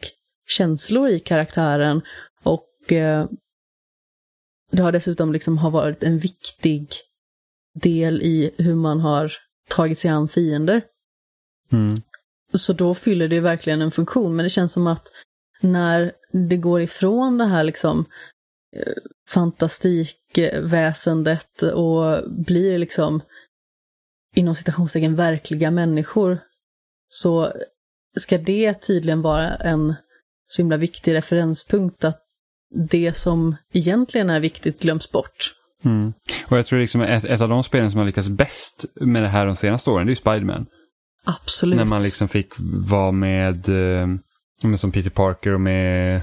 känslor 0.48 1.08
i 1.08 1.20
karaktären 1.20 2.02
och 2.42 2.92
eh, 2.92 3.26
det 4.70 4.82
har 4.82 4.92
dessutom 4.92 5.32
liksom 5.32 5.58
har 5.58 5.70
varit 5.70 6.02
en 6.02 6.18
viktig 6.18 6.88
del 7.74 8.22
i 8.22 8.50
hur 8.58 8.74
man 8.74 9.00
har 9.00 9.32
tagit 9.68 9.98
sig 9.98 10.10
an 10.10 10.28
fiender. 10.28 10.82
Mm. 11.72 11.94
Så 12.52 12.72
då 12.72 12.94
fyller 12.94 13.28
det 13.28 13.40
verkligen 13.40 13.82
en 13.82 13.90
funktion, 13.90 14.36
men 14.36 14.44
det 14.44 14.50
känns 14.50 14.72
som 14.72 14.86
att 14.86 15.08
när 15.60 16.12
det 16.32 16.56
går 16.56 16.80
ifrån 16.80 17.38
det 17.38 17.46
här 17.46 17.64
liksom 17.64 18.04
eh, 18.76 18.92
fantastikväsendet 20.36 21.62
och 21.62 22.30
blir 22.30 22.78
liksom 22.78 23.20
inom 24.34 24.54
citationstecken 24.54 25.14
verkliga 25.14 25.70
människor 25.70 26.38
så 27.08 27.52
ska 28.16 28.38
det 28.38 28.74
tydligen 28.74 29.22
vara 29.22 29.54
en 29.54 29.94
så 30.48 30.62
himla 30.62 30.76
viktig 30.76 31.14
referenspunkt 31.14 32.04
att 32.04 32.22
det 32.90 33.16
som 33.16 33.56
egentligen 33.72 34.30
är 34.30 34.40
viktigt 34.40 34.82
glöms 34.82 35.12
bort. 35.12 35.54
Mm. 35.84 36.12
Och 36.46 36.58
jag 36.58 36.66
tror 36.66 36.78
liksom 36.78 37.00
ett, 37.00 37.24
ett 37.24 37.40
av 37.40 37.48
de 37.48 37.64
spelen 37.64 37.90
som 37.90 37.98
har 37.98 38.06
lyckats 38.06 38.28
bäst 38.28 38.84
med 38.94 39.22
det 39.22 39.28
här 39.28 39.46
de 39.46 39.56
senaste 39.56 39.90
åren, 39.90 40.06
det 40.06 40.10
är 40.10 40.12
ju 40.12 40.16
Spiderman. 40.16 40.66
Absolut. 41.24 41.76
När 41.76 41.84
man 41.84 42.02
liksom 42.02 42.28
fick 42.28 42.52
vara 42.88 43.12
med, 43.12 43.68
eh, 43.68 44.06
som 44.76 44.92
Peter 44.92 45.10
Parker 45.10 45.54
och 45.54 45.60
med 45.60 46.22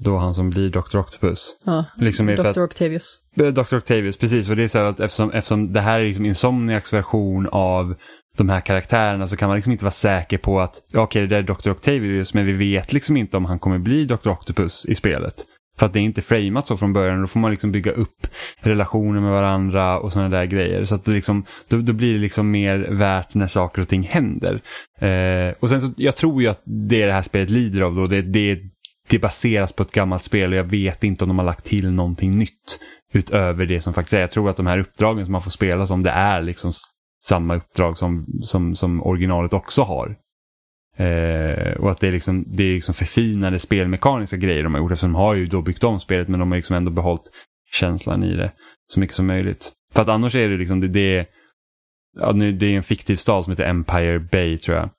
då 0.00 0.18
han 0.18 0.34
som 0.34 0.50
blir 0.50 0.70
Dr. 0.70 0.98
Octopus. 0.98 1.56
Ja, 1.64 1.84
liksom 1.96 2.26
Dr. 2.26 2.46
Att, 2.46 2.56
Octavius. 2.56 3.18
Dr. 3.36 3.76
Octavius, 3.76 4.16
precis. 4.16 4.46
För 4.46 4.56
det 4.56 4.64
är 4.64 4.68
så 4.68 4.78
att 4.78 5.00
eftersom, 5.00 5.30
eftersom 5.30 5.72
det 5.72 5.80
här 5.80 6.00
är 6.00 6.04
liksom 6.04 6.26
Insomniacs 6.26 6.92
version 6.92 7.48
av 7.52 7.94
de 8.36 8.48
här 8.48 8.60
karaktärerna 8.60 9.26
så 9.26 9.36
kan 9.36 9.48
man 9.48 9.56
liksom 9.56 9.72
inte 9.72 9.84
vara 9.84 9.92
säker 9.92 10.38
på 10.38 10.60
att 10.60 10.82
okej 10.88 11.00
okay, 11.00 11.22
det 11.22 11.28
där 11.28 11.38
är 11.38 11.42
Dr. 11.42 11.70
Octavius 11.70 12.34
men 12.34 12.46
vi 12.46 12.52
vet 12.52 12.92
liksom 12.92 13.16
inte 13.16 13.36
om 13.36 13.44
han 13.44 13.58
kommer 13.58 13.78
bli 13.78 14.04
Dr. 14.04 14.28
Octopus 14.28 14.86
i 14.86 14.94
spelet. 14.94 15.46
För 15.78 15.86
att 15.86 15.92
det 15.92 15.98
är 15.98 16.02
inte 16.02 16.22
framat 16.22 16.66
så 16.66 16.76
från 16.76 16.92
början. 16.92 17.20
Då 17.20 17.26
får 17.26 17.40
man 17.40 17.50
liksom 17.50 17.72
bygga 17.72 17.92
upp 17.92 18.26
relationer 18.60 19.20
med 19.20 19.30
varandra 19.30 19.98
och 19.98 20.12
sådana 20.12 20.28
där 20.28 20.44
grejer. 20.44 20.84
Så 20.84 20.94
att 20.94 21.04
det 21.04 21.10
liksom, 21.10 21.44
då, 21.68 21.76
då 21.76 21.92
blir 21.92 22.12
det 22.12 22.18
liksom 22.18 22.50
mer 22.50 22.78
värt 22.78 23.34
när 23.34 23.48
saker 23.48 23.82
och 23.82 23.88
ting 23.88 24.02
händer. 24.02 24.62
Eh, 25.00 25.54
och 25.60 25.68
sen 25.68 25.80
så, 25.80 25.92
jag 25.96 26.16
tror 26.16 26.42
ju 26.42 26.48
att 26.48 26.62
det 26.64 27.02
är 27.02 27.06
det 27.06 27.12
här 27.12 27.22
spelet 27.22 27.50
lider 27.50 27.82
av 27.82 27.94
då. 27.94 28.06
Det, 28.06 28.22
det, 28.22 28.58
det 29.08 29.18
baseras 29.18 29.72
på 29.72 29.82
ett 29.82 29.92
gammalt 29.92 30.22
spel 30.22 30.52
och 30.52 30.58
jag 30.58 30.64
vet 30.64 31.04
inte 31.04 31.24
om 31.24 31.28
de 31.28 31.38
har 31.38 31.46
lagt 31.46 31.64
till 31.64 31.92
någonting 31.92 32.38
nytt. 32.38 32.78
Utöver 33.14 33.66
det 33.66 33.80
som 33.80 33.94
faktiskt 33.94 34.14
är. 34.14 34.20
Jag 34.20 34.30
tror 34.30 34.50
att 34.50 34.56
de 34.56 34.66
här 34.66 34.78
uppdragen 34.78 35.24
som 35.24 35.32
man 35.32 35.42
får 35.42 35.50
spela 35.50 35.86
som 35.86 36.02
det 36.02 36.10
är 36.10 36.42
liksom 36.42 36.72
samma 37.24 37.56
uppdrag 37.56 37.98
som, 37.98 38.26
som, 38.42 38.76
som 38.76 39.02
originalet 39.02 39.52
också 39.52 39.82
har. 39.82 40.16
Eh, 40.96 41.72
och 41.72 41.90
att 41.90 42.00
det 42.00 42.08
är, 42.08 42.12
liksom, 42.12 42.44
det 42.46 42.64
är 42.64 42.74
liksom 42.74 42.94
förfinade 42.94 43.58
spelmekaniska 43.58 44.36
grejer 44.36 44.64
de 44.64 44.74
har 44.74 44.80
gjort 44.80 44.92
eftersom 44.92 45.12
de 45.12 45.18
har 45.18 45.34
ju 45.34 45.46
då 45.46 45.62
byggt 45.62 45.84
om 45.84 46.00
spelet 46.00 46.28
men 46.28 46.40
de 46.40 46.50
har 46.50 46.58
liksom 46.58 46.76
ändå 46.76 46.90
behållit 46.90 47.30
känslan 47.72 48.24
i 48.24 48.36
det 48.36 48.52
så 48.92 49.00
mycket 49.00 49.16
som 49.16 49.26
möjligt. 49.26 49.72
För 49.92 50.02
att 50.02 50.08
annars 50.08 50.34
är 50.34 50.48
det 50.48 50.56
liksom, 50.56 50.80
det, 50.80 50.88
det, 50.88 51.26
ja, 52.20 52.32
det 52.32 52.66
är 52.66 52.76
en 52.76 52.82
fiktiv 52.82 53.16
stad 53.16 53.44
som 53.44 53.50
heter 53.50 53.64
Empire 53.64 54.18
Bay 54.18 54.58
tror 54.58 54.76
jag. 54.76 54.90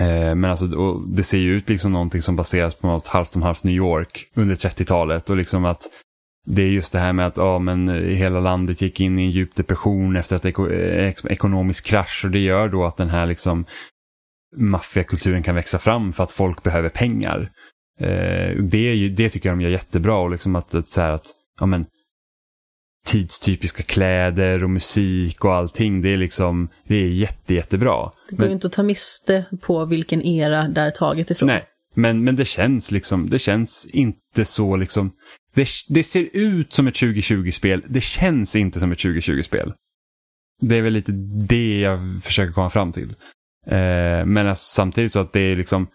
Eh, 0.00 0.34
men 0.34 0.44
alltså, 0.44 0.66
det 0.94 1.22
ser 1.22 1.38
ju 1.38 1.56
ut 1.56 1.68
liksom 1.68 1.92
någonting 1.92 2.22
som 2.22 2.36
baseras 2.36 2.74
på 2.74 2.86
något 2.86 3.08
halvt 3.08 3.36
om 3.36 3.42
halvt 3.42 3.64
New 3.64 3.74
York 3.74 4.30
under 4.34 4.54
30-talet 4.54 5.30
och 5.30 5.36
liksom 5.36 5.64
att 5.64 5.82
det 6.46 6.62
är 6.62 6.66
just 6.66 6.92
det 6.92 6.98
här 6.98 7.12
med 7.12 7.26
att 7.26 7.36
ja, 7.36 7.58
men 7.58 7.88
eh, 7.88 7.94
hela 7.94 8.40
landet 8.40 8.80
gick 8.80 9.00
in 9.00 9.18
i 9.18 9.22
en 9.22 9.30
djup 9.30 9.54
depression 9.54 10.16
efter 10.16 10.36
att 10.36 10.44
eko 10.44 10.68
eh, 10.68 11.14
ekonomisk 11.24 11.86
krasch. 11.86 12.24
Och 12.24 12.30
det 12.30 12.38
gör 12.38 12.68
då 12.68 12.84
att 12.84 12.96
den 12.96 13.08
här 13.08 13.26
liksom 13.26 13.64
maffiakulturen 14.56 15.42
kan 15.42 15.54
växa 15.54 15.78
fram 15.78 16.12
för 16.12 16.22
att 16.24 16.30
folk 16.30 16.62
behöver 16.62 16.88
pengar. 16.88 17.50
Eh, 18.00 18.56
det, 18.62 18.88
är 18.88 18.94
ju, 18.94 19.08
det 19.08 19.28
tycker 19.28 19.48
jag 19.48 19.58
de 19.58 19.62
gör 19.62 19.70
jättebra. 19.70 20.18
Och 20.18 20.30
liksom 20.30 20.56
att, 20.56 20.74
att, 20.74 20.88
så 20.88 21.00
att 21.02 21.26
ja, 21.60 21.66
men, 21.66 21.86
tidstypiska 23.06 23.82
kläder 23.82 24.64
och 24.64 24.70
musik 24.70 25.44
och 25.44 25.54
allting. 25.54 26.02
Det 26.02 26.08
är 26.08 26.16
liksom, 26.16 26.68
det 26.86 26.96
är 26.96 27.08
jätte, 27.08 27.54
jättebra. 27.54 28.10
Det 28.30 28.36
går 28.36 28.46
ju 28.46 28.52
inte 28.52 28.66
att 28.66 28.72
ta 28.72 28.82
miste 28.82 29.44
på 29.60 29.84
vilken 29.84 30.22
era 30.22 30.68
det 30.68 30.80
är 30.80 30.90
taget 30.90 31.30
ifrån. 31.30 31.46
Nej, 31.46 31.64
men, 31.94 32.24
men 32.24 32.36
det 32.36 32.44
känns 32.44 32.90
liksom, 32.90 33.30
det 33.30 33.38
känns 33.38 33.86
inte 33.86 34.44
så 34.44 34.76
liksom, 34.76 35.12
det, 35.54 35.68
det 35.88 36.04
ser 36.04 36.28
ut 36.32 36.72
som 36.72 36.86
ett 36.86 36.94
2020-spel, 36.94 37.84
det 37.88 38.00
känns 38.00 38.56
inte 38.56 38.80
som 38.80 38.92
ett 38.92 38.98
2020-spel. 38.98 39.72
Det 40.60 40.76
är 40.76 40.82
väl 40.82 40.92
lite 40.92 41.12
det 41.48 41.80
jag 41.80 42.22
försöker 42.22 42.52
komma 42.52 42.70
fram 42.70 42.92
till. 42.92 43.08
Eh, 43.66 44.24
men 44.26 44.46
alltså, 44.46 44.74
samtidigt 44.74 45.12
så 45.12 45.20
att 45.20 45.32
det 45.32 45.40
är 45.40 45.56
liksom, 45.56 45.86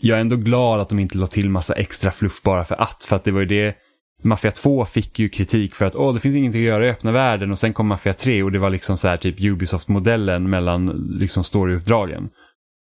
jag 0.00 0.16
är 0.16 0.20
ändå 0.20 0.36
glad 0.36 0.80
att 0.80 0.88
de 0.88 0.98
inte 0.98 1.18
la 1.18 1.26
till 1.26 1.50
massa 1.50 1.74
extra 1.74 2.10
fluff 2.10 2.42
bara 2.42 2.64
för 2.64 2.74
att, 2.74 3.04
för 3.04 3.16
att 3.16 3.24
det 3.24 3.30
var 3.30 3.40
ju 3.40 3.46
det 3.46 3.76
Mafia 4.22 4.50
2 4.50 4.84
fick 4.84 5.18
ju 5.18 5.28
kritik 5.28 5.74
för 5.74 5.84
att 5.84 5.96
åh, 5.96 6.14
det 6.14 6.20
finns 6.20 6.36
ingenting 6.36 6.62
att 6.62 6.66
göra 6.66 6.86
i 6.86 6.90
öppna 6.90 7.12
världen 7.12 7.50
och 7.50 7.58
sen 7.58 7.72
kom 7.72 7.86
Mafia 7.86 8.14
3 8.14 8.42
och 8.42 8.52
det 8.52 8.58
var 8.58 8.70
liksom 8.70 8.96
så 8.96 9.08
här 9.08 9.16
typ 9.16 9.40
Ubisoft-modellen 9.40 10.50
mellan 10.50 11.08
liksom 11.18 11.44
storyuppdragen. 11.44 12.28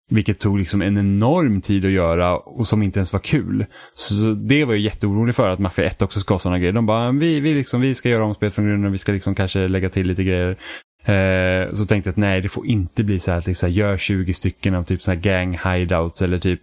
Vilket 0.09 0.39
tog 0.39 0.57
liksom 0.57 0.82
en 0.82 0.97
enorm 0.97 1.61
tid 1.61 1.86
att 1.86 1.91
göra 1.91 2.38
och 2.38 2.67
som 2.67 2.84
inte 2.84 2.99
ens 2.99 3.13
var 3.13 3.19
kul. 3.19 3.65
Så 3.93 4.13
det 4.34 4.65
var 4.65 4.73
jag 4.73 4.82
jätteorolig 4.82 5.36
för 5.36 5.49
att 5.49 5.59
Mafia 5.59 5.86
1 5.86 6.01
också 6.01 6.19
ska 6.19 6.34
ha 6.34 6.39
sådana 6.39 6.59
grejer. 6.59 6.73
De 6.73 6.86
bara, 6.86 7.11
vi, 7.11 7.39
vi, 7.39 7.53
liksom, 7.53 7.82
vi 7.82 7.95
ska 7.95 8.09
göra 8.09 8.26
om 8.26 8.36
spelet 8.36 8.53
från 8.53 8.65
grunden, 8.65 8.91
vi 8.91 8.97
ska 8.97 9.11
liksom 9.11 9.36
kanske 9.36 9.67
lägga 9.67 9.89
till 9.89 10.07
lite 10.07 10.23
grejer. 10.23 10.57
Eh, 11.05 11.73
så 11.73 11.85
tänkte 11.85 12.07
jag 12.07 12.11
att 12.11 12.17
nej, 12.17 12.41
det 12.41 12.49
får 12.49 12.65
inte 12.65 13.03
bli 13.03 13.19
så 13.19 13.31
här 13.31 13.37
att 13.37 13.47
liksom, 13.47 13.71
gör 13.71 13.97
20 13.97 14.33
stycken 14.33 14.75
av 14.75 14.83
typ 14.83 15.01
så 15.01 15.11
här 15.11 15.19
gang 15.19 15.57
hideouts 15.57 16.21
eller 16.21 16.39
typ 16.39 16.61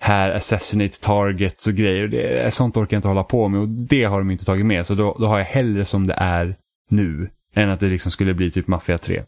här 0.00 0.30
assassinate 0.30 1.00
targets 1.00 1.66
och 1.66 1.74
grejer. 1.74 2.08
Det, 2.08 2.54
sånt 2.54 2.76
orkar 2.76 2.96
jag 2.96 2.98
inte 2.98 3.08
hålla 3.08 3.24
på 3.24 3.48
med 3.48 3.60
och 3.60 3.68
det 3.68 4.04
har 4.04 4.18
de 4.18 4.30
inte 4.30 4.44
tagit 4.44 4.66
med. 4.66 4.86
Så 4.86 4.94
då, 4.94 5.16
då 5.20 5.26
har 5.26 5.38
jag 5.38 5.44
hellre 5.44 5.84
som 5.84 6.06
det 6.06 6.14
är 6.14 6.56
nu 6.90 7.30
än 7.54 7.70
att 7.70 7.80
det 7.80 7.86
liksom 7.86 8.10
skulle 8.12 8.34
bli 8.34 8.50
typ 8.50 8.66
Mafia 8.66 8.98
3. 8.98 9.24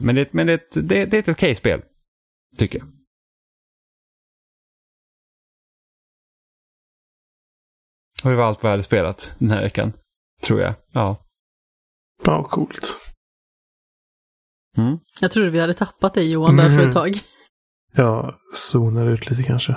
Men 0.00 0.14
det, 0.14 0.32
men 0.32 0.46
det, 0.46 0.70
det, 0.74 1.06
det 1.06 1.16
är 1.16 1.18
ett 1.18 1.28
okej 1.28 1.32
okay 1.32 1.54
spel. 1.54 1.82
Tycker 2.58 2.78
jag. 2.78 2.88
Och 8.24 8.30
det 8.30 8.36
var 8.36 8.44
allt 8.44 8.62
vad 8.62 8.70
jag 8.70 8.72
hade 8.72 8.82
spelat 8.82 9.34
den 9.38 9.50
här 9.50 9.62
veckan. 9.62 9.92
Tror 10.42 10.60
jag. 10.60 10.74
Ja. 10.92 11.26
Ja, 12.24 12.48
coolt. 12.50 12.96
Mm. 14.76 14.98
Jag 15.20 15.30
trodde 15.30 15.50
vi 15.50 15.60
hade 15.60 15.74
tappat 15.74 16.14
dig 16.14 16.32
Johan 16.32 16.56
där 16.56 16.78
för 16.78 16.88
ett 16.88 16.92
tag. 16.94 17.20
Jag 17.92 18.34
zonar 18.54 19.10
ut 19.10 19.30
lite 19.30 19.42
kanske. 19.42 19.76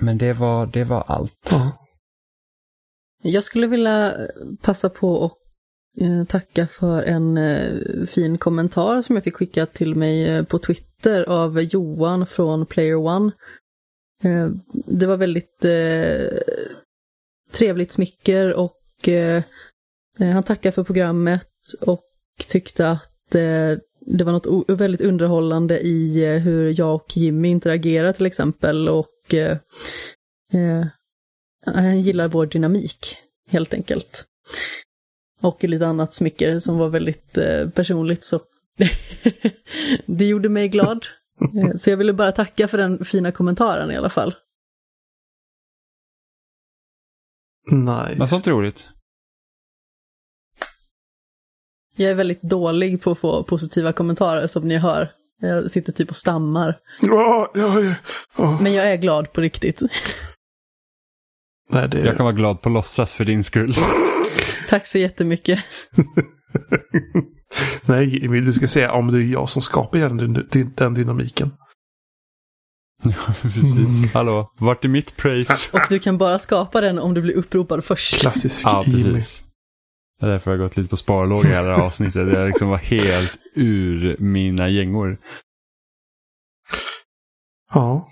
Men 0.00 0.18
det 0.18 0.32
var, 0.32 0.66
det 0.66 0.84
var 0.84 1.04
allt. 1.06 1.48
Ja. 1.50 1.86
Jag 3.22 3.44
skulle 3.44 3.66
vilja 3.66 4.14
passa 4.62 4.90
på 4.90 5.24
att 5.24 5.36
eh, 6.02 6.24
tacka 6.24 6.66
för 6.66 7.02
en 7.02 7.36
eh, 7.36 8.06
fin 8.06 8.38
kommentar 8.38 9.02
som 9.02 9.16
jag 9.16 9.24
fick 9.24 9.36
skickat 9.36 9.74
till 9.74 9.94
mig 9.94 10.28
eh, 10.28 10.44
på 10.44 10.58
Twitter 10.58 11.22
av 11.22 11.62
Johan 11.62 12.26
från 12.26 12.66
Player 12.66 12.96
One. 12.96 13.32
Det 14.86 15.06
var 15.06 15.16
väldigt 15.16 15.64
trevligt 17.52 17.92
smicker 17.92 18.52
och 18.52 18.79
han 20.18 20.42
tackade 20.42 20.72
för 20.72 20.84
programmet 20.84 21.48
och 21.80 22.04
tyckte 22.48 22.88
att 22.88 23.34
eh, 23.34 23.78
det 24.06 24.24
var 24.24 24.32
något 24.32 24.80
väldigt 24.80 25.00
underhållande 25.00 25.80
i 25.80 26.24
eh, 26.24 26.38
hur 26.38 26.80
jag 26.80 26.94
och 26.94 27.16
Jimmy 27.16 27.48
interagerar 27.48 28.12
till 28.12 28.26
exempel 28.26 28.88
och 28.88 29.34
eh, 29.34 29.58
eh, 30.52 30.86
han 31.66 32.00
gillar 32.00 32.28
vår 32.28 32.46
dynamik 32.46 33.16
helt 33.48 33.74
enkelt. 33.74 34.24
Och 35.42 35.64
lite 35.64 35.86
annat 35.86 36.14
smycker 36.14 36.58
som 36.58 36.78
var 36.78 36.88
väldigt 36.88 37.38
eh, 37.38 37.68
personligt 37.70 38.24
så 38.24 38.40
det 40.06 40.24
gjorde 40.24 40.48
mig 40.48 40.68
glad. 40.68 41.06
Så 41.76 41.90
jag 41.90 41.96
ville 41.96 42.12
bara 42.12 42.32
tacka 42.32 42.68
för 42.68 42.78
den 42.78 43.04
fina 43.04 43.32
kommentaren 43.32 43.90
i 43.90 43.96
alla 43.96 44.10
fall. 44.10 44.34
Nice. 47.70 48.14
Vad 48.18 48.28
sånt 48.28 48.46
roligt. 48.46 48.88
Jag 51.96 52.10
är 52.10 52.14
väldigt 52.14 52.42
dålig 52.42 53.02
på 53.02 53.10
att 53.10 53.18
få 53.18 53.44
positiva 53.44 53.92
kommentarer 53.92 54.46
som 54.46 54.68
ni 54.68 54.76
hör. 54.76 55.12
Jag 55.40 55.70
sitter 55.70 55.92
typ 55.92 56.10
och 56.10 56.16
stammar. 56.16 56.78
Oh, 57.02 57.46
oh, 57.54 57.92
oh. 58.36 58.62
Men 58.62 58.72
jag 58.72 58.92
är 58.92 58.96
glad 58.96 59.32
på 59.32 59.40
riktigt. 59.40 59.82
Nej, 61.68 61.88
det... 61.88 61.98
Jag 61.98 62.16
kan 62.16 62.24
vara 62.24 62.34
glad 62.34 62.62
på 62.62 62.68
låtsas 62.68 63.14
för 63.14 63.24
din 63.24 63.44
skull. 63.44 63.72
Tack 64.68 64.86
så 64.86 64.98
jättemycket. 64.98 65.58
Nej, 67.86 68.06
du 68.28 68.52
ska 68.52 68.68
säga 68.68 68.92
om 68.92 69.12
det 69.12 69.18
är 69.18 69.22
jag 69.22 69.48
som 69.48 69.62
skapar 69.62 69.98
den, 69.98 70.48
den 70.76 70.94
dynamiken. 70.94 71.50
Ja, 73.02 73.26
precis. 73.26 73.76
Mm. 73.76 74.08
Hallå, 74.14 74.52
vart 74.58 74.84
är 74.84 74.88
mitt 74.88 75.16
praise? 75.16 75.70
Och 75.72 75.80
du 75.88 75.98
kan 75.98 76.18
bara 76.18 76.38
skapa 76.38 76.80
den 76.80 76.98
om 76.98 77.14
du 77.14 77.22
blir 77.22 77.34
uppropad 77.34 77.84
först. 77.84 78.20
Klassisk 78.20 78.66
Ja, 78.66 78.84
precis. 78.84 79.44
Det 80.20 80.26
är 80.26 80.30
därför 80.30 80.50
jag 80.50 80.58
har 80.58 80.64
gått 80.64 80.76
lite 80.76 80.90
på 80.90 80.96
sparlåga 80.96 81.48
i 81.48 81.52
det 81.52 81.58
här 81.58 81.68
avsnittet. 81.68 82.32
Jag 82.32 82.48
liksom 82.48 82.68
var 82.68 82.76
helt 82.76 83.38
ur 83.54 84.16
mina 84.18 84.68
gängor. 84.68 85.18
Ja, 87.74 88.08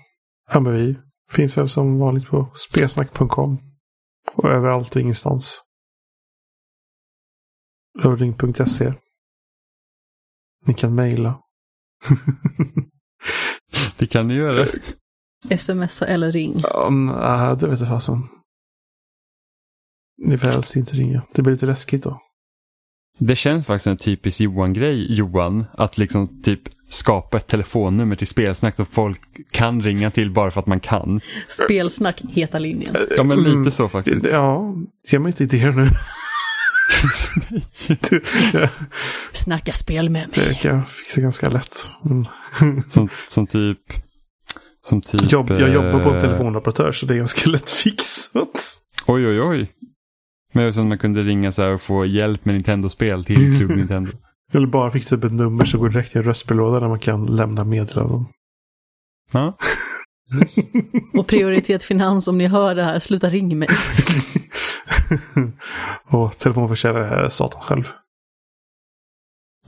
ja 0.53 0.59
men 0.59 0.73
vi 0.73 0.97
finns 1.31 1.57
väl 1.57 1.69
som 1.69 1.99
vanligt 1.99 2.27
på 2.27 2.51
spelsnack.com. 2.55 3.57
Och 4.35 4.49
överallt 4.49 4.95
och 4.95 5.01
ingenstans. 5.01 5.61
Loading.se. 8.03 8.93
Ni 10.65 10.73
kan 10.73 10.95
mejla. 10.95 11.39
Det 13.99 14.05
kan 14.05 14.27
ni 14.27 14.33
göra. 14.33 14.67
Smsa 15.57 16.05
eller 16.05 16.31
ring. 16.31 16.59
Ja, 16.63 17.57
det 17.59 17.67
vet 17.67 17.79
jag 17.79 17.89
fasen. 17.89 18.27
Ni 20.25 20.37
får 20.37 20.47
helst 20.47 20.75
inte 20.75 20.95
ringa. 20.95 21.21
Det 21.33 21.41
blir 21.41 21.53
lite 21.53 21.65
läskigt 21.65 22.03
då. 22.03 22.21
Det 23.17 23.35
känns 23.35 23.65
faktiskt 23.65 23.87
en 23.87 23.97
typisk 23.97 24.41
Johan-grej, 24.41 25.13
Johan, 25.15 25.65
att 25.73 25.97
liksom 25.97 26.41
typ 26.41 26.61
skapa 26.89 27.37
ett 27.37 27.47
telefonnummer 27.47 28.15
till 28.15 28.27
spelsnack 28.27 28.75
som 28.75 28.85
folk 28.85 29.21
kan 29.51 29.81
ringa 29.81 30.11
till 30.11 30.31
bara 30.31 30.51
för 30.51 30.59
att 30.59 30.67
man 30.67 30.79
kan. 30.79 31.21
Spelsnack, 31.47 32.21
heta 32.29 32.59
linjen. 32.59 32.95
Ja, 33.17 33.23
men 33.23 33.37
lite 33.39 33.71
så 33.71 33.89
faktiskt. 33.89 34.25
Ja, 34.25 34.75
ge 35.09 35.19
mig 35.19 35.29
inte 35.29 35.43
idéer 35.43 35.71
nu. 35.71 35.87
Du, 38.09 38.21
ja. 38.59 38.69
Snacka 39.31 39.71
spel 39.71 40.09
med 40.09 40.37
mig. 40.37 40.47
Det 40.47 40.53
kan 40.53 40.75
jag 40.75 40.89
fixa 40.89 41.21
ganska 41.21 41.49
lätt. 41.49 41.89
Mm. 42.05 42.25
som, 42.89 43.09
som 43.27 43.47
typ... 43.47 43.79
Som 44.81 45.01
typ 45.01 45.31
Jobb, 45.31 45.49
jag 45.49 45.69
jobbar 45.69 46.03
på 46.03 46.09
en 46.09 46.15
eh, 46.15 46.21
telefonoperatör 46.21 46.91
så 46.91 47.05
det 47.05 47.13
är 47.13 47.17
ganska 47.17 47.49
lätt 47.49 47.69
fixat. 47.69 48.79
Oj, 49.07 49.27
oj, 49.27 49.41
oj. 49.41 49.71
Men 50.53 50.73
som 50.73 50.89
man 50.89 50.97
kunde 50.97 51.23
ringa 51.23 51.51
så 51.51 51.61
här 51.61 51.73
och 51.73 51.81
få 51.81 52.05
hjälp 52.05 52.45
med 52.45 52.55
Nintendo-spel 52.55 53.25
till 53.25 53.57
Club 53.57 53.69
Nintendo. 53.77 54.11
Eller 54.53 54.67
bara 54.67 54.91
fixa 54.91 55.15
upp 55.15 55.23
ett 55.23 55.33
nummer 55.33 55.65
så 55.65 55.77
går 55.77 55.89
det 55.89 55.93
direkt 55.93 56.11
till 56.11 56.19
en 56.19 56.25
röstbrevlåda 56.25 56.79
där 56.79 56.87
man 56.87 56.99
kan 56.99 57.25
lämna 57.25 57.63
meddelanden. 57.63 58.25
Ja. 59.31 59.57
och 61.13 61.27
prioritet 61.27 61.83
finans, 61.83 62.27
om 62.27 62.37
ni 62.37 62.47
hör 62.47 62.75
det 62.75 62.83
här, 62.83 62.99
sluta 62.99 63.29
ring 63.29 63.57
mig. 63.57 63.69
och 66.07 66.37
telefonförsäljare 66.37 67.25
är 67.25 67.29
Satan 67.29 67.61
själv. 67.61 67.83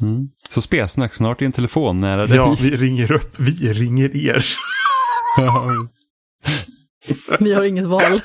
Mm. 0.01 0.27
Så 0.49 0.61
spelsnack 0.61 1.13
snart 1.13 1.41
i 1.41 1.45
en 1.45 1.51
telefon 1.51 1.97
nära 1.97 2.25
dig. 2.25 2.35
Ja, 2.35 2.55
vi 2.61 2.75
ringer 2.75 3.11
upp. 3.11 3.39
Vi 3.39 3.73
ringer 3.73 4.15
er. 4.15 4.45
Ni 7.39 7.53
har 7.53 7.63
inget 7.63 7.85
val. 7.85 8.21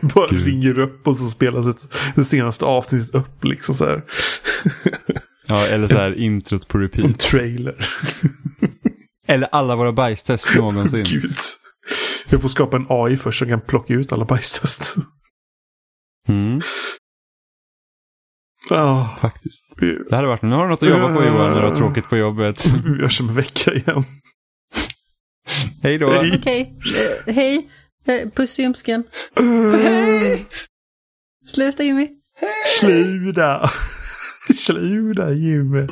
Bara 0.00 0.28
Gud. 0.28 0.46
ringer 0.46 0.78
upp 0.78 1.06
och 1.06 1.16
så 1.16 1.28
spelas 1.28 1.66
ett, 1.66 1.94
det 2.14 2.24
senaste 2.24 2.64
avsnittet 2.64 3.14
upp 3.14 3.44
liksom 3.44 3.74
så 3.74 3.84
här. 3.84 4.02
ja, 5.48 5.66
eller 5.66 5.88
så 5.88 5.96
här 5.96 6.18
introt 6.18 6.68
på 6.68 6.78
repeat. 6.78 7.04
En 7.04 7.14
trailer. 7.14 7.88
Eller 9.30 9.48
alla 9.52 9.76
våra 9.76 9.92
bajstest 9.92 10.54
någonsin. 10.56 11.04
Gud. 11.04 11.36
Jag 12.28 12.42
får 12.42 12.48
skapa 12.48 12.76
en 12.76 12.86
AI 12.88 13.16
först 13.16 13.38
som 13.38 13.48
kan 13.48 13.60
plocka 13.60 13.94
ut 13.94 14.12
alla 14.12 14.24
bajstest. 14.24 14.96
Mm. 16.28 16.60
Ja, 18.70 19.18
faktiskt. 19.20 19.62
Det 20.10 20.16
hade 20.16 20.28
varit, 20.28 20.42
nu 20.42 20.50
har 20.50 20.64
du 20.64 20.70
något 20.70 20.82
att 20.82 20.88
jobba 20.88 21.14
på 21.14 21.24
Johan 21.24 21.50
när 21.50 21.60
du 21.60 21.68
har 21.68 21.74
tråkigt 21.74 22.08
på 22.08 22.16
jobbet. 22.16 22.66
Vi 22.84 23.02
hörs 23.02 23.20
om 23.20 23.28
en 23.28 23.34
vecka 23.34 23.72
igen. 23.72 24.02
Hej 25.82 25.98
då. 25.98 26.06
Okej, 26.06 26.38
okay. 26.38 26.60
uh, 26.60 27.34
hej. 27.34 27.70
Uh, 28.08 28.30
puss 28.30 28.58
i 28.58 28.62
ljumsken. 28.62 29.04
Uh. 29.40 30.40
Sluta 31.46 31.82
Jimmy. 31.82 32.08
Sluta. 32.80 33.70
Sluta 34.54 35.32
Jimmy. 35.32 35.86